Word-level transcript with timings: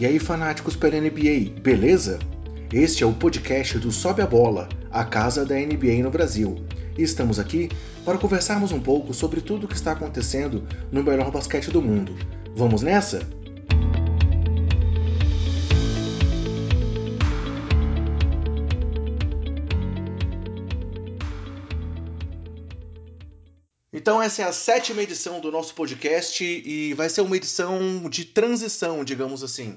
E 0.00 0.06
aí, 0.06 0.20
fanáticos 0.20 0.76
pela 0.76 1.00
NBA, 1.00 1.60
beleza? 1.60 2.20
Este 2.72 3.02
é 3.02 3.06
o 3.06 3.12
podcast 3.12 3.80
do 3.80 3.90
Sobe 3.90 4.22
a 4.22 4.26
Bola, 4.28 4.68
a 4.92 5.04
casa 5.04 5.44
da 5.44 5.56
NBA 5.56 6.04
no 6.04 6.10
Brasil. 6.10 6.64
E 6.96 7.02
estamos 7.02 7.40
aqui 7.40 7.68
para 8.04 8.16
conversarmos 8.16 8.70
um 8.70 8.78
pouco 8.78 9.12
sobre 9.12 9.40
tudo 9.40 9.64
o 9.64 9.68
que 9.68 9.74
está 9.74 9.90
acontecendo 9.90 10.62
no 10.92 11.02
melhor 11.02 11.32
basquete 11.32 11.72
do 11.72 11.82
mundo. 11.82 12.14
Vamos 12.54 12.80
nessa? 12.80 13.26
Então, 24.08 24.22
essa 24.22 24.42
é 24.42 24.44
a 24.44 24.52
sétima 24.52 25.02
edição 25.02 25.40
do 25.40 25.50
nosso 25.50 25.74
podcast 25.74 26.44
e 26.44 26.94
vai 26.94 27.08
ser 27.08 27.20
uma 27.20 27.36
edição 27.36 28.08
de 28.08 28.24
transição, 28.24 29.02
digamos 29.02 29.42
assim. 29.42 29.76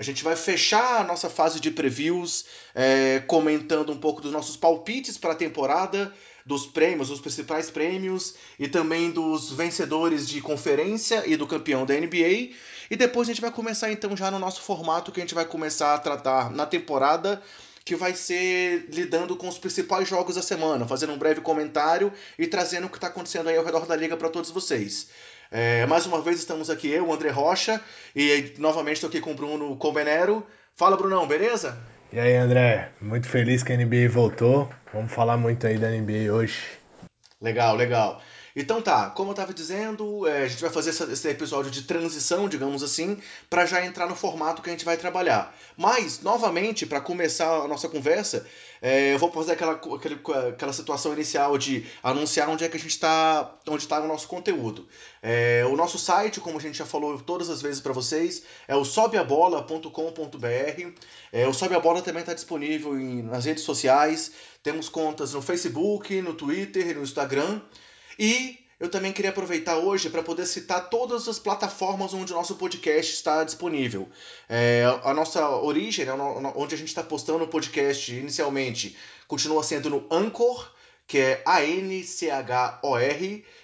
A 0.00 0.02
gente 0.02 0.24
vai 0.24 0.34
fechar 0.34 1.02
a 1.02 1.04
nossa 1.04 1.28
fase 1.28 1.60
de 1.60 1.70
previews 1.70 2.46
é, 2.74 3.22
comentando 3.26 3.92
um 3.92 3.98
pouco 3.98 4.22
dos 4.22 4.32
nossos 4.32 4.56
palpites 4.56 5.18
para 5.18 5.32
a 5.32 5.34
temporada, 5.34 6.10
dos 6.46 6.64
prêmios, 6.64 7.08
dos 7.08 7.20
principais 7.20 7.70
prêmios 7.70 8.34
e 8.58 8.66
também 8.66 9.10
dos 9.10 9.52
vencedores 9.52 10.26
de 10.26 10.40
conferência 10.40 11.24
e 11.26 11.36
do 11.36 11.46
campeão 11.46 11.84
da 11.84 11.92
NBA. 11.92 12.48
E 12.90 12.96
depois 12.96 13.28
a 13.28 13.32
gente 13.32 13.42
vai 13.42 13.50
começar 13.50 13.92
então 13.92 14.16
já 14.16 14.30
no 14.30 14.38
nosso 14.38 14.62
formato 14.62 15.12
que 15.12 15.20
a 15.20 15.22
gente 15.22 15.34
vai 15.34 15.44
começar 15.44 15.92
a 15.92 15.98
tratar 15.98 16.50
na 16.50 16.64
temporada 16.64 17.42
que 17.84 17.94
vai 17.94 18.14
ser 18.14 18.86
lidando 18.88 19.36
com 19.36 19.48
os 19.48 19.58
principais 19.58 20.08
jogos 20.08 20.36
da 20.36 20.42
semana, 20.42 20.88
fazendo 20.88 21.12
um 21.12 21.18
breve 21.18 21.42
comentário 21.42 22.10
e 22.38 22.46
trazendo 22.46 22.86
o 22.86 22.90
que 22.90 22.96
está 22.96 23.08
acontecendo 23.08 23.50
aí 23.50 23.56
ao 23.58 23.64
redor 23.66 23.84
da 23.84 23.96
liga 23.96 24.16
para 24.16 24.30
todos 24.30 24.50
vocês. 24.50 25.08
É, 25.50 25.84
mais 25.86 26.06
uma 26.06 26.22
vez 26.22 26.38
estamos 26.38 26.70
aqui 26.70 26.88
eu, 26.88 27.08
o 27.08 27.12
André 27.12 27.30
Rocha, 27.30 27.80
e 28.14 28.54
novamente 28.58 28.96
estou 28.96 29.08
aqui 29.08 29.20
com 29.20 29.32
o 29.32 29.34
Bruno 29.34 29.76
Convenero. 29.76 30.46
Fala, 30.76 30.96
Brunão, 30.96 31.26
beleza? 31.26 31.76
E 32.12 32.20
aí, 32.20 32.36
André, 32.36 32.92
muito 33.00 33.26
feliz 33.26 33.62
que 33.62 33.72
a 33.72 33.76
NBA 33.76 34.08
voltou. 34.08 34.70
Vamos 34.92 35.12
falar 35.12 35.36
muito 35.36 35.66
aí 35.66 35.76
da 35.76 35.90
NBA 35.90 36.32
hoje. 36.32 36.62
Legal, 37.40 37.74
legal. 37.74 38.22
Então 38.54 38.82
tá, 38.82 39.10
como 39.10 39.30
eu 39.30 39.32
estava 39.32 39.54
dizendo, 39.54 40.26
é, 40.26 40.44
a 40.44 40.48
gente 40.48 40.60
vai 40.60 40.70
fazer 40.70 40.90
esse 40.90 41.28
episódio 41.28 41.70
de 41.70 41.82
transição, 41.82 42.48
digamos 42.48 42.82
assim, 42.82 43.18
para 43.48 43.66
já 43.66 43.84
entrar 43.84 44.06
no 44.06 44.16
formato 44.16 44.62
que 44.62 44.68
a 44.68 44.72
gente 44.72 44.84
vai 44.84 44.96
trabalhar. 44.96 45.54
Mas, 45.76 46.20
novamente, 46.20 46.86
para 46.86 47.00
começar 47.00 47.48
a 47.48 47.68
nossa 47.68 47.88
conversa, 47.88 48.46
é, 48.82 49.14
eu 49.14 49.18
vou 49.18 49.30
fazer 49.30 49.52
aquela, 49.52 49.72
aquela, 49.72 50.48
aquela 50.48 50.72
situação 50.72 51.12
inicial 51.12 51.56
de 51.58 51.86
anunciar 52.02 52.48
onde 52.48 52.64
é 52.64 52.68
que 52.68 52.76
a 52.76 52.80
gente 52.80 52.90
está, 52.90 53.54
onde 53.68 53.82
está 53.82 54.00
o 54.00 54.08
nosso 54.08 54.26
conteúdo. 54.26 54.88
É, 55.22 55.64
o 55.70 55.76
nosso 55.76 55.98
site, 55.98 56.40
como 56.40 56.58
a 56.58 56.60
gente 56.60 56.78
já 56.78 56.86
falou 56.86 57.18
todas 57.20 57.50
as 57.50 57.60
vezes 57.60 57.80
para 57.80 57.92
vocês, 57.92 58.42
é 58.66 58.74
o 58.74 58.84
sobeabola.com.br. 58.84 60.92
É, 61.32 61.46
o 61.46 61.52
Sobe 61.52 61.74
a 61.74 61.80
Bola 61.80 62.02
também 62.02 62.20
está 62.20 62.34
disponível 62.34 62.98
em, 62.98 63.22
nas 63.22 63.44
redes 63.44 63.64
sociais. 63.64 64.32
Temos 64.62 64.88
contas 64.88 65.34
no 65.34 65.42
Facebook, 65.42 66.20
no 66.22 66.34
Twitter 66.34 66.96
no 66.96 67.02
Instagram. 67.02 67.60
E 68.22 68.58
eu 68.78 68.90
também 68.90 69.14
queria 69.14 69.30
aproveitar 69.30 69.78
hoje 69.78 70.10
para 70.10 70.22
poder 70.22 70.44
citar 70.44 70.90
todas 70.90 71.26
as 71.26 71.38
plataformas 71.38 72.12
onde 72.12 72.34
o 72.34 72.36
nosso 72.36 72.54
podcast 72.56 73.14
está 73.14 73.42
disponível. 73.42 74.10
É, 74.46 74.84
a 75.02 75.14
nossa 75.14 75.48
origem, 75.48 76.04
né, 76.04 76.12
onde 76.54 76.74
a 76.74 76.78
gente 76.78 76.88
está 76.88 77.02
postando 77.02 77.44
o 77.44 77.48
podcast 77.48 78.14
inicialmente, 78.14 78.94
continua 79.26 79.62
sendo 79.62 79.88
no 79.88 80.06
Anchor, 80.10 80.70
que 81.06 81.16
é 81.16 81.42
A-N-C-H-O-R, 81.46 81.94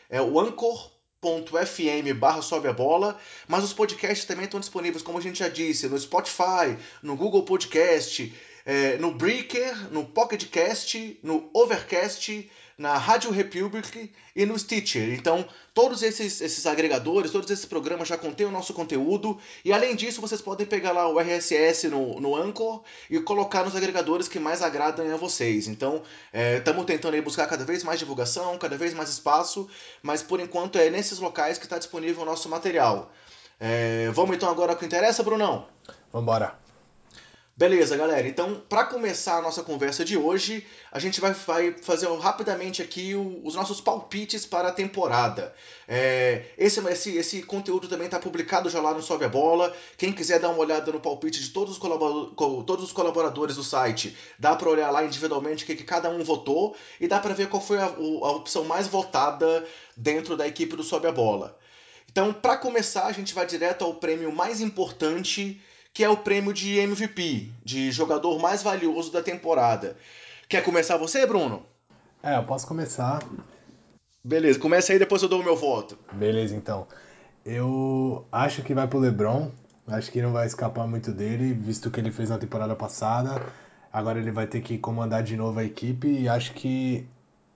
é 0.08 0.22
o 0.22 0.40
Anchor.fm 0.40 2.14
barra 2.18 2.41
sobe 2.41 2.68
a 2.68 2.72
bola, 2.72 3.20
mas 3.46 3.62
os 3.62 3.74
podcasts 3.74 4.25
também 4.25 4.47
estão 4.47 4.58
disponíveis, 4.58 5.02
como 5.02 5.19
a 5.19 5.22
gente 5.22 5.41
já 5.41 5.50
disse, 5.50 5.86
no 5.86 5.98
Spotify, 5.98 6.78
no 7.02 7.14
Google 7.14 7.42
Podcast, 7.42 8.34
é, 8.66 8.99
no 8.99 9.12
Breaker, 9.12 9.93
no 9.93 10.04
Pocket 10.04 10.44
Cast, 10.47 11.21
no 11.22 11.49
Overcast, 11.54 12.50
na 12.77 12.99
Rádio 12.99 13.31
Republic 13.31 14.12
e 14.34 14.44
no 14.44 14.59
Stitcher. 14.59 15.15
Então, 15.15 15.47
todos 15.72 16.03
esses, 16.03 16.41
esses 16.41 16.66
agregadores, 16.66 17.31
todos 17.31 17.50
esses 17.50 17.65
programas 17.65 18.09
já 18.09 18.19
contêm 18.19 18.44
o 18.44 18.50
nosso 18.50 18.75
conteúdo. 18.75 19.38
E 19.65 19.72
além 19.72 19.94
disso, 19.94 20.21
vocês 20.21 20.43
podem 20.43 20.66
pegar 20.66 20.91
lá 20.93 21.09
o 21.09 21.19
RSS 21.19 21.88
no, 21.88 22.21
no 22.21 22.34
Anchor 22.34 22.82
e 23.09 23.21
colocar 23.21 23.65
nos 23.65 23.76
agregadores 23.76 24.26
que 24.26 24.41
mais 24.41 24.60
agradam 24.60 25.10
a 25.15 25.16
vocês. 25.16 25.69
Então, 25.69 26.03
estamos 26.59 26.82
é, 26.82 26.87
tentando 26.87 27.15
aí 27.15 27.22
buscar 27.22 27.47
cada 27.47 27.65
vez 27.65 27.84
mais 27.84 28.00
divulgação, 28.00 28.59
cada 28.59 28.76
vez 28.76 28.93
mais 28.93 29.09
espaço, 29.09 29.69
mas 30.03 30.22
por 30.22 30.41
enquanto 30.41 30.76
é 30.76 30.91
nesses 30.91 31.21
locais 31.21 31.56
que 31.56 31.65
está 31.65 31.78
disponível 31.78 32.22
o 32.22 32.26
nosso 32.26 32.49
material. 32.49 33.12
É, 33.59 34.10
vamos 34.12 34.37
então 34.37 34.50
agora 34.50 34.72
ao 34.72 34.78
que 34.78 34.84
interessa, 34.84 35.22
Brunão? 35.22 35.66
Vamos 36.12 36.25
embora. 36.25 36.66
Beleza, 37.59 37.97
galera. 37.97 38.28
Então, 38.28 38.62
para 38.69 38.84
começar 38.84 39.39
a 39.39 39.41
nossa 39.41 39.62
conversa 39.62 40.05
de 40.05 40.15
hoje, 40.15 40.62
a 40.93 40.99
gente 40.99 41.22
vai, 41.22 41.33
vai 41.33 41.72
fazer 41.72 42.06
rapidamente 42.19 42.83
aqui 42.83 43.15
o, 43.15 43.41
os 43.43 43.55
nossos 43.55 43.81
palpites 43.81 44.44
para 44.44 44.69
a 44.69 44.72
temporada. 44.72 45.55
É, 45.89 46.44
esse, 46.59 46.87
esse, 46.87 47.17
esse 47.17 47.43
conteúdo 47.43 47.89
também 47.89 48.05
está 48.05 48.19
publicado 48.19 48.69
já 48.69 48.78
lá 48.78 48.93
no 48.93 49.03
Sobe 49.03 49.25
a 49.25 49.28
Bola. 49.31 49.75
Quem 49.97 50.12
quiser 50.12 50.39
dar 50.39 50.50
uma 50.50 50.59
olhada 50.59 50.93
no 50.93 51.00
palpite 51.00 51.43
de 51.43 51.49
todos 51.49 51.78
os, 51.78 51.83
todos 52.67 52.84
os 52.84 52.93
colaboradores 52.93 53.56
do 53.56 53.65
site, 53.65 54.15
dá 54.38 54.55
para 54.55 54.69
olhar 54.69 54.91
lá 54.91 55.03
individualmente 55.03 55.65
o 55.65 55.67
que, 55.67 55.77
que 55.77 55.84
cada 55.84 56.11
um 56.11 56.23
votou 56.23 56.77
e 57.00 57.09
dá 57.09 57.19
para 57.21 57.33
ver 57.33 57.49
qual 57.49 57.62
foi 57.62 57.78
a, 57.78 57.87
a 57.87 58.33
opção 58.33 58.67
mais 58.67 58.87
votada 58.87 59.67
dentro 59.97 60.37
da 60.37 60.47
equipe 60.47 60.77
do 60.77 60.83
Sobe 60.83 61.06
a 61.06 61.12
Bola. 61.12 61.59
Então, 62.06 62.34
para 62.34 62.59
começar, 62.59 63.06
a 63.06 63.12
gente 63.12 63.33
vai 63.33 63.47
direto 63.47 63.83
ao 63.83 63.94
prêmio 63.94 64.31
mais 64.31 64.61
importante 64.61 65.59
que 65.96 66.04
é 66.04 66.10
o 66.10 66.16
prêmio 66.18 66.52
de 66.52 66.78
MVP, 66.78 67.48
de 67.64 67.90
jogador 67.90 68.38
mais 68.38 68.62
valioso 68.62 69.10
da 69.10 69.22
temporada. 69.22 69.96
Quer 70.46 70.62
começar 70.62 70.98
você, 70.98 71.24
Bruno? 71.24 71.62
É, 72.22 72.36
eu 72.36 72.44
posso 72.44 72.66
começar. 72.66 73.22
Beleza, 74.22 74.58
começa 74.58 74.92
aí, 74.92 74.98
depois 74.98 75.22
eu 75.22 75.28
dou 75.30 75.40
o 75.40 75.42
meu 75.42 75.56
voto. 75.56 75.98
Beleza, 76.12 76.54
então. 76.54 76.86
Eu 77.46 78.26
acho 78.30 78.60
que 78.60 78.74
vai 78.74 78.86
pro 78.86 78.98
LeBron. 78.98 79.50
Acho 79.88 80.12
que 80.12 80.20
não 80.20 80.34
vai 80.34 80.46
escapar 80.46 80.86
muito 80.86 81.12
dele, 81.12 81.54
visto 81.54 81.90
que 81.90 81.98
ele 81.98 82.12
fez 82.12 82.28
na 82.28 82.36
temporada 82.36 82.76
passada. 82.76 83.40
Agora 83.90 84.18
ele 84.18 84.30
vai 84.30 84.46
ter 84.46 84.60
que 84.60 84.76
comandar 84.76 85.22
de 85.22 85.34
novo 85.34 85.60
a 85.60 85.64
equipe 85.64 86.08
e 86.08 86.28
acho 86.28 86.52
que 86.52 87.08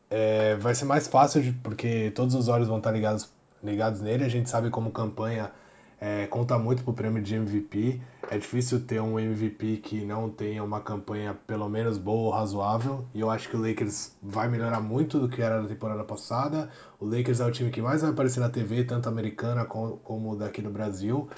é, 0.09 0.57
vai 0.57 0.75
ser 0.75 0.87
mais 0.87 1.07
fácil, 1.07 1.43
de, 1.43 1.53
porque 1.53 2.11
todos 2.15 2.35
os 2.35 2.49
olhos 2.49 2.69
vão 2.69 2.79
estar 2.79 2.91
ligados, 2.91 3.31
ligados 3.63 4.01
nele. 4.01 4.25
A 4.25 4.31
gente 4.31 4.49
sabe 4.49 4.71
como 4.71 4.91
campanha 4.91 5.53
é, 6.01 6.27
conta 6.27 6.59
muito 6.59 6.83
pro 6.83 6.95
prêmio 6.95 7.23
de 7.23 7.35
MVP. 7.35 8.01
É 8.31 8.39
difícil 8.39 8.81
ter 8.81 9.03
um 9.03 9.19
MVP 9.19 9.77
que 9.79 10.03
não 10.03 10.31
tenha 10.31 10.65
uma 10.65 10.81
campanha 10.81 11.37
pelo 11.47 11.69
menos 11.69 11.99
boa 11.99 12.29
ou 12.29 12.31
razoável. 12.31 13.05
E 13.13 13.21
eu 13.21 13.31
acho 13.31 13.51
que 13.51 13.57
o 13.57 13.61
Lakers 13.61 14.13
vai 14.23 14.49
melhorar 14.49 14.81
muito 14.81 15.21
do 15.21 15.29
que 15.29 15.43
era 15.43 15.61
na 15.61 15.69
temporada 15.69 16.03
passada. 16.03 16.71
O 16.99 17.05
Lakers 17.05 17.41
é 17.41 17.45
o 17.45 17.51
time 17.51 17.71
que 17.71 17.83
mais 17.83 18.01
vai 18.01 18.13
aparecer 18.13 18.41
na 18.41 18.49
TV, 18.49 18.85
tanto 18.85 19.11
americana 19.11 19.67
como 19.67 20.37
daqui 20.37 20.63
no 20.63 20.71
Brasil. 20.71 21.29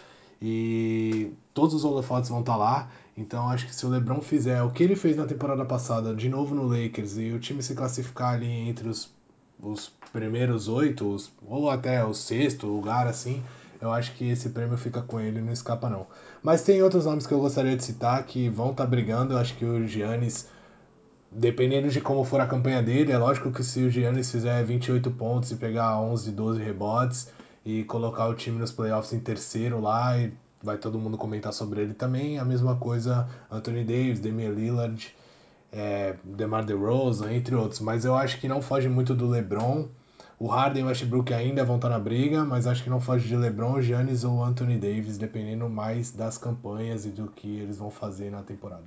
E 0.41 1.33
todos 1.53 1.75
os 1.75 1.85
holofotes 1.85 2.31
vão 2.31 2.41
estar 2.41 2.53
tá 2.53 2.59
lá. 2.59 2.89
Então 3.17 3.49
acho 3.49 3.67
que 3.67 3.75
se 3.75 3.85
o 3.85 3.89
LeBron 3.89 4.21
fizer 4.21 4.63
o 4.63 4.71
que 4.71 4.85
ele 4.85 4.95
fez 4.95 5.17
na 5.17 5.27
temporada 5.27 5.65
passada, 5.65 6.15
de 6.15 6.29
novo 6.29 6.55
no 6.55 6.67
Lakers, 6.69 7.19
e 7.19 7.33
o 7.33 7.41
time 7.41 7.65
se 7.65 7.75
classificar 7.75 8.35
ali 8.35 8.69
entre 8.69 8.89
os, 8.89 9.13
os 9.61 9.93
primeiros 10.13 10.69
oito, 10.69 11.17
ou 11.45 11.69
até 11.69 12.05
o 12.05 12.15
sexto 12.15 12.69
lugar, 12.69 13.09
assim, 13.09 13.43
eu 13.83 13.91
acho 13.93 14.15
que 14.15 14.31
esse 14.31 14.51
prêmio 14.51 14.79
fica 14.79 15.03
com 15.03 15.21
ele, 15.21 15.41
não 15.41 15.53
escapa 15.53 15.91
não. 15.91 16.07
Mas 16.41 16.63
tem 16.63 16.81
outros 16.81 17.05
nomes 17.05 17.27
que 17.27 17.35
eu 17.35 17.41
gostaria 17.41 17.77
de 17.77 17.83
citar 17.83 18.25
que 18.25 18.49
vão 18.49 18.71
estar 18.71 18.85
tá 18.85 18.89
brigando. 18.89 19.35
Eu 19.35 19.39
acho 19.39 19.57
que 19.57 19.65
o 19.65 19.85
Giannis, 19.89 20.49
dependendo 21.33 21.89
de 21.89 22.01
como 22.01 22.23
for 22.23 22.41
a 22.41 22.47
campanha 22.47 22.81
dele, 22.81 23.11
é 23.11 23.19
lógico 23.19 23.51
que 23.51 23.65
se 23.65 23.83
o 23.83 23.91
Giannis 23.91 24.31
fizer 24.31 24.63
28 24.63 25.11
pontos 25.11 25.51
e 25.51 25.57
pegar 25.57 25.99
11, 25.99 26.31
12 26.31 26.63
rebotes 26.63 27.29
e 27.67 27.83
colocar 27.83 28.29
o 28.29 28.35
time 28.35 28.57
nos 28.57 28.71
playoffs 28.71 29.13
em 29.13 29.19
terceiro 29.19 29.81
lá, 29.81 30.17
e 30.17 30.33
vai 30.63 30.79
todo 30.79 30.97
mundo 30.97 31.19
comentar 31.19 31.53
sobre 31.53 31.81
ele 31.81 31.95
também. 31.95 32.39
A 32.39 32.45
mesma 32.45 32.77
coisa 32.77 33.29
Anthony 33.51 33.83
Davis, 33.83 34.21
Damian 34.21 34.51
Lillard, 34.51 35.13
é, 35.73 36.15
DeMar 36.23 36.65
DeRozan, 36.65 37.33
entre 37.33 37.57
outros. 37.57 37.81
Mas 37.81 38.05
eu 38.05 38.15
acho 38.15 38.39
que 38.39 38.47
não 38.47 38.63
foge 38.63 38.89
muito 38.89 39.13
do 39.13 39.29
LeBron 39.29 39.89
o 40.43 40.49
Harden 40.49 40.83
e 40.83 40.85
o 40.85 40.89
Westbrook 40.89 41.33
ainda 41.33 41.65
vão 41.65 41.77
estar 41.77 41.89
na 41.89 42.01
briga, 42.01 42.45
mas 42.45 42.67
acho 42.67 42.83
que 42.83 42.91
não 42.91 43.01
foge 43.01 43.29
de 43.29 43.37
LeBron, 43.37 43.81
Giannis 43.81 44.25
ou 44.25 44.43
Anthony 44.43 44.77
Davis, 44.77 45.17
dependendo 45.17 45.69
mais 45.69 46.11
das 46.11 46.37
campanhas 46.37 47.07
e 47.07 47.11
do 47.11 47.29
que 47.29 47.61
eles 47.61 47.79
vão 47.79 47.93
fazer 47.93 48.29
na 48.29 48.43
temporada. 48.43 48.83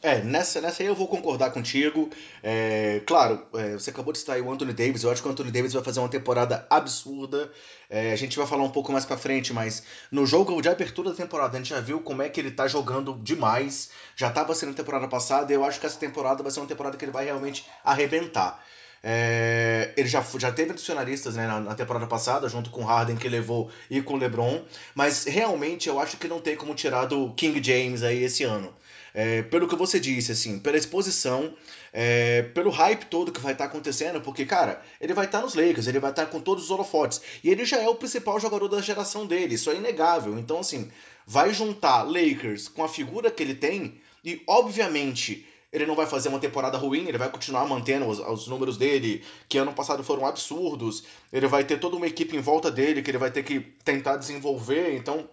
É, 0.00 0.22
nessa, 0.22 0.62
nessa 0.62 0.82
aí 0.82 0.86
eu 0.86 0.94
vou 0.94 1.06
concordar 1.06 1.50
contigo. 1.50 2.08
É, 2.42 3.02
claro, 3.04 3.46
é, 3.52 3.74
você 3.74 3.90
acabou 3.90 4.14
de 4.14 4.20
citar 4.20 4.40
o 4.40 4.50
Anthony 4.50 4.72
Davis. 4.72 5.02
Eu 5.02 5.10
acho 5.10 5.20
que 5.20 5.28
o 5.28 5.30
Anthony 5.30 5.50
Davis 5.50 5.74
vai 5.74 5.82
fazer 5.82 6.00
uma 6.00 6.08
temporada 6.08 6.66
absurda. 6.70 7.52
É, 7.90 8.12
a 8.12 8.16
gente 8.16 8.38
vai 8.38 8.46
falar 8.46 8.62
um 8.62 8.70
pouco 8.70 8.90
mais 8.90 9.04
pra 9.04 9.18
frente, 9.18 9.52
mas 9.52 9.82
no 10.10 10.24
jogo 10.24 10.58
de 10.62 10.70
abertura 10.70 11.10
da 11.10 11.16
temporada 11.16 11.54
a 11.54 11.60
gente 11.60 11.68
já 11.68 11.80
viu 11.80 12.00
como 12.00 12.22
é 12.22 12.30
que 12.30 12.40
ele 12.40 12.50
tá 12.50 12.66
jogando 12.66 13.12
demais. 13.22 13.90
Já 14.16 14.30
tava 14.30 14.54
sendo 14.54 14.72
temporada 14.72 15.06
passada 15.06 15.52
e 15.52 15.54
eu 15.54 15.62
acho 15.66 15.78
que 15.78 15.84
essa 15.84 15.98
temporada 15.98 16.42
vai 16.42 16.50
ser 16.50 16.60
uma 16.60 16.66
temporada 16.66 16.96
que 16.96 17.04
ele 17.04 17.12
vai 17.12 17.26
realmente 17.26 17.66
arrebentar. 17.84 18.64
É, 19.02 19.92
ele 19.96 20.08
já, 20.08 20.24
já 20.38 20.50
teve 20.50 20.72
entre 20.72 20.84
finalistas 20.84 21.36
né, 21.36 21.46
na, 21.46 21.60
na, 21.60 21.74
temporada 21.74 22.06
passada, 22.06 22.48
junto 22.48 22.70
com 22.70 22.84
Harden 22.84 23.16
que 23.16 23.28
levou 23.28 23.70
e 23.88 24.02
com 24.02 24.16
LeBron, 24.16 24.62
mas 24.94 25.24
realmente 25.24 25.88
eu 25.88 26.00
acho 26.00 26.16
que 26.16 26.26
não 26.26 26.40
tem 26.40 26.56
como 26.56 26.74
tirar 26.74 27.06
do 27.06 27.32
King 27.34 27.62
James 27.62 28.02
aí 28.02 28.22
esse 28.24 28.44
ano. 28.44 28.74
É, 29.14 29.42
pelo 29.42 29.66
que 29.66 29.74
você 29.74 29.98
disse, 29.98 30.32
assim, 30.32 30.58
pela 30.58 30.76
exposição, 30.76 31.54
é, 31.92 32.42
pelo 32.42 32.70
hype 32.70 33.06
todo 33.06 33.32
que 33.32 33.40
vai 33.40 33.52
estar 33.52 33.64
tá 33.64 33.70
acontecendo, 33.70 34.20
porque, 34.20 34.44
cara, 34.44 34.82
ele 35.00 35.14
vai 35.14 35.24
estar 35.24 35.38
tá 35.38 35.44
nos 35.44 35.54
Lakers, 35.54 35.86
ele 35.86 35.98
vai 35.98 36.10
estar 36.10 36.26
tá 36.26 36.30
com 36.30 36.40
todos 36.40 36.64
os 36.64 36.70
holofotes, 36.70 37.20
e 37.42 37.50
ele 37.50 37.64
já 37.64 37.78
é 37.78 37.88
o 37.88 37.94
principal 37.94 38.38
jogador 38.38 38.68
da 38.68 38.80
geração 38.80 39.26
dele, 39.26 39.54
isso 39.54 39.70
é 39.70 39.76
inegável. 39.76 40.38
Então, 40.38 40.60
assim, 40.60 40.90
vai 41.26 41.52
juntar 41.54 42.02
Lakers 42.02 42.68
com 42.68 42.84
a 42.84 42.88
figura 42.88 43.30
que 43.30 43.42
ele 43.42 43.54
tem, 43.54 44.00
e 44.24 44.42
obviamente 44.46 45.46
ele 45.72 45.86
não 45.86 45.94
vai 45.94 46.06
fazer 46.06 46.28
uma 46.28 46.38
temporada 46.38 46.78
ruim, 46.78 47.06
ele 47.06 47.18
vai 47.18 47.30
continuar 47.30 47.66
mantendo 47.66 48.06
os, 48.06 48.18
os, 48.18 48.48
números 48.48 48.76
dele, 48.76 49.22
que 49.48 49.58
ano 49.58 49.72
passado 49.72 50.02
foram 50.02 50.26
absurdos. 50.26 51.04
Ele 51.32 51.46
vai 51.46 51.64
ter 51.64 51.78
toda 51.78 51.96
uma 51.96 52.06
equipe 52.06 52.36
em 52.36 52.40
volta 52.40 52.70
dele 52.70 53.02
que 53.02 53.10
ele 53.10 53.18
vai 53.18 53.30
ter 53.30 53.42
que 53.42 53.60
tentar 53.84 54.16
desenvolver. 54.16 54.96
Então, 54.96 55.28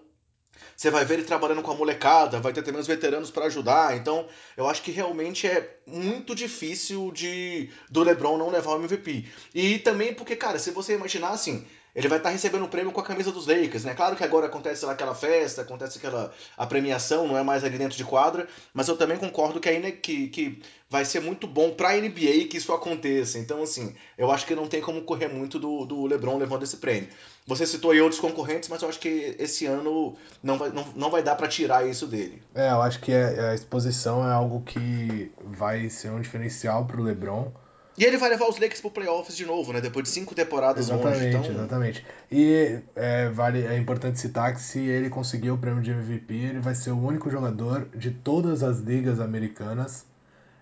você 0.75 0.89
vai 0.89 1.05
ver 1.05 1.15
ele 1.15 1.23
trabalhando 1.23 1.61
com 1.61 1.71
a 1.71 1.75
molecada, 1.75 2.39
vai 2.39 2.51
ter 2.51 2.61
também 2.61 2.81
os 2.81 2.87
veteranos 2.87 3.31
para 3.31 3.45
ajudar. 3.45 3.95
Então, 3.95 4.27
eu 4.57 4.67
acho 4.67 4.81
que 4.81 4.91
realmente 4.91 5.47
é 5.47 5.77
muito 5.87 6.35
difícil 6.35 7.11
de 7.11 7.69
do 7.89 8.03
LeBron 8.03 8.37
não 8.37 8.49
levar 8.49 8.71
o 8.71 8.83
MVP. 8.83 9.25
E 9.53 9.79
também 9.79 10.13
porque, 10.13 10.35
cara, 10.35 10.59
se 10.59 10.71
você 10.71 10.95
imaginar 10.95 11.29
assim, 11.29 11.65
ele 11.95 12.09
vai 12.09 12.17
estar 12.17 12.29
tá 12.29 12.33
recebendo 12.33 12.65
um 12.65 12.67
prêmio 12.67 12.91
com 12.91 12.99
a 12.99 13.03
camisa 13.03 13.31
dos 13.31 13.47
Lakers, 13.47 13.85
né? 13.85 13.93
Claro 13.95 14.17
que 14.17 14.23
agora 14.23 14.47
acontece 14.47 14.85
lá 14.85 14.91
aquela 14.91 15.15
festa, 15.15 15.61
acontece 15.61 15.97
aquela 15.97 16.33
a 16.57 16.67
premiação, 16.67 17.25
não 17.25 17.37
é 17.37 17.43
mais 17.43 17.63
ali 17.63 17.77
dentro 17.77 17.97
de 17.97 18.03
quadra, 18.03 18.47
mas 18.73 18.89
eu 18.89 18.97
também 18.97 19.17
concordo 19.17 19.61
que, 19.61 19.69
aí, 19.69 19.91
que, 19.93 20.27
que 20.27 20.61
vai 20.89 21.05
ser 21.05 21.21
muito 21.21 21.47
bom 21.47 21.71
para 21.71 21.91
a 21.91 21.95
NBA 21.95 22.47
que 22.49 22.57
isso 22.57 22.73
aconteça. 22.73 23.39
Então, 23.39 23.63
assim, 23.63 23.95
eu 24.17 24.29
acho 24.29 24.45
que 24.45 24.53
não 24.53 24.67
tem 24.67 24.81
como 24.81 25.03
correr 25.03 25.29
muito 25.29 25.57
do, 25.57 25.85
do 25.85 26.05
LeBron 26.05 26.37
levando 26.37 26.63
esse 26.63 26.77
prêmio. 26.77 27.07
Você 27.47 27.65
citou 27.65 27.91
aí 27.91 28.01
outros 28.01 28.19
concorrentes, 28.19 28.67
mas 28.67 28.81
eu 28.81 28.89
acho 28.89 28.99
que 28.99 29.33
esse 29.39 29.65
ano 29.65 30.17
não 30.43 30.57
vai, 30.57 30.71
não, 30.71 30.85
não 30.95 31.09
vai 31.09 31.23
dar 31.23 31.35
para 31.35 31.47
tirar 31.47 31.87
isso 31.87 32.07
dele. 32.07 32.43
É, 32.53 32.71
eu 32.71 32.81
acho 32.81 32.99
que 32.99 33.13
a, 33.13 33.51
a 33.51 33.55
exposição 33.55 34.27
é 34.27 34.33
algo 34.33 34.61
que 34.63 35.31
vai 35.45 35.89
ser 35.89 36.09
um 36.09 36.19
diferencial 36.19 36.85
para 36.85 36.99
o 36.99 37.03
LeBron 37.03 37.53
e 37.97 38.03
ele 38.03 38.17
vai 38.17 38.29
levar 38.29 38.47
os 38.47 38.55
Lakers 38.55 38.81
pro 38.81 38.91
playoffs 38.91 39.37
de 39.37 39.45
novo, 39.45 39.71
né? 39.71 39.79
Depois 39.79 40.03
de 40.03 40.09
cinco 40.09 40.35
temporadas 40.35 40.85
exatamente, 40.89 41.15
longe. 41.15 41.27
Então... 41.29 41.51
Exatamente. 41.51 42.05
E 42.29 42.79
é, 42.95 43.29
vale, 43.29 43.65
é 43.65 43.77
importante 43.77 44.19
citar 44.19 44.53
que 44.53 44.61
se 44.61 44.79
ele 44.79 45.09
conseguir 45.09 45.51
o 45.51 45.57
prêmio 45.57 45.81
de 45.81 45.91
MVP, 45.91 46.33
ele 46.33 46.59
vai 46.59 46.75
ser 46.75 46.91
o 46.91 46.99
único 47.01 47.29
jogador 47.29 47.87
de 47.95 48.11
todas 48.11 48.63
as 48.63 48.79
ligas 48.79 49.21
americanas, 49.21 50.05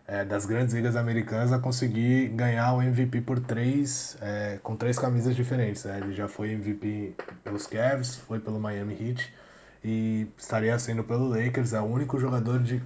é, 0.08 0.24
das 0.24 0.46
grandes 0.46 0.76
ligas 0.76 0.96
americanas, 0.96 1.52
a 1.52 1.58
conseguir 1.58 2.28
ganhar 2.30 2.74
o 2.74 2.82
MVP 2.84 3.22
por 3.22 3.40
três, 3.40 4.16
é, 4.22 4.60
com 4.62 4.76
três 4.76 5.00
camisas 5.00 5.36
diferentes. 5.36 5.86
Né? 5.86 6.02
Ele 6.04 6.14
já 6.14 6.28
foi 6.28 6.52
MVP 6.52 7.16
pelos 7.44 7.66
Cavs, 7.66 8.16
foi 8.16 8.40
pelo 8.40 8.60
Miami 8.60 8.94
Heat 8.94 9.34
e 9.84 10.28
estaria 10.38 10.78
sendo 10.78 11.04
pelo 11.04 11.28
Lakers. 11.30 11.74
É 11.74 11.82
o 11.82 11.86
único 11.86 12.20
jogador 12.20 12.60
de 12.60 12.80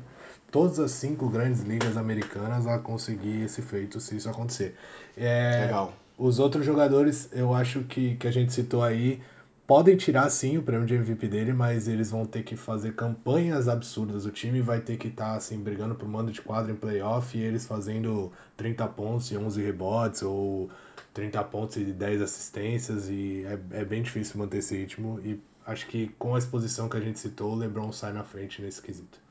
todas 0.57 0.79
as 0.79 0.89
cinco 0.89 1.29
grandes 1.29 1.61
ligas 1.61 1.95
americanas 1.97 2.65
a 2.65 2.79
conseguir 2.79 3.43
esse 3.43 3.61
feito 3.61 3.99
se 3.99 4.17
isso 4.17 4.27
acontecer. 4.27 4.75
É, 5.15 5.65
Legal. 5.65 5.93
Os 6.17 6.39
outros 6.39 6.65
jogadores, 6.65 7.29
eu 7.31 7.53
acho 7.53 7.83
que, 7.83 8.15
que 8.15 8.27
a 8.27 8.31
gente 8.31 8.51
citou 8.51 8.81
aí, 8.81 9.21
podem 9.67 9.95
tirar 9.95 10.27
sim 10.31 10.57
o 10.57 10.63
prêmio 10.63 10.87
de 10.87 10.95
MVP 10.95 11.27
dele, 11.27 11.53
mas 11.53 11.87
eles 11.87 12.09
vão 12.09 12.25
ter 12.25 12.41
que 12.41 12.55
fazer 12.55 12.95
campanhas 12.95 13.67
absurdas. 13.67 14.25
O 14.25 14.31
time 14.31 14.59
vai 14.59 14.79
ter 14.79 14.97
que 14.97 15.09
estar 15.09 15.25
tá, 15.25 15.35
assim, 15.35 15.59
brigando 15.59 15.93
por 15.93 16.09
mando 16.09 16.31
de 16.31 16.41
quadro 16.41 16.71
em 16.71 16.75
playoff 16.75 17.37
e 17.37 17.41
eles 17.43 17.67
fazendo 17.67 18.31
30 18.55 18.87
pontos 18.87 19.29
e 19.29 19.37
11 19.37 19.61
rebotes 19.61 20.23
ou 20.23 20.71
30 21.13 21.43
pontos 21.43 21.77
e 21.77 21.83
10 21.83 22.19
assistências 22.19 23.09
e 23.09 23.45
é, 23.45 23.81
é 23.81 23.85
bem 23.85 24.01
difícil 24.01 24.39
manter 24.39 24.57
esse 24.57 24.75
ritmo 24.75 25.19
e 25.23 25.39
acho 25.67 25.85
que 25.85 26.07
com 26.17 26.33
a 26.33 26.39
exposição 26.39 26.89
que 26.89 26.97
a 26.97 27.01
gente 27.01 27.19
citou, 27.19 27.51
o 27.51 27.55
LeBron 27.55 27.91
sai 27.91 28.11
na 28.11 28.23
frente 28.23 28.59
nesse 28.59 28.81
quesito. 28.81 29.26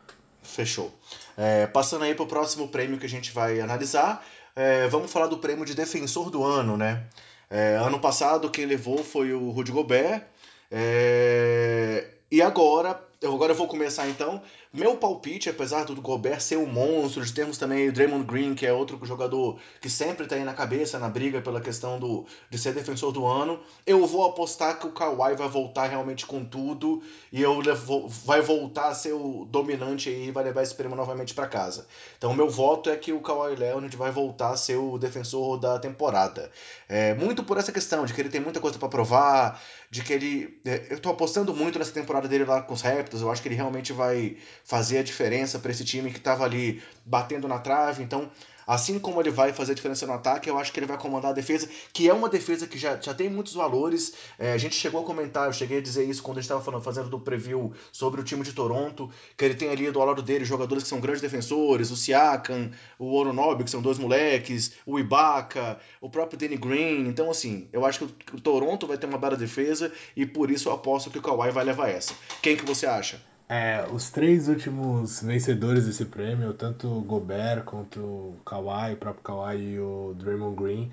Fechou. 0.46 0.92
É, 1.36 1.66
passando 1.66 2.04
aí 2.04 2.14
para 2.14 2.24
o 2.24 2.28
próximo 2.28 2.68
prêmio 2.68 2.98
que 2.98 3.06
a 3.06 3.08
gente 3.08 3.32
vai 3.32 3.60
analisar, 3.60 4.24
é, 4.54 4.88
vamos 4.88 5.12
falar 5.12 5.26
do 5.26 5.38
prêmio 5.38 5.64
de 5.64 5.74
defensor 5.74 6.30
do 6.30 6.42
ano, 6.42 6.76
né? 6.76 7.04
É, 7.50 7.76
ano 7.76 8.00
passado 8.00 8.50
quem 8.50 8.64
levou 8.64 9.04
foi 9.04 9.32
o 9.32 9.50
Rudy 9.50 9.70
Gobert. 9.70 10.22
É, 10.70 12.08
e 12.30 12.42
agora, 12.42 13.00
eu, 13.20 13.34
agora 13.34 13.52
eu 13.52 13.56
vou 13.56 13.68
começar 13.68 14.08
então. 14.08 14.42
Meu 14.76 14.94
palpite, 14.94 15.48
apesar 15.48 15.86
do 15.86 16.02
Gobert 16.02 16.38
ser 16.38 16.58
um 16.58 16.66
monstro, 16.66 17.24
de 17.24 17.32
termos 17.32 17.56
também 17.56 17.88
o 17.88 17.92
Draymond 17.94 18.26
Green, 18.26 18.54
que 18.54 18.66
é 18.66 18.72
outro 18.74 19.00
jogador 19.06 19.58
que 19.80 19.88
sempre 19.88 20.24
está 20.24 20.36
aí 20.36 20.44
na 20.44 20.52
cabeça, 20.52 20.98
na 20.98 21.08
briga 21.08 21.40
pela 21.40 21.62
questão 21.62 21.98
do, 21.98 22.26
de 22.50 22.58
ser 22.58 22.74
defensor 22.74 23.10
do 23.10 23.24
ano, 23.24 23.58
eu 23.86 24.06
vou 24.06 24.26
apostar 24.26 24.78
que 24.78 24.86
o 24.86 24.92
Kawhi 24.92 25.34
vai 25.34 25.48
voltar 25.48 25.86
realmente 25.86 26.26
com 26.26 26.44
tudo 26.44 27.02
e 27.32 27.40
eu 27.40 27.58
levo, 27.58 28.06
vai 28.06 28.42
voltar 28.42 28.88
a 28.88 28.94
ser 28.94 29.14
o 29.14 29.46
dominante 29.46 30.10
aí 30.10 30.28
e 30.28 30.30
vai 30.30 30.44
levar 30.44 30.62
esse 30.62 30.74
prêmio 30.74 30.94
novamente 30.94 31.32
para 31.32 31.46
casa. 31.46 31.86
Então, 32.18 32.34
meu 32.34 32.50
voto 32.50 32.90
é 32.90 32.96
que 32.96 33.14
o 33.14 33.20
Kawhi 33.22 33.56
Leonard 33.56 33.96
vai 33.96 34.10
voltar 34.10 34.50
a 34.50 34.56
ser 34.58 34.76
o 34.76 34.98
defensor 34.98 35.58
da 35.58 35.78
temporada. 35.78 36.50
É, 36.86 37.14
muito 37.14 37.42
por 37.42 37.56
essa 37.56 37.72
questão 37.72 38.04
de 38.04 38.12
que 38.12 38.20
ele 38.20 38.28
tem 38.28 38.42
muita 38.42 38.60
coisa 38.60 38.78
para 38.78 38.90
provar, 38.90 39.58
de 39.90 40.02
que 40.02 40.12
ele. 40.12 40.60
É, 40.66 40.88
eu 40.90 41.00
tô 41.00 41.08
apostando 41.08 41.54
muito 41.54 41.78
nessa 41.78 41.92
temporada 41.92 42.28
dele 42.28 42.44
lá 42.44 42.60
com 42.60 42.74
os 42.74 42.82
Raptors, 42.82 43.22
eu 43.22 43.30
acho 43.30 43.40
que 43.40 43.48
ele 43.48 43.54
realmente 43.54 43.92
vai 43.94 44.36
fazer 44.66 44.98
a 44.98 45.02
diferença 45.02 45.60
para 45.60 45.70
esse 45.70 45.84
time 45.84 46.10
que 46.10 46.18
estava 46.18 46.44
ali 46.44 46.82
batendo 47.04 47.46
na 47.46 47.60
trave. 47.60 48.02
Então, 48.02 48.28
assim 48.66 48.98
como 48.98 49.22
ele 49.22 49.30
vai 49.30 49.52
fazer 49.52 49.70
a 49.70 49.74
diferença 49.76 50.04
no 50.08 50.12
ataque, 50.12 50.50
eu 50.50 50.58
acho 50.58 50.72
que 50.72 50.80
ele 50.80 50.88
vai 50.88 50.98
comandar 50.98 51.30
a 51.30 51.34
defesa, 51.34 51.68
que 51.92 52.10
é 52.10 52.12
uma 52.12 52.28
defesa 52.28 52.66
que 52.66 52.76
já, 52.76 52.96
já 53.00 53.14
tem 53.14 53.30
muitos 53.30 53.54
valores. 53.54 54.14
É, 54.36 54.52
a 54.52 54.58
gente 54.58 54.74
chegou 54.74 55.00
a 55.00 55.04
comentar, 55.04 55.46
eu 55.46 55.52
cheguei 55.52 55.78
a 55.78 55.80
dizer 55.80 56.02
isso 56.02 56.20
quando 56.20 56.38
a 56.38 56.40
gente 56.40 56.50
estava 56.50 56.80
fazendo 56.80 57.08
do 57.08 57.20
preview 57.20 57.72
sobre 57.92 58.20
o 58.20 58.24
time 58.24 58.42
de 58.42 58.52
Toronto, 58.52 59.08
que 59.36 59.44
ele 59.44 59.54
tem 59.54 59.68
ali 59.68 59.88
do 59.88 60.00
lado 60.00 60.20
dele 60.20 60.44
jogadores 60.44 60.82
que 60.82 60.88
são 60.88 60.98
grandes 60.98 61.22
defensores, 61.22 61.92
o 61.92 61.96
Siakam, 61.96 62.72
o 62.98 63.14
Oronobi, 63.16 63.62
que 63.62 63.70
são 63.70 63.80
dois 63.80 63.98
moleques, 63.98 64.72
o 64.84 64.98
Ibaka, 64.98 65.78
o 66.00 66.10
próprio 66.10 66.36
Danny 66.36 66.56
Green. 66.56 67.06
Então, 67.06 67.30
assim, 67.30 67.68
eu 67.72 67.86
acho 67.86 68.04
que 68.04 68.34
o 68.34 68.40
Toronto 68.40 68.84
vai 68.84 68.98
ter 68.98 69.06
uma 69.06 69.16
bela 69.16 69.36
defesa 69.36 69.92
e 70.16 70.26
por 70.26 70.50
isso 70.50 70.68
eu 70.68 70.72
aposto 70.72 71.08
que 71.08 71.18
o 71.18 71.22
Kawhi 71.22 71.52
vai 71.52 71.64
levar 71.64 71.88
essa. 71.88 72.12
Quem 72.42 72.56
que 72.56 72.66
você 72.66 72.84
acha? 72.84 73.22
É, 73.48 73.86
os 73.92 74.10
três 74.10 74.48
últimos 74.48 75.22
vencedores 75.22 75.86
desse 75.86 76.04
prêmio, 76.04 76.52
tanto 76.52 76.88
o 76.88 77.00
Gobert 77.00 77.62
quanto 77.64 78.00
o 78.00 78.36
Kawhi, 78.44 78.94
o 78.94 78.96
próprio 78.96 79.22
Kawhi 79.22 79.74
e 79.74 79.78
o 79.78 80.14
Draymond 80.18 80.56
Green, 80.56 80.90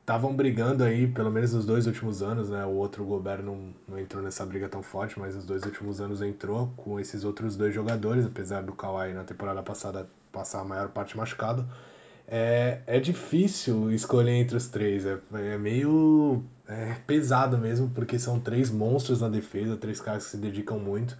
estavam 0.00 0.32
é, 0.32 0.34
brigando 0.34 0.82
aí, 0.82 1.06
pelo 1.06 1.30
menos 1.30 1.54
nos 1.54 1.64
dois 1.64 1.86
últimos 1.86 2.22
anos, 2.22 2.50
né? 2.50 2.64
O 2.64 2.70
outro 2.70 3.04
o 3.04 3.06
Gobert 3.06 3.40
não, 3.40 3.72
não 3.86 4.00
entrou 4.00 4.20
nessa 4.20 4.44
briga 4.44 4.68
tão 4.68 4.82
forte, 4.82 5.16
mas 5.18 5.36
nos 5.36 5.44
dois 5.44 5.62
últimos 5.64 6.00
anos 6.00 6.20
entrou 6.22 6.72
com 6.76 6.98
esses 6.98 7.22
outros 7.22 7.56
dois 7.56 7.72
jogadores, 7.72 8.26
apesar 8.26 8.62
do 8.64 8.72
Kawhi 8.72 9.12
na 9.12 9.22
temporada 9.22 9.62
passada 9.62 10.08
passar 10.32 10.60
a 10.62 10.64
maior 10.64 10.88
parte 10.88 11.16
machucado. 11.16 11.64
É, 12.26 12.80
é 12.84 12.98
difícil 12.98 13.92
escolher 13.92 14.32
entre 14.32 14.56
os 14.56 14.66
três, 14.66 15.06
é, 15.06 15.18
é 15.34 15.56
meio 15.56 16.42
é, 16.68 16.96
pesado 17.06 17.56
mesmo, 17.58 17.88
porque 17.90 18.18
são 18.18 18.40
três 18.40 18.70
monstros 18.70 19.20
na 19.20 19.28
defesa, 19.28 19.76
três 19.76 20.00
caras 20.00 20.24
que 20.24 20.30
se 20.30 20.36
dedicam 20.36 20.78
muito. 20.78 21.16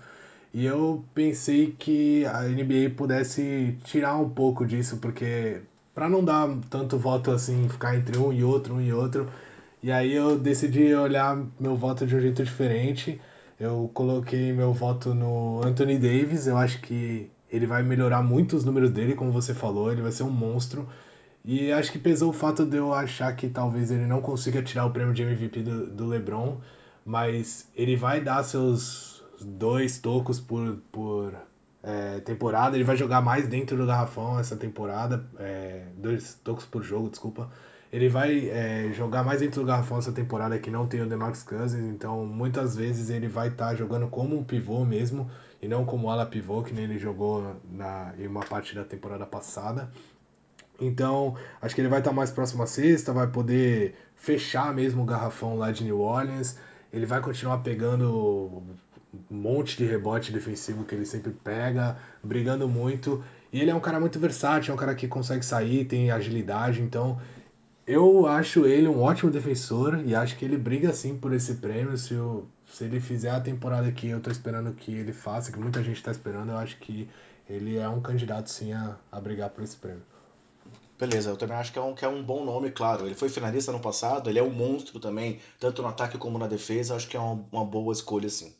E 0.52 0.64
eu 0.64 1.04
pensei 1.14 1.74
que 1.78 2.24
a 2.26 2.44
NBA 2.44 2.90
pudesse 2.96 3.76
tirar 3.84 4.16
um 4.16 4.28
pouco 4.28 4.66
disso, 4.66 4.96
porque 4.98 5.60
para 5.94 6.08
não 6.08 6.24
dar 6.24 6.48
tanto 6.70 6.98
voto 6.98 7.30
assim, 7.30 7.68
ficar 7.68 7.96
entre 7.96 8.18
um 8.18 8.32
e 8.32 8.44
outro, 8.44 8.74
um 8.74 8.80
e 8.80 8.92
outro. 8.92 9.28
E 9.82 9.92
aí 9.92 10.12
eu 10.12 10.38
decidi 10.38 10.94
olhar 10.94 11.38
meu 11.60 11.76
voto 11.76 12.06
de 12.06 12.16
um 12.16 12.20
jeito 12.20 12.42
diferente. 12.42 13.20
Eu 13.58 13.90
coloquei 13.94 14.52
meu 14.52 14.72
voto 14.72 15.14
no 15.14 15.62
Anthony 15.64 15.98
Davis, 15.98 16.46
eu 16.46 16.56
acho 16.56 16.80
que 16.80 17.30
ele 17.50 17.66
vai 17.66 17.82
melhorar 17.82 18.22
muito 18.22 18.56
os 18.56 18.64
números 18.64 18.90
dele, 18.90 19.14
como 19.14 19.30
você 19.30 19.54
falou, 19.54 19.90
ele 19.90 20.02
vai 20.02 20.12
ser 20.12 20.24
um 20.24 20.30
monstro. 20.30 20.86
E 21.46 21.70
acho 21.70 21.92
que 21.92 21.98
pesou 21.98 22.30
o 22.30 22.32
fato 22.32 22.66
de 22.66 22.76
eu 22.76 22.92
achar 22.92 23.34
que 23.36 23.48
talvez 23.48 23.92
ele 23.92 24.04
não 24.04 24.20
consiga 24.20 24.60
tirar 24.60 24.84
o 24.84 24.90
prêmio 24.90 25.14
de 25.14 25.22
MVP 25.22 25.62
do, 25.62 25.86
do 25.86 26.06
LeBron, 26.06 26.58
mas 27.04 27.70
ele 27.76 27.94
vai 27.94 28.20
dar 28.20 28.42
seus 28.42 29.22
dois 29.40 29.98
tocos 29.98 30.40
por, 30.40 30.78
por 30.90 31.32
é, 31.84 32.18
temporada. 32.18 32.76
Ele 32.76 32.82
vai 32.82 32.96
jogar 32.96 33.20
mais 33.20 33.46
dentro 33.46 33.76
do 33.76 33.86
garrafão 33.86 34.40
essa 34.40 34.56
temporada, 34.56 35.24
é, 35.38 35.84
dois 35.96 36.34
tocos 36.42 36.64
por 36.64 36.82
jogo, 36.82 37.08
desculpa. 37.08 37.48
Ele 37.92 38.08
vai 38.08 38.48
é, 38.48 38.90
jogar 38.92 39.22
mais 39.22 39.38
dentro 39.38 39.60
do 39.60 39.66
garrafão 39.68 39.98
essa 39.98 40.10
temporada 40.10 40.58
que 40.58 40.68
não 40.68 40.88
tem 40.88 41.00
o 41.00 41.06
DeMarcus 41.08 41.44
Cousins, 41.44 41.84
então 41.84 42.26
muitas 42.26 42.74
vezes 42.74 43.08
ele 43.08 43.28
vai 43.28 43.48
estar 43.48 43.68
tá 43.68 43.74
jogando 43.76 44.08
como 44.08 44.36
um 44.36 44.42
pivô 44.42 44.84
mesmo 44.84 45.30
e 45.62 45.68
não 45.68 45.84
como 45.84 46.10
ala 46.10 46.26
pivô 46.26 46.64
que 46.64 46.74
nem 46.74 46.84
ele 46.84 46.98
jogou 46.98 47.54
na, 47.70 48.12
em 48.18 48.26
uma 48.26 48.44
parte 48.44 48.74
da 48.74 48.82
temporada 48.82 49.24
passada. 49.24 49.88
Então, 50.80 51.36
acho 51.60 51.74
que 51.74 51.80
ele 51.80 51.88
vai 51.88 52.00
estar 52.00 52.12
mais 52.12 52.30
próximo 52.30 52.62
à 52.62 52.66
sexta, 52.66 53.12
vai 53.12 53.26
poder 53.26 53.94
fechar 54.14 54.74
mesmo 54.74 55.02
o 55.02 55.06
garrafão 55.06 55.56
lá 55.56 55.72
de 55.72 55.84
New 55.84 56.00
Orleans. 56.00 56.58
Ele 56.92 57.06
vai 57.06 57.20
continuar 57.20 57.58
pegando 57.58 58.62
um 59.30 59.36
monte 59.36 59.76
de 59.76 59.84
rebote 59.84 60.32
defensivo 60.32 60.84
que 60.84 60.94
ele 60.94 61.06
sempre 61.06 61.32
pega, 61.32 61.96
brigando 62.22 62.68
muito. 62.68 63.24
E 63.52 63.60
ele 63.60 63.70
é 63.70 63.74
um 63.74 63.80
cara 63.80 63.98
muito 63.98 64.18
versátil, 64.18 64.72
é 64.72 64.74
um 64.74 64.78
cara 64.78 64.94
que 64.94 65.08
consegue 65.08 65.44
sair, 65.44 65.84
tem 65.84 66.10
agilidade, 66.10 66.82
então 66.82 67.18
eu 67.86 68.26
acho 68.26 68.66
ele 68.66 68.88
um 68.88 69.00
ótimo 69.00 69.30
defensor 69.30 70.02
e 70.04 70.14
acho 70.14 70.36
que 70.36 70.44
ele 70.44 70.58
briga 70.58 70.92
sim 70.92 71.16
por 71.16 71.32
esse 71.32 71.54
prêmio. 71.54 71.96
Se, 71.96 72.14
eu, 72.14 72.48
se 72.66 72.84
ele 72.84 72.98
fizer 72.98 73.30
a 73.30 73.40
temporada 73.40 73.90
que 73.92 74.08
eu 74.08 74.20
tô 74.20 74.30
esperando 74.30 74.72
que 74.72 74.92
ele 74.92 75.12
faça, 75.12 75.52
que 75.52 75.58
muita 75.58 75.82
gente 75.82 76.02
tá 76.02 76.10
esperando, 76.10 76.50
eu 76.50 76.58
acho 76.58 76.76
que 76.78 77.08
ele 77.48 77.76
é 77.78 77.88
um 77.88 78.00
candidato 78.00 78.50
sim 78.50 78.72
a, 78.72 78.96
a 79.10 79.20
brigar 79.20 79.50
por 79.50 79.62
esse 79.62 79.76
prêmio. 79.76 80.02
Beleza, 80.98 81.30
eu 81.30 81.36
também 81.36 81.56
acho 81.56 81.72
que 81.72 81.78
é, 81.78 81.82
um, 81.82 81.94
que 81.94 82.04
é 82.04 82.08
um 82.08 82.22
bom 82.22 82.44
nome, 82.44 82.70
claro. 82.70 83.06
Ele 83.06 83.14
foi 83.14 83.28
finalista 83.28 83.70
no 83.70 83.80
passado, 83.80 84.30
ele 84.30 84.38
é 84.38 84.42
um 84.42 84.50
monstro 84.50 84.98
também, 84.98 85.38
tanto 85.60 85.82
no 85.82 85.88
ataque 85.88 86.16
como 86.16 86.38
na 86.38 86.46
defesa. 86.46 86.96
Acho 86.96 87.06
que 87.08 87.16
é 87.16 87.20
uma, 87.20 87.44
uma 87.52 87.64
boa 87.64 87.92
escolha, 87.92 88.28
sim. 88.28 88.54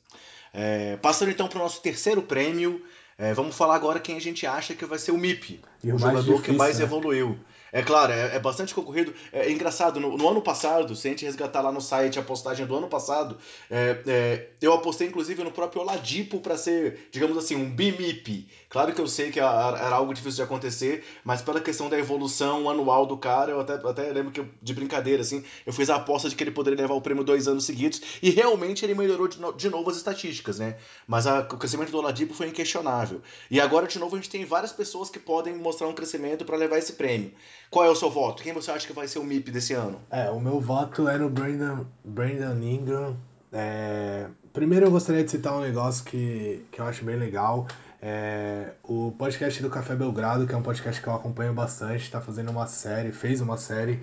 É, 0.53 0.97
passando 0.99 1.31
então 1.31 1.49
para 1.49 1.59
o 1.59 1.63
nosso 1.63 1.81
terceiro 1.81 2.23
prêmio, 2.23 2.83
é, 3.19 3.33
vamos 3.33 3.57
falar 3.57 3.75
agora 3.75 3.99
quem 3.99 4.17
a 4.17 4.21
gente 4.21 4.47
acha 4.47 4.75
que 4.75 4.85
vai 4.85 4.99
ser 4.99 5.13
o 5.13 5.19
MIP, 5.19 5.61
E 5.83 5.93
o, 5.93 5.99
jogador 5.99 6.23
que 6.23 6.31
difícil, 6.31 6.55
mais 6.55 6.79
né? 6.79 6.85
evoluiu. 6.85 7.39
É 7.77 7.83
claro, 7.83 8.11
é, 8.11 8.37
é 8.37 8.39
bastante 8.39 8.75
concorrido. 8.75 9.13
É, 9.31 9.53
engraçado, 9.53 10.01
no, 10.01 10.17
no 10.17 10.27
ano 10.27 10.41
passado, 10.41 10.97
se 10.97 11.09
a 11.09 11.11
gente 11.11 11.27
resgatar 11.27 11.61
lá 11.61 11.71
no 11.71 11.83
site 11.83 12.19
a 12.19 12.23
postagem 12.23 12.65
do 12.65 12.75
ano 12.75 12.89
passado, 12.89 13.37
é, 13.71 13.99
é, 14.07 14.49
eu 14.63 14.73
apostei 14.73 15.07
inclusive 15.07 15.45
no 15.45 15.51
próprio 15.51 15.83
Oladipo 15.83 16.41
para 16.41 16.57
ser, 16.57 17.07
digamos 17.11 17.37
assim, 17.37 17.55
um 17.55 17.69
BMIP. 17.69 18.49
Claro 18.71 18.95
que 18.95 19.01
eu 19.01 19.07
sei 19.07 19.31
que 19.31 19.39
era, 19.39 19.77
era 19.77 19.95
algo 19.95 20.15
difícil 20.15 20.37
de 20.37 20.43
acontecer, 20.45 21.05
mas 21.23 21.43
pela 21.43 21.61
questão 21.61 21.91
da 21.91 21.99
evolução 21.99 22.71
anual 22.71 23.05
do 23.05 23.19
cara, 23.19 23.51
eu 23.51 23.61
até, 23.61 23.75
até 23.75 24.11
lembro 24.11 24.33
que 24.33 24.41
eu, 24.41 24.49
de 24.63 24.73
brincadeira, 24.73 25.21
assim, 25.21 25.45
eu 25.67 25.73
fiz 25.73 25.91
a 25.91 25.97
aposta 25.97 26.31
de 26.31 26.35
que 26.35 26.43
ele 26.43 26.53
poderia 26.53 26.81
levar 26.81 26.95
o 26.95 27.03
prêmio 27.03 27.25
dois 27.25 27.47
anos 27.47 27.67
seguidos, 27.67 28.01
e 28.23 28.31
realmente 28.31 28.87
ele 28.87 28.95
melhorou 28.95 29.29
de, 29.29 29.39
no, 29.39 29.53
de 29.53 29.69
novo 29.69 29.91
as 29.91 29.99
estatísticas, 29.99 30.59
né? 30.59 30.79
Mas 31.07 31.27
a, 31.27 31.41
o 31.41 31.59
crescimento 31.59 31.91
do 31.91 31.99
Oladipo 31.99 32.33
foi 32.33 32.49
inquestionável. 32.49 33.21
E 33.51 33.61
agora, 33.61 33.87
de 33.87 33.99
novo, 33.99 34.17
a 34.17 34.19
gente 34.19 34.31
tem 34.31 34.47
várias 34.47 34.73
pessoas 34.73 35.11
que 35.11 35.19
podem 35.19 35.55
mostrar 35.55 35.87
um 35.89 35.93
crescimento 35.93 36.43
para 36.43 36.57
levar 36.57 36.79
esse 36.79 36.95
prêmio. 36.95 37.33
Qual 37.71 37.85
é 37.85 37.91
o 37.91 37.95
seu 37.95 38.11
voto? 38.11 38.43
Quem 38.43 38.53
você 38.53 38.71
acha 38.71 38.87
que 38.87 38.93
vai 38.93 39.09
ser 39.09 39.19
o 39.19 39.25
MIP 39.25 39.51
desse 39.51 39.75
ano? 39.75 40.01
É, 40.11 40.31
o 40.31 40.41
meu 40.41 40.61
voto 40.61 41.09
é 41.09 41.19
no 41.19 41.29
Brandon, 41.29 41.85
Brandon 42.05 42.63
Ingram. 42.63 43.17
É, 43.53 44.27
primeiro 44.53 44.87
eu 44.87 44.91
gostaria 44.91 45.25
de 45.25 45.31
citar 45.31 45.55
um 45.55 45.61
negócio 45.61 46.05
que, 46.05 46.65
que 46.71 46.81
eu 46.81 46.85
acho 46.87 47.05
bem 47.05 47.17
legal. 47.17 47.67
É, 48.01 48.73
o 48.85 49.13
podcast 49.19 49.61
do 49.63 49.71
Café 49.71 49.97
Belgrado, 49.97 50.47
que 50.47 50.55
é 50.55 50.57
um 50.57 50.63
podcast 50.63 51.01
que 51.01 51.09
eu 51.09 51.15
acompanho 51.15 51.53
bastante, 51.53 52.03
está 52.03 52.21
fazendo 52.21 52.51
uma 52.51 52.67
série, 52.67 53.11
fez 53.11 53.41
uma 53.41 53.57
série 53.57 54.03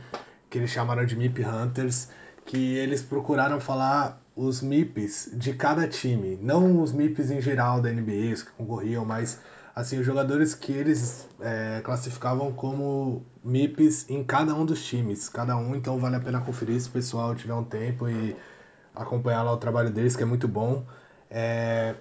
que 0.50 0.58
eles 0.58 0.70
chamaram 0.70 1.06
de 1.06 1.16
MIP 1.16 1.44
Hunters, 1.46 2.10
que 2.46 2.76
eles 2.76 3.02
procuraram 3.02 3.60
falar 3.60 4.22
os 4.36 4.62
MIPs 4.62 5.30
de 5.34 5.54
cada 5.54 5.88
time, 5.88 6.38
não 6.42 6.82
os 6.82 6.92
MIPs 6.92 7.32
em 7.32 7.40
geral 7.40 7.82
da 7.82 7.92
NBA, 7.92 8.34
os 8.34 8.44
que 8.44 8.52
concorriam, 8.52 9.06
mas 9.06 9.40
assim, 9.76 10.00
os 10.00 10.06
jogadores 10.06 10.54
que 10.54 10.72
eles 10.72 11.28
é, 11.42 11.82
classificavam 11.84 12.52
como 12.52 13.24
MIPs 13.44 14.10
em 14.10 14.24
cada 14.24 14.54
um 14.54 14.66
dos 14.66 14.86
times, 14.86 15.30
cada 15.30 15.58
um, 15.58 15.76
então 15.76 15.98
vale 15.98 16.16
a 16.16 16.20
pena 16.20 16.42
conferir 16.42 16.80
se 16.80 16.90
o 16.90 16.92
pessoal 16.92 17.34
tiver 17.36 17.54
um 17.54 17.64
tempo 17.64 18.08
e 18.08 18.36
acompanhar 18.96 19.44
lá 19.44 19.52
o 19.52 19.58
trabalho 19.58 19.90
deles, 19.90 20.16
que 20.16 20.24
é 20.24 20.26
muito 20.26 20.48
bom. 20.48 20.84
É, 21.30 21.96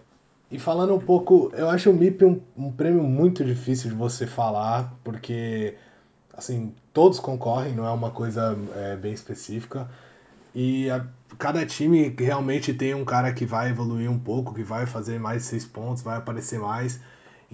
e 0.51 0.59
falando 0.59 0.95
um 0.95 1.01
pouco, 1.01 1.51
eu 1.55 1.71
acho 1.71 1.91
o 1.91 1.95
MIP 1.95 2.25
um, 2.25 2.41
um 2.57 2.71
prêmio 2.71 3.03
muito 3.03 3.45
difícil 3.45 3.91
de 3.91 3.97
você 3.97 4.27
falar, 4.27 4.95
porque 5.03 5.75
assim, 6.35 6.75
todos 6.93 7.19
concorrem, 7.19 7.75
não 7.75 7.87
é 7.87 7.91
uma 7.91 8.11
coisa 8.11 8.57
é, 8.75 8.97
bem 8.97 9.13
específica. 9.13 9.89
E 10.55 10.91
a, 10.91 11.07
cada 11.39 11.65
time 11.65 12.15
realmente 12.19 12.75
tem 12.75 12.95
um 12.95 13.05
cara 13.05 13.33
que 13.33 13.47
vai 13.47 13.71
evoluir 13.71 14.11
um 14.11 14.19
pouco, 14.19 14.55
que 14.55 14.63
vai 14.63 14.87
fazer 14.87 15.19
mais 15.19 15.45
seis 15.45 15.65
pontos, 15.65 16.03
vai 16.03 16.19
aparecer 16.19 16.59
mais. 16.59 17.01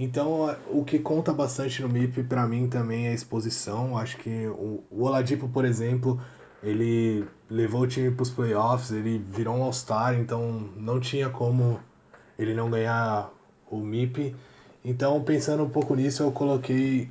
Então, 0.01 0.57
o 0.71 0.85
que 0.85 1.01
conta 1.01 1.33
bastante 1.33 1.83
no 1.83 1.89
MIP 1.89 2.23
para 2.23 2.47
mim 2.47 2.69
também 2.69 3.09
é 3.09 3.11
a 3.11 3.15
exposição. 3.15 3.99
Acho 3.99 4.17
que 4.19 4.47
o, 4.47 4.85
Oladipo, 4.93 5.49
por 5.49 5.65
exemplo, 5.65 6.21
ele 6.63 7.27
levou 7.51 7.81
o 7.83 7.87
time 7.89 8.09
para 8.13 8.23
os 8.23 8.31
playoffs, 8.31 8.93
ele 8.93 9.19
virou 9.19 9.57
um 9.57 9.63
All-Star, 9.65 10.15
então 10.15 10.71
não 10.77 11.01
tinha 11.01 11.29
como 11.29 11.81
ele 12.39 12.55
não 12.55 12.71
ganhar 12.71 13.29
o 13.69 13.79
MIP. 13.79 14.37
Então, 14.85 15.21
pensando 15.25 15.65
um 15.65 15.69
pouco 15.69 15.97
nisso, 15.97 16.23
eu 16.23 16.31
coloquei 16.31 17.11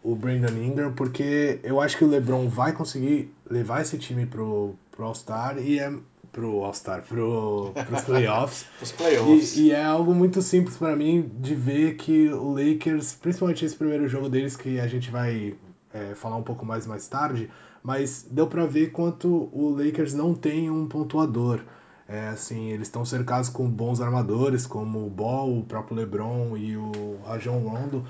o 0.00 0.14
Brandon 0.14 0.56
Ingram, 0.62 0.92
porque 0.92 1.58
eu 1.64 1.80
acho 1.80 1.98
que 1.98 2.04
o 2.04 2.08
LeBron 2.08 2.48
vai 2.48 2.72
conseguir 2.72 3.34
levar 3.50 3.82
esse 3.82 3.98
time 3.98 4.26
pro, 4.26 4.76
pro 4.92 5.06
All-Star 5.06 5.58
e 5.58 5.80
é 5.80 5.92
pro 6.32 6.64
All-Star, 6.64 7.02
pro, 7.02 7.72
pros 7.86 8.02
playoffs. 8.02 8.66
Os 8.80 8.92
playoffs. 8.92 9.56
E, 9.56 9.66
e 9.66 9.72
é 9.72 9.84
algo 9.84 10.14
muito 10.14 10.40
simples 10.42 10.76
para 10.76 10.94
mim 10.94 11.30
de 11.38 11.54
ver 11.54 11.96
que 11.96 12.28
o 12.28 12.52
Lakers, 12.52 13.14
principalmente 13.14 13.64
esse 13.64 13.76
primeiro 13.76 14.08
jogo 14.08 14.28
deles, 14.28 14.56
que 14.56 14.78
a 14.78 14.86
gente 14.86 15.10
vai 15.10 15.54
é, 15.92 16.14
falar 16.14 16.36
um 16.36 16.42
pouco 16.42 16.64
mais 16.64 16.86
mais 16.86 17.08
tarde, 17.08 17.50
mas 17.82 18.26
deu 18.30 18.46
para 18.46 18.66
ver 18.66 18.92
quanto 18.92 19.48
o 19.52 19.70
Lakers 19.70 20.14
não 20.14 20.34
tem 20.34 20.70
um 20.70 20.86
pontuador. 20.86 21.60
É, 22.08 22.28
assim, 22.28 22.70
eles 22.70 22.88
estão 22.88 23.04
cercados 23.04 23.50
com 23.50 23.68
bons 23.68 24.00
armadores, 24.00 24.66
como 24.66 25.06
o 25.06 25.10
Ball, 25.10 25.58
o 25.58 25.64
próprio 25.64 25.96
LeBron 25.96 26.56
e 26.56 26.76
o 26.76 27.18
Rajon 27.24 27.58
Rondo. 27.58 28.04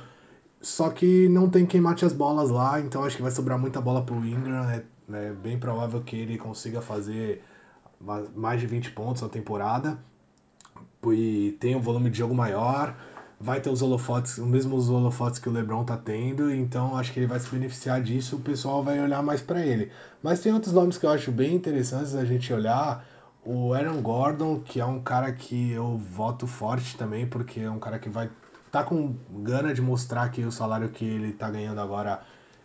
Só 0.60 0.90
que 0.90 1.28
não 1.28 1.48
tem 1.48 1.66
quem 1.66 1.80
mate 1.80 2.04
as 2.04 2.12
bolas 2.12 2.50
lá, 2.50 2.80
então 2.80 3.04
acho 3.04 3.16
que 3.16 3.22
vai 3.22 3.30
sobrar 3.30 3.58
muita 3.58 3.80
bola 3.80 4.02
pro 4.02 4.24
Ingram. 4.24 4.68
É, 4.70 4.84
é 5.12 5.32
bem 5.32 5.58
provável 5.58 6.00
que 6.02 6.16
ele 6.16 6.38
consiga 6.38 6.80
fazer 6.80 7.42
mais 8.00 8.60
de 8.60 8.66
20 8.66 8.90
pontos 8.92 9.22
na 9.22 9.28
temporada. 9.28 9.98
E 11.12 11.56
tem 11.60 11.76
um 11.76 11.80
volume 11.80 12.10
de 12.10 12.18
jogo 12.18 12.34
maior. 12.34 12.94
Vai 13.40 13.60
ter 13.60 13.70
os 13.70 13.82
holofotes, 13.82 14.38
os 14.38 14.46
mesmos 14.46 14.90
holofotes 14.90 15.38
que 15.38 15.48
o 15.48 15.52
LeBron 15.52 15.84
tá 15.84 15.96
tendo, 15.96 16.52
então 16.52 16.96
acho 16.96 17.12
que 17.12 17.20
ele 17.20 17.28
vai 17.28 17.38
se 17.38 17.48
beneficiar 17.48 18.02
disso, 18.02 18.34
o 18.34 18.40
pessoal 18.40 18.82
vai 18.82 19.00
olhar 19.00 19.22
mais 19.22 19.40
para 19.40 19.64
ele. 19.64 19.92
Mas 20.20 20.40
tem 20.40 20.52
outros 20.52 20.72
nomes 20.74 20.98
que 20.98 21.06
eu 21.06 21.10
acho 21.10 21.30
bem 21.30 21.54
interessantes 21.54 22.16
a 22.16 22.24
gente 22.24 22.52
olhar. 22.52 23.06
O 23.44 23.72
Aaron 23.72 24.02
Gordon, 24.02 24.58
que 24.58 24.80
é 24.80 24.84
um 24.84 25.00
cara 25.00 25.32
que 25.32 25.70
eu 25.70 25.96
voto 25.96 26.48
forte 26.48 26.96
também, 26.96 27.28
porque 27.28 27.60
é 27.60 27.70
um 27.70 27.78
cara 27.78 28.00
que 28.00 28.08
vai 28.08 28.28
tá 28.72 28.82
com 28.82 29.14
gana 29.30 29.72
de 29.72 29.80
mostrar 29.80 30.28
que 30.30 30.44
o 30.44 30.52
salário 30.52 30.88
que 30.88 31.04
ele 31.04 31.32
tá 31.32 31.48
ganhando 31.48 31.80
agora 31.80 32.20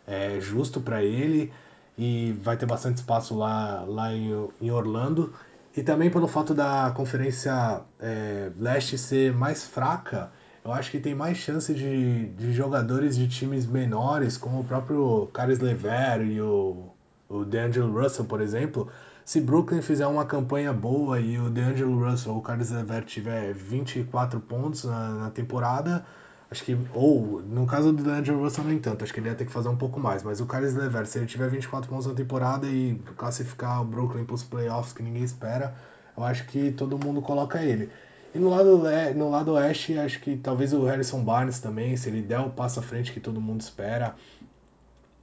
é 0.06 0.40
justo 0.42 0.82
para 0.82 1.04
ele 1.04 1.54
e 1.98 2.34
vai 2.42 2.58
ter 2.58 2.66
bastante 2.66 2.98
espaço 2.98 3.36
lá, 3.38 3.84
lá 3.88 4.14
em, 4.14 4.50
em 4.62 4.72
Orlando. 4.72 5.34
E 5.76 5.82
também 5.82 6.10
pelo 6.10 6.28
fato 6.28 6.54
da 6.54 6.92
conferência 6.96 7.82
é, 8.00 8.52
leste 8.60 8.98
ser 8.98 9.34
mais 9.34 9.64
fraca, 9.64 10.32
eu 10.64 10.72
acho 10.72 10.92
que 10.92 11.00
tem 11.00 11.14
mais 11.14 11.38
chance 11.38 11.74
de, 11.74 12.28
de 12.28 12.54
jogadores 12.54 13.16
de 13.16 13.28
times 13.28 13.66
menores, 13.66 14.38
como 14.38 14.62
o 14.62 14.64
próprio 14.64 15.28
Caris 15.34 15.60
Lever 15.60 16.22
e 16.22 16.40
o, 16.40 16.90
o 17.28 17.44
D'Angelo 17.44 18.02
Russell, 18.02 18.26
por 18.26 18.40
exemplo. 18.40 18.88
Se 19.26 19.42
Brooklyn 19.42 19.82
fizer 19.82 20.06
uma 20.08 20.26
campanha 20.26 20.72
boa 20.72 21.20
e 21.20 21.40
o 21.40 21.50
D'Angelo 21.50 22.10
Russell 22.10 22.34
ou 22.34 22.40
o 22.40 22.42
Caris 22.42 22.72
Lever 22.72 23.04
tiver 23.04 23.54
24 23.54 24.40
pontos 24.40 24.84
na, 24.84 25.10
na 25.10 25.30
temporada, 25.32 26.06
acho 26.54 26.64
que. 26.64 26.78
Ou, 26.94 27.42
no 27.42 27.66
caso 27.66 27.92
do 27.92 28.02
D'Angelo 28.02 28.42
Russell, 28.42 28.64
nem 28.64 28.80
tanto, 28.80 29.04
acho 29.04 29.14
que 29.14 29.20
ele 29.20 29.28
ia 29.28 29.36
ter 29.36 29.46
que 29.46 29.52
fazer 29.52 29.68
um 29.68 29.76
pouco 29.76 30.00
mais. 30.00 30.24
Mas 30.24 30.40
o 30.40 30.46
Caris 30.46 30.74
Lever, 30.74 31.06
se 31.06 31.18
ele 31.18 31.26
tiver 31.26 31.50
24 31.50 31.90
pontos 31.90 32.08
na 32.08 32.14
temporada 32.14 32.68
e 32.68 32.96
classificar 33.18 33.82
o 33.82 33.86
Brooklyn 33.86 34.24
para 34.24 34.36
os 34.36 34.44
playoffs 34.44 34.94
que 34.94 35.04
ninguém 35.04 35.24
espera, 35.24 35.76
eu 36.16 36.24
acho 36.24 36.46
que 36.46 36.72
todo 36.72 36.98
mundo 36.98 37.22
coloca 37.22 37.62
ele. 37.62 37.90
E 38.34 38.40
no 38.40 38.50
lado, 38.50 38.82
no 39.16 39.30
lado 39.30 39.54
oeste, 39.54 39.98
acho 39.98 40.20
que 40.22 40.38
talvez 40.38 40.74
o 40.74 40.84
Harrison 40.86 41.24
Barnes 41.24 41.60
também, 41.60 41.96
se 41.98 42.10
ele 42.10 42.22
der 42.22 42.40
o 42.40 42.50
passo 42.50 42.80
à 42.80 42.84
frente 42.84 43.12
que 43.12 43.20
todo 43.20 43.42
mundo 43.42 43.62
espera. 43.62 44.16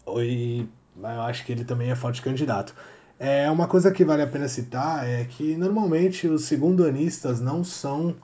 E 0.07 0.69
eu 0.97 1.23
acho 1.23 1.45
que 1.45 1.53
ele 1.53 1.65
também 1.65 1.91
é 1.91 1.97
forte 1.97 2.21
candidato. 2.23 2.75
É 3.19 3.51
uma 3.51 3.67
coisa 3.69 3.91
que 3.91 4.05
vale 4.05 4.23
a 4.23 4.27
pena 4.27 4.49
citar 4.49 5.07
é 5.07 5.25
que 5.25 5.57
normalmente 5.57 6.27
os 6.27 6.45
segundo-anistas 6.45 7.41
não 7.41 7.63
são 7.63 8.17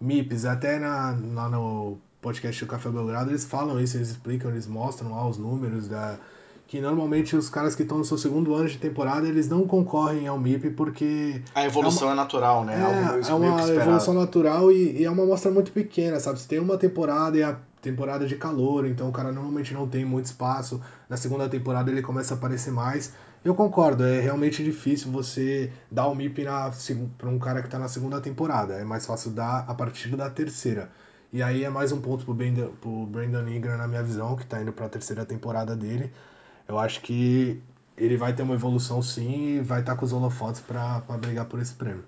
MIPs. 0.00 0.44
Até 0.44 0.78
na, 0.78 1.18
lá 1.32 1.48
no 1.48 1.98
podcast 2.24 2.64
do 2.64 2.68
Café 2.68 2.88
Belgrado 2.88 3.30
eles 3.30 3.44
falam 3.44 3.78
isso, 3.78 3.98
eles 3.98 4.08
explicam, 4.08 4.50
eles 4.50 4.66
mostram 4.66 5.12
lá 5.12 5.28
os 5.28 5.36
números 5.36 5.88
da 5.88 6.18
que 6.66 6.80
normalmente 6.80 7.36
os 7.36 7.50
caras 7.50 7.74
que 7.74 7.82
estão 7.82 7.98
no 7.98 8.04
seu 8.06 8.16
segundo 8.16 8.54
ano 8.54 8.66
de 8.66 8.78
temporada 8.78 9.28
eles 9.28 9.46
não 9.46 9.66
concorrem 9.66 10.26
ao 10.26 10.38
MIP 10.38 10.70
porque 10.70 11.42
a 11.54 11.66
evolução 11.66 12.08
é, 12.08 12.12
uma, 12.12 12.12
é 12.14 12.16
natural, 12.16 12.64
né? 12.64 12.74
É, 12.74 13.30
é 13.30 13.34
uma 13.34 13.70
evolução 13.70 14.14
natural 14.14 14.72
e, 14.72 15.00
e, 15.00 15.04
é 15.04 15.10
uma 15.10 15.24
amostra 15.24 15.50
muito 15.50 15.70
pequena, 15.70 16.18
sabe? 16.18 16.40
Você 16.40 16.48
tem 16.48 16.58
uma 16.58 16.78
temporada 16.78 17.36
e 17.36 17.42
a 17.42 17.58
temporada 17.82 18.26
de 18.26 18.36
calor, 18.36 18.86
então 18.86 19.10
o 19.10 19.12
cara 19.12 19.30
normalmente 19.30 19.74
não 19.74 19.86
tem 19.86 20.06
muito 20.06 20.24
espaço. 20.24 20.80
Na 21.06 21.18
segunda 21.18 21.46
temporada 21.50 21.90
ele 21.90 22.00
começa 22.00 22.32
a 22.32 22.36
aparecer 22.38 22.72
mais. 22.72 23.12
Eu 23.44 23.54
concordo, 23.54 24.02
é 24.02 24.20
realmente 24.20 24.64
difícil 24.64 25.12
você 25.12 25.70
dar 25.90 26.06
o 26.06 26.14
MIP 26.14 26.46
para 27.18 27.28
um 27.28 27.38
cara 27.38 27.60
que 27.60 27.66
está 27.66 27.78
na 27.78 27.88
segunda 27.88 28.18
temporada. 28.22 28.72
É 28.72 28.84
mais 28.84 29.04
fácil 29.04 29.32
dar 29.32 29.66
a 29.68 29.74
partir 29.74 30.16
da 30.16 30.30
terceira. 30.30 30.90
E 31.34 31.42
aí 31.42 31.64
é 31.64 31.68
mais 31.68 31.90
um 31.90 32.00
ponto 32.00 32.24
pro 32.24 32.32
Brandon, 32.32 32.68
pro 32.80 33.06
Brandon 33.06 33.48
Ingram, 33.48 33.76
na 33.76 33.88
minha 33.88 34.04
visão, 34.04 34.36
que 34.36 34.44
está 34.44 34.62
indo 34.62 34.72
para 34.72 34.86
a 34.86 34.88
terceira 34.88 35.26
temporada 35.26 35.74
dele. 35.74 36.12
Eu 36.68 36.78
acho 36.78 37.00
que 37.00 37.60
ele 37.96 38.16
vai 38.16 38.32
ter 38.32 38.44
uma 38.44 38.54
evolução 38.54 39.02
sim 39.02 39.56
e 39.56 39.60
vai 39.60 39.80
estar 39.80 39.94
tá 39.94 39.98
com 39.98 40.04
os 40.04 40.12
holofotes 40.12 40.60
para 40.60 41.00
brigar 41.20 41.46
por 41.46 41.58
esse 41.58 41.74
prêmio. 41.74 42.04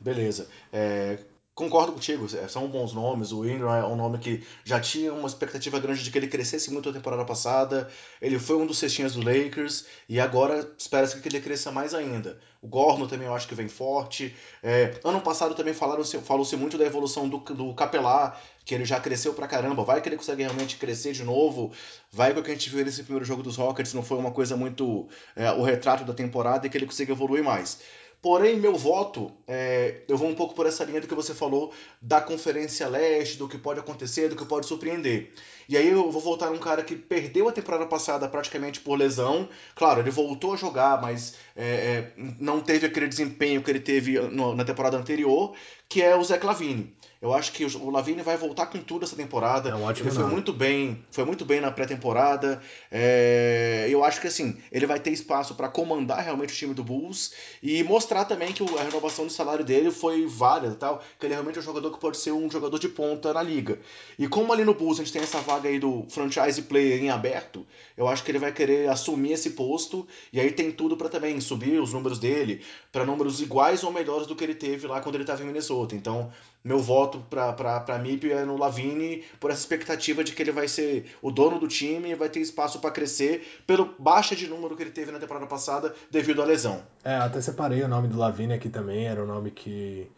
Beleza. 0.00 0.48
É, 0.72 1.18
concordo 1.56 1.92
contigo, 1.92 2.26
é, 2.36 2.46
são 2.46 2.68
bons 2.68 2.92
nomes. 2.92 3.32
O 3.32 3.44
Ingram 3.48 3.74
é 3.74 3.84
um 3.86 3.96
nome 3.96 4.18
que 4.18 4.46
já 4.62 4.78
tinha 4.78 5.12
uma 5.12 5.26
expectativa 5.26 5.80
grande 5.80 6.04
de 6.04 6.10
que 6.10 6.18
ele 6.18 6.28
crescesse 6.28 6.70
muito 6.70 6.90
na 6.90 6.94
temporada 6.94 7.24
passada. 7.24 7.88
Ele 8.20 8.38
foi 8.38 8.56
um 8.56 8.66
dos 8.66 8.78
cestinhas 8.78 9.14
do 9.14 9.24
Lakers 9.24 9.86
e 10.06 10.20
agora 10.20 10.70
espera-se 10.78 11.18
que 11.18 11.26
ele 11.26 11.40
cresça 11.40 11.72
mais 11.72 11.94
ainda. 11.94 12.38
O 12.60 12.68
Gorno 12.68 13.08
também 13.08 13.26
eu 13.26 13.34
acho 13.34 13.48
que 13.48 13.54
vem 13.54 13.68
forte. 13.68 14.36
É, 14.62 15.00
ano 15.02 15.20
passado 15.22 15.54
também 15.54 15.72
falou-se 15.72 16.56
muito 16.56 16.76
da 16.76 16.84
evolução 16.84 17.26
do, 17.26 17.38
do 17.38 17.74
Capelá, 17.74 18.38
que 18.62 18.74
ele 18.74 18.84
já 18.84 19.00
cresceu 19.00 19.32
pra 19.32 19.48
caramba. 19.48 19.82
Vai 19.82 20.02
que 20.02 20.10
ele 20.10 20.16
consegue 20.16 20.42
realmente 20.42 20.76
crescer 20.76 21.12
de 21.12 21.24
novo. 21.24 21.72
Vai 22.12 22.34
que 22.34 22.40
o 22.40 22.42
que 22.42 22.50
a 22.50 22.54
gente 22.54 22.68
viu 22.68 22.84
nesse 22.84 23.02
primeiro 23.02 23.24
jogo 23.24 23.42
dos 23.42 23.56
Rockets 23.56 23.94
não 23.94 24.02
foi 24.02 24.18
uma 24.18 24.30
coisa 24.30 24.56
muito 24.58 25.08
é, 25.34 25.50
o 25.52 25.62
retrato 25.62 26.04
da 26.04 26.12
temporada 26.12 26.66
e 26.66 26.70
que 26.70 26.76
ele 26.76 26.84
consiga 26.84 27.12
evoluir 27.12 27.42
mais. 27.42 27.78
Porém, 28.20 28.56
meu 28.56 28.74
voto, 28.76 29.30
é, 29.46 30.02
eu 30.08 30.16
vou 30.16 30.28
um 30.28 30.34
pouco 30.34 30.54
por 30.54 30.66
essa 30.66 30.82
linha 30.84 31.00
do 31.00 31.06
que 31.06 31.14
você 31.14 31.32
falou 31.34 31.72
da 32.02 32.20
Conferência 32.20 32.88
Leste, 32.88 33.38
do 33.38 33.48
que 33.48 33.56
pode 33.56 33.78
acontecer, 33.78 34.28
do 34.28 34.36
que 34.36 34.44
pode 34.44 34.66
surpreender. 34.66 35.32
E 35.68 35.76
aí 35.76 35.88
eu 35.88 36.10
vou 36.10 36.20
voltar 36.20 36.50
um 36.50 36.58
cara 36.58 36.82
que 36.82 36.96
perdeu 36.96 37.48
a 37.48 37.52
temporada 37.52 37.86
passada 37.86 38.28
praticamente 38.28 38.80
por 38.80 38.96
lesão. 38.96 39.48
Claro, 39.74 40.00
ele 40.00 40.10
voltou 40.10 40.54
a 40.54 40.56
jogar, 40.56 41.00
mas 41.00 41.36
é, 41.54 41.64
é, 41.64 42.12
não 42.16 42.60
teve 42.60 42.86
aquele 42.86 43.06
desempenho 43.06 43.62
que 43.62 43.70
ele 43.70 43.80
teve 43.80 44.18
no, 44.18 44.54
na 44.54 44.64
temporada 44.64 44.96
anterior, 44.96 45.54
que 45.88 46.02
é 46.02 46.16
o 46.16 46.24
Zé 46.24 46.38
Clavini. 46.38 46.96
Eu 47.26 47.34
acho 47.34 47.50
que 47.50 47.64
o 47.64 47.90
Lavine 47.90 48.22
vai 48.22 48.36
voltar 48.36 48.66
com 48.66 48.78
tudo 48.78 49.04
essa 49.04 49.16
temporada. 49.16 49.68
É 49.70 49.74
um 49.74 49.82
ótimo 49.82 50.08
ele 50.08 50.14
foi 50.14 50.22
nome. 50.22 50.34
muito 50.34 50.52
bem, 50.52 51.04
foi 51.10 51.24
muito 51.24 51.44
bem 51.44 51.60
na 51.60 51.72
pré-temporada. 51.72 52.62
É, 52.88 53.88
eu 53.90 54.04
acho 54.04 54.20
que 54.20 54.28
assim 54.28 54.56
ele 54.70 54.86
vai 54.86 55.00
ter 55.00 55.10
espaço 55.10 55.56
para 55.56 55.68
comandar 55.68 56.22
realmente 56.22 56.52
o 56.52 56.56
time 56.56 56.72
do 56.72 56.84
Bulls 56.84 57.32
e 57.60 57.82
mostrar 57.82 58.26
também 58.26 58.52
que 58.52 58.62
a 58.78 58.82
renovação 58.84 59.26
do 59.26 59.32
salário 59.32 59.64
dele 59.64 59.90
foi 59.90 60.24
válida, 60.24 60.76
tal. 60.76 61.02
Que 61.18 61.26
ele 61.26 61.34
é 61.34 61.36
realmente 61.36 61.58
um 61.58 61.62
jogador 61.62 61.90
que 61.90 61.98
pode 61.98 62.16
ser 62.16 62.30
um 62.30 62.48
jogador 62.48 62.78
de 62.78 62.88
ponta 62.88 63.32
na 63.32 63.42
liga. 63.42 63.80
E 64.16 64.28
como 64.28 64.52
ali 64.52 64.64
no 64.64 64.74
Bulls 64.74 65.00
a 65.00 65.02
gente 65.02 65.12
tem 65.12 65.22
essa 65.22 65.40
vaga 65.40 65.68
aí 65.68 65.80
do 65.80 66.06
franchise 66.08 66.62
player 66.62 67.02
em 67.02 67.10
aberto, 67.10 67.66
eu 67.96 68.06
acho 68.06 68.22
que 68.22 68.30
ele 68.30 68.38
vai 68.38 68.52
querer 68.52 68.88
assumir 68.88 69.32
esse 69.32 69.50
posto 69.50 70.06
e 70.32 70.38
aí 70.38 70.52
tem 70.52 70.70
tudo 70.70 70.96
para 70.96 71.08
também 71.08 71.40
subir 71.40 71.80
os 71.80 71.92
números 71.92 72.20
dele 72.20 72.62
para 72.92 73.04
números 73.04 73.40
iguais 73.40 73.82
ou 73.82 73.90
melhores 73.90 74.28
do 74.28 74.36
que 74.36 74.44
ele 74.44 74.54
teve 74.54 74.86
lá 74.86 75.00
quando 75.00 75.16
ele 75.16 75.24
estava 75.24 75.42
em 75.42 75.46
Minnesota. 75.46 75.96
Então 75.96 76.30
meu 76.66 76.80
voto 76.80 77.24
para 77.30 77.98
MIP 78.00 78.32
é 78.32 78.44
no 78.44 78.56
Lavini 78.56 79.22
por 79.38 79.52
essa 79.52 79.60
expectativa 79.60 80.24
de 80.24 80.32
que 80.32 80.42
ele 80.42 80.50
vai 80.50 80.66
ser 80.66 81.06
o 81.22 81.30
dono 81.30 81.60
do 81.60 81.68
time 81.68 82.10
e 82.10 82.14
vai 82.16 82.28
ter 82.28 82.40
espaço 82.40 82.80
para 82.80 82.90
crescer 82.90 83.46
pelo 83.64 83.94
baixa 83.96 84.34
de 84.34 84.48
número 84.48 84.76
que 84.76 84.82
ele 84.82 84.90
teve 84.90 85.12
na 85.12 85.20
temporada 85.20 85.46
passada 85.46 85.94
devido 86.10 86.42
à 86.42 86.44
lesão. 86.44 86.82
É, 87.04 87.14
até 87.14 87.40
separei 87.40 87.84
o 87.84 87.88
nome 87.88 88.08
do 88.08 88.18
Lavini 88.18 88.52
aqui 88.52 88.68
também, 88.68 89.06
era 89.06 89.22
o 89.22 89.26
nome 89.26 89.52
que 89.52 90.10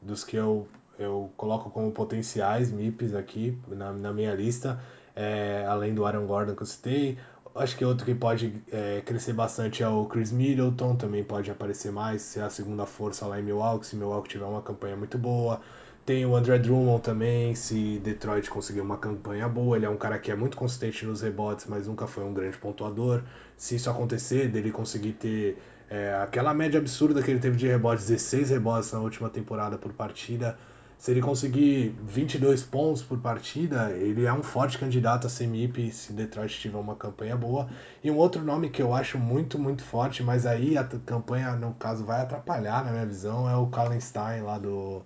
dos 0.00 0.24
que 0.24 0.34
eu, 0.34 0.66
eu 0.98 1.30
coloco 1.36 1.68
como 1.68 1.92
potenciais 1.92 2.72
MIPs 2.72 3.14
aqui 3.14 3.58
na, 3.68 3.92
na 3.92 4.14
minha 4.14 4.34
lista, 4.34 4.80
é, 5.14 5.66
além 5.68 5.94
do 5.94 6.06
Aaron 6.06 6.26
Gordon 6.26 6.54
que 6.54 6.62
eu 6.62 6.66
citei. 6.66 7.18
Acho 7.54 7.76
que 7.76 7.84
outro 7.84 8.06
que 8.06 8.14
pode 8.14 8.62
é, 8.72 9.02
crescer 9.02 9.34
bastante 9.34 9.82
é 9.82 9.88
o 9.88 10.06
Chris 10.06 10.32
Middleton, 10.32 10.96
também 10.96 11.22
pode 11.22 11.50
aparecer 11.50 11.92
mais, 11.92 12.22
ser 12.22 12.40
a 12.40 12.48
segunda 12.48 12.86
força 12.86 13.26
lá 13.26 13.38
em 13.38 13.42
Milwaukee, 13.42 13.86
se 13.86 13.94
Milwaukee 13.94 14.30
tiver 14.30 14.46
uma 14.46 14.62
campanha 14.62 14.96
muito 14.96 15.18
boa. 15.18 15.60
Tem 16.04 16.26
o 16.26 16.34
André 16.34 16.58
Drummond 16.58 17.00
também, 17.00 17.54
se 17.54 18.00
Detroit 18.00 18.50
conseguir 18.50 18.80
uma 18.80 18.96
campanha 18.96 19.48
boa. 19.48 19.76
Ele 19.76 19.86
é 19.86 19.88
um 19.88 19.96
cara 19.96 20.18
que 20.18 20.32
é 20.32 20.34
muito 20.34 20.56
consistente 20.56 21.06
nos 21.06 21.22
rebotes, 21.22 21.66
mas 21.68 21.86
nunca 21.86 22.08
foi 22.08 22.24
um 22.24 22.34
grande 22.34 22.58
pontuador. 22.58 23.22
Se 23.56 23.76
isso 23.76 23.88
acontecer, 23.88 24.48
dele 24.48 24.72
conseguir 24.72 25.12
ter 25.12 25.58
é, 25.88 26.12
aquela 26.20 26.52
média 26.52 26.80
absurda 26.80 27.22
que 27.22 27.30
ele 27.30 27.38
teve 27.38 27.56
de 27.56 27.68
rebotes, 27.68 28.08
16 28.08 28.50
rebotes 28.50 28.90
na 28.92 28.98
última 28.98 29.30
temporada 29.30 29.78
por 29.78 29.92
partida. 29.92 30.58
Se 30.98 31.12
ele 31.12 31.20
conseguir 31.20 31.94
22 32.02 32.64
pontos 32.64 33.02
por 33.02 33.18
partida, 33.18 33.92
ele 33.92 34.24
é 34.24 34.32
um 34.32 34.42
forte 34.42 34.78
candidato 34.78 35.28
a 35.28 35.30
ser 35.30 35.46
MIP 35.46 35.92
se 35.92 36.12
Detroit 36.12 36.58
tiver 36.58 36.78
uma 36.78 36.96
campanha 36.96 37.36
boa. 37.36 37.68
E 38.02 38.10
um 38.10 38.16
outro 38.16 38.42
nome 38.42 38.70
que 38.70 38.82
eu 38.82 38.92
acho 38.92 39.18
muito, 39.18 39.56
muito 39.56 39.84
forte, 39.84 40.20
mas 40.20 40.46
aí 40.46 40.76
a 40.76 40.82
campanha, 40.82 41.52
no 41.54 41.74
caso, 41.74 42.04
vai 42.04 42.20
atrapalhar, 42.22 42.84
na 42.84 42.90
minha 42.90 43.06
visão, 43.06 43.48
é 43.48 43.54
o 43.56 43.66
Kallenstein 43.68 44.42
lá 44.42 44.58
do, 44.58 45.04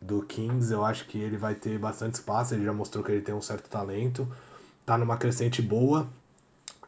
do 0.00 0.22
Kings. 0.22 0.72
Eu 0.72 0.84
acho 0.84 1.06
que 1.06 1.18
ele 1.18 1.36
vai 1.36 1.54
ter 1.54 1.78
bastante 1.78 2.14
espaço, 2.14 2.54
ele 2.54 2.64
já 2.64 2.72
mostrou 2.72 3.04
que 3.04 3.12
ele 3.12 3.22
tem 3.22 3.34
um 3.34 3.42
certo 3.42 3.68
talento, 3.68 4.26
tá 4.84 4.96
numa 4.96 5.16
crescente 5.16 5.60
boa. 5.62 6.06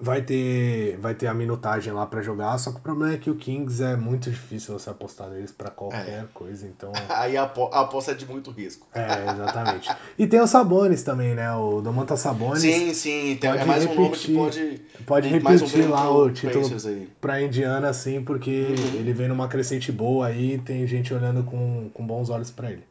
Vai 0.01 0.23
ter, 0.23 0.97
vai 0.99 1.13
ter 1.13 1.27
a 1.27 1.35
minutagem 1.35 1.93
lá 1.93 2.07
para 2.07 2.23
jogar, 2.23 2.57
só 2.59 2.71
que 2.71 2.77
o 2.77 2.81
problema 2.81 3.15
é 3.15 3.19
que 3.19 3.29
o 3.29 3.35
Kings 3.35 3.83
é 3.83 3.97
muito 3.97 4.31
difícil 4.31 4.79
você 4.79 4.89
apostar 4.89 5.29
neles 5.29 5.51
para 5.51 5.71
qualquer 5.71 6.21
é. 6.21 6.25
coisa, 6.33 6.69
então... 6.69 6.93
Aí 7.11 7.37
a, 7.37 7.43
aposta 7.43 8.13
é 8.13 8.15
de 8.15 8.25
muito 8.25 8.53
risco. 8.53 8.87
É, 8.95 9.29
exatamente. 9.29 9.91
e 10.17 10.25
tem 10.29 10.41
o 10.41 10.47
Sabonis 10.47 11.03
também, 11.03 11.35
né? 11.35 11.53
O 11.53 11.81
Domantas 11.81 12.21
Sabonis. 12.21 12.61
Sim, 12.61 12.95
sim, 12.95 13.39
tem, 13.41 13.51
é 13.51 13.65
mais 13.65 13.83
repetir, 13.83 13.99
um 13.99 14.05
nome 14.05 14.17
que 14.17 14.35
pode... 14.35 14.83
Pode 15.05 15.29
repetir 15.29 15.89
um 15.89 15.91
lá 15.91 16.09
o 16.09 16.31
título 16.31 16.71
para 17.21 17.43
Indiana, 17.43 17.93
sim, 17.93 18.23
porque 18.23 18.67
uhum. 18.69 19.01
ele 19.01 19.13
vem 19.13 19.27
numa 19.27 19.49
crescente 19.49 19.91
boa 19.91 20.29
aí, 20.29 20.59
tem 20.59 20.87
gente 20.87 21.13
olhando 21.13 21.43
com, 21.43 21.91
com 21.93 22.07
bons 22.07 22.31
olhos 22.31 22.53
para 22.53 22.71
ele. 22.71 22.85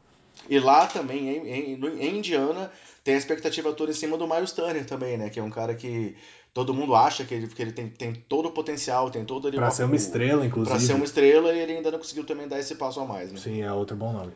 E 0.48 0.58
lá 0.58 0.86
também, 0.86 1.28
em, 1.28 1.74
em, 1.74 2.00
em, 2.00 2.18
Indiana, 2.18 2.72
tem 3.04 3.14
a 3.14 3.18
expectativa 3.18 3.72
toda 3.72 3.90
em 3.90 3.94
cima 3.94 4.16
do 4.16 4.26
Miles 4.26 4.52
Turner 4.52 4.84
também, 4.86 5.18
né? 5.18 5.28
Que 5.28 5.38
é 5.38 5.42
um 5.42 5.50
cara 5.50 5.74
que 5.74 6.16
todo 6.54 6.72
mundo 6.72 6.94
acha 6.94 7.24
que 7.24 7.34
ele, 7.34 7.46
que 7.48 7.60
ele 7.60 7.72
tem, 7.72 7.88
tem 7.88 8.14
todo 8.14 8.46
o 8.46 8.52
potencial, 8.52 9.10
tem 9.10 9.24
todo 9.24 9.48
ali... 9.48 9.56
Pra 9.56 9.70
ser 9.70 9.84
uma 9.84 9.96
estrela, 9.96 10.44
inclusive. 10.44 10.76
Pra 10.76 10.84
ser 10.84 10.94
uma 10.94 11.04
estrela 11.04 11.52
e 11.52 11.58
ele 11.58 11.72
ainda 11.74 11.90
não 11.90 11.98
conseguiu 11.98 12.24
também 12.24 12.48
dar 12.48 12.58
esse 12.58 12.74
passo 12.74 13.00
a 13.00 13.04
mais, 13.04 13.30
né? 13.30 13.38
Sim, 13.38 13.62
é 13.62 13.72
outro 13.72 13.96
bom 13.96 14.12
nome. 14.12 14.32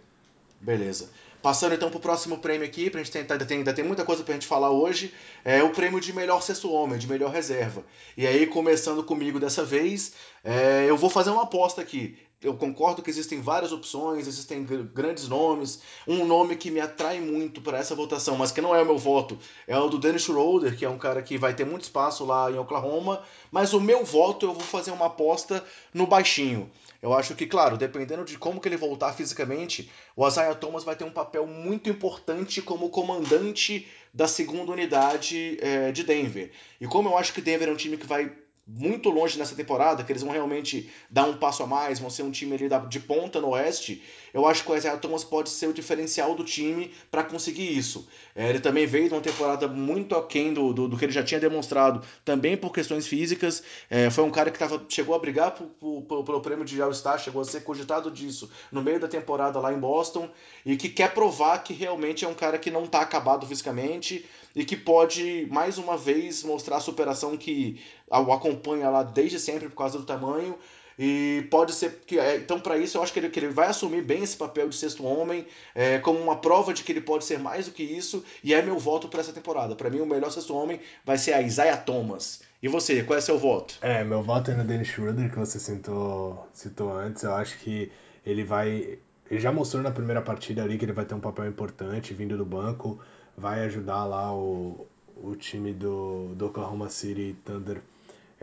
Beleza. 0.60 1.08
Passando 1.42 1.74
então 1.74 1.90
pro 1.90 1.98
próximo 1.98 2.38
prêmio 2.38 2.64
aqui, 2.64 2.88
pra 2.88 3.02
gente 3.02 3.10
tentar, 3.10 3.34
ainda 3.34 3.44
tem, 3.44 3.58
ainda 3.58 3.72
tem 3.72 3.84
muita 3.84 4.04
coisa 4.04 4.22
pra 4.22 4.34
gente 4.34 4.46
falar 4.46 4.70
hoje, 4.70 5.12
é 5.44 5.60
o 5.60 5.70
prêmio 5.70 6.00
de 6.00 6.12
melhor 6.12 6.40
sexto 6.40 6.70
homem, 6.70 6.96
de 6.98 7.08
melhor 7.08 7.32
reserva. 7.32 7.82
E 8.16 8.24
aí, 8.26 8.46
começando 8.46 9.02
comigo 9.02 9.40
dessa 9.40 9.64
vez, 9.64 10.12
é, 10.44 10.84
eu 10.88 10.96
vou 10.96 11.10
fazer 11.10 11.30
uma 11.30 11.42
aposta 11.42 11.80
aqui 11.80 12.16
eu 12.42 12.54
concordo 12.54 13.02
que 13.02 13.10
existem 13.10 13.40
várias 13.40 13.72
opções, 13.72 14.26
existem 14.26 14.64
grandes 14.92 15.28
nomes. 15.28 15.80
Um 16.06 16.24
nome 16.24 16.56
que 16.56 16.70
me 16.70 16.80
atrai 16.80 17.20
muito 17.20 17.60
para 17.60 17.78
essa 17.78 17.94
votação, 17.94 18.36
mas 18.36 18.50
que 18.50 18.60
não 18.60 18.74
é 18.74 18.82
o 18.82 18.86
meu 18.86 18.98
voto, 18.98 19.38
é 19.66 19.78
o 19.78 19.88
do 19.88 19.98
Dennis 19.98 20.22
Schroeder, 20.22 20.76
que 20.76 20.84
é 20.84 20.88
um 20.88 20.98
cara 20.98 21.22
que 21.22 21.38
vai 21.38 21.54
ter 21.54 21.64
muito 21.64 21.82
espaço 21.82 22.24
lá 22.24 22.50
em 22.50 22.58
Oklahoma. 22.58 23.22
Mas 23.50 23.72
o 23.72 23.80
meu 23.80 24.04
voto 24.04 24.46
eu 24.46 24.52
vou 24.52 24.62
fazer 24.62 24.90
uma 24.90 25.06
aposta 25.06 25.64
no 25.94 26.06
baixinho. 26.06 26.70
Eu 27.00 27.12
acho 27.12 27.34
que, 27.34 27.46
claro, 27.46 27.76
dependendo 27.76 28.24
de 28.24 28.38
como 28.38 28.60
que 28.60 28.68
ele 28.68 28.76
voltar 28.76 29.12
fisicamente, 29.12 29.90
o 30.14 30.26
Isaiah 30.26 30.54
Thomas 30.54 30.84
vai 30.84 30.94
ter 30.94 31.04
um 31.04 31.10
papel 31.10 31.46
muito 31.46 31.90
importante 31.90 32.62
como 32.62 32.90
comandante 32.90 33.88
da 34.14 34.28
segunda 34.28 34.70
unidade 34.70 35.58
é, 35.60 35.90
de 35.90 36.04
Denver. 36.04 36.52
E 36.80 36.86
como 36.86 37.08
eu 37.08 37.18
acho 37.18 37.32
que 37.32 37.40
Denver 37.40 37.68
é 37.68 37.72
um 37.72 37.76
time 37.76 37.96
que 37.96 38.06
vai 38.06 38.30
muito 38.74 39.10
longe 39.10 39.38
nessa 39.38 39.54
temporada, 39.54 40.02
que 40.02 40.10
eles 40.10 40.22
vão 40.22 40.32
realmente 40.32 40.90
dar 41.10 41.24
um 41.24 41.36
passo 41.36 41.62
a 41.62 41.66
mais, 41.66 42.00
vão 42.00 42.08
ser 42.08 42.22
um 42.22 42.30
time 42.30 42.54
ali 42.54 42.68
de 42.88 43.00
ponta 43.00 43.40
no 43.40 43.50
oeste, 43.50 44.02
eu 44.32 44.46
acho 44.46 44.64
que 44.64 44.72
o 44.72 44.76
Isaiah 44.76 44.96
Thomas 44.96 45.22
pode 45.22 45.50
ser 45.50 45.66
o 45.66 45.74
diferencial 45.74 46.34
do 46.34 46.42
time 46.42 46.90
para 47.10 47.22
conseguir 47.22 47.76
isso. 47.76 48.08
É, 48.34 48.48
ele 48.48 48.60
também 48.60 48.86
veio 48.86 49.08
de 49.08 49.14
uma 49.14 49.20
temporada 49.20 49.68
muito 49.68 50.16
aquém 50.16 50.54
do, 50.54 50.72
do, 50.72 50.88
do, 50.88 50.96
que 50.96 51.04
ele 51.04 51.12
já 51.12 51.22
tinha 51.22 51.38
demonstrado, 51.38 52.02
também 52.24 52.56
por 52.56 52.72
questões 52.72 53.06
físicas. 53.06 53.62
É, 53.90 54.08
foi 54.08 54.24
um 54.24 54.30
cara 54.30 54.50
que 54.50 54.58
tava, 54.58 54.82
chegou 54.88 55.14
a 55.14 55.18
brigar 55.18 55.50
por, 55.50 56.02
pelo 56.24 56.40
prêmio 56.40 56.64
de 56.64 56.80
All-Star, 56.80 57.18
chegou 57.18 57.42
a 57.42 57.44
ser 57.44 57.60
cogitado 57.60 58.10
disso 58.10 58.50
no 58.70 58.82
meio 58.82 58.98
da 58.98 59.06
temporada 59.06 59.60
lá 59.60 59.72
em 59.72 59.78
Boston, 59.78 60.30
e 60.64 60.76
que 60.76 60.88
quer 60.88 61.12
provar 61.12 61.58
que 61.58 61.74
realmente 61.74 62.24
é 62.24 62.28
um 62.28 62.34
cara 62.34 62.56
que 62.56 62.70
não 62.70 62.84
está 62.84 63.02
acabado 63.02 63.46
fisicamente 63.46 64.24
e 64.54 64.64
que 64.64 64.76
pode, 64.76 65.46
mais 65.50 65.78
uma 65.78 65.96
vez, 65.96 66.42
mostrar 66.42 66.76
a 66.76 66.80
superação 66.80 67.36
que 67.36 67.80
o 68.10 68.32
acompanha 68.32 68.90
lá 68.90 69.02
desde 69.02 69.38
sempre 69.38 69.68
por 69.68 69.76
causa 69.76 69.98
do 69.98 70.04
tamanho. 70.04 70.56
E 70.98 71.46
pode 71.50 71.72
ser 71.72 72.00
que. 72.06 72.18
É, 72.18 72.36
então, 72.36 72.60
para 72.60 72.76
isso, 72.76 72.98
eu 72.98 73.02
acho 73.02 73.12
que 73.12 73.18
ele, 73.18 73.30
que 73.30 73.40
ele 73.40 73.48
vai 73.48 73.68
assumir 73.68 74.02
bem 74.02 74.22
esse 74.22 74.36
papel 74.36 74.68
de 74.68 74.76
sexto 74.76 75.04
homem, 75.04 75.46
é, 75.74 75.98
como 75.98 76.18
uma 76.18 76.36
prova 76.36 76.74
de 76.74 76.82
que 76.84 76.92
ele 76.92 77.00
pode 77.00 77.24
ser 77.24 77.38
mais 77.38 77.66
do 77.66 77.72
que 77.72 77.82
isso, 77.82 78.22
e 78.44 78.52
é 78.52 78.62
meu 78.62 78.78
voto 78.78 79.08
para 79.08 79.20
essa 79.20 79.32
temporada. 79.32 79.74
Para 79.74 79.88
mim, 79.88 80.00
o 80.00 80.06
melhor 80.06 80.30
sexto 80.30 80.54
homem 80.54 80.80
vai 81.04 81.16
ser 81.16 81.32
a 81.32 81.40
Isaiah 81.40 81.76
Thomas. 81.76 82.42
E 82.62 82.68
você, 82.68 83.02
qual 83.02 83.18
é 83.18 83.22
seu 83.22 83.38
voto? 83.38 83.78
É, 83.80 84.04
meu 84.04 84.22
voto 84.22 84.50
é 84.50 84.54
no 84.54 84.64
Dennis 84.64 84.88
Schroeder, 84.88 85.30
que 85.30 85.38
você 85.38 85.58
citou, 85.58 86.46
citou 86.52 86.92
antes. 86.92 87.22
Eu 87.22 87.34
acho 87.34 87.58
que 87.58 87.90
ele 88.24 88.44
vai. 88.44 88.98
Ele 89.30 89.40
já 89.40 89.50
mostrou 89.50 89.82
na 89.82 89.90
primeira 89.90 90.20
partida 90.20 90.62
ali 90.62 90.76
que 90.76 90.84
ele 90.84 90.92
vai 90.92 91.06
ter 91.06 91.14
um 91.14 91.20
papel 91.20 91.46
importante 91.46 92.12
vindo 92.12 92.36
do 92.36 92.44
banco 92.44 93.00
vai 93.36 93.64
ajudar 93.64 94.04
lá 94.04 94.34
o, 94.34 94.86
o 95.16 95.34
time 95.36 95.72
do, 95.72 96.34
do 96.34 96.46
Oklahoma 96.46 96.88
City 96.88 97.36
Thunder 97.44 97.82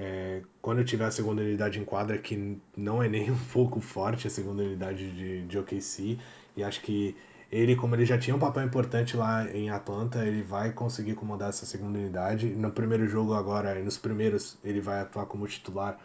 é, 0.02 0.42
quando 0.62 0.82
tiver 0.86 1.04
a 1.04 1.12
segunda 1.12 1.42
unidade 1.42 1.78
em 1.78 1.84
quadra, 1.84 2.18
que 2.18 2.58
não 2.76 3.04
é 3.04 3.10
nem 3.10 3.30
um 3.32 3.38
pouco 3.52 3.82
forte 3.82 4.28
a 4.28 4.30
segunda 4.30 4.64
unidade 4.64 5.12
de, 5.12 5.46
de 5.46 5.60
OKC, 5.60 6.18
e 6.56 6.64
acho 6.64 6.82
que 6.82 7.18
ele, 7.52 7.76
como 7.76 7.96
ele 7.96 8.06
já 8.06 8.18
tinha 8.18 8.34
um 8.34 8.40
papel 8.40 8.64
importante 8.64 9.18
lá 9.18 9.46
em 9.52 9.70
Atlanta, 9.70 10.26
ele 10.26 10.42
vai 10.42 10.72
conseguir 10.72 11.16
comandar 11.16 11.50
essa 11.50 11.66
segunda 11.66 12.00
unidade. 12.00 12.48
No 12.48 12.72
primeiro 12.72 13.08
jogo 13.08 13.34
agora, 13.34 13.76
nos 13.84 13.98
primeiros, 13.98 14.58
ele 14.64 14.80
vai 14.80 15.02
atuar 15.02 15.26
como 15.26 15.46
titular. 15.48 16.00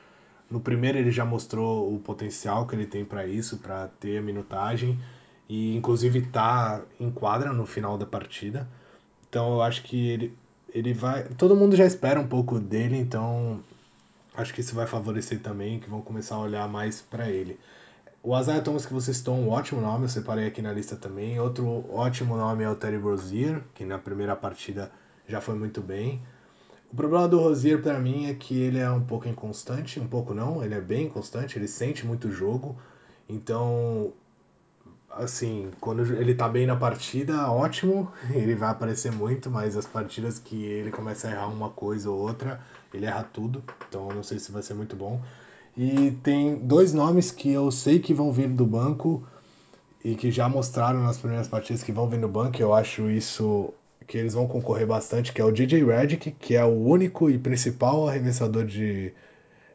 No 0.51 0.59
primeiro 0.59 0.99
ele 0.99 1.11
já 1.11 1.25
mostrou 1.25 1.95
o 1.95 1.99
potencial 2.01 2.67
que 2.67 2.75
ele 2.75 2.87
tem 2.87 3.05
para 3.05 3.27
isso, 3.27 3.59
para 3.59 3.89
ter 4.01 4.21
minutagem. 4.23 4.99
E 5.49 5.77
inclusive 5.77 6.23
tá 6.23 6.83
em 6.99 7.11
quadra 7.11 7.53
no 7.53 7.67
final 7.67 7.99
da 7.99 8.07
partida. 8.07 8.69
Então 9.29 9.55
eu 9.55 9.63
acho 9.63 9.83
que 9.83 10.09
ele, 10.09 10.39
ele 10.73 10.93
vai. 10.95 11.25
Todo 11.37 11.57
mundo 11.57 11.77
já 11.77 11.85
espera 11.85 12.21
um 12.21 12.27
pouco 12.27 12.59
dele, 12.59 12.97
então 12.97 13.61
acho 14.35 14.53
que 14.55 14.61
isso 14.61 14.75
vai 14.75 14.87
favorecer 14.87 15.41
também, 15.41 15.79
que 15.79 15.89
vão 15.89 16.01
começar 16.01 16.37
a 16.37 16.41
olhar 16.41 16.69
mais 16.69 17.01
para 17.01 17.31
ele. 17.31 17.59
O 18.23 18.39
Isaiah 18.39 18.63
Thomas 18.63 18.87
que 18.87 18.93
você 18.93 19.13
citou, 19.13 19.35
um 19.35 19.51
ótimo 19.51 19.83
nome, 19.83 20.07
eu 20.07 20.09
separei 20.09 20.47
aqui 20.47 20.63
na 20.63 20.73
lista 20.73 20.97
também. 20.97 21.39
Outro 21.39 21.85
ótimo 21.95 22.37
nome 22.37 22.65
é 22.65 22.71
o 22.71 22.75
Terry 22.75 22.97
Rozier, 22.97 23.63
que 23.75 23.85
na 23.85 23.99
primeira 23.99 24.35
partida 24.35 24.91
já 25.29 25.41
foi 25.41 25.55
muito 25.55 25.83
bem. 25.83 26.23
O 26.91 26.97
problema 26.97 27.29
do 27.29 27.39
Rozier 27.39 27.83
para 27.83 27.99
mim 27.99 28.31
é 28.31 28.35
que 28.35 28.57
ele 28.57 28.79
é 28.79 28.89
um 28.89 29.05
pouco 29.05 29.29
inconstante, 29.29 30.01
um 30.01 30.07
pouco 30.07 30.33
não, 30.33 30.65
ele 30.65 30.75
é 30.75 30.81
bem 30.81 31.07
inconstante, 31.07 31.59
ele 31.59 31.69
sente 31.69 32.07
muito 32.07 32.31
jogo. 32.31 32.79
Então, 33.29 34.13
assim, 35.17 35.71
quando 35.81 36.03
ele 36.15 36.35
tá 36.35 36.49
bem 36.49 36.67
na 36.67 36.77
partida, 36.77 37.51
ótimo, 37.51 38.11
ele 38.31 38.55
vai 38.55 38.71
aparecer 38.71 39.13
muito, 39.13 39.51
mas 39.51 39.77
as 39.77 39.87
partidas 39.87 40.39
que 40.39 40.65
ele 40.65 40.91
começa 40.91 41.29
a 41.29 41.31
errar 41.31 41.49
uma 41.49 41.71
coisa 41.71 42.11
ou 42.11 42.19
outra, 42.19 42.61
ele 42.93 43.07
erra 43.07 43.23
tudo. 43.23 43.63
Então, 43.89 44.09
eu 44.09 44.17
não 44.17 44.23
sei 44.23 44.39
se 44.39 44.53
vai 44.53 44.63
ser 44.63 44.75
muito 44.75 44.97
bom. 44.97 45.21
E 45.77 46.13
tem 46.23 46.57
dois 46.57 46.93
nomes 46.93 47.31
que 47.31 47.51
eu 47.51 47.71
sei 47.71 47.99
que 47.99 48.15
vão 48.15 48.33
vir 48.33 48.49
do 48.49 48.67
banco 48.67 49.27
e 50.05 50.15
que 50.15 50.31
já 50.31 50.49
mostraram 50.49 51.03
nas 51.03 51.19
primeiras 51.19 51.49
partidas 51.49 51.83
que 51.83 51.93
vão 51.93 52.09
vir 52.09 52.21
do 52.21 52.29
banco. 52.29 52.61
Eu 52.61 52.73
acho 52.75 53.11
isso 53.11 53.73
que 54.07 54.19
eles 54.19 54.35
vão 54.35 54.47
concorrer 54.47 54.87
bastante, 54.87 55.33
que 55.33 55.41
é 55.41 55.45
o 55.45 55.51
DJ 55.51 55.85
Redick, 55.85 56.31
que 56.33 56.55
é 56.55 56.65
o 56.65 56.77
único 56.77 57.31
e 57.31 57.39
principal 57.39 58.09
arremessador 58.09 58.65
de, 58.65 59.13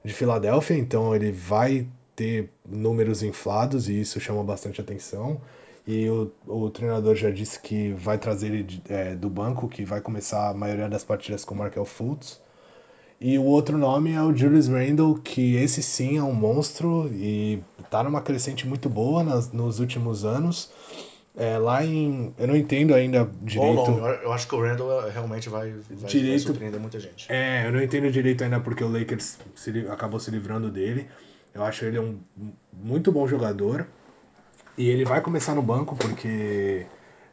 de 0.04 0.13
Filadélfia, 0.13 0.75
então 0.75 1.15
ele 1.15 1.32
vai 1.32 1.88
ter 2.19 2.49
números 2.67 3.23
inflados 3.23 3.88
e 3.88 4.01
isso 4.01 4.19
chama 4.19 4.43
bastante 4.43 4.82
atenção. 4.82 5.39
E 5.88 6.10
o, 6.10 6.29
o 6.45 6.69
treinador 6.69 7.15
já 7.15 7.32
disse 7.32 7.58
que 7.62 7.93
vai 7.93 8.17
trazer 8.17 8.47
ele 8.47 8.63
de, 8.63 8.82
é, 8.89 9.15
do 9.15 9.29
banco, 9.29 9.69
que 9.69 9.86
vai 9.86 10.01
começar 10.01 10.49
a 10.49 10.53
maioria 10.53 10.89
das 10.89 11.01
partidas 11.01 11.45
com 11.45 11.55
o 11.55 11.58
Markel 11.58 11.86
Fultz. 11.86 12.41
E 13.21 13.38
o 13.38 13.43
outro 13.43 13.77
nome 13.77 14.12
é 14.12 14.21
o 14.21 14.36
Julius 14.36 14.67
Randle, 14.67 15.17
que 15.21 15.55
esse 15.55 15.82
sim 15.82 16.17
é 16.17 16.23
um 16.23 16.34
monstro 16.34 17.10
e 17.13 17.63
tá 17.89 18.03
numa 18.03 18.21
crescente 18.21 18.67
muito 18.67 18.89
boa 18.89 19.23
nas, 19.23 19.53
nos 19.53 19.79
últimos 19.79 20.25
anos. 20.25 20.71
É, 21.38 21.58
lá 21.58 21.86
em. 21.86 22.34
Eu 22.38 22.47
não 22.47 22.55
entendo 22.55 22.93
ainda 22.93 23.29
direito. 23.41 23.75
Bom. 23.75 24.08
Eu 24.08 24.34
acho 24.34 24.45
que 24.45 24.55
o 24.55 24.62
Randall 24.62 25.08
é, 25.08 25.12
realmente 25.12 25.47
vai, 25.47 25.71
vai, 25.71 26.10
direito, 26.10 26.29
vai 26.32 26.39
surpreender 26.39 26.79
muita 26.82 26.99
gente. 26.99 27.32
É, 27.32 27.65
eu 27.65 27.71
não 27.71 27.82
entendo 27.82 28.12
direito 28.12 28.43
ainda 28.43 28.60
porque 28.60 28.84
o 28.84 28.91
Lakers 28.91 29.38
se, 29.55 29.88
acabou 29.88 30.19
se 30.19 30.29
livrando 30.32 30.69
dele. 30.69 31.08
Eu 31.60 31.65
acho 31.65 31.84
ele 31.84 32.00
um 32.00 32.17
muito 32.72 33.12
bom 33.12 33.28
jogador. 33.28 33.86
E 34.78 34.88
ele 34.88 35.04
vai 35.04 35.19
começar 35.19 35.54
no 35.54 35.62
banco 35.62 35.93
porque 35.93 36.86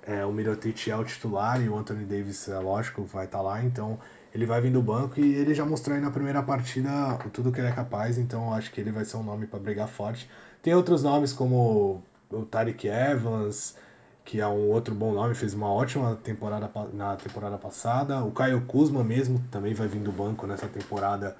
é, 0.03 0.25
o 0.25 0.33
Mirotic 0.33 0.89
é 0.89 0.97
o 0.97 1.05
titular 1.05 1.63
e 1.63 1.69
o 1.69 1.79
Anthony 1.79 2.05
Davis, 2.05 2.49
é 2.49 2.59
lógico, 2.59 3.05
vai 3.05 3.27
estar 3.27 3.39
tá 3.39 3.45
lá. 3.45 3.63
Então 3.63 4.01
ele 4.35 4.45
vai 4.45 4.61
vir 4.61 4.73
do 4.73 4.83
banco 4.83 5.21
e 5.21 5.35
ele 5.37 5.55
já 5.55 5.65
mostrou 5.65 5.95
aí 5.95 6.03
na 6.03 6.11
primeira 6.11 6.43
partida 6.43 7.17
tudo 7.33 7.53
que 7.53 7.61
ele 7.61 7.69
é 7.69 7.73
capaz. 7.73 8.19
Então 8.19 8.53
acho 8.53 8.73
que 8.73 8.81
ele 8.81 8.91
vai 8.91 9.05
ser 9.05 9.17
um 9.17 9.23
nome 9.23 9.47
para 9.47 9.61
brigar 9.61 9.87
forte. 9.87 10.29
Tem 10.61 10.75
outros 10.75 11.05
nomes 11.05 11.33
como 11.33 12.03
o 12.29 12.45
Tariq 12.45 12.89
Evans 12.89 13.77
que 14.25 14.41
é 14.41 14.47
um 14.49 14.71
outro 14.71 14.93
bom 14.93 15.13
nome, 15.13 15.37
fez 15.37 15.55
uma 15.55 15.73
ótima 15.73 16.17
temporada 16.17 16.69
na 16.93 17.15
temporada 17.15 17.57
passada. 17.57 18.25
O 18.25 18.33
Caio 18.33 18.61
Kuzma 18.63 19.05
mesmo 19.05 19.41
também 19.53 19.73
vai 19.73 19.87
vir 19.87 20.01
do 20.01 20.11
banco 20.11 20.49
nessa 20.49 20.67
temporada, 20.67 21.37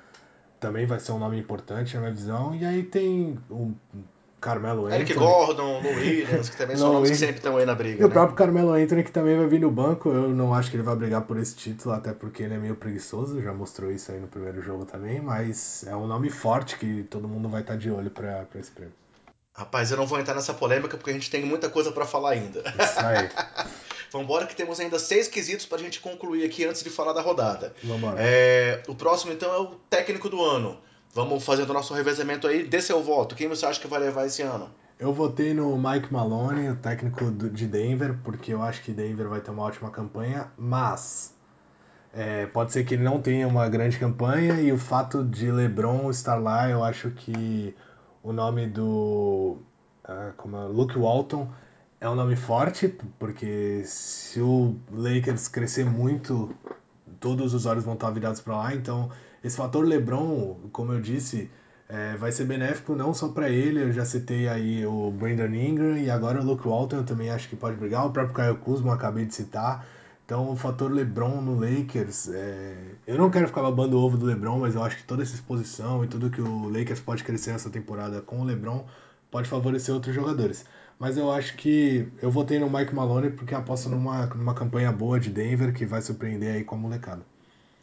também 0.61 0.87
vai 0.87 0.99
ser 1.01 1.13
um 1.13 1.19
nome 1.19 1.39
importante 1.39 1.95
na 1.95 2.01
minha 2.03 2.13
visão. 2.13 2.55
E 2.55 2.65
aí 2.65 2.83
tem 2.83 3.39
o 3.51 3.73
Carmelo 4.41 4.87
Anthony. 4.87 5.03
Eric 5.03 5.15
Gordon, 5.15 5.81
Lou 5.83 5.95
Williams, 5.95 6.49
que 6.51 6.57
também 6.57 6.77
são 6.79 6.93
nomes 6.93 7.11
que 7.11 7.17
sempre 7.17 7.37
estão 7.37 7.57
aí 7.57 7.67
na 7.67 7.75
briga. 7.75 7.97
E 7.97 8.01
né? 8.01 8.07
o 8.07 8.11
próprio 8.11 8.37
Carmelo 8.37 8.73
Anthony, 8.73 9.03
que 9.03 9.11
também 9.11 9.37
vai 9.37 9.47
vir 9.47 9.61
no 9.61 9.71
banco. 9.71 10.09
Eu 10.11 10.29
não 10.29 10.55
acho 10.55 10.71
que 10.71 10.77
ele 10.77 10.83
vai 10.83 10.95
brigar 10.97 11.23
por 11.23 11.37
esse 11.39 11.55
título, 11.57 11.95
até 11.95 12.13
porque 12.13 12.43
ele 12.43 12.55
é 12.55 12.59
meio 12.59 12.77
preguiçoso, 12.77 13.43
já 13.43 13.53
mostrou 13.53 13.91
isso 13.91 14.13
aí 14.13 14.21
no 14.21 14.29
primeiro 14.29 14.63
jogo 14.63 14.85
também. 14.85 15.21
Mas 15.21 15.85
é 15.87 15.97
um 15.97 16.07
nome 16.07 16.31
forte 16.31 16.79
que 16.79 17.03
todo 17.05 17.29
mundo 17.29 17.49
vai 17.49 17.63
estar 17.63 17.77
de 17.77 17.91
olho 17.91 18.11
para 18.11 18.47
esse 18.55 18.71
prêmio. 18.71 18.95
Rapaz, 19.55 19.91
eu 19.91 19.97
não 19.97 20.07
vou 20.07 20.21
entrar 20.21 20.35
nessa 20.35 20.53
polêmica 20.53 20.99
porque 20.99 21.11
a 21.11 21.15
gente 21.15 21.31
tem 21.31 21.45
muita 21.45 21.71
coisa 21.71 21.91
para 21.91 22.05
falar 22.05 22.33
ainda. 22.33 22.61
Isso 22.61 23.01
aí. 23.01 23.29
Vambora 24.17 24.47
que 24.47 24.57
temos 24.57 24.81
ainda 24.81 24.99
seis 24.99 25.29
quesitos 25.29 25.67
pra 25.67 25.79
gente 25.79 26.01
concluir 26.01 26.45
aqui 26.45 26.65
antes 26.65 26.83
de 26.83 26.91
falar 26.91 27.13
da 27.13 27.21
rodada. 27.21 27.75
Vambora. 27.85 28.17
É, 28.19 28.83
o 28.89 28.95
próximo, 28.95 29.33
então, 29.33 29.53
é 29.53 29.59
o 29.59 29.67
técnico 29.91 30.29
do 30.29 30.43
ano. 30.43 30.79
Vamos 31.13 31.45
fazendo 31.45 31.71
o 31.71 31.73
nosso 31.73 31.95
revezamento 31.95 32.47
aí. 32.47 32.65
Dê 32.65 32.81
seu 32.81 33.03
voto. 33.03 33.35
Quem 33.35 33.49
você 33.49 33.67
acha 33.67 33.81
que 33.81 33.87
vai 33.87 34.01
levar 34.01 34.27
esse 34.27 34.43
ano? 34.43 34.71
Eu 34.99 35.13
votei 35.13 35.53
no 35.53 35.77
Mike 35.77 36.11
Maloney, 36.11 36.71
o 36.71 36.77
técnico 36.77 37.31
de 37.31 37.67
Denver, 37.67 38.19
porque 38.25 38.55
eu 38.55 38.63
acho 38.63 38.83
que 38.83 38.93
Denver 38.93 39.29
vai 39.29 39.41
ter 39.41 39.51
uma 39.51 39.63
ótima 39.63 39.91
campanha, 39.91 40.51
mas 40.57 41.35
é, 42.15 42.47
pode 42.47 42.73
ser 42.73 42.85
que 42.85 42.95
ele 42.95 43.03
não 43.03 43.21
tenha 43.21 43.47
uma 43.47 43.69
grande 43.69 43.99
campanha 43.99 44.59
e 44.59 44.73
o 44.73 44.79
fato 44.79 45.23
de 45.23 45.53
LeBron 45.53 46.11
estar 46.11 46.37
lá, 46.37 46.71
eu 46.71 46.83
acho 46.83 47.11
que 47.11 47.75
o 48.23 48.33
nome 48.33 48.67
do 48.67 49.59
uh, 50.09 50.33
como 50.39 50.57
é, 50.57 50.65
Luke 50.65 50.99
Walton 50.99 51.47
é 52.07 52.11
um 52.11 52.15
nome 52.15 52.37
forte, 52.37 52.89
porque 53.19 53.83
se 53.85 54.41
o 54.41 54.77
Lakers 54.93 55.49
crescer 55.49 55.85
muito, 55.85 56.55
todos 57.19 57.53
os 57.53 57.67
olhos 57.67 57.85
vão 57.85 57.95
estar 57.95 58.11
virados 58.11 58.41
para 58.41 58.57
lá. 58.57 58.75
Então, 58.75 59.11
esse 59.43 59.57
fator 59.57 59.85
LeBron, 59.85 60.57
como 60.73 60.93
eu 60.93 61.01
disse, 61.01 61.51
é, 61.89 62.17
vai 62.17 62.31
ser 62.31 62.45
benéfico 62.45 62.95
não 62.95 63.13
só 63.13 63.29
para 63.29 63.51
ele. 63.51 63.83
Eu 63.83 63.93
já 63.93 64.05
citei 64.05 64.49
aí 64.49 64.87
o 64.87 65.11
Brandon 65.11 65.53
Ingram 65.55 65.99
e 65.99 66.09
agora 66.09 66.41
o 66.41 66.45
Luke 66.45 66.67
Walton. 66.67 66.97
Eu 66.97 67.05
também 67.05 67.31
acho 67.31 67.49
que 67.49 67.57
pode 67.57 67.77
brigar. 67.77 68.07
O 68.07 68.11
próprio 68.11 68.35
Kyle 68.35 68.65
Kuzma, 68.65 68.95
acabei 68.95 69.25
de 69.25 69.35
citar. 69.35 69.85
Então, 70.25 70.51
o 70.51 70.57
fator 70.57 70.91
LeBron 70.91 71.41
no 71.41 71.59
Lakers, 71.59 72.29
é... 72.29 72.75
eu 73.07 73.17
não 73.17 73.31
quero 73.31 73.47
ficar 73.47 73.63
babando 73.63 73.97
o 73.97 74.01
ovo 74.01 74.17
do 74.17 74.27
LeBron, 74.27 74.59
mas 74.59 74.75
eu 74.75 74.83
acho 74.83 74.97
que 74.97 75.05
toda 75.05 75.23
essa 75.23 75.35
exposição 75.35 76.05
e 76.05 76.09
tudo 76.09 76.31
que 76.31 76.41
o 76.41 76.69
Lakers 76.69 77.01
pode 77.01 77.23
crescer 77.23 77.53
essa 77.53 77.71
temporada 77.71 78.21
com 78.21 78.41
o 78.41 78.45
LeBron 78.45 78.85
pode 79.31 79.49
favorecer 79.49 79.95
outros 79.95 80.15
jogadores. 80.15 80.65
Mas 80.99 81.17
eu 81.17 81.31
acho 81.31 81.57
que 81.57 82.09
eu 82.23 82.31
votei 82.31 82.59
no 82.59 82.71
Mike 82.71 82.95
Maloney 82.95 83.31
porque 83.31 83.55
aposto 83.55 83.89
numa, 83.89 84.27
numa 84.27 84.55
campanha 84.55 84.91
boa 84.91 85.21
de 85.21 85.29
Denver 85.29 85.75
que 85.75 85.85
vai 85.85 86.01
surpreender 86.01 86.55
aí 86.55 86.65
com 86.65 86.75
a 86.75 86.79
molecada. 86.79 87.23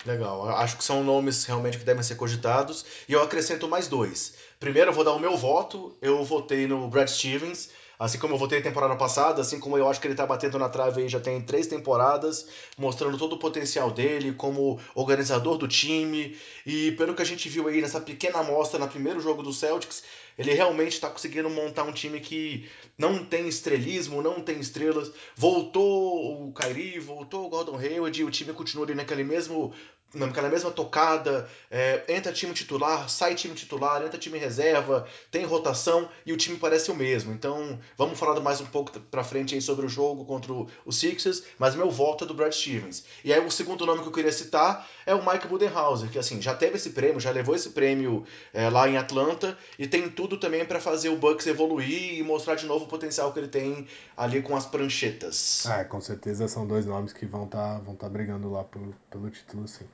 Legal, 0.06 0.50
acho 0.50 0.78
que 0.78 0.84
são 0.84 1.04
nomes 1.04 1.46
realmente 1.46 1.78
que 1.78 1.86
devem 1.86 2.04
ser 2.04 2.16
cogitados. 2.16 2.86
E 3.08 3.14
eu 3.14 3.22
acrescento 3.22 3.70
mais 3.70 3.88
dois. 3.88 4.36
Primeiro, 4.60 4.90
eu 4.90 4.94
vou 4.94 5.04
dar 5.04 5.14
o 5.14 5.20
meu 5.20 5.38
voto. 5.38 5.96
Eu 6.02 6.24
votei 6.24 6.68
no 6.68 6.90
Brad 6.90 7.08
Stevens 7.08 7.70
Assim 8.00 8.18
como 8.18 8.34
eu 8.34 8.38
votei 8.38 8.62
temporada 8.62 8.96
passada, 8.96 9.42
assim 9.42 9.60
como 9.60 9.78
eu 9.78 9.88
acho 9.88 10.02
que 10.02 10.08
ele 10.08 10.16
tá 10.16 10.26
batendo 10.26 10.58
na 10.58 10.68
trave 10.68 11.02
aí 11.02 11.08
já 11.08 11.20
tem 11.20 11.40
três 11.42 11.68
temporadas, 11.68 12.48
mostrando 12.78 13.18
todo 13.18 13.34
o 13.34 13.40
potencial 13.40 13.92
dele 13.92 14.34
como 14.34 14.80
organizador 14.96 15.58
do 15.58 15.68
time. 15.68 16.36
E 16.66 16.92
pelo 16.94 17.14
que 17.14 17.22
a 17.22 17.26
gente 17.26 17.48
viu 17.48 17.68
aí 17.68 17.82
nessa 17.82 18.02
pequena 18.02 18.40
amostra 18.40 18.80
no 18.80 18.88
primeiro 18.88 19.20
jogo 19.20 19.44
do 19.44 19.54
Celtics, 19.54 20.04
ele 20.38 20.54
realmente 20.54 20.94
está 20.94 21.10
conseguindo 21.10 21.50
montar 21.50 21.84
um 21.84 21.92
time 21.92 22.20
que 22.20 22.68
não 22.98 23.24
tem 23.24 23.48
estrelismo, 23.48 24.22
não 24.22 24.42
tem 24.42 24.60
estrelas. 24.60 25.12
Voltou 25.36 26.48
o 26.48 26.54
Kyrie, 26.54 27.00
voltou 27.00 27.46
o 27.46 27.50
Gordon 27.50 27.78
Hayward 27.78 28.20
e 28.20 28.24
o 28.24 28.32
time 28.32 28.54
continua 28.54 28.86
ali 28.86 28.96
naquele 28.96 29.24
mesmo 29.24 29.74
naquela 30.14 30.50
mesma 30.50 30.72
tocada, 30.72 31.50
é, 31.70 32.04
entra 32.08 32.32
time 32.32 32.54
titular, 32.54 33.10
sai 33.10 33.36
time 33.36 33.56
titular, 33.56 34.04
entra 34.04 34.20
time 34.20 34.38
reserva, 34.38 35.08
tem 35.32 35.46
rotação 35.46 36.08
e 36.26 36.32
o 36.32 36.38
time 36.38 36.58
parece 36.58 36.92
o 36.92 36.96
mesmo. 36.96 37.34
Então, 37.34 37.80
vamos 37.98 38.20
falar 38.20 38.40
mais 38.40 38.62
um 38.62 38.66
pouco 38.66 39.00
pra 39.00 39.24
frente 39.24 39.56
aí 39.56 39.62
sobre 39.62 39.86
o 39.86 39.90
jogo 39.90 40.26
contra 40.26 40.54
o 40.54 40.92
Sixers, 40.92 41.44
mas 41.58 41.76
meu 41.76 41.90
voto 41.90 42.24
é 42.24 42.28
do 42.28 42.34
Brad 42.34 42.54
Stevens. 42.54 43.04
E 43.24 43.34
aí 43.34 43.44
o 43.44 43.52
segundo 43.52 43.86
nome 43.86 44.02
que 44.02 44.08
eu 44.08 44.12
queria 44.12 44.32
citar 44.32 44.88
é 45.06 45.16
o 45.16 45.26
Mike 45.26 45.48
Budenhauser, 45.48 46.10
que 46.10 46.20
assim, 46.20 46.42
já 46.42 46.54
teve 46.54 46.76
esse 46.76 46.92
prêmio, 46.92 47.20
já 47.20 47.32
levou 47.32 47.56
esse 47.56 47.70
prêmio 47.70 48.26
é, 48.54 48.70
lá 48.70 48.88
em 48.88 48.98
Atlanta 48.98 49.58
e 49.78 49.88
tem 49.88 50.10
tudo 50.10 50.38
também 50.38 50.66
para 50.66 50.80
fazer 50.80 51.10
o 51.10 51.18
Bucks 51.18 51.48
evoluir 51.48 52.20
e 52.20 52.24
mostrar 52.24 52.56
de 52.56 52.66
novo 52.66 52.86
o 52.86 52.88
potencial 52.88 53.32
que 53.32 53.40
ele 53.40 53.48
tem 53.48 53.88
ali 54.16 54.42
com 54.42 54.56
as 54.56 54.66
pranchetas. 54.66 55.66
É, 55.66 55.84
com 55.84 56.00
certeza 56.00 56.48
são 56.48 56.68
dois 56.68 56.86
nomes 56.86 57.14
que 57.14 57.26
vão 57.26 57.46
estar 57.46 57.76
tá, 57.76 57.80
vão 57.80 57.96
tá 57.96 58.08
brigando 58.10 58.52
lá 58.52 58.64
pelo, 58.64 58.94
pelo 59.10 59.30
título, 59.30 59.68
sim. 59.68 59.86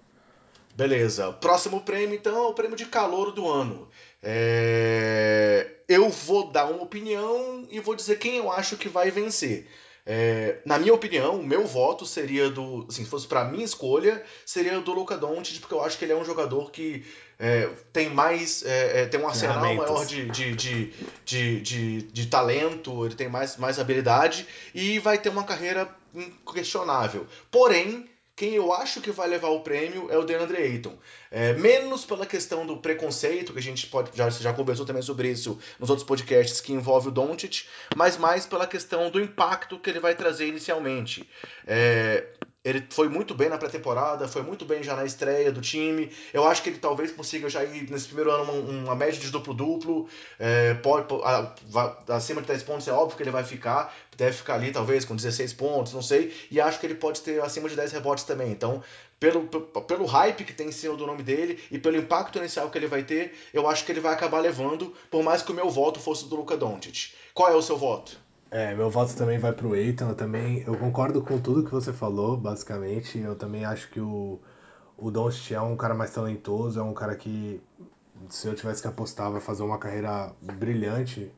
Beleza. 0.80 1.34
Próximo 1.34 1.82
prêmio, 1.82 2.16
então, 2.16 2.38
é 2.38 2.48
o 2.48 2.54
prêmio 2.54 2.78
de 2.78 2.86
calor 2.86 3.34
do 3.34 3.50
ano. 3.50 3.90
É... 4.24 5.68
Eu 5.90 6.10
vou 6.10 6.50
dar 6.50 6.68
uma 6.68 6.82
opinião 6.82 7.68
e 7.70 7.82
vou 7.82 7.96
dizer 7.96 8.18
quem 8.18 8.38
eu 8.38 8.50
acho 8.50 8.78
que 8.78 8.88
vai 8.88 9.12
vencer. 9.12 9.68
É... 10.06 10.60
Na 10.66 10.80
minha 10.80 10.94
opinião, 10.94 11.38
o 11.38 11.46
meu 11.46 11.68
voto 11.68 12.06
seria 12.06 12.50
do. 12.50 12.86
Assim, 12.88 13.04
se 13.04 13.10
fosse 13.10 13.28
para 13.28 13.44
minha 13.44 13.66
escolha, 13.66 14.24
seria 14.46 14.80
do 14.80 14.94
Luca 14.94 15.18
Doncic, 15.18 15.60
porque 15.60 15.74
eu 15.74 15.84
acho 15.84 15.98
que 15.98 16.06
ele 16.06 16.14
é 16.14 16.16
um 16.16 16.24
jogador 16.24 16.72
que 16.72 17.06
é, 17.38 17.70
tem 17.92 18.10
mais. 18.10 18.64
É, 18.64 19.02
é 19.02 19.06
tem 19.06 19.20
um 19.20 19.28
arsenal 19.28 19.60
maior 19.60 20.06
de, 20.06 20.30
de, 20.30 20.56
de, 20.56 20.94
de, 21.26 21.62
de, 21.62 22.02
de 22.04 22.26
talento, 22.28 23.06
ele 23.06 23.16
tem 23.16 23.28
mais, 23.28 23.58
mais 23.58 23.80
habilidade 23.80 24.48
e 24.74 24.98
vai 25.00 25.18
ter 25.18 25.28
uma 25.28 25.44
carreira 25.44 25.94
inquestionável. 26.16 27.28
Porém 27.52 28.10
quem 28.40 28.56
eu 28.56 28.72
acho 28.72 29.02
que 29.02 29.12
vai 29.12 29.28
levar 29.28 29.50
o 29.50 29.60
prêmio 29.60 30.10
é 30.10 30.18
o 30.18 30.24
DeAndre 30.24 30.56
Ayton. 30.56 30.98
É, 31.30 31.52
menos 31.56 32.06
pela 32.06 32.26
questão 32.26 32.66
do 32.66 32.78
preconceito, 32.78 33.52
que 33.52 33.60
a 33.60 33.62
gente 33.62 33.86
pode 33.88 34.16
já, 34.16 34.30
já 34.30 34.54
conversou 34.54 34.86
também 34.86 35.02
sobre 35.02 35.30
isso 35.30 35.60
nos 35.78 35.90
outros 35.90 36.08
podcasts 36.08 36.62
que 36.62 36.72
envolve 36.72 37.10
o 37.10 37.12
Doncic, 37.12 37.66
mas 37.98 38.16
mais 38.16 38.46
pela 38.46 38.66
questão 38.66 39.12
do 39.12 39.20
impacto 39.20 39.78
que 39.78 39.90
ele 39.90 40.00
vai 40.00 40.16
trazer 40.16 40.48
inicialmente. 40.48 41.30
É, 41.68 42.28
ele 42.70 42.86
foi 42.90 43.10
muito 43.10 43.34
bem 43.34 43.50
na 43.50 43.58
pré-temporada, 43.58 44.28
foi 44.28 44.42
muito 44.42 44.64
bem 44.66 44.84
já 44.84 44.96
na 44.96 45.04
estreia 45.04 45.52
do 45.52 45.60
time. 45.60 46.12
Eu 46.34 46.46
acho 46.46 46.62
que 46.62 46.70
ele 46.70 46.78
talvez 46.78 47.12
consiga 47.12 47.50
já 47.50 47.64
ir 47.64 47.90
nesse 47.90 48.06
primeiro 48.08 48.32
ano 48.32 48.44
uma, 48.44 48.54
uma 48.54 48.96
média 48.96 49.20
de 49.20 49.30
duplo-duplo. 49.32 50.08
É, 50.38 50.76
pode, 50.76 51.08
a, 51.24 52.16
acima 52.16 52.42
de 52.42 52.48
10 52.48 52.64
pontos 52.64 52.88
é 52.88 52.92
óbvio 52.92 53.18
que 53.18 53.24
ele 53.24 53.32
vai 53.32 53.44
ficar. 53.44 53.94
Deve 54.16 54.36
ficar 54.36 54.56
ali 54.56 54.72
talvez 54.72 55.06
com 55.06 55.16
16 55.16 55.54
pontos, 55.54 55.94
não 55.94 56.02
sei. 56.02 56.34
E 56.52 56.62
acho 56.62 56.80
que 56.80 56.86
ele 56.86 56.96
pode 56.96 57.22
ter 57.22 57.42
acima 57.42 57.68
de 57.68 57.76
10 57.76 57.92
rebotes 57.94 58.24
também. 58.24 58.52
Então, 58.52 58.84
pelo, 59.20 59.48
pelo 59.48 60.06
hype 60.06 60.44
que 60.44 60.54
tem 60.54 60.68
em 60.68 60.72
cima 60.72 60.96
do 60.96 61.08
nome 61.08 61.24
dele 61.24 61.60
e 61.72 61.80
pelo 61.80 61.98
impacto 61.98 62.38
inicial 62.38 62.70
que 62.70 62.78
ele 62.78 62.88
vai 62.88 63.04
ter, 63.04 63.34
eu 63.54 63.68
acho 63.68 63.84
que 63.84 63.92
ele 63.92 64.00
vai 64.00 64.14
acabar 64.14 64.40
levando, 64.40 64.96
por 65.10 65.24
mais 65.24 65.42
que 65.42 65.52
o 65.52 65.56
meu 65.56 65.70
voto 65.70 66.00
fosse 66.00 66.28
do 66.28 66.36
Luca 66.36 66.56
Doncic. 66.56 67.14
Qual 67.34 67.50
é 67.50 67.56
o 67.56 67.62
seu 67.62 67.78
voto? 67.78 68.29
É, 68.52 68.74
meu 68.74 68.90
voto 68.90 69.16
também 69.16 69.38
vai 69.38 69.54
pro 69.54 69.76
Eitan. 69.76 70.10
Eu 70.10 70.16
também 70.16 70.64
eu 70.66 70.76
concordo 70.78 71.22
com 71.22 71.40
tudo 71.40 71.64
que 71.64 71.72
você 71.72 71.94
falou, 71.94 72.36
basicamente. 72.36 73.20
Eu 73.20 73.36
também 73.36 73.64
acho 73.64 73.90
que 73.90 74.00
o, 74.00 74.40
o 74.98 75.12
Doncic 75.12 75.54
é 75.54 75.62
um 75.62 75.78
cara 75.78 75.94
mais 75.94 76.12
talentoso, 76.14 76.80
é 76.80 76.84
um 76.84 76.94
cara 76.94 77.16
que, 77.16 77.62
se 78.30 78.48
eu 78.48 78.56
tivesse 78.56 78.82
que 78.82 78.88
apostar, 78.88 79.32
vai 79.32 79.42
fazer 79.42 79.64
uma 79.64 79.78
carreira 79.78 80.32
brilhante 80.42 81.32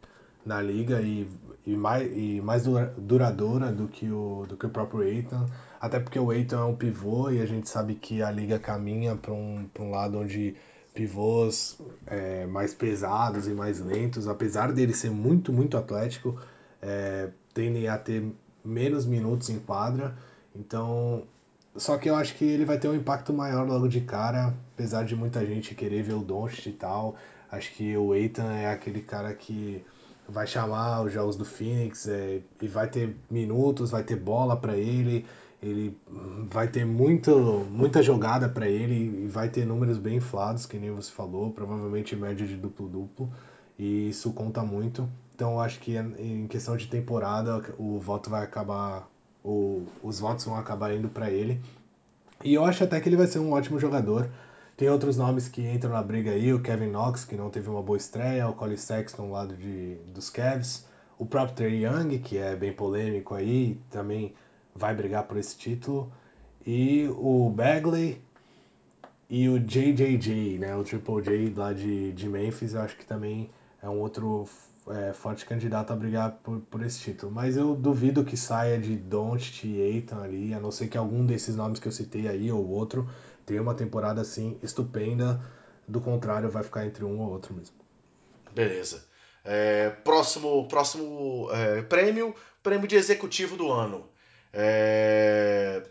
na 0.46 0.62
liga 0.62 1.02
e, 1.02 1.30
e, 1.66 1.76
mais, 1.76 2.10
e 2.16 2.42
mais 2.42 2.64
duradoura 2.98 3.72
do 3.72 3.88
que 3.88 4.10
o, 4.10 4.46
do 4.48 4.58
que 4.58 4.66
o 4.66 4.70
próprio 4.70 5.04
Eitan. 5.04 5.46
Até 5.80 6.00
porque 6.00 6.18
o 6.20 6.32
Eitan 6.32 6.62
é 6.62 6.64
um 6.64 6.76
pivô 6.76 7.30
e 7.30 7.42
a 7.42 7.46
gente 7.46 7.68
sabe 7.70 7.96
que 7.96 8.22
a 8.24 8.32
liga 8.32 8.58
caminha 8.58 9.16
para 9.16 9.34
um, 9.34 9.70
um 9.80 9.92
lado 9.92 10.20
onde 10.20 10.56
pivôs 10.94 11.80
é, 12.08 12.46
mais 12.46 12.74
pesados 12.74 13.48
e 13.48 13.52
mais 13.52 13.80
lentos, 13.80 14.28
apesar 14.28 14.72
dele 14.74 14.94
ser 14.94 15.10
muito, 15.10 15.54
muito 15.54 15.78
atlético, 15.78 16.38
é, 16.82 17.30
tendem 17.54 17.88
a 17.88 17.98
ter 17.98 18.24
menos 18.64 19.06
minutos 19.06 19.50
em 19.50 19.60
quadra. 19.60 20.16
Então, 20.56 21.24
só 21.76 21.98
que 21.98 22.10
eu 22.10 22.16
acho 22.16 22.36
que 22.36 22.46
ele 22.46 22.66
vai 22.66 22.78
ter 22.78 22.88
um 22.88 22.96
impacto 22.96 23.32
maior 23.34 23.68
logo 23.68 23.88
de 23.88 24.02
cara, 24.02 24.54
apesar 24.74 25.04
de 25.04 25.16
muita 25.16 25.46
gente 25.46 25.76
querer 25.76 26.04
ver 26.04 26.14
o 26.14 26.22
Doncic 26.22 26.68
e 26.68 26.74
tal. 26.74 27.16
Acho 27.52 27.74
que 27.74 27.96
o 27.98 28.14
Eitan 28.14 28.52
é 28.54 28.72
aquele 28.72 29.02
cara 29.02 29.34
que 29.34 29.84
vai 30.28 30.48
chamar 30.48 31.04
os 31.04 31.12
jogos 31.12 31.36
do 31.36 31.44
Phoenix 31.44 32.08
é, 32.08 32.42
e 32.62 32.68
vai 32.68 32.88
ter 32.88 33.16
minutos, 33.30 33.92
vai 33.92 34.04
ter 34.04 34.16
bola 34.16 34.56
para 34.56 34.76
ele, 34.78 35.26
ele 35.62 35.98
vai 36.50 36.68
ter 36.68 36.86
muito, 36.86 37.66
muita 37.70 38.02
jogada 38.02 38.48
para 38.50 38.68
ele 38.68 39.26
e 39.26 39.28
vai 39.28 39.50
ter 39.50 39.66
números 39.66 39.98
bem 39.98 40.16
inflados, 40.18 40.66
que 40.66 40.78
nem 40.78 40.92
você 40.92 41.12
falou, 41.12 41.52
provavelmente 41.52 42.16
média 42.16 42.48
de 42.48 42.56
duplo-duplo, 42.56 43.32
e 43.78 44.10
isso 44.10 44.32
conta 44.32 44.64
muito. 44.64 45.08
Então 45.42 45.60
acho 45.60 45.80
que 45.80 45.98
em 45.98 46.46
questão 46.46 46.78
de 46.78 46.86
temporada 46.86 47.64
o 47.80 47.98
voto 47.98 48.30
vai 48.30 48.44
acabar, 48.44 49.10
o, 49.44 49.88
os 50.04 50.20
votos 50.20 50.46
vão 50.46 50.56
acabar 50.56 50.94
indo 50.94 51.10
para 51.10 51.32
ele. 51.32 51.60
E 52.44 52.54
eu 52.54 52.64
acho 52.64 52.84
até 52.84 53.02
que 53.02 53.10
ele 53.10 53.16
vai 53.16 53.26
ser 53.26 53.40
um 53.40 53.52
ótimo 53.52 53.80
jogador. 53.80 54.30
Tem 54.78 54.88
outros 54.88 55.18
nomes 55.18 55.48
que 55.48 55.68
entram 55.68 55.94
na 55.94 56.04
briga 56.04 56.30
aí, 56.30 56.54
o 56.54 56.62
Kevin 56.62 56.92
Knox, 56.92 57.26
que 57.26 57.36
não 57.36 57.50
teve 57.50 57.72
uma 57.72 57.82
boa 57.82 57.98
estreia, 57.98 58.48
o 58.48 58.54
Colin 58.54 58.78
Sexton 58.78 59.32
lado 59.32 59.58
de, 59.58 59.96
dos 60.14 60.30
Cavs, 60.30 60.86
o 61.18 61.26
próprio 61.26 61.68
Young, 61.68 62.20
que 62.20 62.38
é 62.38 62.56
bem 62.56 62.72
polêmico 62.72 63.34
aí, 63.34 63.82
também 63.90 64.36
vai 64.76 64.94
brigar 64.94 65.24
por 65.24 65.38
esse 65.38 65.58
título, 65.58 66.14
e 66.64 67.10
o 67.18 67.50
Bagley 67.50 68.22
e 69.28 69.50
o 69.50 69.60
JJJ, 69.60 70.60
né, 70.60 70.76
o 70.76 70.84
Triple 70.84 71.24
J 71.24 71.52
lá 71.56 71.74
de, 71.74 72.12
de 72.12 72.30
Memphis, 72.30 72.76
eu 72.76 72.82
acho 72.82 72.96
que 72.96 73.06
também 73.06 73.50
é 73.82 73.90
um 73.90 74.00
outro 74.00 74.48
é, 74.92 75.14
forte 75.14 75.46
candidato 75.46 75.92
a 75.92 75.96
brigar 75.96 76.32
por, 76.44 76.60
por 76.62 76.84
esse 76.84 77.00
título. 77.00 77.32
Mas 77.32 77.58
eu 77.58 77.76
duvido 77.76 78.24
que 78.24 78.36
saia 78.38 78.78
de 78.78 78.96
Doncic 78.96 79.66
e 79.66 79.82
Aiton 79.82 80.22
ali, 80.22 80.54
a 80.54 80.60
não 80.60 80.72
ser 80.72 80.88
que 80.88 80.98
algum 80.98 81.26
desses 81.26 81.56
nomes 81.56 81.80
que 81.80 81.88
eu 81.88 81.92
citei 81.92 82.28
aí 82.28 82.52
ou 82.52 82.68
outro 82.68 83.10
tenha 83.46 83.62
uma 83.62 83.74
temporada 83.74 84.22
assim 84.22 84.58
estupenda. 84.62 85.42
Do 85.88 86.00
contrário, 86.00 86.50
vai 86.50 86.64
ficar 86.64 86.86
entre 86.86 87.04
um 87.04 87.20
ou 87.20 87.32
outro 87.32 87.54
mesmo. 87.54 87.76
Beleza. 88.54 89.04
É, 89.44 89.90
próximo 89.90 90.68
próximo 90.68 91.50
é, 91.52 91.82
prêmio, 91.82 92.36
prêmio 92.62 92.88
de 92.88 92.96
executivo 92.96 93.58
do 93.58 93.72
ano. 93.72 94.08
É, 94.54 95.84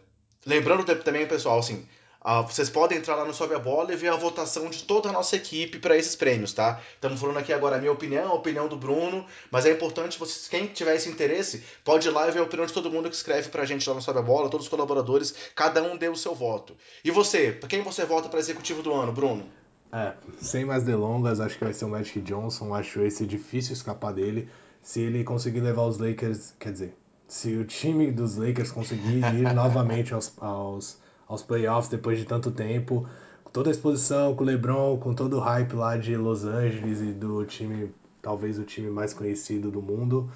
lembrando 0.46 0.84
também, 1.02 1.26
pessoal, 1.26 1.58
assim, 1.58 1.86
Uh, 2.22 2.42
vocês 2.42 2.68
podem 2.68 2.98
entrar 2.98 3.14
lá 3.14 3.24
no 3.24 3.33
Sobe 3.33 3.54
a 3.54 3.59
Bola 3.59 3.94
e 3.94 3.96
ver 3.96 4.09
a 4.09 4.16
votação 4.16 4.68
de 4.68 4.83
toda 4.83 5.09
a 5.09 5.12
nossa 5.12 5.37
equipe 5.37 5.78
para 5.78 5.96
esses 5.96 6.14
prêmios, 6.14 6.52
tá? 6.52 6.78
Estamos 6.94 7.18
falando 7.18 7.38
aqui 7.38 7.50
agora 7.50 7.76
a 7.76 7.78
minha 7.78 7.90
opinião, 7.90 8.28
a 8.33 8.35
opinião 8.35 8.68
do 8.68 8.76
Bruno, 8.76 9.24
mas 9.50 9.64
é 9.64 9.72
importante 9.72 10.18
vocês, 10.18 10.46
quem 10.46 10.66
tiver 10.66 10.96
esse 10.96 11.09
interesse, 11.09 11.64
pode 11.83 12.06
ir 12.06 12.11
lá 12.11 12.28
e 12.28 12.30
ver 12.30 12.40
a 12.40 12.42
opinião 12.42 12.66
de 12.66 12.74
todo 12.74 12.90
mundo 12.90 13.09
que 13.09 13.16
escreve 13.16 13.48
pra 13.48 13.64
gente 13.64 13.88
lá 13.88 13.94
no 13.94 14.02
Sobe 14.02 14.18
a 14.18 14.22
Bola, 14.22 14.50
todos 14.50 14.66
os 14.66 14.70
colaboradores, 14.70 15.35
cada 15.56 15.83
um 15.83 15.96
deu 15.96 16.12
o 16.12 16.16
seu 16.16 16.35
voto. 16.35 16.76
E 17.02 17.11
você, 17.11 17.59
quem 17.66 17.80
você 17.83 18.04
vota 18.04 18.28
para 18.28 18.38
executivo 18.38 18.83
do 18.83 18.92
ano, 18.92 19.12
Bruno? 19.12 19.46
É, 19.90 20.12
sem 20.42 20.66
mais 20.66 20.85
delongas, 20.85 21.40
acho 21.40 21.56
que 21.56 21.64
vai 21.64 21.72
ser 21.72 21.87
o 21.87 21.88
Magic 21.88 22.20
Johnson, 22.20 22.74
acho 22.74 23.00
esse 23.00 23.24
difícil 23.24 23.72
escapar 23.72 24.12
dele. 24.12 24.46
Se 24.83 25.00
ele 25.00 25.24
conseguir 25.24 25.61
levar 25.61 25.87
os 25.87 25.96
Lakers, 25.96 26.54
quer 26.61 26.72
dizer, 26.72 26.94
se 27.26 27.56
o 27.56 27.64
time 27.64 28.11
dos 28.11 28.37
Lakers 28.37 28.70
conseguir 28.70 29.24
ir 29.24 29.52
novamente 29.54 30.12
aos, 30.12 30.35
aos 30.38 30.98
aos 31.31 31.43
playoffs 31.43 31.88
depois 31.88 32.19
de 32.19 32.25
tanto 32.25 32.51
tempo, 32.51 33.09
com 33.45 33.51
toda 33.53 33.71
a 33.71 33.73
exposição, 33.73 34.35
com 34.35 34.43
o 34.43 34.47
LeBron, 34.47 34.99
com 34.99 35.14
todo 35.14 35.37
o 35.37 35.40
hype 35.40 35.75
lá 35.75 35.97
de 35.97 36.16
Los 36.16 36.45
Angeles 36.45 37.01
e 37.01 37.12
do 37.12 37.45
time, 37.47 37.95
talvez 38.21 38.59
o 38.59 38.64
time 38.64 38.90
mais 38.90 39.14
conhecido 39.14 39.71
do 39.71 39.81
mundo 39.81 40.31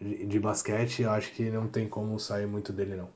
de, 0.00 0.40
basquete, 0.40 1.02
eu 1.02 1.10
acho 1.12 1.30
que 1.30 1.44
não 1.44 1.68
tem 1.68 1.88
como 1.88 2.18
sair 2.18 2.46
muito 2.46 2.72
dele 2.72 2.96
não. 2.96 3.08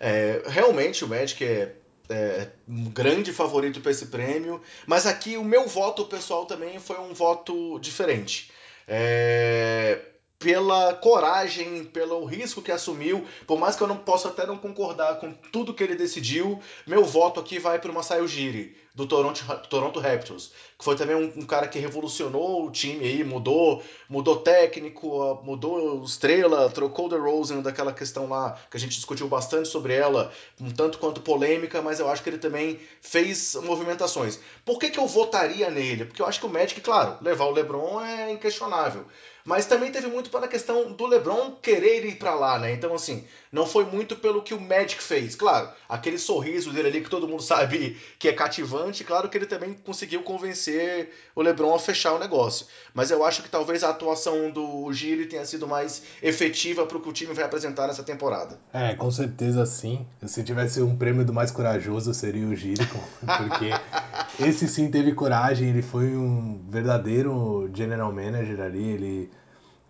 É, 0.00 0.42
realmente 0.46 1.04
o 1.04 1.08
Magic 1.08 1.44
é, 1.44 1.76
é 2.10 2.50
um 2.68 2.90
grande 2.90 3.32
favorito 3.32 3.80
para 3.80 3.92
esse 3.92 4.06
prêmio, 4.06 4.60
mas 4.88 5.06
aqui 5.06 5.36
o 5.36 5.44
meu 5.44 5.68
voto 5.68 6.04
pessoal 6.06 6.46
também 6.46 6.80
foi 6.80 6.98
um 6.98 7.14
voto 7.14 7.78
diferente. 7.78 8.50
É, 8.88 10.00
pela 10.38 10.94
coragem, 10.94 11.84
pelo 11.84 12.24
risco 12.24 12.62
que 12.62 12.72
assumiu. 12.72 13.26
Por 13.46 13.58
mais 13.58 13.76
que 13.76 13.82
eu 13.82 13.88
não 13.88 13.96
possa 13.96 14.28
até 14.28 14.46
não 14.46 14.58
concordar 14.58 15.18
com 15.18 15.32
tudo 15.32 15.74
que 15.74 15.82
ele 15.82 15.94
decidiu, 15.94 16.60
meu 16.86 17.04
voto 17.04 17.40
aqui 17.40 17.58
vai 17.58 17.78
para 17.78 17.90
o 17.90 17.94
Masai 17.94 18.20
Ujiri, 18.20 18.76
do 18.94 19.06
Toronto, 19.06 19.44
Toronto 19.68 19.98
Raptors, 19.98 20.52
que 20.78 20.84
foi 20.84 20.94
também 20.94 21.16
um, 21.16 21.40
um, 21.40 21.44
cara 21.44 21.66
que 21.66 21.80
revolucionou 21.80 22.64
o 22.64 22.70
time 22.70 23.04
aí, 23.04 23.24
mudou, 23.24 23.82
mudou 24.08 24.36
técnico, 24.36 25.40
mudou 25.42 26.04
estrela, 26.04 26.70
trocou 26.70 27.12
o 27.12 27.20
Rosen 27.22 27.60
daquela 27.60 27.92
questão 27.92 28.28
lá 28.28 28.56
que 28.70 28.76
a 28.76 28.80
gente 28.80 28.94
discutiu 28.94 29.26
bastante 29.26 29.68
sobre 29.68 29.94
ela, 29.94 30.30
um 30.60 30.70
tanto 30.70 30.98
quanto 30.98 31.20
polêmica, 31.22 31.82
mas 31.82 31.98
eu 31.98 32.08
acho 32.08 32.22
que 32.22 32.30
ele 32.30 32.38
também 32.38 32.78
fez 33.00 33.56
movimentações. 33.56 34.38
Por 34.64 34.78
que, 34.78 34.90
que 34.90 34.98
eu 34.98 35.08
votaria 35.08 35.68
nele? 35.70 36.04
Porque 36.04 36.22
eu 36.22 36.26
acho 36.26 36.38
que 36.38 36.46
o 36.46 36.50
Magic, 36.50 36.80
claro, 36.80 37.18
levar 37.20 37.46
o 37.46 37.50
LeBron 37.50 38.00
é 38.00 38.30
inquestionável. 38.30 39.06
Mas 39.44 39.66
também 39.66 39.92
teve 39.92 40.06
muito 40.06 40.30
pela 40.30 40.48
questão 40.48 40.92
do 40.92 41.06
LeBron 41.06 41.50
querer 41.62 42.02
ir 42.06 42.16
para 42.16 42.34
lá, 42.34 42.58
né? 42.58 42.72
Então, 42.72 42.94
assim, 42.94 43.26
não 43.52 43.66
foi 43.66 43.84
muito 43.84 44.16
pelo 44.16 44.42
que 44.42 44.54
o 44.54 44.60
Magic 44.60 45.02
fez. 45.02 45.36
Claro, 45.36 45.70
aquele 45.86 46.16
sorriso 46.16 46.72
dele 46.72 46.88
ali 46.88 47.02
que 47.02 47.10
todo 47.10 47.28
mundo 47.28 47.42
sabe 47.44 48.00
que 48.18 48.26
é 48.26 48.32
cativante, 48.32 48.83
claro 49.04 49.28
que 49.28 49.38
ele 49.38 49.46
também 49.46 49.74
conseguiu 49.74 50.22
convencer 50.22 51.10
o 51.34 51.42
LeBron 51.42 51.74
a 51.74 51.78
fechar 51.78 52.12
o 52.14 52.18
negócio. 52.18 52.66
Mas 52.92 53.10
eu 53.10 53.24
acho 53.24 53.42
que 53.42 53.48
talvez 53.48 53.82
a 53.82 53.90
atuação 53.90 54.50
do 54.50 54.92
Giri 54.92 55.26
tenha 55.26 55.44
sido 55.44 55.66
mais 55.66 56.02
efetiva 56.22 56.86
para 56.86 56.98
o 56.98 57.00
que 57.00 57.08
o 57.08 57.12
time 57.12 57.32
vai 57.32 57.44
apresentar 57.44 57.86
nessa 57.86 58.02
temporada. 58.02 58.58
É, 58.72 58.94
com 58.94 59.10
certeza 59.10 59.64
sim. 59.64 60.06
Se 60.26 60.42
tivesse 60.42 60.82
um 60.82 60.96
prêmio 60.96 61.24
do 61.24 61.32
mais 61.32 61.50
corajoso, 61.50 62.12
seria 62.12 62.46
o 62.46 62.54
Giri, 62.54 62.86
porque 63.20 63.70
esse 64.44 64.68
sim 64.68 64.90
teve 64.90 65.14
coragem, 65.14 65.70
ele 65.70 65.82
foi 65.82 66.16
um 66.16 66.64
verdadeiro 66.68 67.70
general 67.72 68.12
manager 68.12 68.60
ali, 68.60 68.84
ele 68.84 69.30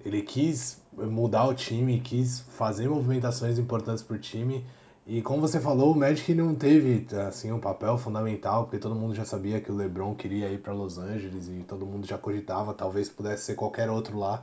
ele 0.05 0.21
quis 0.21 0.83
mudar 0.93 1.47
o 1.47 1.55
time, 1.55 1.99
quis 1.99 2.41
fazer 2.57 2.89
movimentações 2.89 3.59
importantes 3.59 4.03
para 4.03 4.17
o 4.17 4.19
time. 4.19 4.65
E 5.07 5.21
como 5.21 5.41
você 5.43 5.61
falou, 5.61 5.93
o 5.93 5.97
Magic 5.97 6.33
não 6.35 6.55
teve 6.55 7.07
assim 7.17 7.53
um 7.53 7.61
papel 7.61 7.99
fundamental, 7.99 8.65
porque 8.65 8.79
todo 8.79 8.95
mundo 8.95 9.15
já 9.15 9.25
sabia 9.25 9.61
que 9.61 9.71
o 9.71 9.77
LeBron 9.77 10.15
queria 10.15 10.49
ir 10.49 10.59
para 10.61 10.73
Los 10.73 10.97
Angeles 10.97 11.47
e 11.49 11.63
todo 11.63 11.85
mundo 11.85 12.07
já 12.07 12.17
cogitava, 12.17 12.73
talvez 12.73 13.11
pudesse 13.11 13.45
ser 13.45 13.55
qualquer 13.55 13.91
outro 13.91 14.19
lá. 14.19 14.43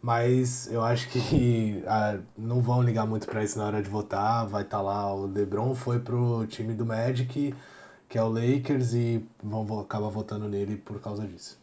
Mas 0.00 0.66
eu 0.72 0.82
acho 0.82 1.08
que 1.10 1.84
ah, 1.86 2.18
não 2.36 2.62
vão 2.62 2.82
ligar 2.82 3.06
muito 3.06 3.26
para 3.26 3.44
isso 3.44 3.58
na 3.58 3.66
hora 3.66 3.82
de 3.82 3.88
votar. 3.88 4.46
Vai 4.46 4.62
estar 4.62 4.78
tá 4.78 4.82
lá, 4.82 5.14
o 5.14 5.26
LeBron 5.26 5.74
foi 5.74 6.00
pro 6.00 6.46
time 6.46 6.72
do 6.72 6.86
Magic, 6.86 7.54
que 8.08 8.18
é 8.18 8.22
o 8.22 8.28
Lakers, 8.28 8.94
e 8.94 9.24
vão 9.42 9.78
acabar 9.78 10.08
votando 10.08 10.48
nele 10.48 10.76
por 10.76 11.00
causa 11.00 11.26
disso. 11.26 11.60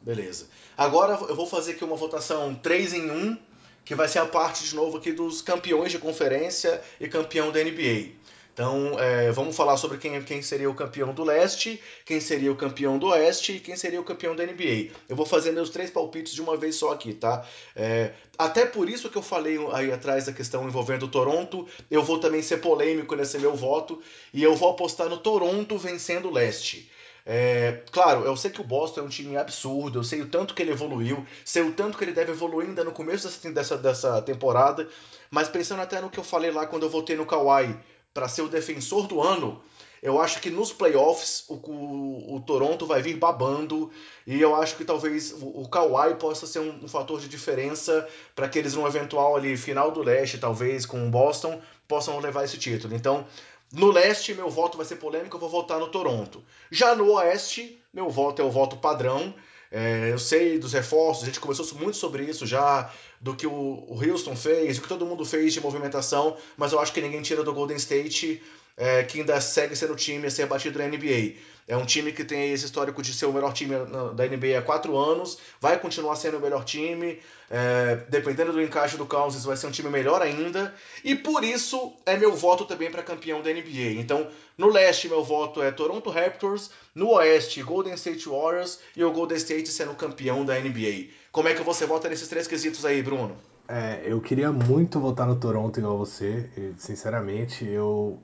Beleza. 0.00 0.46
Agora 0.78 1.18
eu 1.28 1.34
vou 1.34 1.46
fazer 1.46 1.72
aqui 1.72 1.84
uma 1.84 1.96
votação 1.96 2.54
3 2.54 2.94
em 2.94 3.10
1, 3.10 3.38
que 3.86 3.94
vai 3.94 4.08
ser 4.08 4.18
a 4.18 4.26
parte 4.26 4.64
de 4.64 4.74
novo 4.74 4.98
aqui 4.98 5.12
dos 5.12 5.40
campeões 5.40 5.92
de 5.92 5.98
conferência 5.98 6.82
e 7.00 7.08
campeão 7.08 7.52
da 7.52 7.62
NBA. 7.62 8.16
Então, 8.52 8.98
é, 8.98 9.30
vamos 9.32 9.54
falar 9.54 9.76
sobre 9.76 9.98
quem, 9.98 10.20
quem 10.22 10.40
seria 10.40 10.68
o 10.68 10.74
campeão 10.74 11.12
do 11.12 11.22
leste, 11.22 11.78
quem 12.06 12.18
seria 12.20 12.50
o 12.50 12.56
campeão 12.56 12.98
do 12.98 13.08
oeste 13.08 13.52
e 13.52 13.60
quem 13.60 13.76
seria 13.76 14.00
o 14.00 14.02
campeão 14.02 14.34
da 14.34 14.44
NBA. 14.44 14.92
Eu 15.08 15.14
vou 15.14 15.26
fazer 15.26 15.52
meus 15.52 15.70
três 15.70 15.90
palpites 15.90 16.32
de 16.32 16.40
uma 16.40 16.56
vez 16.56 16.74
só 16.74 16.90
aqui, 16.90 17.12
tá? 17.12 17.46
É, 17.76 18.12
até 18.36 18.64
por 18.64 18.88
isso 18.88 19.10
que 19.10 19.16
eu 19.16 19.22
falei 19.22 19.58
aí 19.72 19.92
atrás 19.92 20.24
da 20.24 20.32
questão 20.32 20.66
envolvendo 20.66 21.04
o 21.04 21.08
Toronto, 21.08 21.68
eu 21.90 22.02
vou 22.02 22.18
também 22.18 22.40
ser 22.42 22.56
polêmico 22.56 23.14
nesse 23.14 23.38
meu 23.38 23.54
voto 23.54 24.02
e 24.32 24.42
eu 24.42 24.56
vou 24.56 24.70
apostar 24.70 25.08
no 25.08 25.18
Toronto 25.18 25.76
vencendo 25.76 26.28
o 26.28 26.32
leste. 26.32 26.90
É, 27.28 27.82
claro, 27.90 28.24
eu 28.24 28.36
sei 28.36 28.52
que 28.52 28.60
o 28.60 28.64
Boston 28.64 29.00
é 29.00 29.02
um 29.02 29.08
time 29.08 29.36
absurdo, 29.36 29.98
eu 29.98 30.04
sei 30.04 30.22
o 30.22 30.28
tanto 30.28 30.54
que 30.54 30.62
ele 30.62 30.70
evoluiu, 30.70 31.26
sei 31.44 31.62
o 31.62 31.72
tanto 31.72 31.98
que 31.98 32.04
ele 32.04 32.12
deve 32.12 32.30
evoluir 32.30 32.68
ainda 32.68 32.84
no 32.84 32.92
começo 32.92 33.28
dessa, 33.50 33.76
dessa, 33.76 34.22
temporada, 34.22 34.88
mas 35.28 35.48
pensando 35.48 35.82
até 35.82 36.00
no 36.00 36.08
que 36.08 36.20
eu 36.20 36.24
falei 36.24 36.52
lá 36.52 36.66
quando 36.68 36.84
eu 36.84 36.88
votei 36.88 37.16
no 37.16 37.26
Kawhi 37.26 37.76
para 38.14 38.28
ser 38.28 38.42
o 38.42 38.48
defensor 38.48 39.08
do 39.08 39.20
ano, 39.20 39.60
eu 40.00 40.20
acho 40.20 40.40
que 40.40 40.50
nos 40.50 40.72
playoffs 40.72 41.44
o, 41.48 41.54
o, 41.54 42.36
o, 42.36 42.40
Toronto 42.42 42.86
vai 42.86 43.02
vir 43.02 43.16
babando 43.16 43.90
e 44.24 44.40
eu 44.40 44.54
acho 44.54 44.76
que 44.76 44.84
talvez 44.84 45.32
o, 45.32 45.62
o 45.62 45.68
Kawhi 45.68 46.14
possa 46.14 46.46
ser 46.46 46.60
um, 46.60 46.84
um 46.84 46.88
fator 46.88 47.18
de 47.18 47.28
diferença 47.28 48.06
para 48.36 48.48
que 48.48 48.56
eles, 48.56 48.74
num 48.74 48.86
eventual 48.86 49.34
ali 49.34 49.56
final 49.56 49.90
do 49.90 50.00
leste, 50.00 50.38
talvez 50.38 50.86
com 50.86 51.04
o 51.04 51.10
Boston, 51.10 51.60
possam 51.88 52.20
levar 52.20 52.44
esse 52.44 52.56
título. 52.56 52.94
Então, 52.94 53.26
no 53.72 53.90
leste, 53.90 54.34
meu 54.34 54.48
voto 54.48 54.76
vai 54.76 54.86
ser 54.86 54.96
polêmico, 54.96 55.36
eu 55.36 55.40
vou 55.40 55.48
votar 55.48 55.78
no 55.78 55.88
Toronto. 55.88 56.44
Já 56.70 56.94
no 56.94 57.12
oeste, 57.12 57.80
meu 57.92 58.08
voto 58.08 58.40
é 58.40 58.44
o 58.44 58.50
voto 58.50 58.76
padrão. 58.76 59.34
É, 59.70 60.12
eu 60.12 60.18
sei 60.18 60.58
dos 60.58 60.72
reforços, 60.72 61.24
a 61.24 61.26
gente 61.26 61.40
conversou 61.40 61.66
muito 61.78 61.96
sobre 61.96 62.22
isso 62.22 62.46
já, 62.46 62.90
do 63.20 63.34
que 63.34 63.46
o, 63.46 64.00
Houston 64.00 64.36
fez, 64.36 64.78
o 64.78 64.82
que 64.82 64.88
todo 64.88 65.04
mundo 65.04 65.24
fez 65.24 65.52
de 65.52 65.60
movimentação, 65.60 66.36
mas 66.56 66.72
eu 66.72 66.78
acho 66.78 66.92
que 66.92 67.00
ninguém 67.00 67.20
tira 67.20 67.42
do 67.42 67.52
Golden 67.52 67.76
State 67.76 68.40
é, 68.76 69.02
que 69.04 69.20
ainda 69.20 69.40
segue 69.40 69.74
sendo 69.74 69.94
o 69.94 69.96
time 69.96 70.26
a 70.26 70.30
ser 70.30 70.46
batido 70.46 70.78
na 70.78 70.86
NBA. 70.86 71.34
É 71.68 71.76
um 71.76 71.84
time 71.84 72.12
que 72.12 72.24
tem 72.24 72.52
esse 72.52 72.64
histórico 72.64 73.02
de 73.02 73.12
ser 73.12 73.26
o 73.26 73.32
melhor 73.32 73.52
time 73.52 73.74
da 74.14 74.24
NBA 74.24 74.56
há 74.56 74.62
quatro 74.62 74.96
anos, 74.96 75.38
vai 75.60 75.76
continuar 75.78 76.14
sendo 76.14 76.36
o 76.36 76.40
melhor 76.40 76.64
time, 76.64 77.18
é, 77.50 78.04
dependendo 78.08 78.52
do 78.52 78.62
encaixe 78.62 78.96
do 78.96 79.04
Kansas, 79.04 79.44
vai 79.44 79.56
ser 79.56 79.66
um 79.66 79.72
time 79.72 79.88
melhor 79.88 80.22
ainda, 80.22 80.72
e 81.02 81.16
por 81.16 81.42
isso 81.42 81.94
é 82.04 82.16
meu 82.16 82.36
voto 82.36 82.64
também 82.66 82.88
para 82.88 83.02
campeão 83.02 83.42
da 83.42 83.50
NBA. 83.50 83.98
Então, 83.98 84.28
no 84.56 84.68
leste, 84.68 85.08
meu 85.08 85.24
voto 85.24 85.60
é 85.60 85.72
Toronto 85.72 86.08
Raptors, 86.08 86.70
no 86.94 87.10
oeste, 87.14 87.62
Golden 87.64 87.94
State 87.94 88.28
Warriors 88.28 88.78
e 88.96 89.02
o 89.02 89.10
Golden 89.10 89.36
State 89.36 89.68
sendo 89.68 89.94
campeão 89.94 90.44
da 90.44 90.54
NBA. 90.60 91.08
Como 91.32 91.48
é 91.48 91.54
que 91.54 91.62
você 91.62 91.84
vota 91.84 92.08
nesses 92.08 92.28
três 92.28 92.46
quesitos 92.46 92.84
aí, 92.84 93.02
Bruno? 93.02 93.36
É, 93.68 94.02
eu 94.04 94.20
queria 94.20 94.52
muito 94.52 95.00
votar 95.00 95.26
no 95.26 95.34
Toronto 95.34 95.80
igual 95.80 95.98
você, 95.98 96.48
sinceramente, 96.78 97.64
eu 97.64 98.20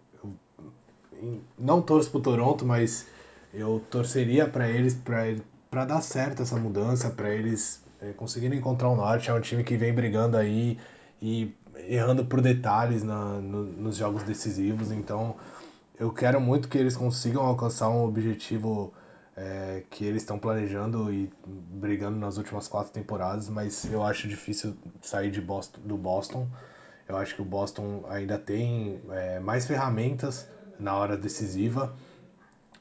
não 1.58 1.80
torço 1.82 2.10
pro 2.10 2.20
Toronto, 2.20 2.64
mas 2.64 3.06
eu 3.52 3.82
torceria 3.90 4.48
para 4.48 4.68
eles 4.68 4.98
para 5.70 5.84
dar 5.84 6.00
certo 6.00 6.42
essa 6.42 6.56
mudança, 6.56 7.10
para 7.10 7.30
eles 7.30 7.82
é, 8.00 8.12
conseguirem 8.12 8.58
encontrar 8.58 8.88
o 8.88 8.96
norte. 8.96 9.30
É 9.30 9.34
um 9.34 9.40
time 9.40 9.64
que 9.64 9.76
vem 9.76 9.92
brigando 9.92 10.36
aí 10.36 10.78
e 11.20 11.54
errando 11.88 12.24
por 12.24 12.40
detalhes 12.40 13.02
na, 13.02 13.40
no, 13.40 13.64
nos 13.64 13.96
jogos 13.96 14.22
decisivos. 14.22 14.90
Então 14.90 15.36
eu 15.98 16.12
quero 16.12 16.40
muito 16.40 16.68
que 16.68 16.78
eles 16.78 16.96
consigam 16.96 17.42
alcançar 17.42 17.88
um 17.88 18.04
objetivo 18.04 18.92
é, 19.36 19.82
que 19.90 20.04
eles 20.04 20.22
estão 20.22 20.38
planejando 20.38 21.12
e 21.12 21.30
brigando 21.46 22.18
nas 22.18 22.36
últimas 22.36 22.68
quatro 22.68 22.92
temporadas, 22.92 23.48
mas 23.48 23.90
eu 23.90 24.02
acho 24.02 24.28
difícil 24.28 24.74
sair 25.00 25.30
de 25.30 25.40
Boston, 25.40 25.80
do 25.84 25.96
Boston. 25.96 26.48
Eu 27.08 27.16
acho 27.16 27.34
que 27.34 27.42
o 27.42 27.44
Boston 27.44 28.04
ainda 28.08 28.38
tem 28.38 29.00
é, 29.10 29.40
mais 29.40 29.66
ferramentas 29.66 30.46
na 30.78 30.94
hora 30.94 31.16
decisiva. 31.16 31.92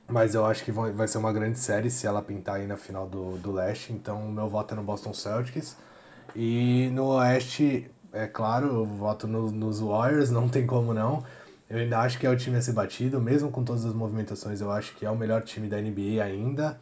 Mas 0.08 0.36
eu 0.36 0.46
acho 0.46 0.66
que 0.66 0.72
vai 0.72 1.08
ser 1.08 1.18
uma 1.18 1.32
grande 1.32 1.58
série 1.58 1.90
se 1.90 2.06
ela 2.06 2.22
pintar 2.22 2.56
aí 2.56 2.68
na 2.68 2.76
final 2.76 3.08
do, 3.08 3.38
do 3.38 3.52
leste. 3.52 3.94
Então, 3.94 4.28
meu 4.28 4.50
voto 4.50 4.74
é 4.74 4.78
no 4.78 4.84
Boston 4.84 5.14
Celtics. 5.14 5.78
E 6.36 6.90
no 6.92 7.08
oeste, 7.18 7.90
é 8.12 8.28
claro, 8.28 8.68
eu 8.68 8.86
voto 8.86 9.28
no, 9.28 9.52
nos 9.52 9.80
Warriors, 9.80 10.30
não 10.30 10.50
tem 10.50 10.66
como 10.66 10.94
não. 10.94 11.24
Eu 11.70 11.80
ainda 11.80 12.00
acho 12.00 12.20
que 12.20 12.28
é 12.28 12.30
o 12.30 12.36
time 12.36 12.58
a 12.58 12.62
ser 12.62 12.74
batido, 12.74 13.22
mesmo 13.22 13.50
com 13.50 13.64
todas 13.64 13.86
as 13.86 13.94
movimentações, 13.94 14.60
eu 14.60 14.70
acho 14.70 14.94
que 14.96 15.06
é 15.06 15.10
o 15.10 15.16
melhor 15.16 15.42
time 15.42 15.70
da 15.70 15.82
NBA 15.82 16.22
ainda. 16.22 16.78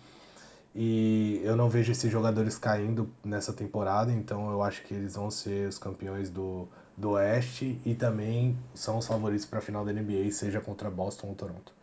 E 0.73 1.41
eu 1.43 1.55
não 1.55 1.69
vejo 1.69 1.91
esses 1.91 2.11
jogadores 2.11 2.57
caindo 2.57 3.09
nessa 3.23 3.53
temporada, 3.53 4.11
então 4.11 4.49
eu 4.51 4.63
acho 4.63 4.83
que 4.83 4.93
eles 4.93 5.15
vão 5.15 5.29
ser 5.29 5.67
os 5.67 5.77
campeões 5.77 6.29
do, 6.29 6.67
do 6.99 7.11
Oeste 7.11 7.79
e 7.85 7.95
também 7.95 8.59
são 8.75 8.97
os 8.97 9.07
favoritos 9.07 9.45
para 9.45 9.59
a 9.59 9.61
final 9.61 9.85
da 9.85 9.93
NBA, 9.93 10.29
seja 10.31 10.59
contra 10.59 10.91
Boston 10.91 11.27
ou 11.27 11.35
Toronto. 11.35 11.73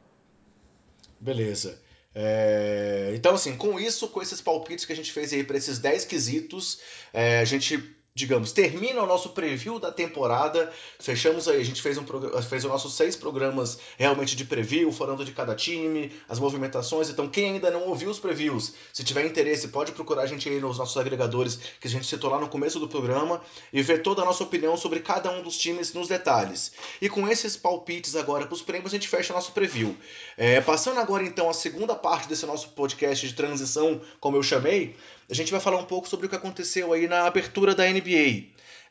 Beleza. 1.18 1.81
É... 2.14 3.12
Então, 3.14 3.35
assim, 3.35 3.57
com 3.57 3.81
isso, 3.81 4.09
com 4.09 4.20
esses 4.20 4.42
palpites 4.42 4.85
que 4.85 4.92
a 4.92 4.96
gente 4.96 5.11
fez 5.11 5.33
aí 5.33 5.42
para 5.42 5.57
esses 5.57 5.79
10 5.79 6.05
quesitos, 6.05 6.81
é, 7.14 7.38
a 7.38 7.44
gente 7.46 7.96
digamos, 8.16 8.50
termina 8.50 9.02
o 9.02 9.07
nosso 9.07 9.29
preview 9.29 9.79
da 9.79 9.92
temporada. 9.92 10.72
Fechamos 10.98 11.46
aí, 11.46 11.61
a 11.61 11.64
gente 11.64 11.83
fez, 11.83 11.98
um, 11.98 12.05
fez 12.48 12.64
os 12.64 12.70
nossos 12.70 12.94
seis 12.94 13.14
programas 13.14 13.79
realmente 13.98 14.35
de 14.35 14.42
preview, 14.42 14.90
falando 14.90 15.22
de 15.22 15.33
cada 15.33 15.55
time, 15.55 16.11
as 16.26 16.38
movimentações. 16.38 17.11
Então, 17.11 17.29
quem 17.29 17.50
ainda 17.50 17.70
não 17.70 17.83
ouviu 17.83 18.09
os 18.09 18.18
previews, 18.18 18.72
se 18.90 19.05
tiver 19.05 19.26
interesse, 19.26 19.68
pode 19.68 19.92
procurar 19.92 20.22
a 20.22 20.26
gente 20.26 20.48
aí 20.48 20.59
nos 20.59 20.79
nossos 20.79 20.96
agregadores 20.96 21.57
que 21.79 21.87
a 21.87 21.90
gente 21.90 22.07
citou 22.07 22.31
lá 22.31 22.40
no 22.40 22.48
começo 22.48 22.81
do 22.81 22.88
programa 22.88 23.38
e 23.70 23.83
ver 23.83 24.00
toda 24.00 24.22
a 24.22 24.24
nossa 24.24 24.42
opinião 24.42 24.79
sobre 24.79 25.00
cada 25.00 25.31
um 25.31 25.42
dos 25.42 25.59
times 25.59 25.92
nos 25.92 26.09
detalhes. 26.09 26.72
E 27.02 27.11
com 27.11 27.29
esses 27.29 27.55
palpites 27.55 28.16
agora 28.16 28.46
para 28.46 28.55
os 28.55 28.62
prêmios, 28.62 28.94
a 28.94 28.96
gente 28.96 29.09
fecha 29.09 29.35
nosso 29.35 29.52
preview. 29.52 29.94
É, 30.38 30.59
passando 30.62 30.98
agora 31.00 31.22
então 31.22 31.50
a 31.50 31.55
segunda 31.55 31.94
parte 31.94 32.26
desse 32.26 32.46
nosso 32.46 32.70
podcast 32.70 33.29
de 33.29 33.35
transição, 33.35 34.00
como 34.18 34.38
eu 34.38 34.42
chamei, 34.42 34.96
a 35.29 35.35
gente 35.35 35.50
vai 35.50 35.61
falar 35.61 35.79
um 35.79 35.85
pouco 35.85 36.09
sobre 36.09 36.26
o 36.26 36.29
que 36.29 36.37
aconteceu 36.37 36.92
aí 36.92 37.09
na 37.09 37.26
abertura 37.26 37.74
da 37.74 37.85
NBA. 37.85 38.05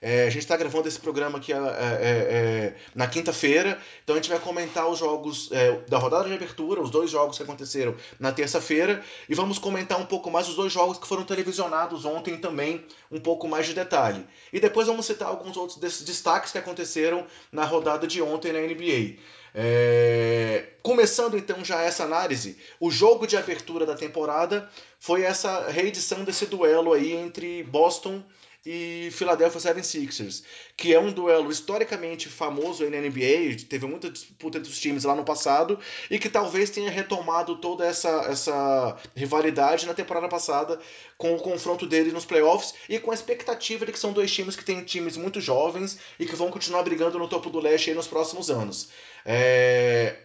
É, 0.08 0.28
a 0.28 0.30
gente 0.30 0.44
está 0.44 0.56
gravando 0.56 0.88
esse 0.88 1.00
programa 1.00 1.40
aqui 1.40 1.52
é, 1.52 1.56
é, 1.56 1.60
é, 1.60 2.76
na 2.94 3.08
quinta-feira, 3.08 3.80
então 4.04 4.16
a 4.16 4.20
gente 4.20 4.30
vai 4.30 4.40
comentar 4.40 4.88
os 4.88 5.00
jogos 5.00 5.50
é, 5.52 5.80
da 5.90 5.98
rodada 5.98 6.28
de 6.28 6.36
abertura, 6.36 6.80
os 6.80 6.92
dois 6.92 7.10
jogos 7.10 7.38
que 7.38 7.44
aconteceram 7.44 7.96
na 8.20 8.32
terça-feira, 8.32 9.04
e 9.28 9.34
vamos 9.34 9.58
comentar 9.58 10.00
um 10.00 10.06
pouco 10.06 10.30
mais 10.30 10.48
os 10.48 10.56
dois 10.56 10.72
jogos 10.72 11.00
que 11.00 11.08
foram 11.08 11.24
televisionados 11.24 12.06
ontem 12.06 12.38
também, 12.38 12.86
um 13.12 13.20
pouco 13.20 13.48
mais 13.48 13.66
de 13.66 13.74
detalhe. 13.74 14.24
E 14.54 14.60
depois 14.60 14.86
vamos 14.86 15.08
citar 15.08 15.30
alguns 15.30 15.58
outros 15.58 15.80
destaques 15.80 16.52
que 16.52 16.60
aconteceram 16.60 17.26
na 17.52 17.66
rodada 17.66 18.06
de 18.06 18.22
ontem 18.22 18.54
na 18.54 18.60
NBA. 18.60 19.18
É... 19.56 20.74
Começando 20.84 21.36
então 21.36 21.66
já 21.66 21.82
essa 21.82 22.04
análise, 22.04 22.58
o 22.80 22.92
jogo 22.92 23.26
de 23.26 23.38
abertura 23.38 23.88
da 23.88 23.96
temporada 23.96 24.70
foi 25.00 25.24
essa 25.24 25.68
reedição 25.70 26.24
desse 26.24 26.46
duelo 26.46 26.94
aí 26.94 27.14
entre 27.14 27.64
Boston 27.64 28.22
e 28.66 29.10
Philadelphia 29.12 29.62
76ers, 29.62 30.44
que 30.76 30.94
é 30.94 31.00
um 31.00 31.12
duelo 31.12 31.52
historicamente 31.52 32.28
famoso 32.28 32.84
aí 32.84 32.90
na 32.90 32.98
NBA, 32.98 33.66
teve 33.70 33.86
muita 33.86 34.10
disputa 34.10 34.58
entre 34.58 34.72
os 34.72 34.80
times 34.80 35.04
lá 35.04 35.16
no 35.16 35.24
passado 35.24 35.80
e 36.10 36.18
que 36.18 36.30
talvez 36.30 36.72
tenha 36.72 36.90
retomado 36.90 37.58
toda 37.58 37.86
essa, 37.86 38.10
essa 38.28 38.98
rivalidade 39.16 39.86
na 39.86 39.94
temporada 39.94 40.28
passada 40.28 40.80
com 41.18 41.36
o 41.36 41.40
confronto 41.40 41.86
dele 41.86 42.12
nos 42.12 42.26
playoffs 42.26 42.74
e 42.90 42.98
com 42.98 43.12
a 43.12 43.14
expectativa 43.14 43.86
de 43.86 43.92
que 43.92 44.00
são 44.00 44.14
dois 44.14 44.34
times 44.34 44.56
que 44.56 44.66
têm 44.66 44.84
times 44.84 45.16
muito 45.16 45.40
jovens 45.40 46.00
e 46.20 46.26
que 46.26 46.36
vão 46.36 46.50
continuar 46.50 46.82
brigando 46.82 47.20
no 47.20 47.28
topo 47.28 47.52
do 47.52 47.60
leste 47.60 47.94
nos 47.94 48.08
próximos 48.08 48.50
anos. 48.50 48.90
É... 49.24 50.16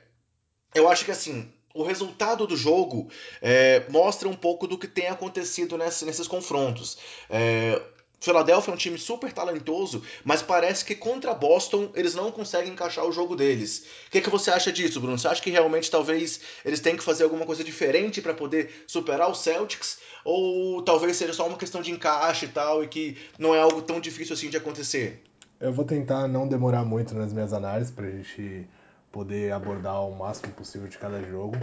Eu 0.74 0.88
acho 0.88 1.04
que 1.04 1.10
assim, 1.10 1.52
o 1.74 1.82
resultado 1.82 2.46
do 2.46 2.56
jogo 2.56 3.10
é, 3.40 3.84
mostra 3.88 4.28
um 4.28 4.34
pouco 4.34 4.66
do 4.66 4.78
que 4.78 4.88
tem 4.88 5.08
acontecido 5.08 5.76
nesse, 5.76 6.04
nesses 6.04 6.26
confrontos. 6.26 6.98
É, 7.28 7.80
Philadelphia 8.20 8.70
é 8.70 8.74
um 8.74 8.76
time 8.76 8.98
super 8.98 9.32
talentoso, 9.32 10.02
mas 10.22 10.42
parece 10.42 10.84
que 10.84 10.94
contra 10.94 11.32
Boston 11.32 11.90
eles 11.94 12.14
não 12.14 12.30
conseguem 12.30 12.72
encaixar 12.72 13.06
o 13.06 13.12
jogo 13.12 13.34
deles. 13.34 13.86
O 14.06 14.10
que, 14.10 14.20
que 14.20 14.28
você 14.28 14.50
acha 14.50 14.70
disso, 14.70 15.00
Bruno? 15.00 15.18
Você 15.18 15.26
acha 15.26 15.40
que 15.40 15.50
realmente 15.50 15.90
talvez 15.90 16.40
eles 16.62 16.80
tenham 16.80 16.98
que 16.98 17.02
fazer 17.02 17.24
alguma 17.24 17.46
coisa 17.46 17.64
diferente 17.64 18.20
para 18.20 18.34
poder 18.34 18.84
superar 18.86 19.30
os 19.30 19.38
Celtics? 19.38 19.98
Ou 20.22 20.82
talvez 20.82 21.16
seja 21.16 21.32
só 21.32 21.46
uma 21.46 21.56
questão 21.56 21.80
de 21.80 21.90
encaixe 21.90 22.44
e 22.44 22.48
tal, 22.50 22.84
e 22.84 22.88
que 22.88 23.16
não 23.38 23.54
é 23.54 23.60
algo 23.60 23.80
tão 23.80 23.98
difícil 23.98 24.34
assim 24.34 24.50
de 24.50 24.58
acontecer? 24.58 25.22
Eu 25.58 25.72
vou 25.72 25.86
tentar 25.86 26.28
não 26.28 26.46
demorar 26.46 26.84
muito 26.84 27.14
nas 27.14 27.32
minhas 27.32 27.54
análises 27.54 27.90
para 27.90 28.06
a 28.06 28.10
gente 28.10 28.68
poder 29.10 29.52
abordar 29.52 30.06
o 30.06 30.14
máximo 30.14 30.52
possível 30.52 30.88
de 30.88 30.98
cada 30.98 31.22
jogo. 31.22 31.56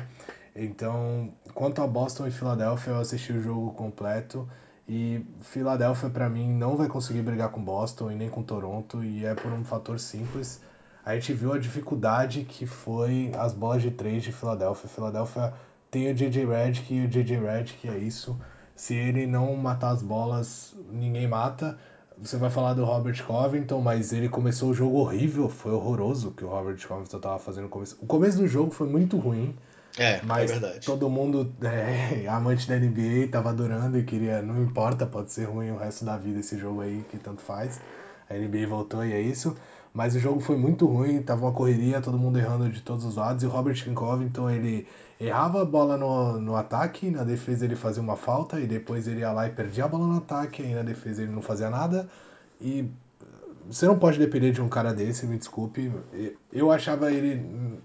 Então, 0.55 1.31
quanto 1.53 1.83
a 1.83 1.87
Boston 1.87 2.27
e 2.27 2.31
Philadelphia, 2.31 2.91
eu 2.91 2.97
assisti 2.97 3.31
o 3.31 3.41
jogo 3.41 3.73
completo 3.73 4.49
e 4.87 5.25
Philadelphia, 5.41 6.09
para 6.09 6.29
mim, 6.29 6.49
não 6.53 6.77
vai 6.77 6.87
conseguir 6.87 7.21
brigar 7.21 7.49
com 7.49 7.61
Boston 7.61 8.09
e 8.11 8.15
nem 8.15 8.29
com 8.29 8.41
Toronto, 8.41 9.03
e 9.03 9.25
é 9.25 9.35
por 9.35 9.51
um 9.51 9.63
fator 9.63 9.99
simples. 9.99 10.61
A 11.05 11.13
gente 11.15 11.33
viu 11.33 11.53
a 11.53 11.57
dificuldade 11.57 12.43
que 12.43 12.65
foi 12.65 13.31
as 13.37 13.53
bolas 13.53 13.81
de 13.81 13.91
três 13.91 14.23
de 14.23 14.31
Philadelphia. 14.31 14.89
Philadelphia 14.89 15.53
tem 15.91 16.11
o 16.11 16.13
JJ 16.13 16.45
Redick 16.45 16.93
e 16.93 17.05
o 17.05 17.07
JJ 17.07 17.37
Redick 17.37 17.87
é 17.87 17.97
isso. 17.97 18.39
Se 18.75 18.95
ele 18.95 19.25
não 19.25 19.55
matar 19.55 19.89
as 19.89 20.01
bolas, 20.01 20.75
ninguém 20.91 21.27
mata. 21.27 21.77
você 22.17 22.37
vai 22.37 22.49
falar 22.49 22.73
do 22.73 22.85
Robert 22.85 23.25
Covington, 23.25 23.81
mas 23.81 24.13
ele 24.13 24.29
começou 24.29 24.69
o 24.69 24.73
jogo 24.73 24.97
horrível, 24.97 25.49
foi 25.49 25.71
horroroso 25.71 26.29
o 26.29 26.31
que 26.31 26.45
o 26.45 26.47
Robert 26.47 26.77
Covington 26.87 27.19
tava 27.19 27.39
fazendo 27.39 27.63
no 27.63 27.69
começo. 27.69 27.97
O 28.01 28.05
começo 28.05 28.37
do 28.37 28.47
jogo 28.47 28.71
foi 28.71 28.87
muito 28.87 29.17
ruim. 29.17 29.55
É, 29.97 30.21
mas 30.23 30.51
é 30.51 30.53
verdade. 30.53 30.85
todo 30.85 31.09
mundo, 31.09 31.53
é, 31.61 32.27
amante 32.27 32.67
da 32.67 32.75
NBA, 32.75 33.29
tava 33.31 33.49
adorando 33.49 33.97
e 33.97 34.03
queria, 34.03 34.41
não 34.41 34.61
importa, 34.61 35.05
pode 35.05 35.31
ser 35.31 35.45
ruim 35.45 35.71
o 35.71 35.77
resto 35.77 36.05
da 36.05 36.17
vida 36.17 36.39
esse 36.39 36.57
jogo 36.57 36.81
aí, 36.81 37.03
que 37.09 37.17
tanto 37.17 37.41
faz. 37.41 37.79
A 38.29 38.33
NBA 38.35 38.67
voltou 38.67 39.03
e 39.05 39.13
é 39.13 39.21
isso. 39.21 39.55
Mas 39.93 40.15
o 40.15 40.19
jogo 40.19 40.39
foi 40.39 40.55
muito 40.55 40.85
ruim, 40.85 41.23
tava 41.23 41.45
uma 41.45 41.51
correria, 41.51 41.99
todo 41.99 42.19
mundo 42.19 42.37
errando 42.37 42.69
de 42.69 42.81
todos 42.81 43.03
os 43.03 43.15
lados. 43.15 43.41
E 43.41 43.47
o 43.47 43.49
Robert 43.49 43.83
Covington, 43.95 44.49
ele 44.49 44.87
errava 45.19 45.63
a 45.63 45.65
bola 45.65 45.97
no, 45.97 46.39
no 46.39 46.55
ataque, 46.55 47.09
na 47.09 47.23
defesa 47.23 47.65
ele 47.65 47.75
fazia 47.75 48.03
uma 48.03 48.15
falta, 48.15 48.59
e 48.59 48.67
depois 48.67 49.07
ele 49.07 49.21
ia 49.21 49.31
lá 49.31 49.47
e 49.47 49.51
perdia 49.51 49.85
a 49.85 49.87
bola 49.87 50.05
no 50.05 50.17
ataque, 50.17 50.61
e 50.61 50.75
na 50.75 50.83
defesa 50.83 51.23
ele 51.23 51.31
não 51.31 51.41
fazia 51.41 51.71
nada. 51.71 52.07
E 52.61 52.87
você 53.69 53.85
não 53.85 53.97
pode 53.97 54.17
depender 54.17 54.51
de 54.51 54.61
um 54.61 54.69
cara 54.69 54.93
desse, 54.93 55.25
me 55.25 55.37
desculpe. 55.37 55.91
Eu 56.51 56.71
achava 56.71 57.11
ele. 57.11 57.35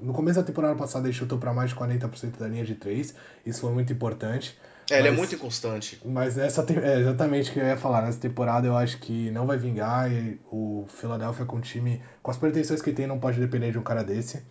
No 0.00 0.12
começo 0.12 0.38
da 0.38 0.44
temporada 0.44 0.74
passada, 0.74 1.06
ele 1.08 1.14
chutou 1.14 1.38
para 1.38 1.52
mais 1.52 1.70
de 1.70 1.76
40% 1.76 2.38
da 2.38 2.48
linha 2.48 2.64
de 2.64 2.74
3. 2.74 3.14
Isso 3.44 3.60
foi 3.60 3.72
muito 3.72 3.92
importante. 3.92 4.58
É, 4.90 4.94
mas, 4.94 4.98
ele 4.98 5.08
é 5.08 5.10
muito 5.10 5.34
inconstante. 5.34 6.00
Mas 6.04 6.36
nessa 6.36 6.64
é 6.82 7.00
exatamente 7.00 7.50
o 7.50 7.52
que 7.52 7.60
eu 7.60 7.66
ia 7.66 7.76
falar. 7.76 8.02
Nessa 8.02 8.18
temporada 8.18 8.66
eu 8.66 8.76
acho 8.76 8.98
que 8.98 9.30
não 9.30 9.46
vai 9.46 9.56
vingar. 9.56 10.10
O 10.50 10.86
Philadelphia 10.88 11.44
com 11.44 11.56
o 11.56 11.60
time, 11.60 12.02
com 12.22 12.30
as 12.30 12.36
pretensões 12.36 12.82
que 12.82 12.92
tem, 12.92 13.06
não 13.06 13.18
pode 13.18 13.38
depender 13.40 13.72
de 13.72 13.78
um 13.78 13.82
cara 13.82 14.02
desse. 14.02 14.42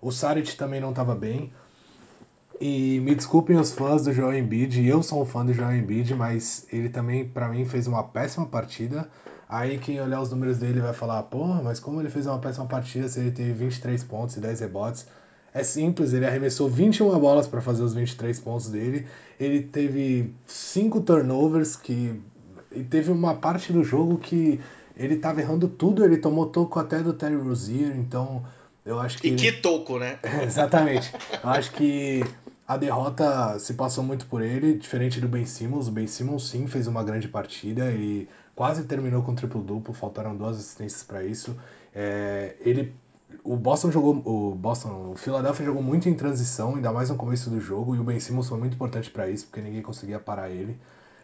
O 0.00 0.12
Saric 0.12 0.56
também 0.56 0.80
não 0.80 0.90
estava 0.90 1.14
bem. 1.14 1.52
E 2.60 3.00
me 3.00 3.14
desculpem 3.14 3.56
os 3.56 3.72
fãs 3.72 4.04
do 4.04 4.12
Joel 4.12 4.38
Embiid, 4.38 4.86
eu 4.86 5.02
sou 5.02 5.20
um 5.22 5.26
fã 5.26 5.44
do 5.44 5.52
Joel 5.52 5.76
Embiid, 5.76 6.14
mas 6.14 6.66
ele 6.72 6.88
também, 6.88 7.28
para 7.28 7.48
mim, 7.48 7.66
fez 7.66 7.86
uma 7.86 8.02
péssima 8.02 8.46
partida. 8.46 9.10
Aí 9.48 9.78
quem 9.78 10.00
olhar 10.00 10.20
os 10.20 10.30
números 10.30 10.58
dele 10.58 10.80
vai 10.80 10.92
falar, 10.92 11.22
pô, 11.24 11.44
mas 11.46 11.78
como 11.78 12.00
ele 12.00 12.10
fez 12.10 12.26
uma 12.26 12.38
péssima 12.38 12.66
partida 12.66 13.08
se 13.08 13.20
ele 13.20 13.30
teve 13.30 13.52
23 13.52 14.02
pontos 14.04 14.36
e 14.36 14.40
10 14.40 14.60
rebotes? 14.60 15.06
É 15.54 15.62
simples, 15.62 16.12
ele 16.12 16.26
arremessou 16.26 16.68
21 16.68 17.18
bolas 17.18 17.46
para 17.46 17.60
fazer 17.60 17.82
os 17.82 17.94
23 17.94 18.38
pontos 18.40 18.68
dele. 18.68 19.06
Ele 19.38 19.62
teve 19.62 20.34
5 20.46 21.00
turnovers 21.00 21.76
que 21.76 22.20
e 22.72 22.84
teve 22.84 23.10
uma 23.10 23.34
parte 23.34 23.72
do 23.72 23.82
jogo 23.82 24.18
que 24.18 24.60
ele 24.96 25.14
estava 25.14 25.40
errando 25.40 25.68
tudo, 25.68 26.04
ele 26.04 26.18
tomou 26.18 26.46
toco 26.46 26.78
até 26.78 26.98
do 26.98 27.12
Terry 27.12 27.36
Rozier, 27.36 27.96
então 27.96 28.44
eu 28.84 29.00
acho 29.00 29.18
que 29.18 29.28
E 29.28 29.30
ele... 29.30 29.38
que 29.38 29.52
toco, 29.52 29.98
né? 29.98 30.18
Exatamente. 30.44 31.12
Eu 31.42 31.50
acho 31.50 31.72
que 31.72 32.22
a 32.66 32.76
derrota 32.76 33.58
se 33.58 33.74
passou 33.74 34.04
muito 34.04 34.26
por 34.26 34.42
ele, 34.42 34.74
diferente 34.74 35.20
do 35.20 35.28
Ben 35.28 35.46
Simmons. 35.46 35.88
O 35.88 35.90
Ben 35.90 36.06
Simmons 36.06 36.48
sim 36.48 36.66
fez 36.66 36.86
uma 36.86 37.02
grande 37.02 37.28
partida 37.28 37.90
e 37.92 38.28
quase 38.56 38.84
terminou 38.84 39.22
com 39.22 39.34
triplo 39.34 39.62
duplo, 39.62 39.92
faltaram 39.92 40.34
duas 40.34 40.56
assistências 40.56 41.02
para 41.02 41.22
isso. 41.22 41.54
É, 41.94 42.56
ele, 42.60 42.94
o 43.44 43.54
Boston 43.54 43.90
jogou, 43.90 44.16
o 44.24 44.54
Boston, 44.54 45.12
o 45.12 45.16
Philadelphia 45.16 45.66
jogou 45.66 45.82
muito 45.82 46.08
em 46.08 46.14
transição, 46.14 46.74
ainda 46.74 46.90
mais 46.90 47.10
no 47.10 47.16
começo 47.16 47.50
do 47.50 47.60
jogo, 47.60 47.94
e 47.94 48.00
o 48.00 48.04
Ben 48.04 48.18
Simmons 48.18 48.48
foi 48.48 48.58
muito 48.58 48.74
importante 48.74 49.10
para 49.10 49.28
isso, 49.28 49.46
porque 49.46 49.60
ninguém 49.60 49.82
conseguia 49.82 50.18
parar 50.18 50.50
ele. 50.50 50.76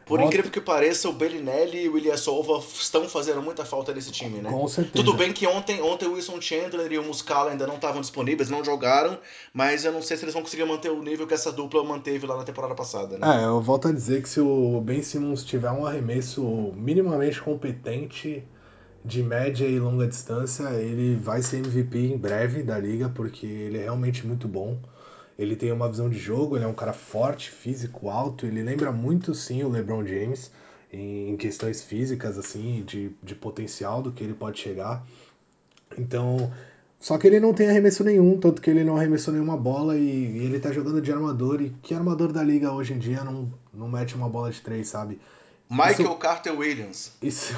Por 0.07 0.18
Volta... 0.18 0.34
incrível 0.34 0.50
que 0.50 0.61
pareça, 0.61 1.09
o 1.09 1.12
Bellinelli 1.12 1.84
e 1.84 1.88
o 1.88 1.96
Ilyasova 1.96 2.59
estão 2.59 3.09
fazendo 3.09 3.40
muita 3.42 3.64
falta 3.64 3.94
nesse 3.94 4.11
time, 4.11 4.40
né? 4.40 4.50
Com 4.50 4.66
certeza. 4.68 4.94
Tudo 4.94 5.14
bem 5.14 5.32
que 5.32 5.46
ontem, 5.46 5.80
ontem 5.80 6.07
o 6.07 6.14
Wilson 6.14 6.40
Chandler 6.40 6.90
e 6.92 6.98
o 6.98 7.05
Muscala 7.05 7.50
ainda 7.50 7.66
não 7.66 7.76
estavam 7.76 8.00
disponíveis, 8.00 8.50
não 8.50 8.64
jogaram, 8.64 9.18
mas 9.53 9.84
eu 9.84 9.92
não 9.92 10.03
sei 10.03 10.16
se 10.16 10.24
eles 10.24 10.34
vão 10.34 10.42
conseguir 10.42 10.64
manter 10.64 10.90
o 10.90 11.03
nível 11.03 11.26
que 11.26 11.34
essa 11.34 11.53
dupla 11.53 11.84
manteve 11.84 12.26
lá 12.26 12.36
na 12.36 12.44
temporada 12.44 12.74
passada, 12.74 13.18
né? 13.18 13.42
É, 13.42 13.44
eu 13.44 13.61
volto 13.61 13.88
a 13.88 13.92
dizer 13.92 14.22
que 14.22 14.28
se 14.28 14.40
o 14.40 14.80
Ben 14.80 15.03
Simmons 15.03 15.44
tiver 15.44 15.70
um 15.70 15.86
arremesso 15.86 16.42
minimamente 16.76 17.40
competente 17.40 18.44
de 19.05 19.22
média 19.22 19.66
e 19.66 19.78
longa 19.78 20.07
distância, 20.07 20.64
ele 20.74 21.16
vai 21.16 21.42
ser 21.42 21.59
MVP 21.59 21.98
em 21.98 22.16
breve 22.16 22.62
da 22.62 22.78
liga, 22.78 23.09
porque 23.09 23.46
ele 23.46 23.78
é 23.78 23.82
realmente 23.82 24.26
muito 24.26 24.46
bom. 24.46 24.78
Ele 25.38 25.56
tem 25.56 25.72
uma 25.72 25.88
visão 25.88 26.08
de 26.08 26.18
jogo, 26.18 26.56
ele 26.56 26.64
é 26.64 26.68
um 26.68 26.74
cara 26.74 26.92
forte, 26.92 27.50
físico, 27.50 28.08
alto, 28.08 28.46
ele 28.46 28.62
lembra 28.62 28.92
muito 28.92 29.34
sim 29.34 29.62
o 29.62 29.68
LeBron 29.68 30.06
James 30.06 30.50
em 30.92 31.36
questões 31.36 31.82
físicas, 31.82 32.36
assim, 32.36 32.84
de, 32.86 33.10
de 33.22 33.34
potencial 33.34 34.02
do 34.02 34.12
que 34.12 34.22
ele 34.22 34.34
pode 34.34 34.60
chegar. 34.60 35.02
Então, 35.96 36.52
só 37.00 37.18
que 37.18 37.26
ele 37.26 37.40
não 37.40 37.54
tem 37.54 37.68
arremesso 37.68 38.04
nenhum, 38.04 38.38
tanto 38.38 38.60
que 38.60 38.70
ele 38.70 38.84
não 38.84 38.96
arremessou 38.96 39.32
nenhuma 39.32 39.56
bola 39.56 39.96
e, 39.96 40.02
e, 40.02 40.44
ele 40.44 40.60
tá 40.60 40.70
jogando 40.70 41.00
de 41.00 41.10
armador. 41.10 41.60
E 41.62 41.70
que 41.82 41.94
armador 41.94 42.30
da 42.32 42.42
liga 42.42 42.70
hoje 42.72 42.92
em 42.92 42.98
dia 42.98 43.24
não, 43.24 43.52
não 43.72 43.88
mete 43.88 44.14
uma 44.14 44.28
bola 44.28 44.50
de 44.50 44.60
três, 44.60 44.88
sabe? 44.88 45.18
Michael 45.72 46.10
isso, 46.10 46.14
Carter 46.16 46.58
Williams. 46.58 47.12
Isso 47.22 47.54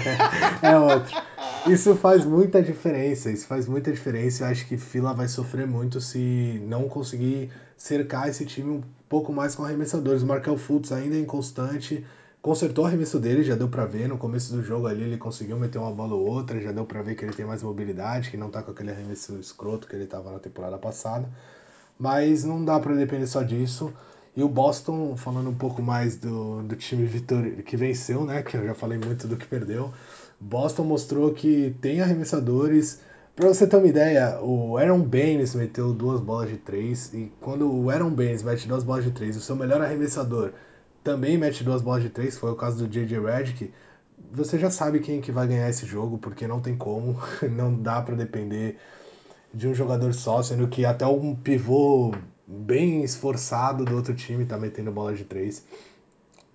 é 0.62 0.78
outro. 0.78 1.14
Isso 1.66 1.94
faz 1.96 2.24
muita 2.24 2.62
diferença. 2.62 3.30
Isso 3.30 3.46
faz 3.46 3.68
muita 3.68 3.92
diferença. 3.92 4.44
Eu 4.44 4.48
acho 4.48 4.66
que 4.66 4.78
Fila 4.78 5.12
vai 5.12 5.28
sofrer 5.28 5.66
muito 5.66 6.00
se 6.00 6.62
não 6.66 6.88
conseguir 6.88 7.50
cercar 7.76 8.26
esse 8.26 8.46
time 8.46 8.70
um 8.70 8.82
pouco 9.06 9.34
mais 9.34 9.54
com 9.54 9.64
arremessadores. 9.64 10.22
O 10.22 10.26
Markel 10.26 10.56
Fultz 10.56 10.92
ainda 10.92 11.14
é 11.14 11.20
inconstante. 11.20 12.02
Consertou 12.40 12.84
o 12.84 12.88
arremesso 12.88 13.20
dele, 13.20 13.44
já 13.44 13.54
deu 13.54 13.68
para 13.68 13.84
ver 13.84 14.08
no 14.08 14.16
começo 14.16 14.52
do 14.52 14.64
jogo 14.64 14.88
ali, 14.88 15.04
ele 15.04 15.16
conseguiu 15.16 15.56
meter 15.56 15.78
uma 15.78 15.92
bola 15.92 16.14
ou 16.14 16.26
outra, 16.26 16.60
já 16.60 16.72
deu 16.72 16.84
para 16.84 17.00
ver 17.00 17.14
que 17.14 17.24
ele 17.24 17.32
tem 17.32 17.46
mais 17.46 17.62
mobilidade, 17.62 18.32
que 18.32 18.36
não 18.36 18.50
tá 18.50 18.64
com 18.64 18.72
aquele 18.72 18.90
arremesso 18.90 19.38
escroto 19.38 19.86
que 19.86 19.94
ele 19.94 20.06
tava 20.06 20.32
na 20.32 20.40
temporada 20.40 20.76
passada. 20.76 21.28
Mas 21.96 22.42
não 22.42 22.64
dá 22.64 22.80
para 22.80 22.96
depender 22.96 23.28
só 23.28 23.42
disso. 23.42 23.92
E 24.34 24.42
o 24.42 24.48
Boston, 24.48 25.16
falando 25.16 25.50
um 25.50 25.54
pouco 25.54 25.82
mais 25.82 26.16
do, 26.16 26.62
do 26.62 26.74
time 26.76 27.04
vitor... 27.04 27.42
que 27.64 27.76
venceu, 27.76 28.24
né? 28.24 28.42
Que 28.42 28.56
eu 28.56 28.66
já 28.66 28.74
falei 28.74 28.98
muito 28.98 29.28
do 29.28 29.36
que 29.36 29.46
perdeu. 29.46 29.92
Boston 30.40 30.84
mostrou 30.84 31.32
que 31.32 31.76
tem 31.80 32.00
arremessadores. 32.00 33.00
Pra 33.36 33.48
você 33.48 33.66
ter 33.66 33.76
uma 33.76 33.86
ideia, 33.86 34.40
o 34.40 34.76
Aaron 34.78 35.02
Baines 35.02 35.54
meteu 35.54 35.92
duas 35.92 36.20
bolas 36.20 36.50
de 36.50 36.56
três. 36.56 37.12
E 37.12 37.30
quando 37.40 37.70
o 37.70 37.90
Aaron 37.90 38.10
Baines 38.10 38.42
mete 38.42 38.66
duas 38.66 38.82
bolas 38.82 39.04
de 39.04 39.10
três, 39.10 39.36
o 39.36 39.40
seu 39.40 39.54
melhor 39.54 39.80
arremessador 39.80 40.52
também 41.02 41.36
mete 41.36 41.64
duas 41.64 41.82
bolas 41.82 42.02
de 42.02 42.10
três, 42.10 42.38
foi 42.38 42.50
o 42.50 42.56
caso 42.56 42.78
do 42.78 42.88
J.J. 42.88 43.18
Redick. 43.20 43.72
Você 44.32 44.58
já 44.58 44.70
sabe 44.70 45.00
quem 45.00 45.20
que 45.20 45.32
vai 45.32 45.46
ganhar 45.46 45.68
esse 45.68 45.84
jogo, 45.84 46.16
porque 46.18 46.46
não 46.46 46.60
tem 46.60 46.76
como, 46.76 47.18
não 47.50 47.74
dá 47.74 48.00
para 48.00 48.14
depender 48.14 48.78
de 49.52 49.68
um 49.68 49.74
jogador 49.74 50.14
só, 50.14 50.42
sendo 50.42 50.68
que 50.68 50.84
até 50.84 51.06
um 51.06 51.34
pivô 51.34 52.14
bem 52.46 53.02
esforçado 53.02 53.84
do 53.84 53.94
outro 53.94 54.14
time 54.14 54.44
tá 54.44 54.58
metendo 54.58 54.90
bola 54.90 55.14
de 55.14 55.24
três. 55.24 55.64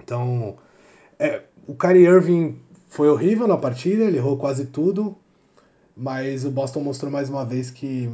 Então, 0.01 0.57
é, 1.19 1.43
o 1.65 1.75
Kyrie 1.75 2.05
Irving 2.05 2.59
foi 2.87 3.09
horrível 3.09 3.47
na 3.47 3.57
partida, 3.57 4.03
ele 4.03 4.17
errou 4.17 4.37
quase 4.37 4.67
tudo, 4.67 5.17
mas 5.95 6.45
o 6.45 6.51
Boston 6.51 6.81
mostrou 6.81 7.11
mais 7.11 7.29
uma 7.29 7.45
vez 7.45 7.69
que 7.69 8.09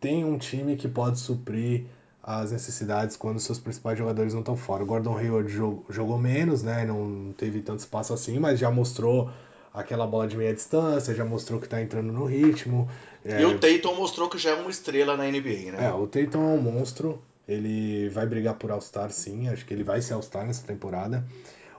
tem 0.00 0.24
um 0.24 0.38
time 0.38 0.76
que 0.76 0.88
pode 0.88 1.18
suprir 1.18 1.86
as 2.22 2.52
necessidades 2.52 3.16
quando 3.16 3.40
seus 3.40 3.58
principais 3.58 3.98
jogadores 3.98 4.34
não 4.34 4.40
estão 4.40 4.56
fora. 4.56 4.82
O 4.82 4.86
Gordon 4.86 5.16
Hayward 5.16 5.50
jogou, 5.50 5.84
jogou 5.88 6.18
menos, 6.18 6.62
né? 6.62 6.84
Não 6.84 7.32
teve 7.36 7.62
tanto 7.62 7.80
espaço 7.80 8.12
assim, 8.12 8.38
mas 8.38 8.58
já 8.58 8.70
mostrou 8.70 9.30
aquela 9.72 10.06
bola 10.06 10.26
de 10.26 10.36
meia 10.36 10.52
distância, 10.52 11.14
já 11.14 11.24
mostrou 11.24 11.58
que 11.58 11.66
está 11.66 11.80
entrando 11.80 12.12
no 12.12 12.26
ritmo. 12.26 12.88
É... 13.24 13.40
E 13.40 13.44
o 13.44 13.58
Tatum 13.58 13.94
mostrou 13.94 14.28
que 14.28 14.38
já 14.38 14.50
é 14.50 14.54
uma 14.54 14.70
estrela 14.70 15.16
na 15.16 15.24
NBA, 15.24 15.72
né? 15.72 15.86
É, 15.86 15.92
o 15.92 16.06
Tatum 16.06 16.42
é 16.42 16.54
um 16.54 16.60
monstro. 16.60 17.20
Ele 17.46 18.08
vai 18.10 18.26
brigar 18.26 18.54
por 18.54 18.70
All-Star, 18.70 19.10
sim. 19.10 19.48
Acho 19.48 19.64
que 19.64 19.72
ele 19.72 19.82
vai 19.82 20.02
ser 20.02 20.14
All-Star 20.14 20.46
nessa 20.46 20.66
temporada. 20.66 21.24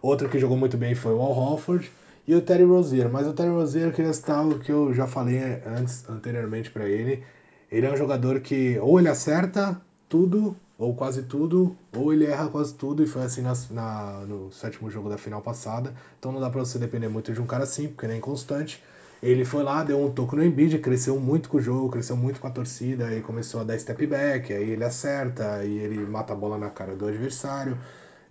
Outro 0.02 0.30
que 0.30 0.40
jogou 0.40 0.58
muito 0.58 0.78
bem 0.78 0.96
foi 0.96 1.14
o 1.14 1.22
Al 1.22 1.38
Hofford 1.38 1.92
e 2.28 2.34
o 2.34 2.42
Terry 2.42 2.64
Rozier. 2.64 3.10
Mas 3.10 3.28
o 3.28 3.34
Terry 3.34 3.50
Rozier, 3.50 3.88
eu 3.88 3.92
queria 3.92 4.14
citar 4.14 4.48
o 4.48 4.60
que 4.60 4.72
eu 4.72 4.94
já 4.94 5.08
falei 5.08 5.40
antes, 5.66 6.08
anteriormente 6.10 6.72
para 6.72 6.88
ele. 6.88 7.24
Ele 7.72 7.86
é 7.86 7.92
um 7.92 7.98
jogador 7.98 8.40
que 8.40 8.80
ou 8.80 9.00
ele 9.00 9.10
acerta 9.10 9.80
tudo, 10.08 10.56
ou 10.78 10.96
quase 10.96 11.24
tudo, 11.24 11.76
ou 11.96 12.14
ele 12.14 12.26
erra 12.26 12.48
quase 12.48 12.74
tudo, 12.74 13.04
e 13.04 13.08
foi 13.08 13.24
assim 13.24 13.42
na, 13.42 13.54
na, 13.70 14.26
no 14.26 14.52
sétimo 14.52 14.90
jogo 14.90 15.10
da 15.10 15.18
final 15.18 15.42
passada. 15.42 15.94
Então 16.18 16.32
não 16.32 16.40
dá 16.40 16.50
pra 16.50 16.62
você 16.62 16.80
depender 16.80 17.10
muito 17.10 17.32
de 17.32 17.42
um 17.42 17.46
cara 17.46 17.64
assim, 17.64 17.88
porque 17.90 18.06
ele 18.06 18.14
é 18.14 18.18
inconstante. 18.18 18.82
Ele 19.22 19.44
foi 19.44 19.64
lá, 19.64 19.84
deu 19.84 20.00
um 20.00 20.12
toco 20.14 20.36
no 20.36 20.44
Embiid, 20.44 20.80
cresceu 20.80 21.20
muito 21.20 21.50
com 21.50 21.58
o 21.58 21.62
jogo, 21.62 21.90
cresceu 21.90 22.16
muito 22.16 22.40
com 22.40 22.48
a 22.48 22.52
torcida, 22.52 23.08
aí 23.08 23.22
começou 23.22 23.60
a 23.62 23.64
dar 23.66 23.78
step 23.78 24.08
back, 24.08 24.54
aí 24.54 24.70
ele 24.70 24.84
acerta, 24.84 25.56
aí 25.56 25.78
ele 25.78 26.06
mata 26.06 26.34
a 26.34 26.36
bola 26.36 26.58
na 26.58 26.70
cara 26.70 26.96
do 26.96 27.06
adversário. 27.08 27.78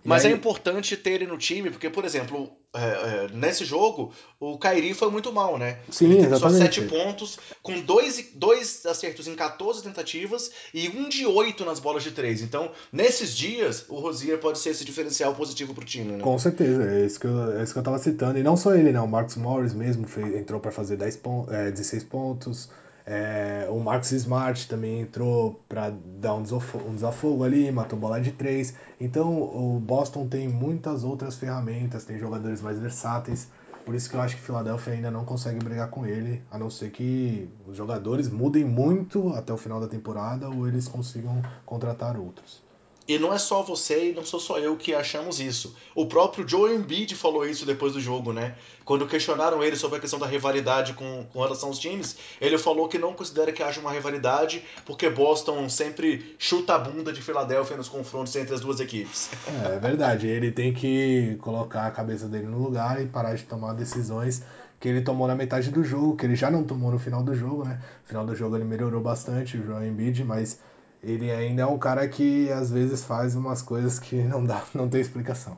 Mas 0.03 0.25
aí... 0.25 0.31
é 0.31 0.35
importante 0.35 0.95
ter 0.95 1.11
ele 1.11 1.27
no 1.27 1.37
time, 1.37 1.69
porque, 1.69 1.89
por 1.89 2.05
exemplo, 2.05 2.49
é, 2.73 2.79
é, 2.79 3.27
nesse 3.33 3.65
jogo, 3.65 4.13
o 4.39 4.57
Kairi 4.57 4.93
foi 4.93 5.09
muito 5.11 5.31
mal, 5.33 5.57
né? 5.57 5.79
Sim, 5.89 6.05
ele 6.05 6.15
teve 6.17 6.27
exatamente. 6.27 6.75
só 6.75 6.81
7 6.81 6.81
pontos, 6.83 7.39
com 7.61 7.81
dois, 7.81 8.29
dois 8.33 8.85
acertos 8.85 9.27
em 9.27 9.35
14 9.35 9.83
tentativas 9.83 10.51
e 10.73 10.87
um 10.89 11.09
de 11.09 11.25
8 11.25 11.65
nas 11.65 11.79
bolas 11.79 12.03
de 12.03 12.11
3. 12.11 12.41
Então, 12.41 12.71
nesses 12.91 13.35
dias, 13.35 13.85
o 13.89 13.99
Rosier 13.99 14.37
pode 14.37 14.59
ser 14.59 14.69
esse 14.69 14.85
diferencial 14.85 15.35
positivo 15.35 15.73
pro 15.73 15.83
time, 15.83 16.13
né? 16.13 16.23
Com 16.23 16.37
certeza, 16.39 16.83
é 16.83 17.05
isso 17.05 17.19
que 17.19 17.27
eu, 17.27 17.59
é 17.59 17.63
isso 17.63 17.73
que 17.73 17.79
eu 17.79 17.83
tava 17.83 17.97
citando. 17.97 18.37
E 18.39 18.43
não 18.43 18.55
só 18.55 18.73
ele, 18.75 18.91
né? 18.91 19.01
O 19.01 19.07
Marcos 19.07 19.35
Morris 19.35 19.73
mesmo 19.73 20.07
fez, 20.07 20.33
entrou 20.35 20.59
para 20.59 20.71
fazer 20.71 20.95
10 20.95 21.17
pon 21.17 21.47
é, 21.49 21.71
16 21.71 22.03
pontos. 22.05 22.69
É, 23.11 23.67
o 23.71 23.79
Marcus 23.79 24.11
Smart 24.11 24.67
também 24.67 25.01
entrou 25.01 25.59
para 25.67 25.89
dar 25.89 26.35
um 26.35 26.43
desafogo, 26.43 26.87
um 26.87 26.93
desafogo, 26.93 27.43
ali, 27.43 27.71
matou 27.71 27.97
bola 27.97 28.21
de 28.21 28.31
três. 28.31 28.75
Então 29.01 29.41
o 29.41 29.79
Boston 29.79 30.27
tem 30.27 30.47
muitas 30.47 31.03
outras 31.03 31.35
ferramentas, 31.35 32.05
tem 32.05 32.19
jogadores 32.19 32.61
mais 32.61 32.77
versáteis. 32.77 33.49
Por 33.83 33.95
isso 33.95 34.07
que 34.07 34.15
eu 34.15 34.21
acho 34.21 34.35
que 34.35 34.43
Philadelphia 34.43 34.93
ainda 34.93 35.09
não 35.09 35.25
consegue 35.25 35.57
brigar 35.57 35.89
com 35.89 36.05
ele, 36.05 36.43
a 36.51 36.59
não 36.59 36.69
ser 36.69 36.91
que 36.91 37.49
os 37.65 37.75
jogadores 37.75 38.29
mudem 38.29 38.63
muito 38.63 39.29
até 39.29 39.51
o 39.51 39.57
final 39.57 39.79
da 39.79 39.87
temporada 39.87 40.47
ou 40.47 40.67
eles 40.67 40.87
consigam 40.87 41.41
contratar 41.65 42.15
outros. 42.15 42.68
E 43.09 43.17
não 43.17 43.33
é 43.33 43.39
só 43.39 43.63
você 43.63 44.11
e 44.11 44.13
não 44.13 44.23
sou 44.23 44.39
só 44.39 44.59
eu 44.59 44.77
que 44.77 44.93
achamos 44.93 45.39
isso. 45.39 45.75
O 45.95 46.05
próprio 46.05 46.47
Joe 46.47 46.75
Embiid 46.75 47.15
falou 47.15 47.43
isso 47.43 47.65
depois 47.65 47.93
do 47.93 47.99
jogo, 47.99 48.31
né? 48.31 48.53
Quando 48.85 49.07
questionaram 49.07 49.63
ele 49.63 49.75
sobre 49.75 49.97
a 49.97 49.99
questão 49.99 50.19
da 50.19 50.27
rivalidade 50.27 50.93
com, 50.93 51.25
com 51.33 51.41
relação 51.41 51.69
aos 51.69 51.79
times, 51.79 52.15
ele 52.39 52.55
falou 52.59 52.87
que 52.87 52.99
não 52.99 53.15
considera 53.15 53.51
que 53.51 53.63
haja 53.63 53.81
uma 53.81 53.91
rivalidade 53.91 54.63
porque 54.85 55.09
Boston 55.09 55.67
sempre 55.69 56.35
chuta 56.37 56.75
a 56.75 56.77
bunda 56.77 57.11
de 57.11 57.19
Filadélfia 57.19 57.75
nos 57.75 57.89
confrontos 57.89 58.35
entre 58.35 58.53
as 58.53 58.61
duas 58.61 58.79
equipes. 58.79 59.31
É, 59.65 59.77
é 59.77 59.79
verdade, 59.79 60.27
ele 60.27 60.51
tem 60.51 60.71
que 60.71 61.35
colocar 61.41 61.87
a 61.87 61.91
cabeça 61.91 62.27
dele 62.27 62.45
no 62.45 62.61
lugar 62.61 63.01
e 63.01 63.07
parar 63.07 63.33
de 63.33 63.41
tomar 63.41 63.73
decisões 63.73 64.43
que 64.79 64.87
ele 64.87 65.01
tomou 65.01 65.27
na 65.27 65.33
metade 65.33 65.71
do 65.71 65.83
jogo, 65.83 66.15
que 66.15 66.27
ele 66.27 66.35
já 66.35 66.51
não 66.51 66.63
tomou 66.63 66.91
no 66.91 66.99
final 66.99 67.23
do 67.23 67.33
jogo, 67.33 67.65
né? 67.65 67.81
No 68.03 68.07
final 68.07 68.23
do 68.23 68.35
jogo 68.35 68.55
ele 68.55 68.65
melhorou 68.65 69.01
bastante, 69.01 69.57
o 69.57 69.65
Joe 69.65 69.83
Embiid, 69.83 70.23
mas 70.23 70.59
ele 71.03 71.31
ainda 71.31 71.63
é 71.63 71.65
um 71.65 71.77
cara 71.77 72.07
que 72.07 72.51
às 72.51 72.69
vezes 72.71 73.03
faz 73.03 73.35
umas 73.35 73.61
coisas 73.61 73.99
que 73.99 74.15
não 74.23 74.45
dá, 74.45 74.63
não 74.73 74.89
tem 74.89 75.01
explicação. 75.01 75.57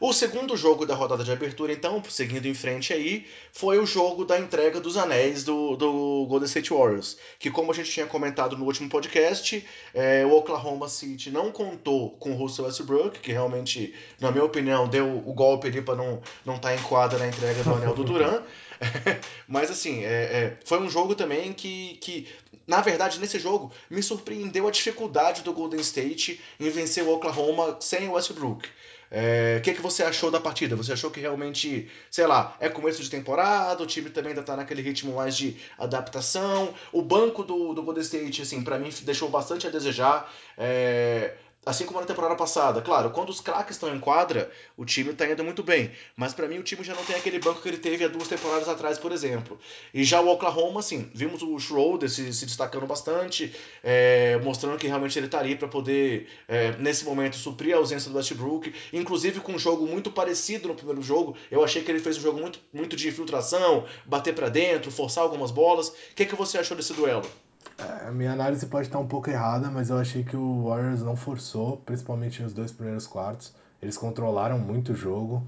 O 0.00 0.12
segundo 0.12 0.56
jogo 0.56 0.86
da 0.86 0.94
rodada 0.94 1.24
de 1.24 1.32
abertura, 1.32 1.72
então, 1.72 2.00
seguindo 2.08 2.46
em 2.46 2.54
frente 2.54 2.92
aí, 2.92 3.26
foi 3.52 3.80
o 3.80 3.86
jogo 3.86 4.24
da 4.24 4.38
entrega 4.38 4.80
dos 4.80 4.96
anéis 4.96 5.42
do, 5.42 5.74
do 5.74 6.24
Golden 6.28 6.46
State 6.46 6.72
Warriors. 6.72 7.18
Que, 7.36 7.50
como 7.50 7.72
a 7.72 7.74
gente 7.74 7.90
tinha 7.90 8.06
comentado 8.06 8.56
no 8.56 8.64
último 8.64 8.88
podcast, 8.88 9.66
é, 9.92 10.24
o 10.24 10.36
Oklahoma 10.36 10.88
City 10.88 11.32
não 11.32 11.50
contou 11.50 12.10
com 12.10 12.30
o 12.30 12.36
Russell 12.36 12.66
Westbrook, 12.66 13.18
que 13.18 13.32
realmente, 13.32 13.92
na 14.20 14.30
minha 14.30 14.44
opinião, 14.44 14.86
deu 14.86 15.04
o 15.26 15.34
golpe 15.34 15.66
ali 15.66 15.82
para 15.82 15.96
não 15.96 16.14
estar 16.14 16.24
não 16.46 16.58
tá 16.58 16.72
em 16.72 16.82
quadra 16.82 17.18
na 17.18 17.26
entrega 17.26 17.64
do 17.64 17.74
anel 17.74 17.92
do 17.92 18.04
Duran. 18.04 18.40
Mas, 19.48 19.70
assim, 19.70 20.04
é, 20.04 20.08
é, 20.08 20.58
foi 20.64 20.78
um 20.78 20.90
jogo 20.90 21.14
também 21.14 21.54
que, 21.54 21.96
que 22.02 22.28
na 22.66 22.82
verdade, 22.82 23.18
nesse 23.18 23.38
jogo, 23.38 23.72
me 23.88 24.02
surpreendeu 24.02 24.68
a 24.68 24.70
dificuldade 24.70 25.42
do 25.42 25.54
Golden 25.54 25.80
State 25.80 26.38
em 26.60 26.68
vencer 26.68 27.02
o 27.02 27.10
Oklahoma 27.10 27.78
sem 27.80 28.06
o 28.08 28.12
Westbrook. 28.12 28.68
É, 29.10 29.56
o 29.58 29.62
que, 29.62 29.72
que 29.72 29.80
você 29.80 30.02
achou 30.02 30.30
da 30.30 30.38
partida? 30.38 30.76
Você 30.76 30.92
achou 30.92 31.10
que 31.10 31.18
realmente, 31.18 31.88
sei 32.10 32.26
lá, 32.26 32.54
é 32.60 32.68
começo 32.68 33.02
de 33.02 33.08
temporada, 33.08 33.82
o 33.82 33.86
time 33.86 34.10
também 34.10 34.32
ainda 34.32 34.42
tá 34.42 34.54
naquele 34.54 34.82
ritmo 34.82 35.14
mais 35.14 35.34
de 35.34 35.56
adaptação. 35.78 36.74
O 36.92 37.00
banco 37.00 37.42
do, 37.42 37.72
do 37.72 37.82
Golden 37.82 38.02
State, 38.02 38.42
assim, 38.42 38.62
para 38.62 38.78
mim 38.78 38.90
deixou 39.02 39.30
bastante 39.30 39.66
a 39.66 39.70
desejar. 39.70 40.30
É, 40.58 41.34
Assim 41.66 41.84
como 41.84 42.00
na 42.00 42.06
temporada 42.06 42.34
passada. 42.34 42.80
Claro, 42.80 43.10
quando 43.10 43.28
os 43.28 43.40
craques 43.40 43.76
estão 43.76 43.94
em 43.94 44.00
quadra, 44.00 44.50
o 44.76 44.84
time 44.86 45.10
está 45.10 45.28
indo 45.30 45.44
muito 45.44 45.62
bem. 45.62 45.90
Mas 46.16 46.32
para 46.32 46.48
mim 46.48 46.58
o 46.58 46.62
time 46.62 46.82
já 46.82 46.94
não 46.94 47.04
tem 47.04 47.16
aquele 47.16 47.38
banco 47.38 47.60
que 47.60 47.68
ele 47.68 47.76
teve 47.76 48.04
há 48.04 48.08
duas 48.08 48.26
temporadas 48.26 48.68
atrás, 48.68 48.98
por 48.98 49.12
exemplo. 49.12 49.58
E 49.92 50.02
já 50.02 50.20
o 50.20 50.28
Oklahoma, 50.28 50.80
assim, 50.80 51.10
vimos 51.14 51.42
o 51.42 51.58
Schroeder 51.58 52.08
se, 52.08 52.32
se 52.32 52.46
destacando 52.46 52.86
bastante, 52.86 53.54
é, 53.82 54.38
mostrando 54.38 54.78
que 54.78 54.86
realmente 54.86 55.18
ele 55.18 55.26
está 55.26 55.40
ali 55.40 55.56
para 55.56 55.68
poder, 55.68 56.28
é, 56.48 56.72
nesse 56.78 57.04
momento, 57.04 57.36
suprir 57.36 57.74
a 57.74 57.78
ausência 57.78 58.10
do 58.10 58.16
Westbrook. 58.16 58.72
Inclusive 58.92 59.40
com 59.40 59.52
um 59.52 59.58
jogo 59.58 59.86
muito 59.86 60.10
parecido 60.10 60.68
no 60.68 60.74
primeiro 60.74 61.02
jogo. 61.02 61.36
Eu 61.50 61.62
achei 61.62 61.82
que 61.82 61.90
ele 61.90 62.00
fez 62.00 62.16
um 62.16 62.22
jogo 62.22 62.40
muito, 62.40 62.60
muito 62.72 62.96
de 62.96 63.08
infiltração, 63.08 63.84
bater 64.06 64.34
para 64.34 64.48
dentro, 64.48 64.90
forçar 64.90 65.22
algumas 65.22 65.50
bolas. 65.50 65.88
O 65.88 65.94
que, 66.14 66.24
que 66.24 66.34
você 66.34 66.56
achou 66.56 66.76
desse 66.76 66.94
duelo? 66.94 67.28
É, 67.76 68.08
a 68.08 68.10
minha 68.10 68.32
análise 68.32 68.66
pode 68.66 68.86
estar 68.86 68.98
um 68.98 69.06
pouco 69.06 69.30
errada, 69.30 69.70
mas 69.70 69.90
eu 69.90 69.98
achei 69.98 70.24
que 70.24 70.36
o 70.36 70.68
Warriors 70.68 71.02
não 71.02 71.16
forçou, 71.16 71.76
principalmente 71.78 72.42
nos 72.42 72.52
dois 72.52 72.72
primeiros 72.72 73.06
quartos. 73.06 73.52
Eles 73.82 73.96
controlaram 73.96 74.58
muito 74.58 74.92
o 74.92 74.96
jogo. 74.96 75.46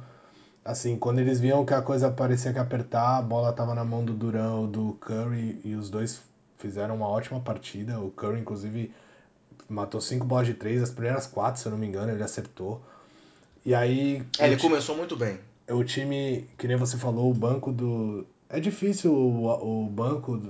Assim, 0.65 0.97
quando 0.99 1.19
eles 1.19 1.41
viam 1.41 1.65
que 1.65 1.73
a 1.73 1.81
coisa 1.81 2.11
parecia 2.11 2.53
que 2.53 2.59
apertar, 2.59 3.19
a 3.19 3.23
bola 3.23 3.51
estava 3.51 3.75
na 3.75 3.85
mão 3.85 4.05
do 4.05 4.13
Duran 4.13 4.53
ou 4.53 4.67
do 4.67 4.93
Curry 5.01 5.61
e 5.65 5.75
os 5.75 5.89
dois 5.89 6.21
fizeram 6.59 6.97
uma 6.97 7.09
ótima 7.09 7.41
partida. 7.41 7.99
O 7.99 8.11
Curry, 8.11 8.41
inclusive, 8.41 8.93
matou 9.69 10.01
cinco 10.01 10.27
bolas 10.27 10.47
de 10.47 10.55
três, 10.55 10.83
as 10.83 10.91
primeiras 10.91 11.27
quatro, 11.27 11.61
se 11.61 11.67
eu 11.67 11.73
não 11.73 11.79
me 11.79 11.87
engano, 11.87 12.13
ele 12.13 12.23
acertou. 12.23 12.83
E 13.65 13.75
aí. 13.75 14.23
É, 14.39 14.47
ele 14.47 14.61
começou 14.61 14.97
muito 14.97 15.17
bem. 15.17 15.39
O 15.69 15.83
time, 15.85 16.49
que 16.59 16.67
nem 16.67 16.77
você 16.77 16.97
falou, 16.97 17.31
o 17.31 17.35
banco 17.35 17.73
do. 17.73 18.27
É 18.49 18.59
difícil 18.59 19.13
o, 19.13 19.85
o 19.85 19.89
banco 19.89 20.41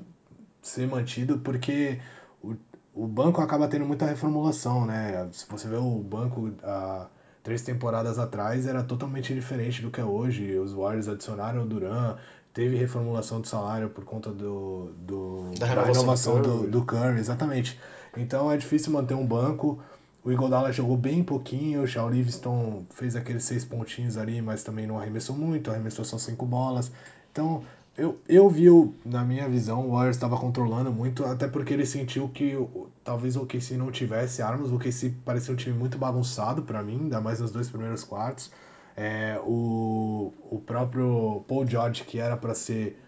ser 0.63 0.87
mantido 0.87 1.39
porque 1.39 2.01
o, 2.43 2.55
o 2.95 3.07
banco 3.07 3.41
acaba 3.41 3.69
tendo 3.69 3.85
muita 3.85 4.07
reformulação, 4.07 4.85
né? 4.85 5.29
Se 5.33 5.47
você 5.49 5.69
vê 5.69 5.77
o 5.77 5.99
banco 5.99 6.53
há 6.63 7.09
três 7.43 7.63
temporadas 7.63 8.19
atrás 8.19 8.67
era 8.67 8.83
totalmente 8.83 9.35
diferente 9.35 9.83
do 9.83 9.91
que 9.91 10.01
é 10.01 10.05
hoje. 10.05 10.59
Os 10.59 10.73
Warriors 10.73 11.09
adicionaram 11.09 11.63
o 11.63 11.67
Duran, 11.67 12.17
teve 12.53 12.77
reformulação 12.77 13.41
de 13.41 13.49
salário 13.49 13.89
por 13.89 14.05
conta 14.05 14.31
do, 14.31 14.93
do 14.99 15.51
da 15.59 15.67
renovação, 15.67 15.75
da 15.75 15.83
renovação 15.83 16.43
do, 16.43 16.71
do, 16.71 16.85
Curry, 16.85 17.19
exatamente. 17.19 17.79
Então 18.17 18.51
é 18.51 18.57
difícil 18.57 18.93
manter 18.93 19.15
um 19.15 19.27
banco. 19.27 19.83
O 20.23 20.31
Igodala 20.31 20.71
jogou 20.71 20.99
bem 20.99 21.25
pouquinho, 21.25 21.83
o 21.83 21.87
Shaw 21.87 22.11
Livingston 22.11 22.85
fez 22.91 23.17
aqueles 23.17 23.43
seis 23.45 23.65
pontinhos 23.65 24.19
ali, 24.19 24.43
mas 24.43 24.63
também 24.63 24.87
não 24.87 24.99
arremessou 24.99 25.35
muito, 25.35 25.71
arremessou 25.71 26.05
só 26.05 26.19
cinco 26.19 26.45
bolas. 26.45 26.93
Então 27.33 27.63
eu, 28.01 28.19
eu 28.27 28.49
vi, 28.49 28.65
na 29.05 29.23
minha 29.23 29.47
visão, 29.47 29.87
o 29.87 29.93
Warriors 29.93 30.17
estava 30.17 30.35
controlando 30.39 30.91
muito, 30.91 31.23
até 31.23 31.47
porque 31.47 31.75
ele 31.75 31.85
sentiu 31.85 32.31
que 32.31 32.57
talvez 33.05 33.37
o 33.37 33.45
KC 33.45 33.77
não 33.77 33.91
tivesse 33.91 34.41
armas. 34.41 34.73
O 34.73 34.79
KC 34.79 35.13
parecia 35.23 35.53
um 35.53 35.57
time 35.57 35.79
muito 35.79 35.99
bagunçado 35.99 36.63
para 36.63 36.83
mim, 36.83 36.99
ainda 37.03 37.21
mais 37.21 37.41
nos 37.41 37.51
dois 37.51 37.69
primeiros 37.69 38.03
quartos. 38.03 38.51
É, 38.97 39.39
o, 39.45 40.33
o 40.51 40.59
próprio 40.65 41.45
Paul 41.47 41.67
George, 41.67 42.05
que 42.05 42.19
era 42.19 42.39
para 42.39 42.55
ser 42.55 42.99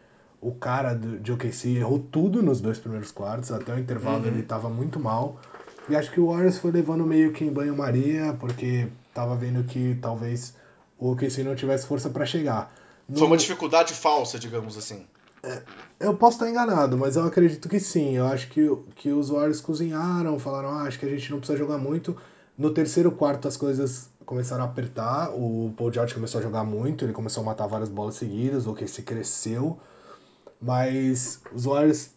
o 0.43 0.53
cara 0.53 0.93
do, 0.93 1.19
de 1.19 1.33
OKC, 1.33 1.79
errou 1.79 1.99
tudo 1.99 2.43
nos 2.43 2.61
dois 2.61 2.79
primeiros 2.79 3.11
quartos. 3.11 3.51
Até 3.51 3.75
o 3.75 3.79
intervalo 3.79 4.25
uhum. 4.25 4.27
ele 4.27 4.41
estava 4.41 4.69
muito 4.69 5.01
mal. 5.01 5.41
E 5.89 5.97
acho 5.97 6.11
que 6.11 6.21
o 6.21 6.27
Warriors 6.27 6.59
foi 6.59 6.71
levando 6.71 7.07
meio 7.07 7.33
que 7.33 7.47
em 7.47 7.51
banho-maria, 7.51 8.37
porque 8.39 8.89
estava 9.09 9.35
vendo 9.37 9.65
que 9.65 9.97
talvez 10.03 10.55
o 10.99 11.13
OKC 11.13 11.43
não 11.43 11.57
tivesse 11.57 11.87
força 11.87 12.11
para 12.11 12.27
chegar. 12.27 12.71
No... 13.09 13.19
Foi 13.19 13.27
uma 13.27 13.37
dificuldade 13.37 13.93
falsa, 13.95 14.39
digamos 14.39 14.77
assim. 14.77 15.07
É, 15.43 15.63
eu 15.99 16.15
posso 16.15 16.37
estar 16.37 16.49
enganado, 16.49 16.97
mas 16.97 17.17
eu 17.17 17.25
acredito 17.25 17.69
que 17.69 17.81
sim. 17.81 18.17
Eu 18.17 18.27
acho 18.27 18.49
que, 18.49 18.61
que 18.95 19.11
os 19.11 19.29
Warriors 19.29 19.61
cozinharam, 19.61 20.39
falaram, 20.39 20.69
ah, 20.71 20.83
acho 20.83 20.99
que 20.99 21.07
a 21.07 21.09
gente 21.09 21.31
não 21.31 21.39
precisa 21.39 21.59
jogar 21.59 21.79
muito. 21.79 22.17
No 22.57 22.73
terceiro 22.73 23.11
quarto 23.11 23.49
as 23.49 23.57
coisas 23.57 24.09
começaram 24.25 24.63
a 24.63 24.67
apertar, 24.67 25.31
o 25.31 25.73
Paul 25.77 25.93
George 25.93 26.15
começou 26.15 26.39
a 26.39 26.43
jogar 26.43 26.65
muito, 26.65 27.05
ele 27.05 27.13
começou 27.13 27.43
a 27.43 27.47
matar 27.47 27.67
várias 27.67 27.89
bolas 27.89 28.15
seguidas, 28.15 28.67
o 28.67 28.75
que 28.75 28.87
se 28.87 29.03
cresceu, 29.03 29.79
mas 30.61 31.41
os 31.53 31.65
Warriors 31.65 32.11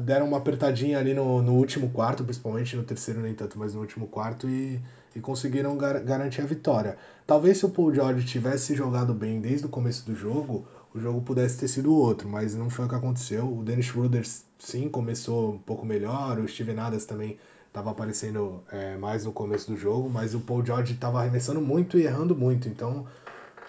deram 0.00 0.26
uma 0.26 0.38
apertadinha 0.38 0.98
ali 0.98 1.14
no, 1.14 1.42
no 1.42 1.52
último 1.54 1.90
quarto, 1.90 2.24
principalmente 2.24 2.76
no 2.76 2.82
terceiro 2.82 3.20
nem 3.20 3.34
tanto, 3.34 3.58
mas 3.58 3.74
no 3.74 3.80
último 3.80 4.06
quarto 4.06 4.48
e, 4.48 4.80
e 5.14 5.20
conseguiram 5.20 5.76
gar 5.76 6.00
garantir 6.00 6.42
a 6.42 6.46
vitória. 6.46 6.96
Talvez 7.26 7.58
se 7.58 7.66
o 7.66 7.70
Paul 7.70 7.94
George 7.94 8.26
tivesse 8.26 8.74
jogado 8.74 9.12
bem 9.12 9.40
desde 9.40 9.66
o 9.66 9.68
começo 9.68 10.04
do 10.06 10.14
jogo, 10.14 10.66
o 10.94 11.00
jogo 11.00 11.20
pudesse 11.20 11.58
ter 11.58 11.68
sido 11.68 11.94
outro, 11.94 12.28
mas 12.28 12.54
não 12.54 12.70
foi 12.70 12.86
o 12.86 12.88
que 12.88 12.94
aconteceu. 12.94 13.46
O 13.46 13.62
Dennis 13.62 13.86
Schroeder 13.86 14.26
sim 14.58 14.88
começou 14.88 15.52
um 15.52 15.58
pouco 15.58 15.84
melhor, 15.84 16.38
o 16.38 16.48
Steven 16.48 16.78
Adams 16.78 17.04
também 17.04 17.38
estava 17.66 17.90
aparecendo 17.90 18.62
é, 18.72 18.96
mais 18.96 19.24
no 19.24 19.32
começo 19.32 19.70
do 19.70 19.76
jogo, 19.76 20.08
mas 20.08 20.34
o 20.34 20.40
Paul 20.40 20.64
George 20.64 20.94
estava 20.94 21.20
arremessando 21.20 21.60
muito 21.60 21.98
e 21.98 22.02
errando 22.02 22.34
muito, 22.34 22.68
então 22.68 23.06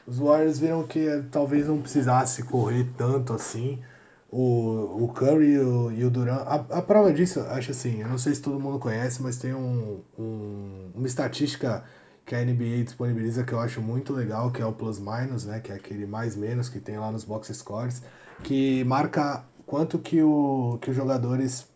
os 0.08 0.18
Warriors 0.18 0.58
viram 0.58 0.84
que 0.84 1.08
é, 1.08 1.22
talvez 1.30 1.68
não 1.68 1.80
precisasse 1.82 2.44
correr 2.44 2.88
tanto 2.98 3.34
assim. 3.34 3.80
O, 4.32 5.06
o 5.06 5.08
Curry 5.08 5.54
e 5.54 5.60
o, 5.60 5.92
e 5.92 6.06
o 6.06 6.10
Durant. 6.10 6.42
A, 6.46 6.78
a 6.78 6.82
prova 6.82 7.12
disso, 7.12 7.40
acho 7.42 7.72
assim, 7.72 8.02
eu 8.02 8.08
não 8.08 8.18
sei 8.18 8.36
se 8.36 8.42
todo 8.42 8.60
mundo 8.60 8.78
conhece, 8.78 9.22
mas 9.24 9.38
tem 9.38 9.54
um, 9.56 10.02
um, 10.18 10.92
uma 10.94 11.08
estatística 11.08 11.84
que 12.30 12.36
a 12.36 12.46
NBA 12.46 12.84
disponibiliza 12.84 13.44
que 13.44 13.52
eu 13.52 13.60
acho 13.60 13.82
muito 13.82 14.14
legal, 14.14 14.52
que 14.52 14.62
é 14.62 14.66
o 14.66 14.72
plus 14.72 15.00
minus, 15.00 15.46
né, 15.46 15.60
que 15.60 15.72
é 15.72 15.76
aquele 15.76 16.06
mais 16.06 16.36
menos 16.36 16.70
que 16.70 16.80
tem 16.80 17.00
lá 17.00 17.12
nos 17.12 17.24
box 17.24 17.52
scores, 17.52 18.04
que 18.44 18.84
marca 18.84 19.44
quanto 19.66 19.98
que, 19.98 20.22
o, 20.22 20.78
que 20.80 20.92
os 20.92 20.96
jogadores 20.96 21.68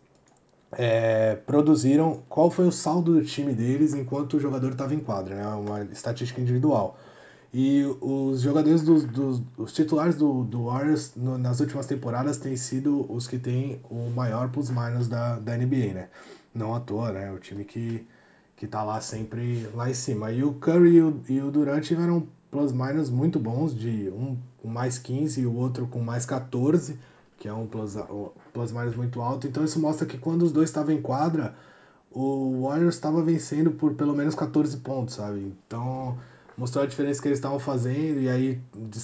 é, 0.70 1.34
produziram, 1.34 2.22
qual 2.28 2.52
foi 2.52 2.68
o 2.68 2.72
saldo 2.72 3.14
do 3.14 3.24
time 3.24 3.52
deles 3.52 3.94
enquanto 3.94 4.34
o 4.34 4.40
jogador 4.40 4.70
estava 4.70 4.94
em 4.94 5.00
quadra, 5.00 5.34
né, 5.34 5.46
uma 5.48 5.82
estatística 5.86 6.40
individual. 6.40 6.96
E 7.56 7.84
os 8.00 8.40
jogadores 8.40 8.82
dos, 8.82 9.04
dos 9.04 9.40
os 9.56 9.72
titulares 9.72 10.16
do, 10.16 10.42
do 10.42 10.64
Warriors 10.64 11.12
no, 11.14 11.38
nas 11.38 11.60
últimas 11.60 11.86
temporadas 11.86 12.36
têm 12.36 12.56
sido 12.56 13.06
os 13.08 13.28
que 13.28 13.38
têm 13.38 13.80
o 13.88 14.10
maior 14.10 14.48
plus 14.48 14.70
minus 14.70 15.06
da, 15.06 15.38
da 15.38 15.56
NBA, 15.56 15.94
né? 15.94 16.08
Não 16.52 16.74
à 16.74 16.80
toa, 16.80 17.12
né? 17.12 17.30
O 17.30 17.38
time 17.38 17.64
que 17.64 18.04
que 18.56 18.66
tá 18.66 18.82
lá 18.82 19.00
sempre 19.00 19.68
lá 19.74 19.88
em 19.88 19.94
cima. 19.94 20.32
E 20.32 20.42
o 20.42 20.54
Curry 20.54 20.96
e 20.96 21.02
o, 21.02 21.20
e 21.28 21.40
o 21.40 21.50
Durant 21.50 21.84
tiveram 21.84 22.26
plus 22.50 22.72
minus 22.72 23.08
muito 23.08 23.38
bons, 23.38 23.72
de 23.72 24.10
um 24.10 24.36
com 24.60 24.68
mais 24.68 24.98
15 24.98 25.40
e 25.40 25.46
o 25.46 25.54
outro 25.54 25.86
com 25.86 26.00
mais 26.00 26.26
14, 26.26 26.98
que 27.38 27.46
é 27.46 27.52
um 27.52 27.66
plus, 27.66 27.96
plus 28.52 28.72
minus 28.72 28.96
muito 28.96 29.20
alto. 29.20 29.46
Então 29.46 29.64
isso 29.64 29.78
mostra 29.78 30.06
que 30.06 30.18
quando 30.18 30.42
os 30.42 30.50
dois 30.52 30.70
estavam 30.70 30.92
em 30.92 31.00
quadra, 31.00 31.54
o 32.10 32.62
Warriors 32.62 32.96
estava 32.96 33.22
vencendo 33.22 33.70
por 33.72 33.94
pelo 33.94 34.14
menos 34.14 34.34
14 34.34 34.76
pontos, 34.78 35.14
sabe? 35.14 35.54
Então 35.66 36.18
mostrou 36.56 36.84
a 36.84 36.86
diferença 36.86 37.20
que 37.20 37.28
eles 37.28 37.38
estavam 37.38 37.58
fazendo, 37.58 38.20
e 38.20 38.28
aí 38.28 38.60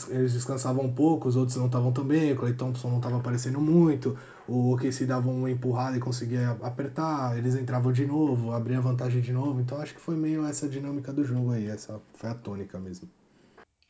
eles 0.09 0.33
descansavam 0.33 0.85
um 0.85 0.93
pouco, 0.93 1.29
os 1.29 1.37
outros 1.37 1.57
não 1.57 1.67
estavam 1.67 1.93
tão 1.93 2.05
bem, 2.05 2.33
o 2.33 2.37
Clay 2.37 2.55
Thompson 2.55 2.89
não 2.89 2.97
estava 2.99 3.17
aparecendo 3.17 3.61
muito, 3.61 4.17
o 4.49 4.73
OKC 4.73 5.07
dava 5.07 5.29
uma 5.29 5.51
empurrada 5.51 5.97
e 5.97 6.01
conseguia 6.01 6.51
apertar, 6.63 7.37
eles 7.37 7.55
entravam 7.55 7.93
de 7.93 8.07
novo, 8.07 8.53
abria 8.53 8.81
vantagem 8.81 9.21
de 9.21 9.33
novo, 9.33 9.61
então 9.61 9.81
acho 9.81 9.95
que 9.95 10.01
foi 10.01 10.17
meio 10.17 10.45
essa 10.45 10.69
dinâmica 10.69 11.13
do 11.13 11.25
jogo 11.25 11.53
aí, 11.53 11.67
essa 11.67 12.01
foi 12.15 12.31
a 12.31 12.35
tônica 12.35 12.79
mesmo. 12.79 13.09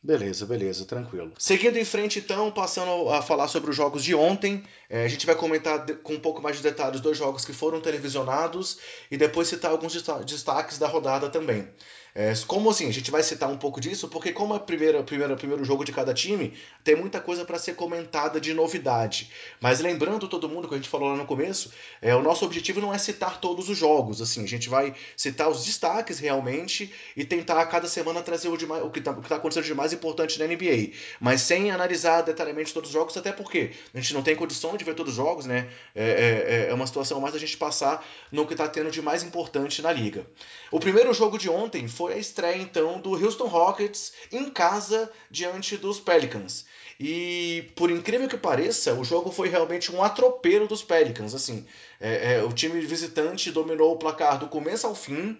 Beleza, 0.03 0.47
beleza, 0.47 0.83
tranquilo. 0.83 1.31
Seguindo 1.37 1.77
em 1.77 1.85
frente, 1.85 2.17
então, 2.17 2.49
passando 2.51 3.07
a 3.09 3.21
falar 3.21 3.47
sobre 3.47 3.69
os 3.69 3.75
jogos 3.75 4.03
de 4.03 4.15
ontem, 4.15 4.63
é, 4.89 5.05
a 5.05 5.07
gente 5.07 5.27
vai 5.27 5.35
comentar 5.35 5.85
com 5.97 6.13
um 6.13 6.19
pouco 6.19 6.41
mais 6.41 6.57
de 6.57 6.63
detalhes 6.63 6.99
dois 6.99 7.15
jogos 7.15 7.45
que 7.45 7.53
foram 7.53 7.79
televisionados 7.79 8.79
e 9.11 9.17
depois 9.17 9.47
citar 9.47 9.69
alguns 9.69 9.93
destaques 10.25 10.79
da 10.79 10.87
rodada 10.87 11.29
também. 11.29 11.69
É, 12.13 12.33
como 12.45 12.69
assim? 12.69 12.87
A 12.89 12.91
gente 12.91 13.09
vai 13.09 13.23
citar 13.23 13.49
um 13.49 13.57
pouco 13.57 13.79
disso, 13.79 14.09
porque 14.09 14.33
como 14.33 14.53
é 14.53 14.57
o 14.57 14.59
primeiro, 14.59 15.01
primeiro, 15.03 15.35
primeiro 15.37 15.63
jogo 15.63 15.85
de 15.85 15.93
cada 15.93 16.13
time, 16.13 16.53
tem 16.83 16.95
muita 16.95 17.21
coisa 17.21 17.45
para 17.45 17.57
ser 17.57 17.75
comentada 17.75 18.39
de 18.41 18.53
novidade. 18.53 19.31
Mas 19.61 19.79
lembrando 19.79 20.27
todo 20.27 20.49
mundo 20.49 20.67
que 20.67 20.73
a 20.73 20.77
gente 20.77 20.89
falou 20.89 21.09
lá 21.09 21.15
no 21.15 21.25
começo, 21.25 21.71
é, 22.01 22.13
o 22.13 22.21
nosso 22.21 22.43
objetivo 22.43 22.81
não 22.81 22.93
é 22.93 22.97
citar 22.97 23.39
todos 23.39 23.69
os 23.69 23.77
jogos, 23.77 24.21
assim, 24.21 24.43
a 24.43 24.47
gente 24.47 24.67
vai 24.67 24.93
citar 25.15 25.49
os 25.49 25.63
destaques 25.63 26.19
realmente 26.19 26.93
e 27.15 27.23
tentar 27.23 27.61
a 27.61 27.65
cada 27.65 27.87
semana 27.87 28.21
trazer 28.21 28.49
o, 28.49 28.55
o 28.85 28.91
que 28.91 28.99
está 28.99 29.13
tá 29.13 29.35
acontecendo 29.37 29.65
de 29.65 29.73
mais 29.73 29.90
importante 29.93 30.37
na 30.37 30.45
NBA. 30.45 30.91
Mas 31.19 31.41
sem 31.41 31.71
analisar 31.71 32.21
detalhadamente 32.21 32.73
todos 32.73 32.89
os 32.89 32.93
jogos, 32.93 33.17
até 33.17 33.31
porque 33.31 33.71
a 33.93 33.99
gente 33.99 34.13
não 34.13 34.21
tem 34.21 34.35
condição 34.35 34.77
de 34.77 34.83
ver 34.83 34.93
todos 34.93 35.13
os 35.13 35.17
jogos, 35.17 35.45
né? 35.45 35.69
É, 35.95 36.65
é, 36.67 36.71
é 36.71 36.73
uma 36.73 36.85
situação 36.85 37.19
mais 37.19 37.33
a 37.33 37.39
gente 37.39 37.57
passar 37.57 38.05
no 38.31 38.45
que 38.45 38.53
está 38.53 38.67
tendo 38.67 38.91
de 38.91 39.01
mais 39.01 39.23
importante 39.23 39.81
na 39.81 39.91
liga. 39.91 40.25
O 40.69 40.79
primeiro 40.79 41.13
jogo 41.13 41.37
de 41.37 41.49
ontem 41.49 41.87
foi 41.87 42.11
foi 42.11 42.15
a 42.15 42.17
estreia 42.17 42.61
então 42.61 42.99
do 42.99 43.11
Houston 43.11 43.45
Rockets 43.45 44.11
em 44.31 44.49
casa 44.49 45.09
diante 45.29 45.77
dos 45.77 45.99
Pelicans. 45.99 46.65
E 46.99 47.71
por 47.75 47.89
incrível 47.89 48.27
que 48.27 48.37
pareça, 48.37 48.93
o 48.93 49.03
jogo 49.03 49.31
foi 49.31 49.49
realmente 49.49 49.91
um 49.91 50.03
atropelo 50.03 50.67
dos 50.67 50.83
Pelicans. 50.83 51.33
Assim, 51.33 51.65
é, 51.99 52.33
é, 52.33 52.43
o 52.43 52.51
time 52.51 52.81
visitante 52.81 53.51
dominou 53.51 53.93
o 53.93 53.97
placar 53.97 54.37
do 54.37 54.47
começo 54.47 54.85
ao 54.85 54.93
fim. 54.93 55.37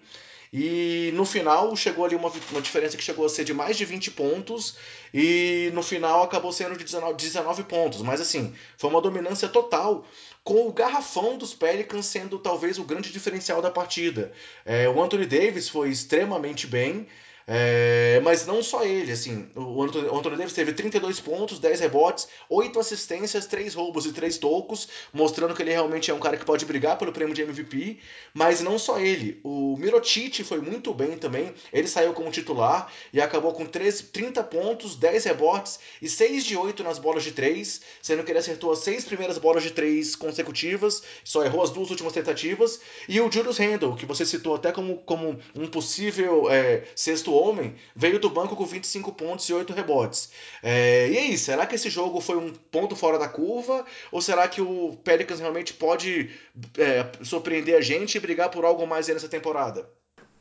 E 0.52 1.10
no 1.14 1.24
final 1.24 1.74
chegou 1.74 2.04
ali 2.04 2.14
uma, 2.14 2.30
uma 2.50 2.60
diferença 2.60 2.94
que 2.96 3.02
chegou 3.02 3.24
a 3.24 3.28
ser 3.28 3.42
de 3.42 3.54
mais 3.54 3.76
de 3.76 3.86
20 3.86 4.10
pontos. 4.10 4.76
E 5.14 5.70
no 5.72 5.82
final 5.82 6.22
acabou 6.22 6.52
sendo 6.52 6.76
de 6.76 6.84
19, 6.84 7.14
19 7.14 7.64
pontos. 7.64 8.02
Mas 8.02 8.20
assim, 8.20 8.54
foi 8.76 8.90
uma 8.90 9.00
dominância 9.00 9.48
total 9.48 10.04
com 10.44 10.66
o 10.68 10.72
garrafão 10.72 11.38
dos 11.38 11.54
Pelicans 11.54 12.04
sendo 12.04 12.38
talvez 12.38 12.78
o 12.78 12.84
grande 12.84 13.10
diferencial 13.10 13.62
da 13.62 13.70
partida. 13.70 14.32
É, 14.64 14.88
o 14.88 15.02
Anthony 15.02 15.24
Davis 15.24 15.68
foi 15.68 15.88
extremamente 15.88 16.66
bem. 16.66 17.06
É, 17.46 18.20
mas 18.22 18.46
não 18.46 18.62
só 18.62 18.84
ele, 18.84 19.12
assim, 19.12 19.48
o 19.56 19.82
Anthony, 19.82 20.36
Davis 20.36 20.52
teve 20.52 20.72
32 20.72 21.20
pontos, 21.20 21.58
10 21.58 21.80
rebotes, 21.80 22.28
8 22.48 22.78
assistências, 22.78 23.46
3 23.46 23.74
roubos 23.74 24.06
e 24.06 24.12
3 24.12 24.38
tocos, 24.38 24.88
mostrando 25.12 25.54
que 25.54 25.62
ele 25.62 25.72
realmente 25.72 26.10
é 26.10 26.14
um 26.14 26.20
cara 26.20 26.36
que 26.36 26.44
pode 26.44 26.64
brigar 26.64 26.96
pelo 26.98 27.12
prêmio 27.12 27.34
de 27.34 27.42
MVP, 27.42 27.98
mas 28.32 28.60
não 28.60 28.78
só 28.78 28.98
ele, 28.98 29.40
o 29.42 29.76
Mirotic 29.76 30.42
foi 30.44 30.60
muito 30.60 30.94
bem 30.94 31.16
também, 31.16 31.52
ele 31.72 31.88
saiu 31.88 32.12
como 32.12 32.30
titular 32.30 32.90
e 33.12 33.20
acabou 33.20 33.52
com 33.52 33.66
13, 33.66 34.04
30 34.04 34.42
pontos, 34.44 34.96
10 34.96 35.24
rebotes 35.24 35.78
e 36.00 36.08
6 36.08 36.44
de 36.44 36.56
8 36.56 36.82
nas 36.82 36.98
bolas 36.98 37.24
de 37.24 37.32
3, 37.32 37.80
sendo 38.00 38.22
que 38.22 38.30
ele 38.30 38.38
acertou 38.38 38.72
as 38.72 38.80
6 38.80 39.04
primeiras 39.04 39.38
bolas 39.38 39.62
de 39.62 39.70
3 39.70 40.14
consecutivas, 40.16 41.02
só 41.24 41.44
errou 41.44 41.62
as 41.62 41.70
duas 41.70 41.90
últimas 41.90 42.12
tentativas, 42.12 42.80
e 43.08 43.20
o 43.20 43.30
Julius 43.30 43.58
Randle, 43.58 43.96
que 43.96 44.06
você 44.06 44.24
citou 44.24 44.54
até 44.54 44.70
como, 44.70 44.98
como 44.98 45.38
um 45.54 45.66
possível 45.66 46.50
é, 46.50 46.84
sexto 46.94 47.32
homem, 47.42 47.74
veio 47.94 48.18
do 48.18 48.30
banco 48.30 48.54
com 48.54 48.64
25 48.64 49.12
pontos 49.12 49.48
e 49.48 49.52
8 49.52 49.72
rebotes. 49.72 50.30
É, 50.62 51.08
e 51.08 51.18
aí, 51.18 51.38
será 51.38 51.66
que 51.66 51.74
esse 51.74 51.90
jogo 51.90 52.20
foi 52.20 52.36
um 52.36 52.52
ponto 52.52 52.94
fora 52.94 53.18
da 53.18 53.28
curva? 53.28 53.84
Ou 54.10 54.20
será 54.20 54.46
que 54.48 54.60
o 54.60 54.96
Pelicans 55.02 55.40
realmente 55.40 55.74
pode 55.74 56.30
é, 56.78 57.24
surpreender 57.24 57.76
a 57.76 57.80
gente 57.80 58.14
e 58.16 58.20
brigar 58.20 58.50
por 58.50 58.64
algo 58.64 58.86
mais 58.86 59.08
aí 59.08 59.14
nessa 59.14 59.28
temporada? 59.28 59.88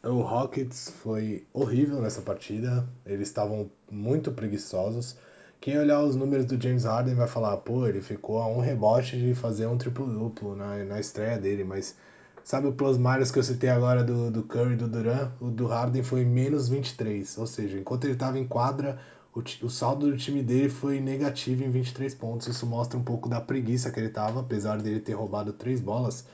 O 0.04 0.22
Rockets 0.22 0.92
foi 1.04 1.46
horrível 1.54 2.02
nessa 2.02 2.22
partida. 2.22 2.88
Eles 3.06 3.28
estavam 3.28 3.70
muito 3.90 4.32
preguiçosos. 4.32 5.16
Quem 5.60 5.78
olhar 5.78 6.02
os 6.02 6.16
números 6.16 6.46
do 6.46 6.60
James 6.60 6.86
Harden 6.86 7.14
vai 7.14 7.28
falar, 7.28 7.56
pô, 7.58 7.86
ele 7.86 8.02
ficou 8.02 8.40
a 8.40 8.48
um 8.48 8.60
rebote 8.60 9.16
de 9.16 9.36
fazer 9.36 9.68
um 9.68 9.78
triplo-duplo 9.78 10.56
na, 10.56 10.84
na 10.84 11.00
estreia 11.00 11.38
dele, 11.38 11.64
mas 11.64 11.96
Sabe 12.44 12.68
o 12.68 12.74
plus 12.74 12.98
minus 12.98 13.32
que 13.32 13.40
eu 13.40 13.44
citei 13.44 13.70
agora 13.70 14.04
do, 14.04 14.32
do 14.32 14.44
Curry 14.44 14.74
e 14.74 14.78
do 14.78 14.88
Duran? 14.88 15.32
O 15.40 15.50
do 15.50 15.68
Harden 15.68 16.04
foi 16.04 16.26
menos 16.26 16.68
23. 16.68 17.38
Ou 17.38 17.46
seja, 17.46 17.78
enquanto 17.78 18.06
ele 18.06 18.14
estava 18.14 18.40
em 18.40 18.48
quadra, 18.48 19.00
o, 19.34 19.40
o, 19.66 19.70
saldo 19.70 20.10
do 20.10 20.18
time 20.18 20.42
dele 20.42 20.68
foi 20.68 21.00
negativo 21.00 21.64
em 21.64 21.70
23 21.70 22.14
pontos. 22.16 22.48
Isso 22.48 22.66
mostra 22.66 22.98
um 22.98 23.04
pouco 23.04 23.30
da 23.30 23.40
preguiça 23.40 23.92
que 23.92 24.00
ele 24.00 24.08
estava, 24.08 24.42
apesar 24.42 24.82
dele 24.82 25.00
ter 25.00 25.14
roubado 25.14 25.54
três 25.54 25.80
bolas. 25.80 26.26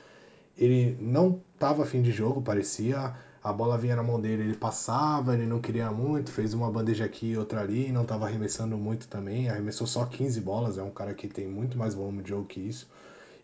Ele 0.57 0.97
não 0.99 1.41
estava 1.53 1.83
afim 1.83 2.01
de 2.01 2.11
jogo, 2.11 2.41
parecia. 2.41 3.13
A 3.43 3.53
bola 3.53 3.77
vinha 3.77 3.95
na 3.95 4.03
mão 4.03 4.19
dele, 4.19 4.43
ele 4.43 4.57
passava, 4.57 5.33
ele 5.33 5.45
não 5.45 5.61
queria 5.61 5.91
muito, 5.91 6.31
fez 6.31 6.53
uma 6.53 6.69
bandeja 6.71 7.05
aqui 7.05 7.27
e 7.27 7.37
outra 7.37 7.61
ali, 7.61 7.91
não 7.91 8.01
estava 8.01 8.25
arremessando 8.25 8.77
muito 8.77 9.07
também. 9.07 9.49
Arremessou 9.49 9.85
só 9.85 10.05
15 10.05 10.41
bolas, 10.41 10.77
é 10.77 10.83
um 10.83 10.89
cara 10.89 11.13
que 11.13 11.27
tem 11.27 11.47
muito 11.47 11.77
mais 11.77 11.93
volume 11.93 12.23
de 12.23 12.29
jogo 12.29 12.45
que 12.45 12.59
isso. 12.59 12.87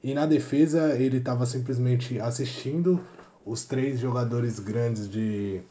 E 0.03 0.13
na 0.13 0.25
defesa 0.25 0.95
ele 0.95 1.17
estava 1.17 1.45
simplesmente 1.45 2.19
assistindo 2.19 3.01
os 3.45 3.63
três 3.63 3.99
jogadores 3.99 4.59
grandes 4.59 5.09
de, 5.09 5.61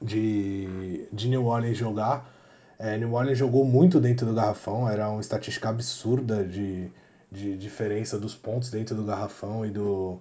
de, 0.00 1.06
de 1.12 1.28
New 1.28 1.44
Orleans 1.44 1.76
jogar. 1.76 2.32
É, 2.78 2.96
New 2.96 3.12
Orleans 3.12 3.36
jogou 3.36 3.64
muito 3.64 4.00
dentro 4.00 4.26
do 4.26 4.34
garrafão, 4.34 4.88
era 4.88 5.08
uma 5.10 5.20
estatística 5.20 5.68
absurda 5.68 6.42
de, 6.42 6.90
de 7.30 7.56
diferença 7.56 8.18
dos 8.18 8.34
pontos 8.34 8.70
dentro 8.70 8.96
do 8.96 9.04
garrafão 9.04 9.66
e 9.66 9.70
do, 9.70 10.18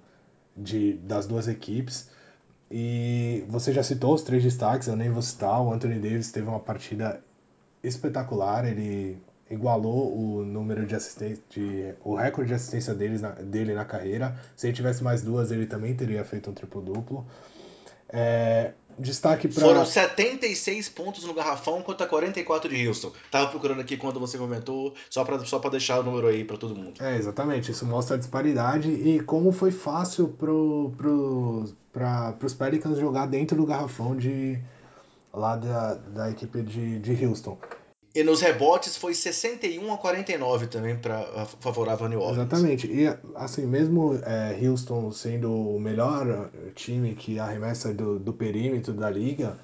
de, 0.56 0.94
das 0.98 1.26
duas 1.26 1.48
equipes. 1.48 2.10
E 2.70 3.46
você 3.48 3.72
já 3.72 3.82
citou 3.82 4.14
os 4.14 4.24
três 4.24 4.44
destaques, 4.44 4.88
eu 4.88 4.96
nem 4.96 5.10
vou 5.10 5.22
citar. 5.22 5.62
O 5.62 5.72
Anthony 5.74 6.00
Davis 6.00 6.32
teve 6.32 6.48
uma 6.48 6.60
partida 6.60 7.22
espetacular, 7.84 8.66
ele 8.66 9.18
igualou 9.52 10.18
o 10.18 10.46
número 10.46 10.86
de 10.86 10.96
assistência, 10.96 11.44
de, 11.50 11.94
o 12.04 12.16
recorde 12.16 12.50
de 12.50 12.56
assistência 12.56 12.94
deles 12.94 13.22
na, 13.22 13.32
dele 13.32 13.74
na 13.74 13.86
carreira. 13.86 14.36
Se 14.56 14.68
ele 14.68 14.74
tivesse 14.74 15.04
mais 15.04 15.22
duas, 15.22 15.52
ele 15.52 15.66
também 15.66 15.94
teria 15.94 16.24
feito 16.24 16.50
um 16.50 16.54
triplo-duplo. 16.54 17.26
É, 18.10 18.72
destaque 18.98 19.48
para. 19.48 19.62
Foram 19.62 19.86
76 19.86 20.90
pontos 20.90 21.24
no 21.26 21.34
garrafão 21.34 21.82
contra 21.82 22.08
44 22.08 22.70
de 22.70 22.88
Houston. 22.88 23.12
Tava 23.30 23.50
procurando 23.50 23.82
aqui 23.82 23.98
quando 23.98 24.20
você 24.20 24.38
comentou, 24.38 24.94
só 25.10 25.24
para 25.24 25.40
só 25.46 25.60
deixar 25.60 26.00
o 26.00 26.04
número 26.04 26.28
aí 26.28 26.44
para 26.44 26.58
todo 26.58 26.76
mundo. 26.76 27.02
É, 27.02 27.18
exatamente. 27.18 27.72
Isso 27.72 27.86
mostra 27.86 28.16
a 28.16 28.20
disparidade 28.20 28.90
e 28.90 29.20
como 29.22 29.52
foi 29.52 29.72
fácil 29.72 30.30
pro, 30.30 30.94
pro, 30.98 31.66
para 31.92 32.36
os 32.44 32.54
Pelicans 32.54 32.98
jogar 32.98 33.26
dentro 33.26 33.58
do 33.58 33.66
garrafão 33.66 34.16
de 34.16 34.60
lá 35.34 35.56
da, 35.56 35.96
da 35.96 36.30
equipe 36.30 36.62
de, 36.62 37.00
de 37.00 37.26
Houston. 37.26 37.58
E 38.14 38.24
nos 38.24 38.42
rebotes 38.42 38.98
foi 38.98 39.14
61 39.14 39.94
a 39.94 39.98
49 39.98 40.68
também 40.68 40.98
para 40.98 41.46
favorável 41.60 42.06
a 42.06 42.10
New 42.10 42.20
Orleans. 42.20 42.38
Exatamente. 42.40 42.88
E 42.88 43.08
assim, 43.36 43.66
mesmo 43.66 44.20
é, 44.24 44.58
Houston 44.68 45.12
sendo 45.12 45.52
o 45.52 45.80
melhor 45.80 46.50
time 46.76 47.16
que 47.16 47.40
arremessa 47.40 47.94
do, 47.94 48.20
do 48.20 48.34
perímetro 48.34 48.94
da 48.94 49.10
liga, 49.10 49.58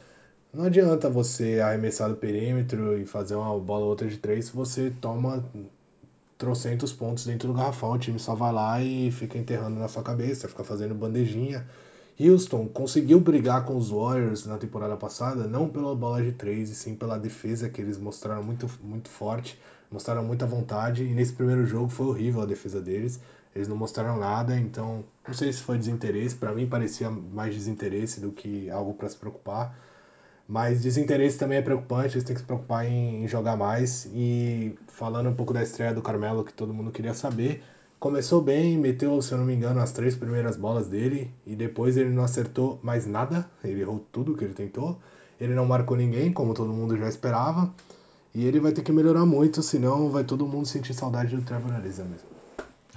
não 0.54 0.64
adianta 0.64 1.10
você 1.10 1.60
arremessar 1.60 2.10
do 2.10 2.16
perímetro 2.16 2.98
e 2.98 3.06
fazer 3.06 3.36
uma 3.36 3.60
bola 3.60 3.84
ou 3.84 3.90
outra 3.90 4.08
de 4.08 4.18
três 4.18 4.46
se 4.46 4.54
você 4.54 4.94
toma 5.02 5.44
trocentos 6.38 6.94
pontos 6.94 7.26
dentro 7.26 7.50
do 7.50 7.54
garrafão. 7.54 7.92
O 7.92 8.00
time 8.00 8.18
só 8.18 8.34
vai 8.34 8.54
lá 8.54 8.82
e 8.82 9.12
fica 9.12 9.38
enterrando 9.38 9.78
na 9.78 9.90
sua 9.90 10.04
cabeça, 10.04 10.48
fica 10.48 10.64
fazendo 10.64 10.96
bandejinha. 10.96 11.68
Houston 12.20 12.68
conseguiu 12.68 13.20
brigar 13.20 13.64
com 13.64 13.78
os 13.78 13.92
Warriors 13.92 14.46
na 14.46 14.58
temporada 14.58 14.98
passada, 14.98 15.48
não 15.48 15.70
pela 15.70 15.96
bola 15.96 16.24
de 16.24 16.32
três, 16.32 16.70
e 16.72 16.76
sim 16.76 16.96
pela 16.96 17.20
defesa 17.20 17.70
que 17.70 17.80
eles 17.80 17.98
mostraram 17.98 18.44
muito, 18.44 18.68
muito 18.82 19.08
forte, 19.08 19.60
mostraram 19.92 20.24
muita 20.24 20.46
vontade, 20.46 21.04
e 21.04 21.14
nesse 21.14 21.34
primeiro 21.34 21.66
jogo 21.66 21.90
foi 21.90 22.08
horrível 22.08 22.42
a 22.42 22.46
defesa 22.46 22.82
deles. 22.82 23.20
Eles 23.56 23.68
não 23.68 23.76
mostraram 23.76 24.18
nada, 24.18 24.56
então 24.56 25.04
não 25.28 25.34
sei 25.34 25.52
se 25.54 25.62
foi 25.62 25.78
desinteresse, 25.78 26.36
para 26.36 26.54
mim 26.54 26.68
parecia 26.68 27.10
mais 27.10 27.54
desinteresse 27.54 28.20
do 28.20 28.32
que 28.32 28.70
algo 28.70 28.94
para 28.94 29.10
se 29.10 29.18
preocupar. 29.18 29.78
Mas 30.48 30.82
desinteresse 30.82 31.38
também 31.38 31.58
é 31.58 31.62
preocupante, 31.62 32.16
eles 32.16 32.24
têm 32.24 32.34
que 32.34 32.40
se 32.42 32.46
preocupar 32.48 32.86
em 32.86 33.28
jogar 33.28 33.58
mais. 33.58 34.10
E 34.14 34.76
falando 34.88 35.30
um 35.30 35.36
pouco 35.36 35.54
da 35.54 35.62
estreia 35.62 35.94
do 35.94 36.02
Carmelo, 36.02 36.44
que 36.44 36.54
todo 36.54 36.74
mundo 36.74 36.92
queria 36.92 37.14
saber, 37.14 37.64
Começou 38.00 38.42
bem, 38.42 38.78
meteu, 38.78 39.20
se 39.24 39.32
eu 39.32 39.40
não 39.40 39.46
me 39.46 39.56
engano, 39.56 39.80
as 39.80 39.92
três 39.92 40.16
primeiras 40.16 40.56
bolas 40.56 40.88
dele 40.88 41.32
e 41.48 41.56
depois 41.56 41.98
ele 41.98 42.12
não 42.12 42.24
acertou 42.24 42.80
mais 42.84 43.08
nada. 43.08 43.50
Ele 43.64 43.82
errou 43.82 44.06
tudo 44.12 44.38
que 44.38 44.44
ele 44.44 44.54
tentou. 44.54 45.00
Ele 45.42 45.56
não 45.56 45.66
marcou 45.66 45.98
ninguém, 45.98 46.32
como 46.32 46.54
todo 46.54 46.72
mundo 46.72 46.96
já 46.96 47.10
esperava. 47.10 47.74
E 48.36 48.46
ele 48.46 48.60
vai 48.60 48.72
ter 48.72 48.84
que 48.84 48.92
melhorar 48.92 49.26
muito, 49.26 49.64
senão 49.64 50.12
vai 50.12 50.24
todo 50.24 50.46
mundo 50.46 50.68
sentir 50.68 50.94
saudade 50.94 51.36
do 51.36 51.42
Trevor 51.42 51.74
Ariza 51.74 52.04
mesmo. 52.04 52.28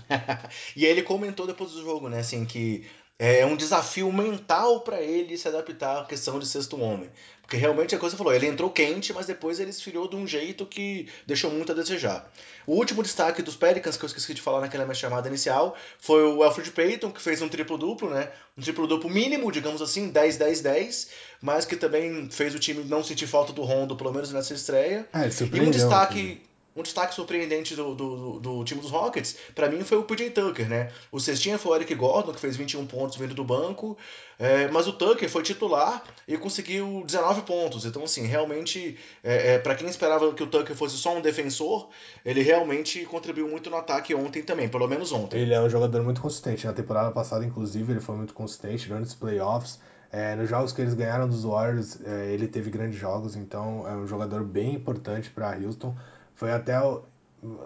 e 0.76 0.84
ele 0.84 1.02
comentou 1.02 1.46
depois 1.46 1.70
do 1.72 1.82
jogo, 1.82 2.08
né, 2.10 2.18
assim, 2.18 2.44
que 2.44 2.84
é 3.22 3.44
um 3.44 3.54
desafio 3.54 4.10
mental 4.10 4.80
para 4.80 5.02
ele 5.02 5.36
se 5.36 5.46
adaptar 5.46 6.00
à 6.00 6.04
questão 6.06 6.38
de 6.38 6.46
sexto 6.46 6.80
homem. 6.80 7.10
Porque 7.42 7.54
realmente 7.58 7.94
a 7.94 7.98
coisa 7.98 8.16
falou, 8.16 8.32
ele 8.32 8.46
entrou 8.46 8.70
quente, 8.70 9.12
mas 9.12 9.26
depois 9.26 9.60
ele 9.60 9.68
esfriou 9.68 10.08
de 10.08 10.16
um 10.16 10.26
jeito 10.26 10.64
que 10.64 11.06
deixou 11.26 11.50
muito 11.50 11.70
a 11.70 11.74
desejar. 11.74 12.32
O 12.66 12.76
último 12.76 13.02
destaque 13.02 13.42
dos 13.42 13.56
Pelicans, 13.56 13.98
que 13.98 14.04
eu 14.04 14.06
esqueci 14.06 14.32
de 14.32 14.40
falar 14.40 14.62
naquela 14.62 14.84
minha 14.84 14.94
chamada 14.94 15.28
inicial, 15.28 15.76
foi 15.98 16.22
o 16.22 16.42
Alfred 16.42 16.70
Payton, 16.70 17.10
que 17.10 17.20
fez 17.20 17.42
um 17.42 17.48
triplo-duplo, 17.48 18.08
né? 18.08 18.30
Um 18.56 18.62
triplo-duplo 18.62 19.10
mínimo, 19.10 19.52
digamos 19.52 19.82
assim, 19.82 20.10
10-10-10, 20.10 21.08
mas 21.42 21.66
que 21.66 21.76
também 21.76 22.30
fez 22.30 22.54
o 22.54 22.58
time 22.58 22.84
não 22.84 23.04
sentir 23.04 23.26
falta 23.26 23.52
do 23.52 23.62
Rondo, 23.62 23.96
pelo 23.96 24.14
menos 24.14 24.32
nessa 24.32 24.54
estreia. 24.54 25.06
É, 25.12 25.28
e 25.52 25.60
um 25.60 25.70
destaque 25.70 26.40
um 26.74 26.82
destaque 26.82 27.14
surpreendente 27.14 27.74
do, 27.74 27.94
do, 27.94 28.40
do 28.40 28.64
time 28.64 28.80
dos 28.80 28.90
Rockets, 28.90 29.36
para 29.54 29.68
mim, 29.68 29.82
foi 29.82 29.98
o 29.98 30.04
PJ 30.04 30.30
Tucker, 30.30 30.68
né? 30.68 30.90
O 31.10 31.18
cestinha 31.18 31.58
foi 31.58 31.72
o 31.72 31.74
Eric 31.76 31.94
Gordon, 31.94 32.32
que 32.32 32.40
fez 32.40 32.56
21 32.56 32.86
pontos 32.86 33.16
vindo 33.16 33.34
do 33.34 33.44
banco, 33.44 33.96
é, 34.38 34.68
mas 34.68 34.86
o 34.86 34.92
Tucker 34.92 35.28
foi 35.28 35.42
titular 35.42 36.02
e 36.26 36.36
conseguiu 36.36 37.02
19 37.04 37.42
pontos. 37.42 37.84
Então, 37.84 38.04
assim, 38.04 38.26
realmente, 38.26 38.96
é, 39.22 39.54
é, 39.54 39.58
para 39.58 39.74
quem 39.74 39.88
esperava 39.88 40.32
que 40.32 40.42
o 40.42 40.46
Tucker 40.46 40.76
fosse 40.76 40.96
só 40.96 41.16
um 41.16 41.20
defensor, 41.20 41.88
ele 42.24 42.42
realmente 42.42 43.04
contribuiu 43.04 43.48
muito 43.48 43.68
no 43.68 43.76
ataque 43.76 44.14
ontem 44.14 44.42
também, 44.42 44.68
pelo 44.68 44.86
menos 44.86 45.12
ontem. 45.12 45.40
Ele 45.40 45.52
é 45.52 45.60
um 45.60 45.68
jogador 45.68 46.02
muito 46.02 46.20
consistente. 46.20 46.66
Na 46.66 46.72
temporada 46.72 47.10
passada, 47.10 47.44
inclusive, 47.44 47.92
ele 47.92 48.00
foi 48.00 48.16
muito 48.16 48.32
consistente 48.32 48.86
durante 48.86 49.08
os 49.08 49.14
playoffs. 49.14 49.80
É, 50.12 50.34
nos 50.34 50.48
jogos 50.48 50.72
que 50.72 50.80
eles 50.80 50.94
ganharam 50.94 51.28
dos 51.28 51.44
Warriors, 51.44 52.00
é, 52.04 52.32
ele 52.32 52.48
teve 52.48 52.68
grandes 52.68 52.98
jogos, 52.98 53.36
então 53.36 53.86
é 53.86 53.94
um 53.94 54.06
jogador 54.06 54.42
bem 54.42 54.74
importante 54.74 55.30
para 55.30 55.56
Houston. 55.56 55.96
Foi 56.40 56.50
até 56.50 56.80
o, 56.80 57.02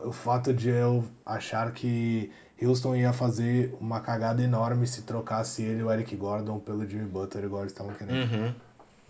o 0.05 0.11
fato 0.11 0.53
de 0.53 0.69
eu 0.69 1.05
achar 1.25 1.71
que 1.71 2.29
Houston 2.61 2.97
ia 2.97 3.13
fazer 3.13 3.73
uma 3.81 4.01
cagada 4.01 4.43
enorme 4.43 4.85
se 4.85 5.03
trocasse 5.03 5.63
ele 5.63 5.85
o 5.85 5.93
Eric 5.93 6.17
Gordon 6.17 6.59
pelo 6.59 6.85
Jimmy 6.85 7.05
Butler, 7.05 7.45
igual 7.45 7.63
eles 7.63 7.73
estavam 7.73 7.95
querendo. 7.95 8.25
Uhum. 8.25 8.55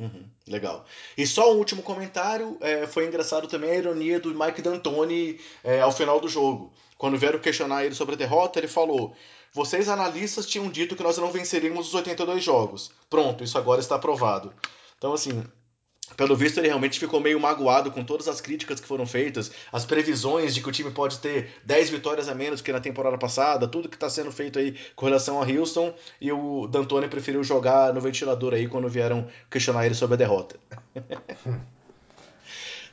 Uhum, 0.01 0.25
legal. 0.47 0.85
E 1.17 1.27
só 1.27 1.51
um 1.55 1.57
último 1.57 1.81
comentário, 1.81 2.59
é, 2.61 2.87
foi 2.87 3.07
engraçado 3.07 3.49
também 3.49 3.71
a 3.71 3.77
ironia 3.77 4.21
do 4.21 4.35
Mike 4.35 4.61
D'Antoni 4.61 5.41
é, 5.63 5.81
ao 5.81 5.93
final 5.93 6.21
do 6.21 6.29
jogo. 6.29 6.71
Quando 6.99 7.17
vieram 7.17 7.39
questionar 7.39 7.87
ele 7.87 7.95
sobre 7.95 8.17
a 8.17 8.19
derrota, 8.19 8.59
ele 8.59 8.69
falou: 8.69 9.17
Vocês 9.51 9.89
analistas 9.89 10.45
tinham 10.45 10.69
dito 10.69 10.95
que 10.95 11.03
nós 11.03 11.17
não 11.17 11.33
venceríamos 11.33 11.89
os 11.89 11.95
82 11.95 12.45
jogos. 12.45 12.91
Pronto, 13.09 13.43
isso 13.43 13.57
agora 13.57 13.81
está 13.81 13.99
provado. 13.99 14.53
Então, 14.99 15.15
assim, 15.15 15.43
pelo 16.17 16.37
visto, 16.37 16.59
ele 16.59 16.69
realmente 16.69 16.99
ficou 16.99 17.21
meio 17.21 17.41
magoado 17.41 17.91
com 17.91 18.05
todas 18.05 18.29
as 18.29 18.41
críticas 18.41 18.79
que 18.79 18.87
foram 18.87 19.07
feitas, 19.07 19.51
as 19.73 19.85
previsões 19.85 20.55
de 20.55 20.61
que 20.61 20.69
o 20.69 20.73
time 20.73 20.91
pode 20.91 21.19
ter 21.19 21.51
10 21.65 21.91
vitórias 21.91 22.29
a 22.29 22.35
menos 22.35 22.61
que 22.61 22.73
na 22.73 22.81
temporada 22.81 23.19
passada, 23.19 23.67
tudo 23.67 23.89
que 23.89 23.97
está 23.97 24.09
sendo 24.09 24.31
feito 24.31 24.59
aí 24.59 24.77
com 24.95 25.07
relação 25.07 25.43
a 25.43 25.47
Houston, 25.47 25.95
e 26.21 26.31
o 26.31 26.67
D'Antoni 26.67 27.09
preferiu 27.09 27.43
jogar 27.43 27.93
no 27.93 28.01
ventilador 28.01 28.55
aí 28.55 28.69
quando 28.69 28.89
vieram 28.89 29.27
questionar 29.51 29.87
ele 29.87 29.95
sobre 29.95 30.15
a 30.15 30.19
derrota. 30.19 30.57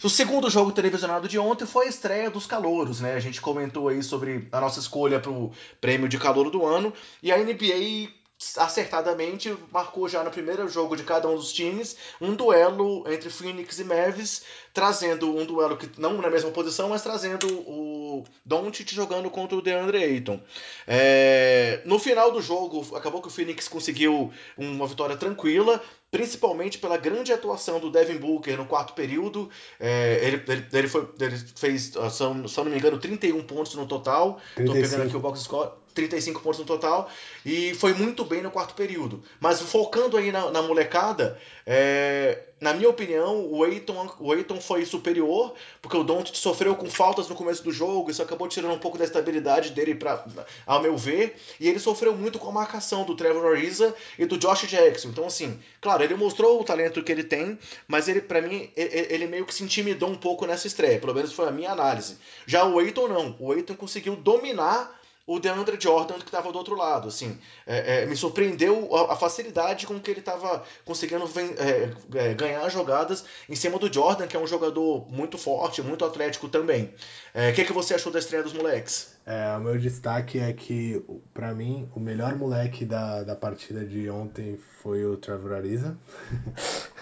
O 0.04 0.10
segundo 0.10 0.50
jogo 0.50 0.72
televisionado 0.72 1.28
de 1.28 1.38
ontem 1.38 1.68
foi 1.68 1.86
a 1.86 1.90
estreia 1.90 2.32
dos 2.32 2.48
calouros, 2.48 3.00
né? 3.02 3.14
A 3.14 3.20
gente 3.20 3.40
comentou 3.40 3.88
aí 3.88 4.02
sobre 4.02 4.48
a 4.52 4.60
nossa 4.60 4.80
escolha 4.80 5.20
para 5.20 5.30
o 5.30 5.52
prêmio 5.80 6.10
de 6.10 6.18
calor 6.18 6.50
do 6.50 6.66
ano 6.66 6.92
e 7.22 7.32
a 7.32 7.38
NBA 7.38 8.10
acertadamente 8.58 9.56
marcou 9.72 10.08
já 10.08 10.24
no 10.24 10.32
primeiro 10.32 10.68
jogo 10.68 10.96
de 10.96 11.04
cada 11.04 11.28
um 11.28 11.36
dos 11.36 11.54
times 11.54 11.96
um 12.20 12.36
duelo 12.36 13.04
entre 13.12 13.30
Phoenix 13.30 13.80
e 13.80 13.84
Mavis, 13.84 14.44
trazendo 14.74 15.36
um 15.36 15.46
duelo 15.46 15.78
que 15.78 15.90
não 16.00 16.22
na 16.22 16.30
mesma 16.30 16.52
posição, 16.52 16.90
mas 16.90 17.02
trazendo 17.02 17.48
o 17.48 18.24
Doncic 18.46 18.94
jogando 18.94 19.30
contra 19.30 19.58
o 19.58 19.62
DeAndre 19.62 20.04
Ayton. 20.04 20.40
É, 20.88 21.82
no 21.86 22.00
final 22.00 22.32
do 22.32 22.42
jogo, 22.42 22.96
acabou 22.96 23.22
que 23.22 23.28
o 23.28 23.32
Phoenix 23.32 23.68
conseguiu 23.68 24.32
uma 24.58 24.88
vitória 24.88 25.18
tranquila, 25.18 25.82
principalmente 26.10 26.78
pela 26.78 26.98
grande 26.98 27.34
atuação 27.34 27.80
do 27.80 27.90
Devin 27.90 28.18
Booker 28.18 28.58
no 28.58 28.66
quarto 28.66 28.94
período. 28.94 29.50
É, 29.80 30.20
ele, 30.24 30.44
ele, 30.48 30.68
ele, 30.72 30.88
foi, 30.88 31.10
ele 31.20 31.38
fez, 31.56 31.94
se 31.94 32.24
eu 32.24 32.34
não 32.34 32.72
me 32.72 32.78
engano, 32.78 32.98
31 32.98 33.44
pontos 33.44 33.76
no 33.76 33.86
total. 33.86 34.40
Estou 34.58 34.74
pegando 34.74 35.04
aqui 35.04 35.16
o 35.16 35.20
box 35.20 35.42
score. 35.42 35.72
35 35.94 36.40
pontos 36.42 36.60
no 36.60 36.66
total 36.66 37.10
e 37.46 37.74
foi 37.76 37.94
muito 37.94 38.24
bem 38.24 38.42
no 38.42 38.50
quarto 38.50 38.74
período. 38.76 39.22
Mas 39.42 39.62
focando 39.62 40.16
aí 40.16 40.32
na, 40.32 40.50
na 40.50 40.62
molecada, 40.62 41.38
é, 41.66 42.51
na 42.62 42.76
minha 42.76 42.88
opinião, 42.88 43.52
o 43.52 43.66
Eiton, 43.66 44.08
o 44.20 44.36
Eiton 44.36 44.62
foi 44.62 44.86
superior, 44.86 45.56
porque 45.82 45.98
o 45.98 46.04
Doncic 46.04 46.38
sofreu 46.38 46.76
com 46.76 46.88
faltas 46.92 47.28
no 47.28 47.34
começo 47.34 47.64
do 47.64 47.72
jogo, 47.72 48.12
isso 48.12 48.22
acabou 48.22 48.48
tirando 48.48 48.76
um 48.76 48.80
pouco 48.80 49.00
da 49.00 49.04
estabilidade 49.04 49.72
dele, 49.72 49.96
pra, 49.96 50.24
ao 50.68 50.80
meu 50.80 50.96
ver, 50.96 51.36
e 51.60 51.68
ele 51.68 51.80
sofreu 51.80 52.16
muito 52.16 52.38
com 52.38 52.50
a 52.50 52.52
marcação 52.52 53.04
do 53.04 53.16
Trevor 53.16 53.52
Ariza 53.52 53.96
e 54.20 54.28
do 54.28 54.38
Josh 54.38 54.68
Jackson. 54.68 55.10
Então, 55.10 55.26
assim, 55.26 55.60
claro, 55.82 56.04
ele 56.04 56.14
mostrou 56.14 56.62
o 56.62 56.64
talento 56.64 57.04
que 57.04 57.12
ele 57.12 57.24
tem, 57.24 57.58
mas 57.88 58.08
ele, 58.08 58.22
para 58.22 58.40
mim, 58.44 58.70
ele 58.76 59.26
meio 59.26 59.46
que 59.46 59.56
se 59.56 59.64
intimidou 59.64 60.10
um 60.10 60.16
pouco 60.16 60.46
nessa 60.46 60.68
estreia, 60.68 61.00
pelo 61.00 61.16
menos 61.16 61.34
foi 61.34 61.48
a 61.48 61.52
minha 61.52 61.72
análise. 61.72 62.20
Já 62.46 62.64
o 62.64 62.80
Eiton 62.80 63.08
não, 63.08 63.36
o 63.40 63.56
Eiton 63.56 63.76
conseguiu 63.76 64.16
dominar 64.16 65.01
o 65.32 65.40
DeAndre 65.40 65.78
Jordan 65.80 66.16
que 66.16 66.26
estava 66.26 66.52
do 66.52 66.58
outro 66.58 66.76
lado. 66.76 67.08
Assim, 67.08 67.38
é, 67.66 68.04
é, 68.04 68.06
me 68.06 68.16
surpreendeu 68.18 68.94
a, 68.94 69.14
a, 69.14 69.16
facilidade 69.16 69.88
com 69.88 70.00
que 70.00 70.12
ele 70.12 70.20
estava 70.20 70.64
conseguindo 70.84 71.24
é, 71.58 71.90
é, 72.18 72.34
ganhar 72.34 72.68
jogadas 72.70 73.24
em 73.48 73.56
cima 73.56 73.80
do 73.80 73.92
Jordan, 73.92 74.28
que 74.28 74.36
é 74.36 74.40
um 74.40 74.48
jogador 74.48 75.10
muito 75.10 75.38
forte, 75.38 75.82
muito 75.82 76.04
atlético 76.04 76.50
também. 76.50 76.94
É, 77.34 77.50
o 77.50 77.54
que, 77.54 77.64
que 77.64 77.72
você 77.72 77.94
achou 77.94 78.12
da 78.12 78.20
estreia 78.20 78.44
dos 78.44 78.52
moleques? 78.52 79.16
É, 79.26 79.56
o 79.56 79.62
meu 79.62 79.78
destaque 79.78 80.40
é 80.40 80.52
que, 80.52 81.02
para 81.34 81.54
mim, 81.54 81.88
o 81.96 82.00
melhor 82.00 82.36
moleque 82.36 82.84
da, 82.84 83.24
da 83.24 83.36
partida 83.36 83.86
de 83.86 84.10
ontem 84.10 84.60
foi 84.82 85.06
o 85.06 85.16
Trevor 85.16 85.54
Ariza. 85.54 85.96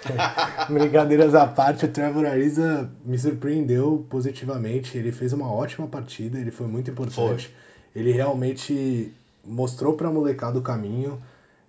Brincadeiras 0.69 1.33
à 1.33 1.47
parte, 1.47 1.85
o 1.85 1.87
Trevor 1.87 2.25
Ariza 2.25 2.91
me 3.03 3.17
surpreendeu 3.17 4.05
positivamente. 4.09 4.97
Ele 4.97 5.11
fez 5.11 5.33
uma 5.33 5.51
ótima 5.51 5.87
partida, 5.87 6.37
ele 6.37 6.51
foi 6.51 6.67
muito 6.67 6.91
importante. 6.91 7.47
Foi 7.47 7.68
ele 7.99 8.11
realmente 8.11 9.11
mostrou 9.43 9.93
para 9.93 10.07
a 10.07 10.11
molecada 10.11 10.57
o 10.59 10.61
caminho, 10.61 11.21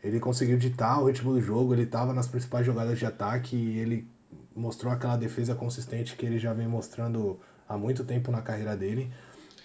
ele 0.03 0.19
conseguiu 0.19 0.59
ditar 0.59 1.03
o 1.03 1.07
ritmo 1.07 1.33
do 1.33 1.41
jogo, 1.41 1.75
ele 1.75 1.83
estava 1.83 2.13
nas 2.13 2.27
principais 2.27 2.65
jogadas 2.65 2.99
de 2.99 3.07
ataque 3.07 3.57
e 3.57 3.79
ele 3.79 4.07
mostrou 4.55 4.93
aquela 4.93 5.17
defesa 5.17 5.55
consistente 5.55 6.17
que 6.17 6.25
ele 6.25 6.39
já 6.39 6.53
vem 6.53 6.67
mostrando 6.67 7.39
há 7.69 7.77
muito 7.77 8.05
tempo 8.05 8.31
na 8.31 8.43
carreira 8.43 8.77
dele. 8.77 9.11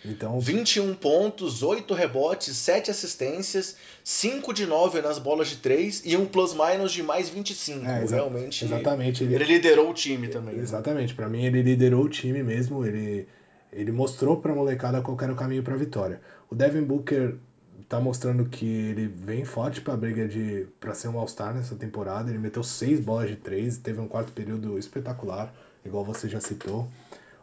Então, 0.04 0.40
21 0.40 0.94
pontos, 0.94 1.64
8 1.64 1.92
rebotes, 1.94 2.56
7 2.56 2.92
assistências, 2.92 3.76
5 4.04 4.54
de 4.54 4.66
9 4.68 5.02
nas 5.02 5.18
bolas 5.18 5.48
de 5.48 5.58
3 5.58 6.04
e 6.06 6.16
um 6.16 6.26
plus-minus 6.28 6.92
de 6.92 7.02
mais 7.02 7.28
25. 7.28 7.86
É, 7.86 8.04
exa 8.04 8.18
Realmente. 8.18 8.66
Exatamente. 8.66 9.24
Ele, 9.24 9.36
ele 9.36 9.46
liderou 9.46 9.90
o 9.90 9.94
time 9.94 10.28
também. 10.28 10.56
Né? 10.56 10.62
Exatamente. 10.62 11.16
Para 11.16 11.28
mim, 11.28 11.46
ele 11.46 11.64
liderou 11.64 12.04
o 12.04 12.10
time 12.10 12.44
mesmo. 12.44 12.86
Ele, 12.86 13.28
ele 13.74 13.92
mostrou 13.92 14.38
para 14.38 14.52
a 14.52 14.56
molecada 14.56 15.02
qual 15.02 15.18
era 15.20 15.34
o 15.34 15.36
caminho 15.36 15.64
para 15.64 15.74
a 15.74 15.78
vitória. 15.78 16.22
O 16.50 16.56
Devin 16.56 16.84
Booker 16.84 17.36
tá 17.88 18.00
mostrando 18.00 18.46
que 18.46 18.66
ele 18.66 19.08
vem 19.08 19.46
forte 19.46 19.82
para 19.82 19.94
a 19.94 19.98
briga 19.98 20.28
de 20.28 20.68
para 20.80 20.94
ser 20.94 21.08
um 21.08 21.20
All-Star 21.20 21.54
nessa 21.54 21.76
temporada. 21.76 22.30
Ele 22.30 22.40
meteu 22.40 22.64
seis 22.64 23.00
bolas 23.00 23.30
de 23.30 23.36
três, 23.36 23.78
teve 23.78 24.00
um 24.00 24.08
quarto 24.08 24.32
período 24.32 24.78
espetacular, 24.78 25.54
igual 25.86 26.04
você 26.04 26.28
já 26.28 26.40
citou. 26.40 26.88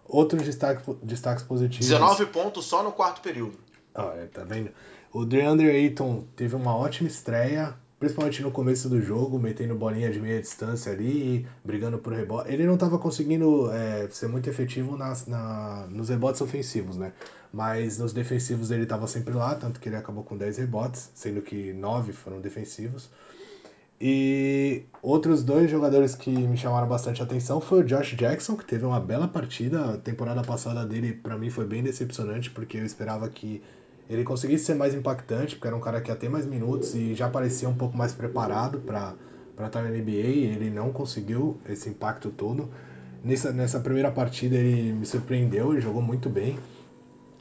Outros 0.04 0.42
destaques, 0.42 0.84
destaques 1.02 1.44
positivos. 1.44 1.86
19 1.86 2.26
pontos 2.26 2.64
só 2.64 2.82
no 2.82 2.92
quarto 2.92 3.20
período. 3.20 3.58
Ah, 3.94 4.12
é, 4.16 4.26
tá 4.26 4.42
vendo? 4.44 4.70
O 5.12 5.24
DeAndre 5.24 5.68
Ayton 5.68 6.24
teve 6.34 6.56
uma 6.56 6.74
ótima 6.74 7.08
estreia, 7.08 7.74
principalmente 8.02 8.42
no 8.42 8.50
começo 8.50 8.88
do 8.88 9.00
jogo, 9.00 9.38
metendo 9.38 9.76
bolinha 9.76 10.10
de 10.10 10.18
meia 10.18 10.40
distância 10.40 10.90
ali, 10.90 11.46
brigando 11.64 11.98
por 11.98 12.12
rebote. 12.12 12.52
Ele 12.52 12.66
não 12.66 12.74
estava 12.74 12.98
conseguindo 12.98 13.70
é, 13.70 14.08
ser 14.10 14.26
muito 14.26 14.50
efetivo 14.50 14.96
nas, 14.96 15.28
na, 15.28 15.86
nos 15.88 16.08
rebotes 16.08 16.40
ofensivos, 16.40 16.96
né? 16.96 17.12
Mas 17.52 17.98
nos 17.98 18.12
defensivos 18.12 18.72
ele 18.72 18.82
estava 18.82 19.06
sempre 19.06 19.32
lá, 19.32 19.54
tanto 19.54 19.78
que 19.78 19.88
ele 19.88 19.94
acabou 19.94 20.24
com 20.24 20.36
10 20.36 20.56
rebotes, 20.56 21.12
sendo 21.14 21.42
que 21.42 21.72
9 21.74 22.12
foram 22.12 22.40
defensivos. 22.40 23.08
E 24.00 24.82
outros 25.00 25.44
dois 25.44 25.70
jogadores 25.70 26.16
que 26.16 26.28
me 26.28 26.56
chamaram 26.56 26.88
bastante 26.88 27.22
atenção 27.22 27.60
foi 27.60 27.82
o 27.82 27.84
Josh 27.84 28.16
Jackson, 28.16 28.56
que 28.56 28.64
teve 28.64 28.84
uma 28.84 28.98
bela 28.98 29.28
partida. 29.28 29.94
A 29.94 29.96
temporada 29.96 30.42
passada 30.42 30.84
dele, 30.84 31.12
para 31.12 31.38
mim, 31.38 31.50
foi 31.50 31.64
bem 31.64 31.84
decepcionante, 31.84 32.50
porque 32.50 32.78
eu 32.78 32.84
esperava 32.84 33.28
que 33.28 33.62
ele 34.08 34.24
conseguisse 34.24 34.64
ser 34.64 34.74
mais 34.74 34.94
impactante, 34.94 35.54
porque 35.56 35.66
era 35.66 35.76
um 35.76 35.80
cara 35.80 36.00
que 36.00 36.10
ia 36.10 36.16
ter 36.16 36.28
mais 36.28 36.46
minutos 36.46 36.94
e 36.94 37.14
já 37.14 37.28
parecia 37.28 37.68
um 37.68 37.74
pouco 37.74 37.96
mais 37.96 38.12
preparado 38.12 38.80
para 38.80 39.14
estar 39.66 39.82
na 39.82 39.90
NBA. 39.90 40.10
Ele 40.10 40.70
não 40.70 40.92
conseguiu 40.92 41.58
esse 41.68 41.88
impacto 41.88 42.30
todo. 42.30 42.68
Nessa, 43.24 43.52
nessa 43.52 43.80
primeira 43.80 44.10
partida 44.10 44.56
ele 44.56 44.92
me 44.92 45.06
surpreendeu, 45.06 45.72
ele 45.72 45.80
jogou 45.80 46.02
muito 46.02 46.28
bem. 46.28 46.58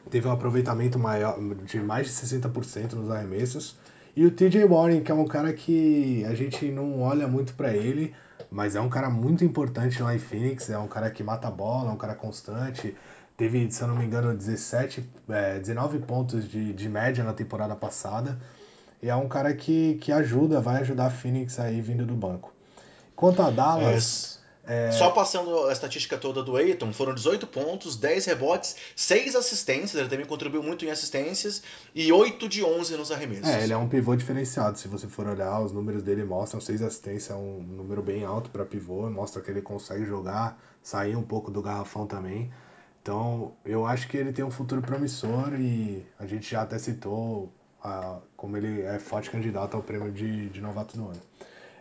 Teve 0.09 0.27
um 0.27 0.31
aproveitamento 0.31 0.99
maior 0.99 1.39
de 1.65 1.79
mais 1.79 2.07
de 2.07 2.13
60% 2.13 2.93
nos 2.93 3.09
arremessos. 3.09 3.77
E 4.15 4.25
o 4.25 4.31
TJ 4.31 4.65
Warren, 4.65 5.01
que 5.01 5.11
é 5.11 5.15
um 5.15 5.25
cara 5.25 5.53
que 5.53 6.23
a 6.25 6.35
gente 6.35 6.69
não 6.69 7.01
olha 7.01 7.27
muito 7.27 7.53
para 7.53 7.73
ele, 7.73 8.13
mas 8.51 8.75
é 8.75 8.81
um 8.81 8.89
cara 8.89 9.09
muito 9.09 9.45
importante 9.45 10.03
lá 10.03 10.13
em 10.13 10.19
Phoenix, 10.19 10.69
é 10.69 10.77
um 10.77 10.87
cara 10.87 11.09
que 11.09 11.23
mata 11.23 11.47
a 11.47 11.51
bola, 11.51 11.89
é 11.89 11.93
um 11.93 11.97
cara 11.97 12.13
constante, 12.13 12.93
Teve, 13.41 13.71
se 13.71 13.81
eu 13.81 13.87
não 13.87 13.95
me 13.95 14.05
engano, 14.05 14.37
17, 14.37 15.03
é, 15.27 15.57
19 15.57 15.97
pontos 16.01 16.47
de, 16.47 16.71
de 16.73 16.87
média 16.87 17.23
na 17.23 17.33
temporada 17.33 17.75
passada. 17.75 18.39
E 19.01 19.09
é 19.09 19.15
um 19.15 19.27
cara 19.27 19.51
que, 19.51 19.95
que 19.95 20.11
ajuda, 20.11 20.61
vai 20.61 20.81
ajudar 20.81 21.07
a 21.07 21.09
Phoenix 21.09 21.59
aí 21.59 21.81
vindo 21.81 22.05
do 22.05 22.13
banco. 22.13 22.53
Quanto 23.15 23.41
a 23.41 23.49
Dallas. 23.49 24.39
É, 24.63 24.91
Só 24.91 25.09
passando 25.09 25.65
a 25.65 25.71
estatística 25.71 26.19
toda 26.19 26.43
do 26.43 26.55
Aiton, 26.55 26.93
foram 26.93 27.15
18 27.15 27.47
pontos, 27.47 27.95
10 27.95 28.25
rebotes, 28.27 28.75
6 28.95 29.35
assistências, 29.35 29.95
ele 29.95 30.07
também 30.07 30.27
contribuiu 30.27 30.61
muito 30.61 30.85
em 30.85 30.91
assistências, 30.91 31.63
e 31.95 32.11
8 32.11 32.47
de 32.47 32.63
11 32.63 32.95
nos 32.95 33.11
arremessos. 33.11 33.49
É, 33.49 33.63
ele 33.63 33.73
é 33.73 33.77
um 33.77 33.89
pivô 33.89 34.15
diferenciado, 34.15 34.77
se 34.77 34.87
você 34.87 35.07
for 35.07 35.25
olhar, 35.25 35.59
os 35.61 35.71
números 35.71 36.03
dele 36.03 36.23
mostram 36.23 36.61
6 36.61 36.83
assistências, 36.83 37.31
é 37.31 37.33
um 37.33 37.59
número 37.59 38.03
bem 38.03 38.23
alto 38.23 38.51
para 38.51 38.63
pivô, 38.63 39.09
mostra 39.09 39.41
que 39.41 39.49
ele 39.49 39.63
consegue 39.63 40.05
jogar, 40.05 40.61
sair 40.83 41.15
um 41.15 41.23
pouco 41.23 41.49
do 41.49 41.59
garrafão 41.59 42.05
também. 42.05 42.51
Então, 43.01 43.53
eu 43.65 43.85
acho 43.85 44.07
que 44.07 44.15
ele 44.17 44.31
tem 44.31 44.45
um 44.45 44.51
futuro 44.51 44.81
promissor 44.81 45.53
e 45.59 46.05
a 46.19 46.25
gente 46.25 46.49
já 46.51 46.61
até 46.61 46.77
citou 46.77 47.51
a, 47.83 48.19
como 48.37 48.57
ele 48.57 48.81
é 48.81 48.99
forte 48.99 49.29
candidato 49.31 49.75
ao 49.75 49.81
prêmio 49.81 50.11
de, 50.11 50.49
de 50.49 50.61
novato 50.61 50.95
do 50.95 51.05
ano. 51.05 51.21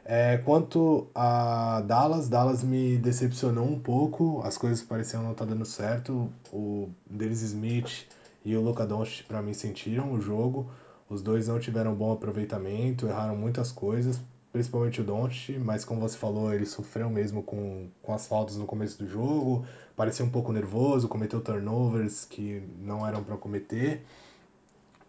É, 0.03 0.39
quanto 0.39 1.09
a 1.15 1.83
Dallas, 1.83 2.29
Dallas 2.29 2.65
me 2.65 2.97
decepcionou 2.97 3.67
um 3.67 3.79
pouco, 3.79 4.41
as 4.43 4.57
coisas 4.57 4.83
pareciam 4.83 5.23
não 5.23 5.33
estar 5.33 5.45
tá 5.45 5.51
dando 5.51 5.65
certo. 5.65 6.33
O 6.51 6.89
Dennis 7.09 7.43
Smith 7.43 8.07
e 8.45 8.57
o 8.57 8.63
Luka 8.63 8.87
Doncic 8.87 9.27
para 9.27 9.43
mim 9.43 9.53
sentiram 9.53 10.13
o 10.13 10.21
jogo. 10.21 10.71
Os 11.09 11.23
dois 11.23 11.49
não 11.49 11.59
tiveram 11.59 11.95
bom 11.95 12.13
aproveitamento, 12.13 13.07
erraram 13.07 13.37
muitas 13.37 13.71
coisas, 13.71 14.19
principalmente 14.53 15.01
o 15.01 15.05
Doncic, 15.05 15.59
mas 15.59 15.85
como 15.85 16.01
você 16.01 16.17
falou, 16.17 16.53
ele 16.53 16.65
sofreu 16.65 17.11
mesmo 17.11 17.43
com, 17.43 17.89
com 18.01 18.15
as 18.15 18.27
faltas 18.27 18.57
no 18.57 18.65
começo 18.65 18.99
do 18.99 19.09
jogo, 19.09 19.67
parecia 20.01 20.25
um 20.25 20.31
pouco 20.31 20.51
nervoso, 20.51 21.09
cometeu 21.09 21.43
turnovers 21.43 22.25
que 22.25 22.63
não 22.79 23.07
eram 23.07 23.23
para 23.23 23.37
cometer. 23.37 24.03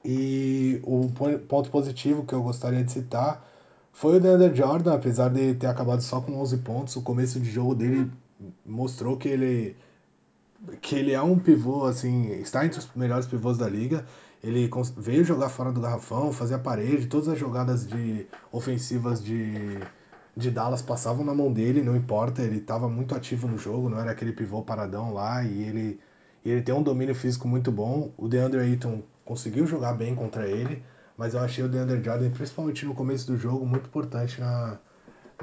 E 0.04 0.82
o 0.84 1.10
ponto 1.48 1.70
positivo 1.70 2.26
que 2.26 2.34
eu 2.34 2.44
gostaria 2.44 2.84
de 2.84 2.92
citar 2.92 3.42
foi 3.94 4.18
o 4.18 4.20
DeAndre 4.20 4.54
Jordan, 4.54 4.94
apesar 4.94 5.30
de 5.30 5.54
ter 5.54 5.68
acabado 5.68 6.02
só 6.02 6.20
com 6.20 6.34
11 6.42 6.58
pontos, 6.58 6.96
o 6.98 7.02
começo 7.02 7.40
de 7.40 7.50
jogo 7.50 7.74
dele 7.74 8.12
mostrou 8.66 9.16
que 9.16 9.30
ele 9.30 9.78
que 10.82 10.96
ele 10.96 11.14
é 11.14 11.22
um 11.22 11.40
pivô 11.40 11.86
assim, 11.86 12.30
está 12.34 12.66
entre 12.66 12.80
os 12.80 12.90
melhores 12.94 13.26
pivôs 13.26 13.58
da 13.58 13.70
liga. 13.70 14.06
Ele 14.44 14.70
veio 14.98 15.24
jogar 15.24 15.48
fora 15.48 15.72
do 15.72 15.80
garrafão, 15.80 16.34
fazia 16.34 16.60
parede, 16.60 17.08
todas 17.08 17.30
as 17.30 17.40
jogadas 17.40 17.88
de 17.88 18.28
ofensivas 18.52 19.24
de 19.24 19.80
de 20.36 20.50
Dallas 20.50 20.82
passavam 20.82 21.26
na 21.26 21.34
mão 21.34 21.52
dele, 21.52 21.82
não 21.82 21.96
importa, 21.96 22.42
ele 22.42 22.58
estava 22.58 22.88
muito 22.88 23.14
ativo 23.16 23.48
no 23.48 23.58
jogo, 23.58 23.90
não 23.90 24.00
era 24.00 24.12
aquele 24.12 24.32
pivô 24.32 24.62
paradão 24.62 25.14
lá 25.14 25.44
e 25.44 25.64
ele 25.64 26.00
ele 26.44 26.62
tem 26.62 26.74
um 26.74 26.82
domínio 26.82 27.14
físico 27.14 27.48
muito 27.48 27.72
bom. 27.72 28.12
O 28.18 28.28
DeAndre 28.28 28.62
Ayton 28.62 29.04
conseguiu 29.24 29.68
jogar 29.68 29.94
bem 29.94 30.16
contra 30.16 30.48
ele, 30.48 30.84
mas 31.16 31.34
eu 31.34 31.40
achei 31.40 31.64
o 31.64 31.70
DeAndre 31.70 32.04
Jordan, 32.04 32.32
principalmente 32.32 32.86
no 32.86 32.96
começo 32.96 33.28
do 33.28 33.38
jogo, 33.38 33.64
muito 33.66 33.86
importante 33.86 34.42
na, 34.42 34.80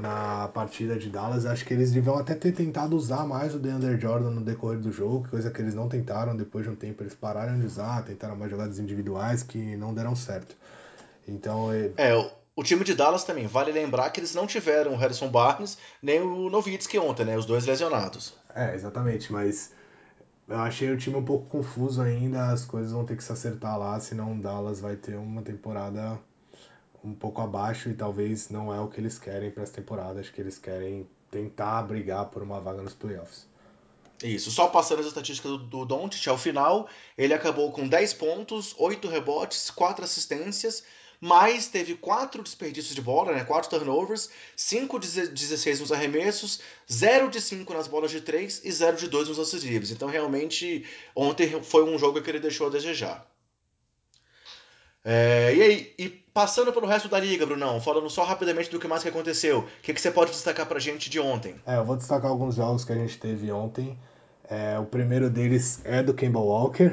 na 0.00 0.48
partida 0.48 0.98
de 0.98 1.08
Dallas. 1.08 1.46
Acho 1.46 1.64
que 1.64 1.72
eles 1.72 1.92
deviam 1.92 2.18
até 2.18 2.34
ter 2.34 2.52
tentado 2.52 2.96
usar 2.96 3.24
mais 3.24 3.54
o 3.54 3.60
DeAndre 3.60 3.96
Jordan 3.96 4.30
no 4.30 4.40
decorrer 4.40 4.80
do 4.80 4.90
jogo, 4.90 5.28
coisa 5.28 5.50
que 5.50 5.62
eles 5.62 5.74
não 5.74 5.88
tentaram. 5.88 6.36
Depois 6.36 6.64
de 6.64 6.70
um 6.70 6.74
tempo 6.74 7.02
eles 7.02 7.14
pararam 7.14 7.58
de 7.60 7.66
usar, 7.66 8.02
tentaram 8.02 8.34
mais 8.34 8.50
jogadas 8.50 8.80
individuais 8.80 9.44
que 9.44 9.76
não 9.76 9.94
deram 9.94 10.16
certo. 10.16 10.56
Então. 11.26 11.72
É, 11.72 11.92
o 12.58 12.62
time 12.64 12.82
de 12.82 12.92
Dallas 12.92 13.22
também, 13.22 13.46
vale 13.46 13.70
lembrar 13.70 14.10
que 14.10 14.18
eles 14.18 14.34
não 14.34 14.44
tiveram 14.44 14.92
o 14.92 14.96
Harrison 14.96 15.28
Barnes 15.28 15.78
nem 16.02 16.20
o 16.20 16.50
Novitsky 16.50 16.98
ontem, 16.98 17.24
né? 17.24 17.38
Os 17.38 17.46
dois 17.46 17.64
lesionados. 17.64 18.34
É, 18.52 18.74
exatamente, 18.74 19.32
mas 19.32 19.72
eu 20.48 20.56
achei 20.56 20.90
o 20.90 20.96
time 20.96 21.14
um 21.14 21.24
pouco 21.24 21.46
confuso 21.46 22.02
ainda, 22.02 22.46
as 22.46 22.64
coisas 22.64 22.90
vão 22.90 23.04
ter 23.04 23.16
que 23.16 23.22
se 23.22 23.30
acertar 23.30 23.78
lá, 23.78 24.00
senão 24.00 24.36
Dallas 24.36 24.80
vai 24.80 24.96
ter 24.96 25.14
uma 25.14 25.40
temporada 25.40 26.20
um 27.04 27.14
pouco 27.14 27.40
abaixo 27.40 27.90
e 27.90 27.94
talvez 27.94 28.50
não 28.50 28.74
é 28.74 28.80
o 28.80 28.88
que 28.88 29.00
eles 29.00 29.20
querem 29.20 29.52
para 29.52 29.62
essa 29.62 29.74
temporada. 29.74 30.18
Acho 30.18 30.32
que 30.32 30.40
eles 30.40 30.58
querem 30.58 31.08
tentar 31.30 31.80
brigar 31.84 32.24
por 32.26 32.42
uma 32.42 32.58
vaga 32.58 32.82
nos 32.82 32.92
playoffs. 32.92 33.46
Isso, 34.20 34.50
só 34.50 34.66
passando 34.66 34.98
as 34.98 35.06
estatísticas 35.06 35.52
do, 35.52 35.58
do 35.58 35.84
Doncic 35.84 36.26
ao 36.26 36.36
final, 36.36 36.88
ele 37.16 37.32
acabou 37.32 37.70
com 37.70 37.86
10 37.86 38.14
pontos, 38.14 38.74
8 38.76 39.06
rebotes, 39.06 39.70
4 39.70 40.04
assistências, 40.04 40.82
mas 41.20 41.66
teve 41.66 41.94
quatro 41.94 42.42
desperdícios 42.42 42.94
de 42.94 43.02
bola, 43.02 43.32
né? 43.32 43.44
Quatro 43.44 43.70
turnovers, 43.70 44.30
5 44.56 44.98
de 44.98 45.28
16 45.28 45.80
nos 45.80 45.92
arremessos, 45.92 46.60
0 46.90 47.30
de 47.30 47.40
5 47.40 47.72
nas 47.72 47.88
bolas 47.88 48.10
de 48.10 48.20
3 48.20 48.62
e 48.64 48.70
0 48.70 48.96
de 48.96 49.08
2 49.08 49.28
nos 49.28 49.38
lances 49.38 49.62
livres. 49.62 49.90
Então, 49.90 50.08
realmente, 50.08 50.84
ontem 51.14 51.62
foi 51.62 51.84
um 51.84 51.98
jogo 51.98 52.22
que 52.22 52.30
ele 52.30 52.40
deixou 52.40 52.68
a 52.68 52.70
desejar. 52.70 53.26
É, 55.04 55.54
e 55.54 55.62
aí, 55.62 55.94
e 55.98 56.08
passando 56.08 56.72
pelo 56.72 56.86
resto 56.86 57.08
da 57.08 57.18
liga, 57.18 57.46
Brunão, 57.46 57.80
falando 57.80 58.10
só 58.10 58.24
rapidamente 58.24 58.70
do 58.70 58.78
que 58.78 58.86
mais 58.86 59.02
que 59.02 59.08
aconteceu, 59.08 59.60
o 59.60 59.82
que, 59.82 59.94
que 59.94 60.00
você 60.00 60.10
pode 60.10 60.32
destacar 60.32 60.66
pra 60.66 60.78
gente 60.78 61.08
de 61.08 61.18
ontem? 61.18 61.54
É, 61.66 61.76
eu 61.76 61.84
vou 61.84 61.96
destacar 61.96 62.30
alguns 62.30 62.56
jogos 62.56 62.84
que 62.84 62.92
a 62.92 62.96
gente 62.96 63.18
teve 63.18 63.50
ontem. 63.50 63.98
É, 64.50 64.78
o 64.78 64.86
primeiro 64.86 65.28
deles 65.28 65.78
é 65.84 66.02
do 66.02 66.14
Campbell 66.14 66.40
Walker. 66.40 66.90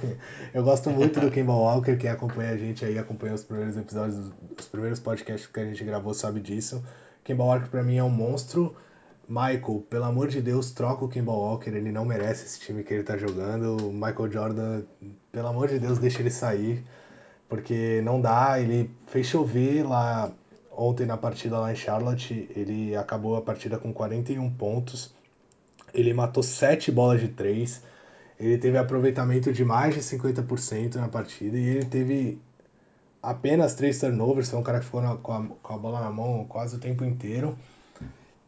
eu 0.52 0.62
gosto 0.62 0.90
muito 0.90 1.18
do 1.18 1.30
Campbell 1.30 1.54
Walker. 1.54 1.96
Quem 1.96 2.10
acompanha 2.10 2.50
a 2.50 2.56
gente 2.58 2.84
aí, 2.84 2.98
acompanha 2.98 3.32
os 3.32 3.42
primeiros 3.42 3.74
episódios, 3.74 4.30
os 4.58 4.66
primeiros 4.66 5.00
podcasts 5.00 5.50
que 5.50 5.60
a 5.60 5.64
gente 5.64 5.82
gravou, 5.82 6.12
sabe 6.12 6.40
disso. 6.40 6.84
Campbell 7.24 7.46
Walker 7.46 7.68
pra 7.68 7.82
mim 7.82 7.96
é 7.96 8.04
um 8.04 8.10
monstro. 8.10 8.76
Michael, 9.26 9.86
pelo 9.88 10.04
amor 10.04 10.28
de 10.28 10.42
Deus, 10.42 10.72
troca 10.72 11.02
o 11.02 11.08
Campbell 11.08 11.32
Walker. 11.32 11.70
Ele 11.70 11.90
não 11.90 12.04
merece 12.04 12.44
esse 12.44 12.60
time 12.60 12.82
que 12.82 12.92
ele 12.92 13.02
tá 13.02 13.16
jogando. 13.16 13.88
O 13.88 13.92
Michael 13.92 14.30
Jordan, 14.30 14.82
pelo 15.32 15.48
amor 15.48 15.68
de 15.68 15.78
Deus, 15.78 15.98
deixa 15.98 16.20
ele 16.20 16.30
sair. 16.30 16.84
Porque 17.48 18.02
não 18.04 18.20
dá. 18.20 18.60
Ele 18.60 18.90
fez 19.06 19.26
chover 19.26 19.84
lá 19.84 20.30
ontem 20.70 21.06
na 21.06 21.16
partida 21.16 21.58
lá 21.58 21.72
em 21.72 21.76
Charlotte. 21.76 22.46
Ele 22.54 22.94
acabou 22.94 23.36
a 23.36 23.40
partida 23.40 23.78
com 23.78 23.90
41 23.90 24.50
pontos 24.50 25.18
ele 25.94 26.12
matou 26.14 26.42
7 26.42 26.90
bolas 26.90 27.20
de 27.20 27.28
3. 27.28 27.82
Ele 28.38 28.56
teve 28.58 28.78
aproveitamento 28.78 29.52
de 29.52 29.64
mais 29.64 29.94
de 29.94 30.00
50% 30.00 30.96
na 30.96 31.08
partida 31.08 31.58
e 31.58 31.68
ele 31.68 31.84
teve 31.84 32.40
apenas 33.22 33.74
3 33.74 33.98
turnovers. 33.98 34.50
Foi 34.50 34.58
um 34.58 34.62
cara 34.62 34.78
que 34.78 34.86
ficou 34.86 35.02
na, 35.02 35.16
com, 35.16 35.32
a, 35.32 35.46
com, 35.62 35.74
a, 35.74 35.78
bola 35.78 36.00
na 36.00 36.10
mão 36.10 36.44
quase 36.48 36.76
o 36.76 36.78
tempo 36.78 37.04
inteiro. 37.04 37.56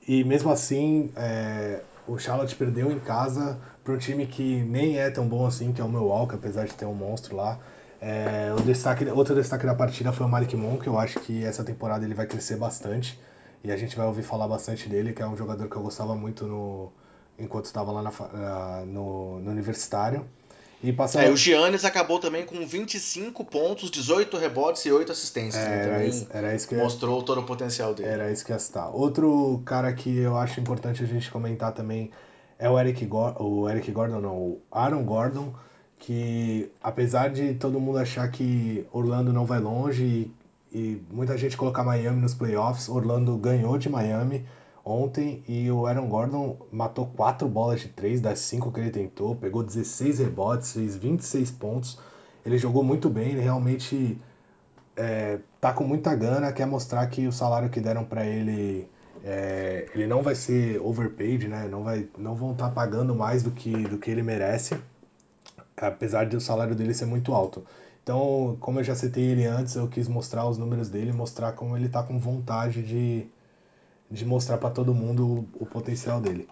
E 0.07 0.25
mesmo 0.25 0.51
assim, 0.51 1.11
é, 1.17 1.83
o 2.09 2.19
Charlotte 2.19 2.55
perdeu 2.57 2.91
em 2.91 2.99
casa 2.99 3.59
para 3.85 3.93
um 3.93 3.99
time 3.99 4.27
que 4.27 4.63
nem 4.63 4.99
é 4.99 5.11
tão 5.11 5.29
bom 5.29 5.47
assim, 5.47 5.73
que 5.73 5.81
é 5.81 5.85
o 5.85 5.89
Milwaukee, 5.89 6.35
apesar 6.35 6.67
de 6.67 6.75
ter 6.75 6.87
um 6.87 6.95
monstro 6.95 7.37
lá. 7.37 7.59
É, 8.01 8.53
o 8.59 8.63
destaque, 8.63 9.05
outro 9.07 9.35
destaque 9.35 9.65
da 9.65 9.75
partida 9.75 10.13
foi 10.13 10.27
o 10.27 10.29
Malik 10.29 10.57
Monk, 10.57 10.85
eu 10.87 10.99
acho 10.99 11.21
que 11.21 11.45
essa 11.45 11.63
temporada 11.63 12.05
ele 12.05 12.15
vai 12.15 12.27
crescer 12.27 12.57
bastante. 12.57 13.19
E 13.63 13.71
a 13.71 13.77
gente 13.77 13.97
vai 13.97 14.07
ouvir 14.07 14.23
falar 14.23 14.49
bastante 14.49 14.89
dele, 14.89 15.13
que 15.13 15.23
é 15.23 15.27
um 15.27 15.37
jogador 15.37 15.69
que 15.69 15.77
eu 15.77 15.83
gostava 15.83 16.17
muito 16.17 16.45
no, 16.47 16.93
enquanto 17.39 17.67
estava 17.67 17.91
lá 17.93 18.03
na, 18.03 18.11
uh, 18.11 18.87
no, 18.87 19.41
no, 19.41 19.51
universitário. 19.51 20.25
E 20.83 20.93
passando... 20.93 21.25
É, 21.25 21.31
o 21.31 21.37
Giannis 21.37 21.85
acabou 21.85 22.19
também 22.19 22.45
com 22.45 22.67
25 22.67 23.45
pontos, 23.45 23.91
18 23.91 24.37
rebotes 24.37 24.85
e 24.85 24.91
8 24.91 25.13
assistências. 25.13 25.63
É, 25.63 25.69
né? 25.69 25.83
era, 25.85 26.05
isso, 26.05 26.27
era 26.31 26.55
isso 26.55 26.69
que 26.69 26.75
mostrou 26.75 27.21
ia... 27.21 27.25
todo 27.25 27.41
o 27.41 27.45
potencial 27.45 27.95
dele. 27.95 28.09
Era 28.09 28.33
isso 28.33 28.45
que 28.45 28.51
ia 28.51 28.59
citar. 28.59 28.91
Outro 28.93 29.63
cara 29.65 29.93
que 29.93 30.19
eu 30.19 30.37
acho 30.37 30.61
importante 30.61 31.03
a 31.03 31.07
gente 31.07 31.31
comentar 31.31 31.73
também 31.73 32.11
é 32.59 32.69
o 32.69 32.79
Eric, 32.79 33.05
Go 33.07 33.35
o 33.39 33.69
Eric 33.69 33.91
Gordon, 33.93 34.21
não, 34.21 34.37
o 34.37 34.63
Aaron 34.71 35.05
Gordon, 35.05 35.55
que 35.99 36.71
apesar 36.83 37.31
de 37.31 37.55
todo 37.55 37.79
mundo 37.79 37.99
achar 37.99 38.29
que 38.29 38.85
Orlando 38.93 39.33
não 39.33 39.45
vai 39.45 39.61
longe 39.61 40.03
e, 40.03 40.33
e 40.73 41.03
muita 41.11 41.39
gente 41.39 41.57
colocar 41.57 41.85
Miami 41.85 42.21
nos 42.21 42.35
playoffs, 42.35 42.89
Orlando 42.89 43.37
ganhou 43.37 43.79
de 43.79 43.89
Miami 43.89 44.45
ontem 44.85 45.43
e 45.49 45.71
o 45.71 45.87
Aaron 45.87 46.09
Gordon 46.09 46.57
matou 46.71 47.07
4 47.07 47.49
bolas 47.49 47.81
de 47.81 47.89
3 47.89 48.21
das 48.21 48.39
5 48.41 48.73
que 48.73 48.81
ele 48.81 48.91
tentou, 48.91 49.37
pegou 49.37 49.63
16 49.63 50.19
rebotes, 50.19 50.73
fez 50.73 50.97
26 50.97 51.51
pontos. 51.53 51.99
Ele 52.45 52.59
jogou 52.59 52.83
muito 52.83 53.09
bem, 53.09 53.31
ele 53.33 53.41
realmente 53.41 54.19
é, 54.97 55.39
tá 55.61 55.73
com 55.73 55.85
muita 55.85 56.15
gana, 56.15 56.53
quer 56.53 56.67
mostrar 56.67 57.07
que 57.07 57.27
o 57.27 57.33
salário 57.33 57.71
que 57.71 57.81
deram 57.81 58.05
para 58.05 58.27
ele 58.27 58.89
é, 59.25 59.87
ele 59.95 60.07
não 60.07 60.23
vai 60.23 60.35
ser 60.35 60.81
overpaid, 60.81 61.49
né? 61.49 61.69
Não, 61.69 61.85
vai, 61.85 62.09
não 62.19 62.35
vão 62.35 62.53
estar 62.53 62.69
tá 62.69 62.75
pagando 62.75 63.15
mais 63.15 63.43
do 63.43 63.51
que, 63.51 63.71
do 63.71 63.99
que 63.99 64.11
ele 64.11 64.23
merece, 64.23 64.77
apesar 65.77 66.25
de 66.27 66.37
o 66.37 66.41
salário 66.41 66.75
dele 66.75 66.95
ser 66.95 67.07
muito 67.07 67.33
alto. 67.33 67.65
Então, 68.03 68.57
como 68.61 68.81
eu 68.81 68.85
já 68.85 68.97
citei 68.97 69.25
ele 69.25 69.45
antes, 69.45 69.77
eu 69.77 69.87
quis 69.87 70.09
mostrar 70.09 70.47
os 70.47 70.59
números 70.59 70.89
dele, 70.89 71.13
mostrar 71.13 71.53
como 71.53 71.77
ele 71.77 71.89
tá 71.89 72.03
com 72.03 72.19
vontade 72.19 72.83
de, 72.83 73.27
de 74.13 74.25
mostrar 74.27 74.59
para 74.59 74.71
todo 74.71 74.95
mundo 74.95 75.27
o, 75.27 75.65
o 75.65 75.67
potencial 75.67 76.21
dele. 76.21 76.47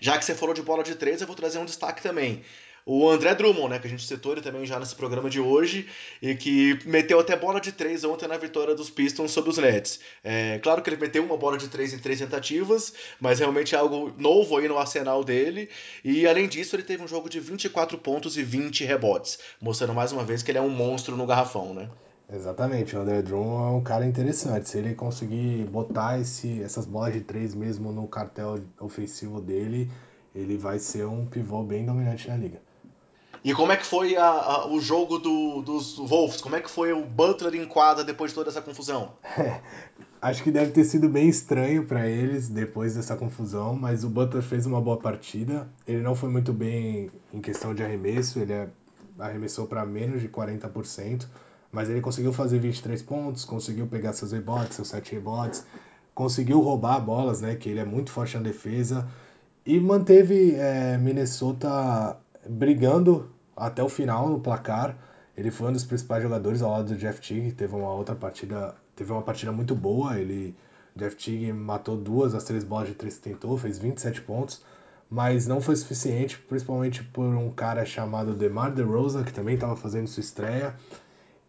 Já 0.00 0.18
que 0.18 0.24
você 0.24 0.34
falou 0.34 0.54
de 0.54 0.62
bola 0.62 0.82
de 0.82 0.94
três, 0.94 1.20
eu 1.20 1.26
vou 1.26 1.36
trazer 1.36 1.58
um 1.58 1.64
destaque 1.64 2.02
também. 2.02 2.42
O 2.90 3.10
André 3.10 3.34
Drummond, 3.34 3.68
né, 3.68 3.78
que 3.78 3.86
a 3.86 3.90
gente 3.90 4.02
citou 4.02 4.32
ele 4.32 4.40
também 4.40 4.64
já 4.64 4.78
nesse 4.78 4.94
programa 4.94 5.28
de 5.28 5.38
hoje, 5.38 5.86
e 6.22 6.34
que 6.34 6.78
meteu 6.86 7.20
até 7.20 7.36
bola 7.36 7.60
de 7.60 7.70
três 7.70 8.02
ontem 8.02 8.26
na 8.26 8.38
vitória 8.38 8.74
dos 8.74 8.88
Pistons 8.88 9.30
sobre 9.30 9.50
os 9.50 9.58
Nets. 9.58 10.00
É, 10.24 10.58
claro 10.60 10.80
que 10.80 10.88
ele 10.88 10.96
meteu 10.96 11.22
uma 11.22 11.36
bola 11.36 11.58
de 11.58 11.68
três 11.68 11.92
em 11.92 11.98
três 11.98 12.18
tentativas, 12.18 12.94
mas 13.20 13.40
realmente 13.40 13.74
é 13.74 13.78
algo 13.78 14.14
novo 14.16 14.56
aí 14.56 14.66
no 14.66 14.78
arsenal 14.78 15.22
dele. 15.22 15.68
E 16.02 16.26
além 16.26 16.48
disso, 16.48 16.76
ele 16.76 16.82
teve 16.82 17.02
um 17.02 17.08
jogo 17.08 17.28
de 17.28 17.38
24 17.38 17.98
pontos 17.98 18.38
e 18.38 18.42
20 18.42 18.86
rebotes, 18.86 19.38
mostrando 19.60 19.92
mais 19.92 20.10
uma 20.10 20.24
vez 20.24 20.42
que 20.42 20.50
ele 20.50 20.58
é 20.58 20.62
um 20.62 20.70
monstro 20.70 21.14
no 21.14 21.26
garrafão, 21.26 21.74
né? 21.74 21.90
Exatamente, 22.30 22.94
o 22.94 23.00
André 23.00 23.22
Drummond 23.22 23.74
é 23.74 23.78
um 23.78 23.82
cara 23.82 24.04
interessante. 24.04 24.68
Se 24.68 24.78
ele 24.78 24.94
conseguir 24.94 25.64
botar 25.64 26.20
esse, 26.20 26.62
essas 26.62 26.84
bolas 26.84 27.14
de 27.14 27.20
três 27.22 27.54
mesmo 27.54 27.90
no 27.90 28.06
cartel 28.06 28.60
ofensivo 28.78 29.40
dele, 29.40 29.90
ele 30.34 30.58
vai 30.58 30.78
ser 30.78 31.06
um 31.06 31.24
pivô 31.24 31.62
bem 31.62 31.86
dominante 31.86 32.28
na 32.28 32.36
liga. 32.36 32.60
E 33.42 33.54
como 33.54 33.72
é 33.72 33.76
que 33.76 33.86
foi 33.86 34.16
a, 34.16 34.26
a, 34.26 34.68
o 34.68 34.80
jogo 34.80 35.18
do, 35.18 35.62
dos 35.62 35.96
Wolves? 35.96 36.40
Como 36.40 36.56
é 36.56 36.60
que 36.60 36.70
foi 36.70 36.92
o 36.92 37.04
Butler 37.04 37.54
em 37.54 37.66
quadra 37.66 38.04
depois 38.04 38.32
de 38.32 38.34
toda 38.34 38.50
essa 38.50 38.60
confusão? 38.60 39.12
Acho 40.20 40.42
que 40.42 40.50
deve 40.50 40.72
ter 40.72 40.84
sido 40.84 41.08
bem 41.08 41.28
estranho 41.28 41.86
para 41.86 42.08
eles 42.08 42.48
depois 42.48 42.96
dessa 42.96 43.16
confusão, 43.16 43.74
mas 43.74 44.02
o 44.02 44.08
Butler 44.10 44.42
fez 44.42 44.66
uma 44.66 44.80
boa 44.80 44.96
partida. 44.96 45.68
Ele 45.86 46.02
não 46.02 46.14
foi 46.14 46.28
muito 46.28 46.52
bem 46.52 47.10
em 47.32 47.40
questão 47.40 47.72
de 47.72 47.84
arremesso, 47.84 48.40
ele 48.40 48.52
é, 48.52 48.68
arremessou 49.18 49.66
para 49.66 49.86
menos 49.86 50.20
de 50.20 50.28
40%, 50.28 51.26
mas 51.70 51.88
ele 51.90 52.00
conseguiu 52.00 52.32
fazer 52.32 52.58
23 52.58 53.00
pontos, 53.02 53.44
conseguiu 53.44 53.86
pegar 53.86 54.12
seus 54.12 54.32
rebotes, 54.32 54.76
seus 54.76 54.88
7 54.88 55.12
rebotes, 55.12 55.64
conseguiu 56.14 56.60
roubar 56.60 57.00
bolas, 57.00 57.40
né, 57.40 57.54
que 57.54 57.68
ele 57.68 57.80
é 57.80 57.84
muito 57.84 58.10
forte 58.10 58.36
na 58.36 58.42
defesa, 58.42 59.06
e 59.64 59.78
manteve 59.78 60.54
é, 60.54 60.96
Minnesota 60.96 62.16
brigando 62.48 63.30
até 63.56 63.82
o 63.82 63.88
final 63.88 64.28
no 64.28 64.40
placar. 64.40 64.96
Ele 65.36 65.50
foi 65.50 65.68
um 65.68 65.72
dos 65.72 65.84
principais 65.84 66.22
jogadores 66.22 66.62
ao 66.62 66.70
lado 66.70 66.88
do 66.88 66.96
Jeff 66.96 67.20
Teague, 67.20 67.52
teve 67.52 67.74
uma 67.74 67.92
outra 67.92 68.14
partida, 68.14 68.74
teve 68.96 69.12
uma 69.12 69.22
partida 69.22 69.52
muito 69.52 69.74
boa. 69.74 70.18
Ele 70.18 70.56
Jeff 70.96 71.14
Teague 71.16 71.52
matou 71.52 71.96
duas 71.96 72.32
das 72.32 72.44
três 72.44 72.64
bolas 72.64 72.88
de 72.88 72.94
três 72.94 73.16
que 73.16 73.22
tentou, 73.22 73.56
fez 73.56 73.78
27 73.78 74.22
pontos, 74.22 74.62
mas 75.08 75.46
não 75.46 75.60
foi 75.60 75.76
suficiente, 75.76 76.38
principalmente 76.38 77.04
por 77.04 77.24
um 77.24 77.50
cara 77.50 77.84
chamado 77.84 78.34
DeMar 78.34 78.72
DeRozan, 78.72 79.22
que 79.22 79.32
também 79.32 79.54
estava 79.54 79.76
fazendo 79.76 80.08
sua 80.08 80.20
estreia. 80.20 80.74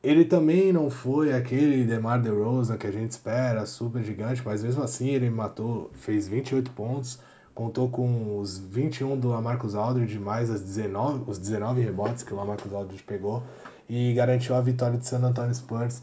Ele 0.02 0.24
também 0.24 0.72
não 0.72 0.89
foi 0.89 1.34
aquele 1.34 1.84
DeMar 1.84 2.22
DeRozan 2.22 2.78
que 2.78 2.88
a 2.88 2.91
gente 2.91 3.12
espera, 3.12 3.66
super 3.66 4.02
gigante, 4.02 4.41
mas 4.45 4.64
mesmo 4.64 4.82
assim 4.82 5.10
ele 5.10 5.30
matou, 5.30 5.91
fez 5.93 6.26
28 6.26 6.72
pontos, 6.72 7.20
contou 7.54 7.89
com 7.89 8.39
os 8.39 8.58
21 8.58 9.20
do 9.20 9.28
Lamarcus 9.28 9.76
Aldridge, 9.76 10.18
mais 10.18 10.50
as 10.50 10.62
19, 10.62 11.26
os 11.28 11.38
19 11.38 11.82
rebotes 11.82 12.24
que 12.24 12.34
o 12.34 12.38
Lamarcus 12.38 12.72
Aldridge 12.72 13.04
pegou, 13.04 13.43
e 13.89 14.14
garantiu 14.14 14.56
a 14.56 14.62
vitória 14.62 14.97
de 14.97 15.06
San 15.06 15.22
Antonio 15.22 15.54
Spurs 15.54 16.02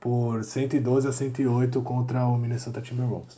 por 0.00 0.42
112 0.42 1.06
a 1.06 1.12
108 1.12 1.82
contra 1.82 2.24
o 2.26 2.38
Minnesota 2.38 2.80
Timberwolves. 2.80 3.36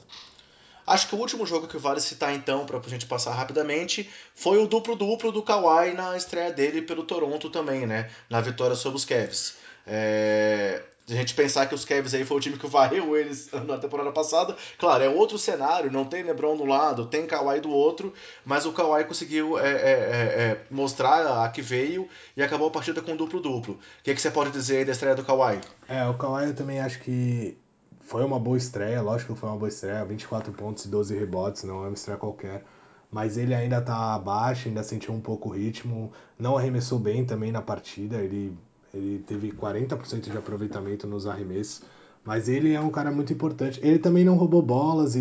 Acho 0.87 1.09
que 1.09 1.17
o 1.17 1.19
último 1.19 1.45
jogo 1.45 1.67
que 1.67 1.79
vale 1.79 2.01
citar 2.01 2.33
então, 2.33 2.65
para 2.65 2.79
a 2.79 2.89
gente 2.89 3.07
passar 3.07 3.35
rapidamente, 3.35 4.09
foi 4.37 4.63
o 4.63 4.69
duplo-duplo 4.69 5.33
do 5.33 5.43
Kawhi 5.43 5.95
na 5.95 6.17
estreia 6.17 6.53
dele 6.53 6.81
pelo 6.81 7.03
Toronto 7.03 7.51
também, 7.51 7.89
né? 7.89 8.09
Na 8.31 8.41
vitória 8.41 8.77
sobre 8.77 8.97
os 8.97 9.05
Cavs. 9.05 9.66
É, 9.87 10.83
a 11.09 11.13
gente 11.13 11.35
pensar 11.35 11.67
que 11.67 11.75
os 11.75 11.85
Cavs 11.85 12.13
aí 12.15 12.25
foi 12.25 12.37
o 12.37 12.41
time 12.41 12.59
que 12.59 12.67
varreu 12.67 13.17
eles 13.17 13.49
na 13.67 13.79
temporada 13.79 14.11
passada. 14.11 14.57
Claro, 14.79 15.05
é 15.05 15.09
outro 15.09 15.39
cenário, 15.39 15.91
não 15.91 16.05
tem 16.05 16.25
LeBron 16.25 16.57
do 16.57 16.65
lado, 16.65 17.07
tem 17.07 17.27
Kawhi 17.27 17.61
do 17.61 17.71
outro, 17.71 18.13
mas 18.45 18.67
o 18.67 18.73
Kawhi 18.73 19.05
conseguiu 19.05 19.59
é, 19.59 19.71
é, 19.71 19.73
é, 19.73 20.43
é 20.43 20.61
mostrar 20.71 21.45
a 21.45 21.49
que 21.49 21.63
veio 21.63 22.09
e 22.37 22.43
acabou 22.43 22.69
a 22.69 22.71
partida 22.71 23.01
com 23.01 23.15
duplo-duplo. 23.15 23.75
O 23.75 23.79
que, 24.03 24.15
que 24.15 24.21
você 24.21 24.31
pode 24.31 24.51
dizer 24.51 24.79
aí 24.79 24.85
da 24.85 24.93
estreia 24.93 25.15
do 25.15 25.25
Kawhi? 25.25 25.61
É, 25.89 26.05
o 26.07 26.15
Kawhi 26.15 26.49
eu 26.49 26.55
também 26.55 26.81
acho 26.81 27.01
que 27.01 27.57
foi 28.01 28.25
uma 28.25 28.39
boa 28.39 28.57
estreia, 28.57 29.01
lógico 29.01 29.35
que 29.35 29.41
foi 29.41 29.49
uma 29.49 29.59
boa 29.59 29.69
estreia, 29.69 30.05
24 30.05 30.53
pontos 30.53 30.85
e 30.85 30.89
12 30.89 31.17
rebotes, 31.17 31.63
não 31.63 31.85
é 31.85 31.89
uma 31.89 31.95
estreia 31.95 32.19
qualquer. 32.19 32.65
Mas 33.11 33.39
ele 33.39 33.55
ainda 33.55 33.81
tá 33.81 34.15
abaixo, 34.15 34.67
ainda 34.67 34.83
sentiu 34.83 35.15
um 35.15 35.21
pouco 35.21 35.51
o 35.51 35.53
ritmo, 35.53 36.13
não 36.37 36.57
arremessou 36.57 36.99
bem 36.99 37.25
também 37.25 37.53
na 37.53 37.63
partida, 37.63 38.17
ele 38.17 38.57
ele 38.93 39.23
teve 39.27 39.53
40% 39.53 40.31
de 40.31 40.37
aproveitamento 40.37 41.07
nos 41.07 41.27
arremessos. 41.27 41.83
Mas 42.25 42.49
ele 42.49 42.73
é 42.73 42.81
um 42.81 42.91
cara 42.91 43.11
muito 43.13 43.33
importante. 43.33 43.79
Ele 43.83 44.01
também 44.01 44.25
não 44.25 44.37
roubou 44.37 44.61
bolas 44.61 45.15
e 45.15 45.21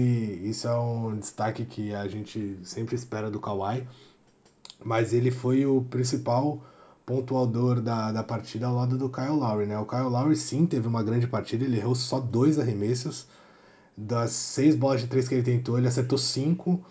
isso 0.49 0.67
é 0.67 0.75
um 0.75 1.15
destaque 1.17 1.63
que 1.63 1.93
a 1.93 2.07
gente 2.07 2.57
sempre 2.63 2.95
espera 2.95 3.29
do 3.29 3.39
Kawhi. 3.39 3.87
Mas 4.83 5.13
ele 5.13 5.29
foi 5.29 5.65
o 5.65 5.83
principal 5.83 6.61
pontuador 7.05 7.79
da, 7.79 8.11
da 8.11 8.23
partida 8.23 8.65
ao 8.65 8.75
lado 8.75 8.97
do 8.97 9.07
Kyle 9.07 9.29
Lowry, 9.29 9.67
né? 9.67 9.77
O 9.77 9.85
Kyle 9.85 10.09
Lowry 10.09 10.35
sim 10.35 10.65
teve 10.65 10.87
uma 10.87 11.03
grande 11.03 11.27
partida, 11.27 11.63
ele 11.63 11.77
errou 11.77 11.93
só 11.93 12.19
dois 12.19 12.57
arremessos. 12.57 13.27
Das 13.95 14.31
seis 14.31 14.75
bolas 14.75 15.01
de 15.01 15.07
três 15.07 15.27
que 15.27 15.35
ele 15.35 15.43
tentou, 15.43 15.77
ele 15.77 15.87
acertou 15.87 16.17
cinco 16.17 16.83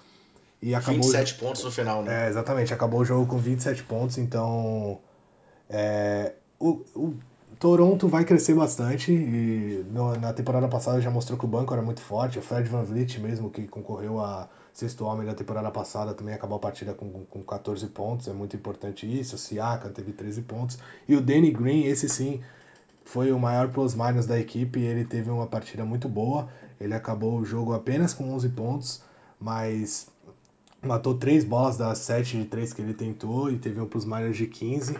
e 0.62 0.74
acabou 0.74 1.02
27 1.02 1.34
pontos 1.34 1.62
no 1.64 1.70
final, 1.70 2.02
né? 2.02 2.24
É, 2.24 2.28
exatamente, 2.30 2.72
acabou 2.72 3.00
o 3.00 3.04
jogo 3.04 3.26
com 3.26 3.36
27 3.36 3.82
pontos, 3.82 4.16
então 4.16 4.98
é, 5.68 6.32
o, 6.58 6.82
o 6.94 7.14
Toronto 7.58 8.08
vai 8.08 8.24
crescer 8.24 8.54
bastante 8.54 9.12
e 9.12 9.84
no, 9.90 10.16
na 10.16 10.32
temporada 10.32 10.68
passada 10.68 11.00
já 11.00 11.10
mostrou 11.10 11.38
que 11.38 11.44
o 11.44 11.48
banco 11.48 11.72
era 11.72 11.82
muito 11.82 12.00
forte. 12.00 12.38
O 12.38 12.42
Fred 12.42 12.68
Van 12.68 12.82
Vliet 12.82 13.18
mesmo, 13.20 13.50
que 13.50 13.66
concorreu 13.68 14.20
a 14.20 14.48
sexto 14.72 15.04
homem 15.04 15.26
da 15.26 15.34
temporada 15.34 15.70
passada, 15.70 16.14
também 16.14 16.34
acabou 16.34 16.56
a 16.56 16.60
partida 16.60 16.94
com, 16.94 17.24
com 17.24 17.42
14 17.42 17.86
pontos. 17.88 18.28
É 18.28 18.32
muito 18.32 18.56
importante 18.56 19.06
isso. 19.06 19.36
O 19.36 19.38
Siaka 19.38 19.88
teve 19.88 20.12
13 20.12 20.42
pontos. 20.42 20.78
E 21.08 21.14
o 21.14 21.20
Danny 21.20 21.50
Green, 21.50 21.84
esse 21.84 22.08
sim, 22.08 22.40
foi 23.04 23.30
o 23.32 23.38
maior 23.38 23.70
plus-minus 23.70 24.26
da 24.26 24.38
equipe. 24.38 24.80
Ele 24.80 25.04
teve 25.04 25.30
uma 25.30 25.46
partida 25.46 25.84
muito 25.84 26.08
boa. 26.08 26.48
Ele 26.80 26.94
acabou 26.94 27.38
o 27.38 27.44
jogo 27.44 27.72
apenas 27.72 28.12
com 28.12 28.32
11 28.32 28.48
pontos, 28.50 29.02
mas 29.38 30.08
matou 30.82 31.14
três 31.14 31.44
bolas 31.44 31.76
das 31.76 31.98
7 31.98 32.38
de 32.38 32.44
3 32.46 32.72
que 32.72 32.82
ele 32.82 32.94
tentou 32.94 33.50
e 33.50 33.58
teve 33.58 33.80
um 33.80 33.86
plus-minus 33.86 34.36
de 34.36 34.46
15 34.46 34.96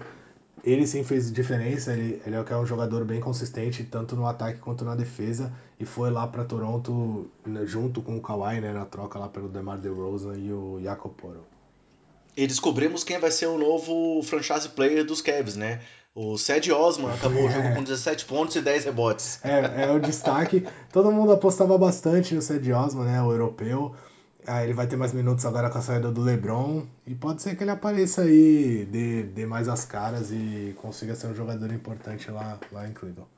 ele 0.65 0.87
sim 0.87 1.05
fez 1.05 1.31
diferença, 1.31 1.93
ele, 1.93 2.21
ele 2.27 2.35
é 2.35 2.57
um 2.57 2.67
jogador 2.67 3.05
bem 3.05 3.21
consistente, 3.21 3.85
tanto 3.85 4.17
no 4.17 4.27
ataque 4.27 4.59
quanto 4.59 4.85
na 4.85 4.95
defesa, 4.95 5.53
e 5.79 5.85
foi 5.85 6.11
lá 6.11 6.27
para 6.27 6.45
Toronto 6.45 7.31
né, 7.45 7.67
junto 7.67 8.01
com 8.01 8.17
o 8.17 8.21
Kawhi, 8.21 8.61
né, 8.61 8.73
na 8.73 8.87
troca 8.87 9.19
lá 9.19 9.29
pelo 9.29 9.49
DeMar 9.49 9.79
DeRozan 9.79 10.37
e 10.39 10.51
o 10.51 10.81
Jakob 10.83 11.15
Poro. 11.15 11.45
E 12.37 12.47
descobrimos 12.47 13.05
quem 13.05 13.19
vai 13.19 13.31
ser 13.31 13.47
o 13.47 13.59
novo 13.59 14.23
franchise 14.23 14.69
player 14.71 15.05
dos 15.05 15.21
Cavs, 15.21 15.55
né? 15.55 15.81
O 16.15 16.39
Ced 16.39 16.73
Osman 16.73 17.13
acabou 17.13 17.43
é. 17.43 17.47
o 17.47 17.51
jogo 17.51 17.75
com 17.75 17.83
17 17.85 18.25
pontos 18.25 18.57
e 18.57 18.61
10 18.61 18.87
rebotes. 18.87 19.41
É, 19.45 19.85
é 19.85 19.91
o 19.91 20.01
destaque. 20.01 20.67
Todo 20.93 21.13
mundo 21.13 21.33
apostava 21.33 21.77
bastante 21.77 22.35
no 22.35 22.43
Ced 22.43 22.73
Osman, 22.73 23.05
né, 23.05 23.23
o 23.23 23.31
europeu. 23.31 23.95
Ah, 24.47 24.63
ele 24.63 24.75
vai 24.75 24.87
ter 24.87 24.97
mais 24.97 25.13
minutos 25.13 25.47
agora 25.47 25.71
com 25.71 25.79
a 25.79 25.81
saída 25.81 26.13
do 26.13 26.21
LeBron. 26.21 26.85
E 27.07 27.15
pode 27.15 27.43
ser 27.43 27.57
que 27.57 27.65
ele 27.65 27.71
apareça 27.71 28.23
aí, 28.23 28.87
dê, 28.91 29.23
dê 29.23 29.47
mais 29.47 29.69
as 29.69 29.85
caras 29.85 30.31
e 30.31 30.75
consiga 30.81 31.15
ser 31.15 31.29
um 31.29 31.35
jogador 31.35 31.73
importante 31.73 32.31
lá, 32.31 32.59
lá 32.71 32.87
em 32.87 32.93
Cleveland. 32.93 33.29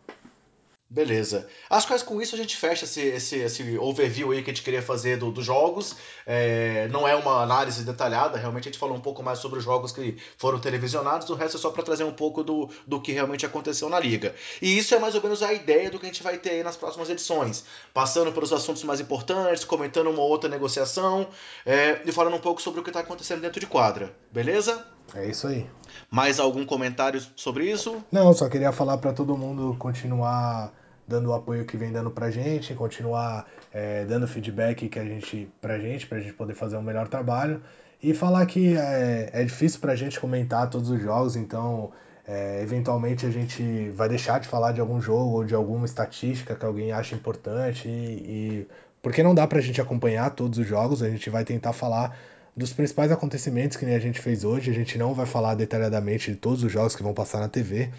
Beleza. 0.89 1.49
Acho 1.69 1.89
que 1.89 2.05
com 2.05 2.23
isso 2.23 2.37
a 2.37 2.39
gente 2.39 2.57
fecha 2.57 2.85
esse, 2.85 3.01
esse, 3.01 3.37
esse 3.39 3.77
overview 3.77 4.31
aí 4.31 4.41
que 4.41 4.51
a 4.51 4.55
gente 4.55 4.63
queria 4.63 4.81
fazer 4.81 5.17
do, 5.17 5.33
dos 5.33 5.45
jogos. 5.45 5.97
É, 6.25 6.87
não 6.93 7.09
é 7.09 7.17
uma 7.17 7.43
análise 7.43 7.83
detalhada, 7.83 8.39
realmente 8.39 8.69
a 8.69 8.71
gente 8.71 8.79
falou 8.79 8.97
um 8.97 9.01
pouco 9.01 9.21
mais 9.21 9.41
sobre 9.41 9.59
os 9.59 9.65
jogos 9.65 9.91
que 9.91 10.17
foram 10.39 10.61
televisionados, 10.61 11.29
o 11.29 11.35
resto 11.35 11.57
é 11.57 11.61
só 11.61 11.71
para 11.71 11.83
trazer 11.83 12.05
um 12.05 12.13
pouco 12.13 12.45
do, 12.45 12.71
do 12.87 13.01
que 13.01 13.11
realmente 13.11 13.45
aconteceu 13.45 13.89
na 13.89 13.99
liga. 13.99 14.33
E 14.63 14.79
isso 14.79 14.95
é 14.95 14.99
mais 15.01 15.17
ou 15.17 15.23
menos 15.23 15.43
a 15.43 15.53
ideia 15.53 15.91
do 15.91 15.99
que 15.99 16.07
a 16.07 16.09
gente 16.09 16.23
vai 16.23 16.39
ter 16.39 16.51
aí 16.51 16.63
nas 16.63 16.77
próximas 16.77 17.11
edições. 17.11 17.65
Passando 17.93 18.31
pelos 18.31 18.53
assuntos 18.53 18.85
mais 18.85 19.01
importantes, 19.01 19.65
comentando 19.65 20.09
uma 20.09 20.23
outra 20.23 20.49
negociação 20.49 21.29
é, 21.65 22.01
e 22.05 22.13
falando 22.13 22.37
um 22.37 22.41
pouco 22.41 22.63
sobre 22.63 22.79
o 22.79 22.85
que 22.85 22.91
está 22.91 23.01
acontecendo 23.01 23.41
dentro 23.41 23.59
de 23.59 23.67
quadra. 23.67 24.15
Beleza? 24.31 24.87
É 25.15 25.27
isso 25.27 25.49
aí. 25.49 25.67
Mais 26.11 26.39
algum 26.39 26.65
comentário 26.65 27.21
sobre 27.35 27.71
isso? 27.71 28.03
Não, 28.11 28.33
só 28.33 28.49
queria 28.49 28.73
falar 28.73 28.99
para 28.99 29.13
todo 29.13 29.37
mundo 29.37 29.77
continuar 29.79 30.73
dando 31.07 31.31
o 31.31 31.35
apoio 31.35 31.65
que 31.65 31.77
vem 31.77 31.93
dando 31.93 32.11
pra 32.11 32.31
gente, 32.31 32.75
continuar 32.75 33.47
é, 33.73 34.05
dando 34.05 34.27
feedback 34.27 34.89
que 34.89 34.99
a 34.99 35.05
gente, 35.05 35.49
pra 35.61 35.79
gente, 35.79 36.07
pra 36.07 36.19
gente 36.19 36.33
poder 36.33 36.55
fazer 36.55 36.77
um 36.77 36.83
melhor 36.83 37.09
trabalho. 37.09 37.63
E 38.03 38.13
falar 38.13 38.45
que 38.47 38.77
é, 38.77 39.31
é 39.33 39.45
difícil 39.45 39.81
pra 39.81 39.95
gente 39.95 40.21
comentar 40.21 40.69
todos 40.69 40.91
os 40.91 41.01
jogos, 41.01 41.35
então 41.35 41.93
é, 42.27 42.61
eventualmente 42.63 43.25
a 43.25 43.31
gente 43.31 43.91
vai 43.91 44.09
deixar 44.09 44.41
de 44.41 44.49
falar 44.49 44.73
de 44.73 44.81
algum 44.81 45.01
jogo 45.01 45.37
ou 45.37 45.45
de 45.45 45.55
alguma 45.55 45.87
estatística 45.87 46.55
que 46.55 46.65
alguém 46.65 46.93
acha 46.93 47.15
importante 47.15 47.89
e, 47.89 47.91
e 47.91 48.69
porque 49.01 49.23
não 49.23 49.35
dá 49.35 49.47
pra 49.47 49.61
gente 49.61 49.81
acompanhar 49.81 50.31
todos 50.31 50.59
os 50.59 50.67
jogos, 50.67 51.03
a 51.03 51.09
gente 51.09 51.31
vai 51.31 51.45
tentar 51.45 51.73
falar 51.73 52.19
dos 52.57 52.73
principais 52.73 53.13
acontecimentos 53.13 53.77
que 53.77 53.85
nem 53.85 53.95
a 53.95 53.99
gente 53.99 54.21
fez 54.21 54.43
hoje. 54.43 54.71
A 54.71 54.75
gente 54.75 54.97
não 54.97 55.13
vai 55.13 55.27
falar 55.27 55.55
detalhadamente 55.55 56.31
de 56.31 56.37
todos 56.37 56.65
os 56.65 56.73
jogos 56.73 56.97
que 56.97 57.03
vão 57.03 57.13
passar 57.13 57.41
na 57.41 57.49
TV. 57.49 57.91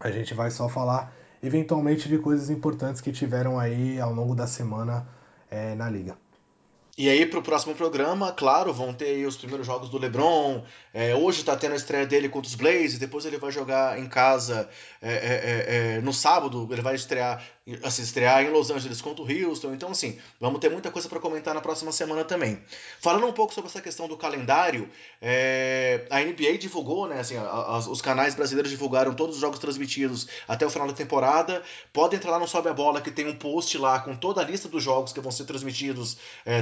A 0.00 0.10
gente 0.10 0.32
vai 0.32 0.50
só 0.50 0.68
falar 0.68 1.14
eventualmente 1.42 2.08
de 2.08 2.18
coisas 2.18 2.48
importantes 2.48 3.00
que 3.00 3.12
tiveram 3.12 3.58
aí 3.58 4.00
ao 4.00 4.12
longo 4.12 4.34
da 4.34 4.46
semana 4.46 5.06
é, 5.50 5.74
na 5.74 5.90
liga. 5.90 6.16
E 6.98 7.10
aí, 7.10 7.26
pro 7.26 7.42
próximo 7.42 7.74
programa, 7.74 8.32
claro, 8.32 8.72
vão 8.72 8.90
ter 8.94 9.26
os 9.26 9.36
primeiros 9.36 9.66
jogos 9.66 9.90
do 9.90 9.98
LeBron. 9.98 10.64
É, 10.94 11.14
hoje 11.14 11.44
tá 11.44 11.54
tendo 11.54 11.72
a 11.72 11.76
estreia 11.76 12.06
dele 12.06 12.26
contra 12.26 12.48
os 12.48 12.54
Blazers. 12.54 12.96
Depois 12.98 13.26
ele 13.26 13.36
vai 13.36 13.52
jogar 13.52 13.98
em 13.98 14.06
casa 14.06 14.66
é, 15.02 15.12
é, 15.12 15.16
é, 15.18 15.96
é 15.96 16.00
no 16.00 16.10
sábado. 16.10 16.66
Ele 16.70 16.80
vai 16.80 16.94
estrear, 16.94 17.44
assim, 17.82 18.00
estrear 18.00 18.42
em 18.42 18.48
Los 18.48 18.70
Angeles 18.70 19.02
contra 19.02 19.22
o 19.22 19.26
Houston. 19.28 19.74
Então, 19.74 19.90
assim, 19.90 20.18
vamos 20.40 20.58
ter 20.58 20.70
muita 20.70 20.90
coisa 20.90 21.06
para 21.06 21.20
comentar 21.20 21.54
na 21.54 21.60
próxima 21.60 21.92
semana 21.92 22.24
também. 22.24 22.62
Falando 22.98 23.26
um 23.26 23.32
pouco 23.32 23.52
sobre 23.52 23.68
essa 23.68 23.82
questão 23.82 24.08
do 24.08 24.16
calendário, 24.16 24.88
é, 25.20 26.06
a 26.08 26.20
NBA 26.20 26.56
divulgou, 26.56 27.06
né? 27.06 27.20
Assim, 27.20 27.36
a, 27.36 27.42
a, 27.42 27.78
os 27.78 28.00
canais 28.00 28.34
brasileiros 28.34 28.70
divulgaram 28.70 29.12
todos 29.12 29.34
os 29.34 29.40
jogos 29.42 29.58
transmitidos 29.58 30.28
até 30.48 30.64
o 30.64 30.70
final 30.70 30.88
da 30.88 30.94
temporada. 30.94 31.62
Pode 31.92 32.16
entrar 32.16 32.30
lá 32.30 32.38
no 32.38 32.48
Sobe 32.48 32.70
a 32.70 32.72
Bola, 32.72 33.02
que 33.02 33.10
tem 33.10 33.28
um 33.28 33.36
post 33.36 33.76
lá 33.76 34.00
com 34.00 34.16
toda 34.16 34.40
a 34.40 34.44
lista 34.44 34.66
dos 34.66 34.82
jogos 34.82 35.12
que 35.12 35.20
vão 35.20 35.30
ser 35.30 35.44
transmitidos, 35.44 36.16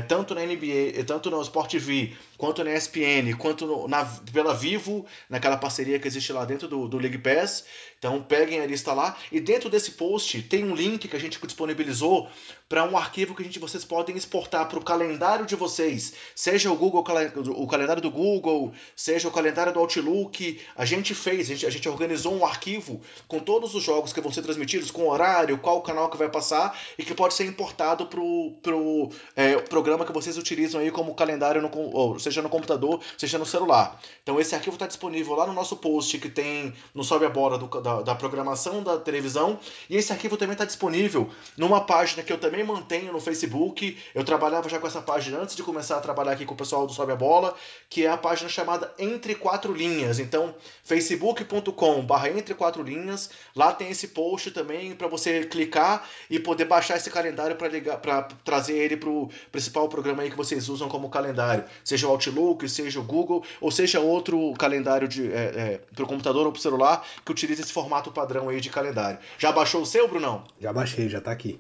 tanto 0.09 0.24
tanto 0.25 0.35
na 0.35 0.41
NBA, 0.41 1.05
tanto 1.07 1.31
no 1.31 1.41
Sport 1.43 1.71
TV, 1.71 2.15
quanto 2.39 2.65
na 2.65 2.75
ESPN, 2.75 3.37
quanto 3.39 3.67
no, 3.67 3.87
na, 3.87 4.05
pela 4.33 4.55
Vivo, 4.55 5.05
naquela 5.29 5.57
parceria 5.57 5.99
que 5.99 6.09
existe 6.09 6.33
lá 6.33 6.47
dentro 6.47 6.67
do, 6.67 6.89
do 6.89 6.99
League 6.99 7.19
Pass. 7.19 7.65
Então 7.99 8.23
peguem 8.23 8.61
a 8.61 8.67
lista 8.67 8.93
lá. 8.93 9.17
E 9.31 9.41
dentro 9.41 9.69
desse 9.71 9.93
post 9.93 10.43
tem 10.43 10.65
um 10.65 10.75
link 10.75 11.09
que 11.09 11.17
a 11.17 11.19
gente 11.19 11.39
disponibilizou 11.47 12.29
para 12.69 12.85
um 12.85 12.97
arquivo 12.97 13.35
que 13.35 13.43
a 13.43 13.45
gente, 13.45 13.59
vocês 13.59 13.85
podem 13.85 14.17
exportar 14.17 14.69
para 14.69 14.79
o 14.79 14.85
calendário 14.85 15.47
de 15.47 15.55
vocês. 15.55 16.15
Seja 16.35 16.71
o 16.71 16.77
Google, 16.77 17.01
o 17.01 17.67
calendário 17.67 18.03
do 18.03 18.11
Google, 18.11 18.73
seja 18.97 19.29
o 19.29 19.31
calendário 19.31 19.73
do 19.73 19.79
Outlook. 19.79 20.61
A 20.77 20.85
gente 20.85 21.15
fez, 21.15 21.51
a 21.51 21.55
gente, 21.55 21.67
a 21.67 21.71
gente 21.71 21.89
organizou 21.89 22.35
um 22.35 22.45
arquivo 22.45 23.01
com 23.29 23.39
todos 23.39 23.75
os 23.75 23.83
jogos 23.83 24.13
que 24.13 24.21
vão 24.21 24.33
ser 24.33 24.43
transmitidos, 24.43 24.91
com 24.91 25.09
horário, 25.09 25.59
qual 25.59 25.81
canal 25.83 26.11
que 26.11 26.17
vai 26.17 26.29
passar 26.29 26.79
e 26.99 27.05
que 27.05 27.15
pode 27.15 27.35
ser 27.35 27.45
importado 27.45 28.07
para 28.07 28.21
o 28.21 28.59
pro, 28.63 29.11
é, 29.37 29.57
programa 29.57 30.05
que 30.05 30.13
vocês 30.15 30.39
utilizam 30.39 30.81
aí 30.81 30.91
como 30.91 31.15
calendário, 31.15 31.61
no, 31.61 31.71
ou 31.93 32.19
seja 32.19 32.41
no 32.41 32.49
computador, 32.49 33.01
seja 33.19 33.39
no 33.39 33.45
celular. 33.45 34.01
Então 34.23 34.41
esse 34.41 34.55
arquivo 34.55 34.77
está 34.77 34.87
disponível 34.87 35.35
lá 35.35 35.47
no 35.47 35.53
nosso 35.53 35.77
post 35.77 36.19
que 36.19 36.29
tem 36.29 36.73
no 36.95 37.05
Sobe 37.05 37.27
a 37.27 37.29
Bola 37.29 37.59
do, 37.59 37.67
da, 37.81 38.03
da 38.03 38.15
programação 38.15 38.83
da 38.83 38.97
televisão. 38.99 39.59
E 39.91 39.97
esse 39.97 40.13
arquivo 40.13 40.37
também 40.37 40.55
está 40.55 40.65
disponível 40.65 41.29
numa 41.57 41.81
página 41.81 42.23
que 42.23 42.33
eu 42.33 42.39
também 42.39 42.65
mantenho 42.65 43.13
no 43.13 43.21
Facebook. 43.21 43.99
Eu 44.15 44.25
trabalhava 44.25 44.69
já 44.69 44.79
com 44.79 44.87
essa 44.87 45.03
página 45.03 45.39
antes 45.39 45.57
de 45.57 45.63
começar 45.63 45.97
a 45.97 46.01
trabalhar 46.01 46.33
aqui 46.33 46.45
com 46.45 46.55
o 46.55 46.57
pessoal 46.57 46.87
do 46.87 46.93
Sobe 46.93 47.13
a 47.13 47.17
Bola, 47.17 47.55
que 47.91 48.07
é 48.07 48.11
a 48.11 48.17
página 48.17 48.49
chamada 48.49 48.93
Entre 48.99 49.35
Quatro 49.35 49.73
Linhas. 49.73 50.19
Então, 50.19 50.55
facebook.com/barra 50.85 52.31
Entre 52.31 52.55
Quatro 52.55 52.83
Linhas. 52.83 53.31
Lá 53.55 53.73
tem 53.73 53.91
esse 53.91 54.09
post 54.09 54.51
também 54.51 54.95
para 54.95 55.09
você 55.09 55.45
clicar 55.45 56.09
e 56.31 56.39
poder 56.39 56.67
baixar 56.67 56.97
esse 56.97 57.11
calendário 57.11 57.57
para 57.57 58.23
trazer 58.45 58.77
ele 58.77 58.97
para 58.97 59.11
o 59.11 59.29
principal 59.51 59.89
programa 59.89 60.04
programa 60.05 60.23
aí 60.23 60.31
que 60.31 60.37
vocês 60.37 60.69
usam 60.69 60.87
como 60.87 61.09
calendário, 61.09 61.65
seja 61.83 62.07
o 62.07 62.11
Outlook, 62.11 62.69
seja 62.69 63.01
o 63.01 63.03
Google, 63.03 63.43
ou 63.59 63.71
seja 63.71 64.01
outro 64.01 64.53
calendário 64.53 65.09
de, 65.09 65.33
é, 65.33 65.35
é, 65.35 65.81
para 65.95 66.05
o 66.05 66.07
computador 66.07 66.45
ou 66.45 66.53
para 66.53 66.59
o 66.59 66.63
celular 66.63 67.07
que 67.25 67.33
utiliza 67.33 67.63
esse 67.63 67.73
formato 67.73 68.13
padrão 68.13 68.51
aí 68.51 68.61
de 68.61 68.69
calendário. 68.69 69.19
Já 69.39 69.51
baixou 69.51 69.81
o 69.81 69.87
seu, 69.87 70.07
Brunão? 70.07 70.45
Já 70.61 70.73
baixei, 70.75 71.09
já 71.09 71.19
está 71.19 71.33
aqui. 71.33 71.59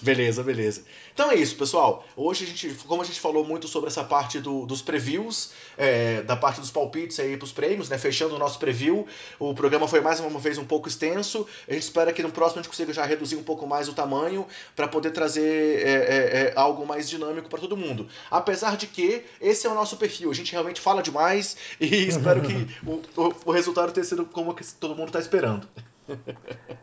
Beleza, 0.00 0.42
beleza. 0.42 0.82
Então 1.14 1.30
é 1.30 1.36
isso, 1.36 1.56
pessoal. 1.56 2.04
Hoje 2.14 2.44
a 2.44 2.46
gente, 2.46 2.68
como 2.86 3.00
a 3.00 3.04
gente 3.04 3.18
falou 3.18 3.44
muito 3.44 3.66
sobre 3.66 3.88
essa 3.88 4.04
parte 4.04 4.38
do, 4.38 4.66
dos 4.66 4.82
previews, 4.82 5.52
é, 5.78 6.20
da 6.22 6.36
parte 6.36 6.60
dos 6.60 6.70
palpites 6.70 7.18
aí 7.18 7.36
pros 7.36 7.52
prêmios, 7.52 7.88
né? 7.88 7.96
Fechando 7.96 8.34
o 8.34 8.38
nosso 8.38 8.58
preview. 8.58 9.06
O 9.38 9.54
programa 9.54 9.88
foi 9.88 10.00
mais 10.00 10.20
uma 10.20 10.38
vez 10.38 10.58
um 10.58 10.64
pouco 10.64 10.88
extenso. 10.88 11.46
A 11.66 11.72
gente 11.72 11.84
espera 11.84 12.12
que 12.12 12.22
no 12.22 12.30
próximo 12.30 12.60
a 12.60 12.62
gente 12.62 12.70
consiga 12.70 12.92
já 12.92 13.06
reduzir 13.06 13.36
um 13.36 13.42
pouco 13.42 13.66
mais 13.66 13.88
o 13.88 13.94
tamanho 13.94 14.46
para 14.74 14.86
poder 14.86 15.12
trazer 15.12 15.80
é, 15.80 15.92
é, 15.92 16.16
é, 16.48 16.52
algo 16.56 16.84
mais 16.84 17.08
dinâmico 17.08 17.48
para 17.48 17.60
todo 17.60 17.76
mundo. 17.76 18.06
Apesar 18.30 18.76
de 18.76 18.86
que 18.86 19.24
esse 19.40 19.66
é 19.66 19.70
o 19.70 19.74
nosso 19.74 19.96
perfil. 19.96 20.30
A 20.30 20.34
gente 20.34 20.52
realmente 20.52 20.80
fala 20.80 21.02
demais 21.02 21.56
e 21.80 21.86
espero 22.06 22.42
que 22.42 22.68
o, 22.84 23.00
o, 23.16 23.34
o 23.46 23.50
resultado 23.50 23.92
tenha 23.92 24.04
sido 24.04 24.26
como 24.26 24.54
todo 24.78 24.94
mundo 24.94 25.08
está 25.08 25.20
esperando. 25.20 25.66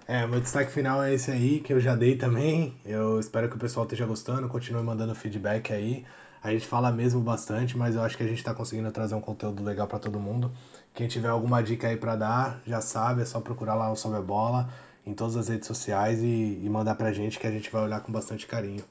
É, 0.08 0.26
meu 0.28 0.40
destaque 0.40 0.72
final 0.72 1.02
é 1.04 1.14
esse 1.14 1.32
aí, 1.32 1.60
que 1.60 1.74
eu 1.74 1.80
já 1.80 1.96
dei 1.96 2.16
também. 2.18 2.78
Eu 2.86 3.20
espero 3.20 3.50
que 3.50 3.56
o 3.56 3.60
pessoal 3.60 3.86
esteja 3.86 4.06
gostando, 4.06 4.48
continue 4.48 4.84
mandando 4.84 5.16
feedback 5.16 5.72
aí. 5.74 6.06
A 6.42 6.52
gente 6.52 6.68
fala 6.68 6.92
mesmo 6.92 7.22
bastante, 7.22 7.78
mas 7.78 7.96
eu 7.96 8.02
acho 8.02 8.18
que 8.18 8.24
a 8.24 8.28
gente 8.28 8.38
está 8.40 8.54
conseguindo 8.54 8.92
trazer 8.92 9.16
um 9.16 9.22
conteúdo 9.22 9.64
legal 9.64 9.88
para 9.88 10.00
todo 10.00 10.20
mundo. 10.20 10.52
Quem 10.94 11.08
tiver 11.08 11.30
alguma 11.30 11.64
dica 11.64 11.88
aí 11.88 11.96
para 11.98 12.16
dar, 12.16 12.62
já 12.66 12.82
sabe, 12.82 13.22
é 13.22 13.26
só 13.26 13.40
procurar 13.40 13.76
lá 13.76 13.90
o 13.92 13.96
Sobe 13.96 14.18
a 14.18 14.22
Bola 14.22 14.70
em 15.06 15.14
todas 15.14 15.36
as 15.38 15.48
redes 15.48 15.68
sociais 15.68 16.22
e, 16.22 16.60
e 16.64 16.70
mandar 16.70 16.96
pra 16.96 17.12
gente 17.14 17.40
que 17.40 17.48
a 17.48 17.52
gente 17.52 17.70
vai 17.72 17.84
olhar 17.84 18.02
com 18.02 18.12
bastante 18.12 18.46
carinho. 18.48 18.84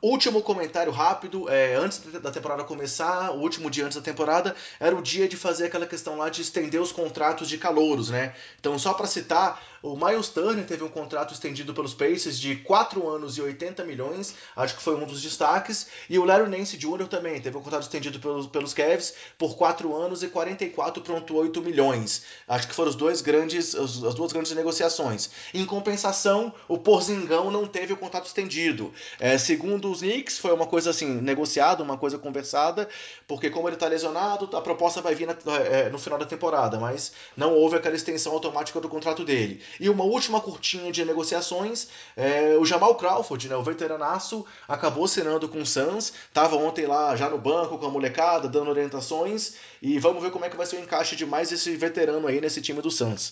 Último 0.00 0.42
comentário 0.42 0.92
rápido, 0.92 1.48
é, 1.48 1.74
antes 1.74 1.98
da 1.98 2.30
temporada 2.30 2.62
começar, 2.62 3.32
o 3.32 3.40
último 3.40 3.68
dia 3.68 3.84
antes 3.84 3.96
da 3.96 4.02
temporada, 4.02 4.54
era 4.78 4.94
o 4.94 5.02
dia 5.02 5.26
de 5.26 5.36
fazer 5.36 5.66
aquela 5.66 5.86
questão 5.86 6.16
lá 6.16 6.28
de 6.28 6.40
estender 6.40 6.80
os 6.80 6.92
contratos 6.92 7.48
de 7.48 7.58
calouros, 7.58 8.10
né? 8.10 8.32
Então, 8.60 8.78
só 8.78 8.94
para 8.94 9.08
citar, 9.08 9.60
o 9.82 9.96
Miles 9.96 10.28
Turner 10.28 10.64
teve 10.64 10.84
um 10.84 10.88
contrato 10.88 11.32
estendido 11.32 11.74
pelos 11.74 11.94
Pacers 11.94 12.38
de 12.38 12.56
4 12.56 13.08
anos 13.08 13.38
e 13.38 13.42
80 13.42 13.84
milhões, 13.84 14.34
acho 14.56 14.76
que 14.76 14.82
foi 14.82 14.96
um 14.96 15.04
dos 15.04 15.22
destaques, 15.22 15.88
e 16.08 16.18
o 16.18 16.24
Larry 16.24 16.48
Nance 16.48 16.76
Jr. 16.76 17.06
também 17.08 17.40
teve 17.40 17.56
um 17.56 17.62
contrato 17.62 17.82
estendido 17.82 18.20
pelos, 18.20 18.46
pelos 18.46 18.74
Cavs 18.74 19.14
por 19.36 19.56
4 19.56 19.94
anos 19.96 20.22
e 20.22 20.28
44,8 20.28 21.60
milhões. 21.60 22.22
Acho 22.46 22.68
que 22.68 22.74
foram 22.74 22.90
os 22.90 22.96
dois 22.96 23.20
grandes, 23.20 23.74
as 23.74 24.14
duas 24.14 24.32
grandes 24.32 24.52
negociações. 24.52 25.30
Em 25.52 25.64
compensação, 25.64 26.52
o 26.66 26.78
Porzingão 26.78 27.50
não 27.50 27.66
teve 27.66 27.92
o 27.92 27.96
contrato 27.96 28.26
estendido. 28.26 28.92
É, 29.18 29.38
segundo 29.38 29.87
dos 29.88 30.00
Knicks 30.00 30.38
foi 30.38 30.52
uma 30.52 30.66
coisa 30.66 30.90
assim, 30.90 31.06
negociada, 31.06 31.82
uma 31.82 31.96
coisa 31.96 32.18
conversada, 32.18 32.88
porque 33.26 33.50
como 33.50 33.68
ele 33.68 33.76
está 33.76 33.86
lesionado, 33.86 34.54
a 34.56 34.60
proposta 34.60 35.00
vai 35.00 35.14
vir 35.14 35.26
na, 35.26 35.36
é, 35.56 35.88
no 35.88 35.98
final 35.98 36.18
da 36.18 36.26
temporada, 36.26 36.78
mas 36.78 37.12
não 37.36 37.54
houve 37.54 37.76
aquela 37.76 37.96
extensão 37.96 38.32
automática 38.32 38.80
do 38.80 38.88
contrato 38.88 39.24
dele. 39.24 39.62
E 39.80 39.88
uma 39.88 40.04
última 40.04 40.40
curtinha 40.40 40.92
de 40.92 41.04
negociações, 41.04 41.88
é, 42.16 42.56
o 42.56 42.64
Jamal 42.64 42.94
Crawford, 42.96 43.48
né, 43.48 43.56
o 43.56 43.62
veteranaço, 43.62 44.44
acabou 44.66 45.04
assinando 45.04 45.48
com 45.48 45.60
o 45.60 45.66
Suns, 45.66 46.12
estava 46.28 46.56
ontem 46.56 46.86
lá 46.86 47.16
já 47.16 47.28
no 47.28 47.38
banco 47.38 47.78
com 47.78 47.86
a 47.86 47.90
molecada, 47.90 48.48
dando 48.48 48.70
orientações, 48.70 49.54
e 49.80 49.98
vamos 49.98 50.22
ver 50.22 50.30
como 50.30 50.44
é 50.44 50.50
que 50.50 50.56
vai 50.56 50.66
ser 50.66 50.76
o 50.76 50.80
encaixe 50.80 51.16
de 51.16 51.24
mais 51.24 51.50
esse 51.50 51.74
veterano 51.76 52.26
aí 52.26 52.40
nesse 52.40 52.60
time 52.60 52.82
do 52.82 52.90
Suns. 52.90 53.30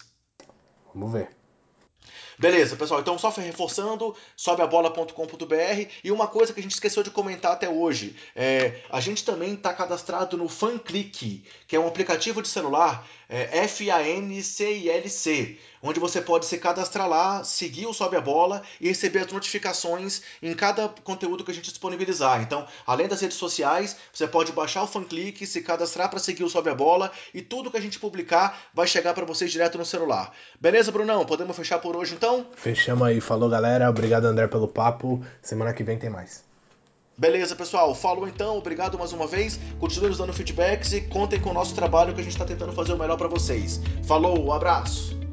Vamos 0.94 1.12
ver. 1.12 1.36
Beleza, 2.39 2.76
pessoal, 2.76 3.01
então 3.01 3.18
só 3.18 3.30
reforçando, 3.30 4.14
sobeabola.com.br 4.37 5.89
e 6.05 6.12
uma 6.12 6.26
coisa 6.26 6.53
que 6.53 6.61
a 6.61 6.62
gente 6.62 6.74
esqueceu 6.74 7.03
de 7.03 7.11
comentar 7.11 7.53
até 7.53 7.66
hoje, 7.66 8.14
é, 8.34 8.82
a 8.91 9.01
gente 9.01 9.24
também 9.24 9.55
está 9.55 9.72
cadastrado 9.72 10.37
no 10.37 10.47
FanClick, 10.47 11.43
que 11.66 11.74
é 11.74 11.80
um 11.80 11.87
aplicativo 11.87 12.43
de 12.43 12.49
celular, 12.49 13.09
é, 13.26 13.64
F-A-N-C-I-L-C, 13.64 15.59
onde 15.87 16.01
você 16.01 16.20
pode 16.20 16.47
se 16.47 16.59
cadastrar 16.59 17.09
lá, 17.09 17.45
seguir 17.45 17.87
o 17.87 17.95
Sobe 17.95 18.16
a 18.16 18.20
Bola 18.20 18.62
e 18.80 18.89
receber 18.89 19.20
as 19.20 19.32
notificações 19.32 20.22
em 20.43 20.53
cada 20.55 20.89
conteúdo 20.89 21.45
que 21.45 21.51
a 21.51 21.55
gente 21.55 21.70
disponibilizar. 21.70 22.43
Então, 22.43 22.66
além 22.87 23.07
das 23.07 23.20
redes 23.20 23.37
sociais, 23.37 23.97
você 24.12 24.26
pode 24.26 24.53
baixar 24.53 24.82
o 24.82 24.87
FanClick, 24.87 25.47
se 25.47 25.62
cadastrar 25.62 26.11
para 26.11 26.18
seguir 26.18 26.45
o 26.45 26.49
Sobe 26.49 26.70
a 26.70 26.74
Bola 26.74 27.12
e 27.32 27.41
tudo 27.41 27.70
que 27.70 27.76
a 27.76 27.80
gente 27.80 27.99
publicar 27.99 28.61
vai 28.74 28.87
chegar 28.87 29.14
para 29.14 29.24
vocês 29.24 29.51
direto 29.51 29.78
no 29.78 29.84
celular. 29.84 30.32
Beleza, 30.61 30.91
Brunão? 30.91 31.24
Podemos 31.24 31.57
fechar 31.57 31.78
por 31.78 31.97
hoje 31.97 32.14
então? 32.14 32.47
Fechamos 32.57 33.07
aí. 33.07 33.20
Falou, 33.20 33.49
galera. 33.49 33.89
Obrigado, 33.89 34.24
André, 34.24 34.47
pelo 34.49 34.68
papo. 34.68 35.24
Semana 35.41 35.72
que 35.72 35.84
vem 35.84 35.99
tem 35.99 36.11
mais. 36.11 36.45
Beleza, 37.18 37.57
pessoal. 37.57 37.95
Falou 37.95 38.28
então. 38.28 38.59
Obrigado 38.59 38.99
mais 38.99 39.12
uma 39.12 39.26
vez. 39.26 39.59
Continue 39.78 40.11
nos 40.11 40.18
dando 40.18 40.32
feedbacks 40.32 40.93
e 40.93 41.01
contem 41.01 41.41
com 41.41 41.51
o 41.51 41.55
nosso 41.55 41.74
trabalho 41.74 42.14
que 42.14 42.20
a 42.20 42.24
gente 42.24 42.32
está 42.32 42.45
tentando 42.45 42.72
fazer 42.72 42.93
o 42.93 42.99
melhor 42.99 43.16
para 43.16 43.28
vocês. 43.28 43.80
Falou, 44.05 44.39
um 44.45 44.53
abraço. 44.53 45.26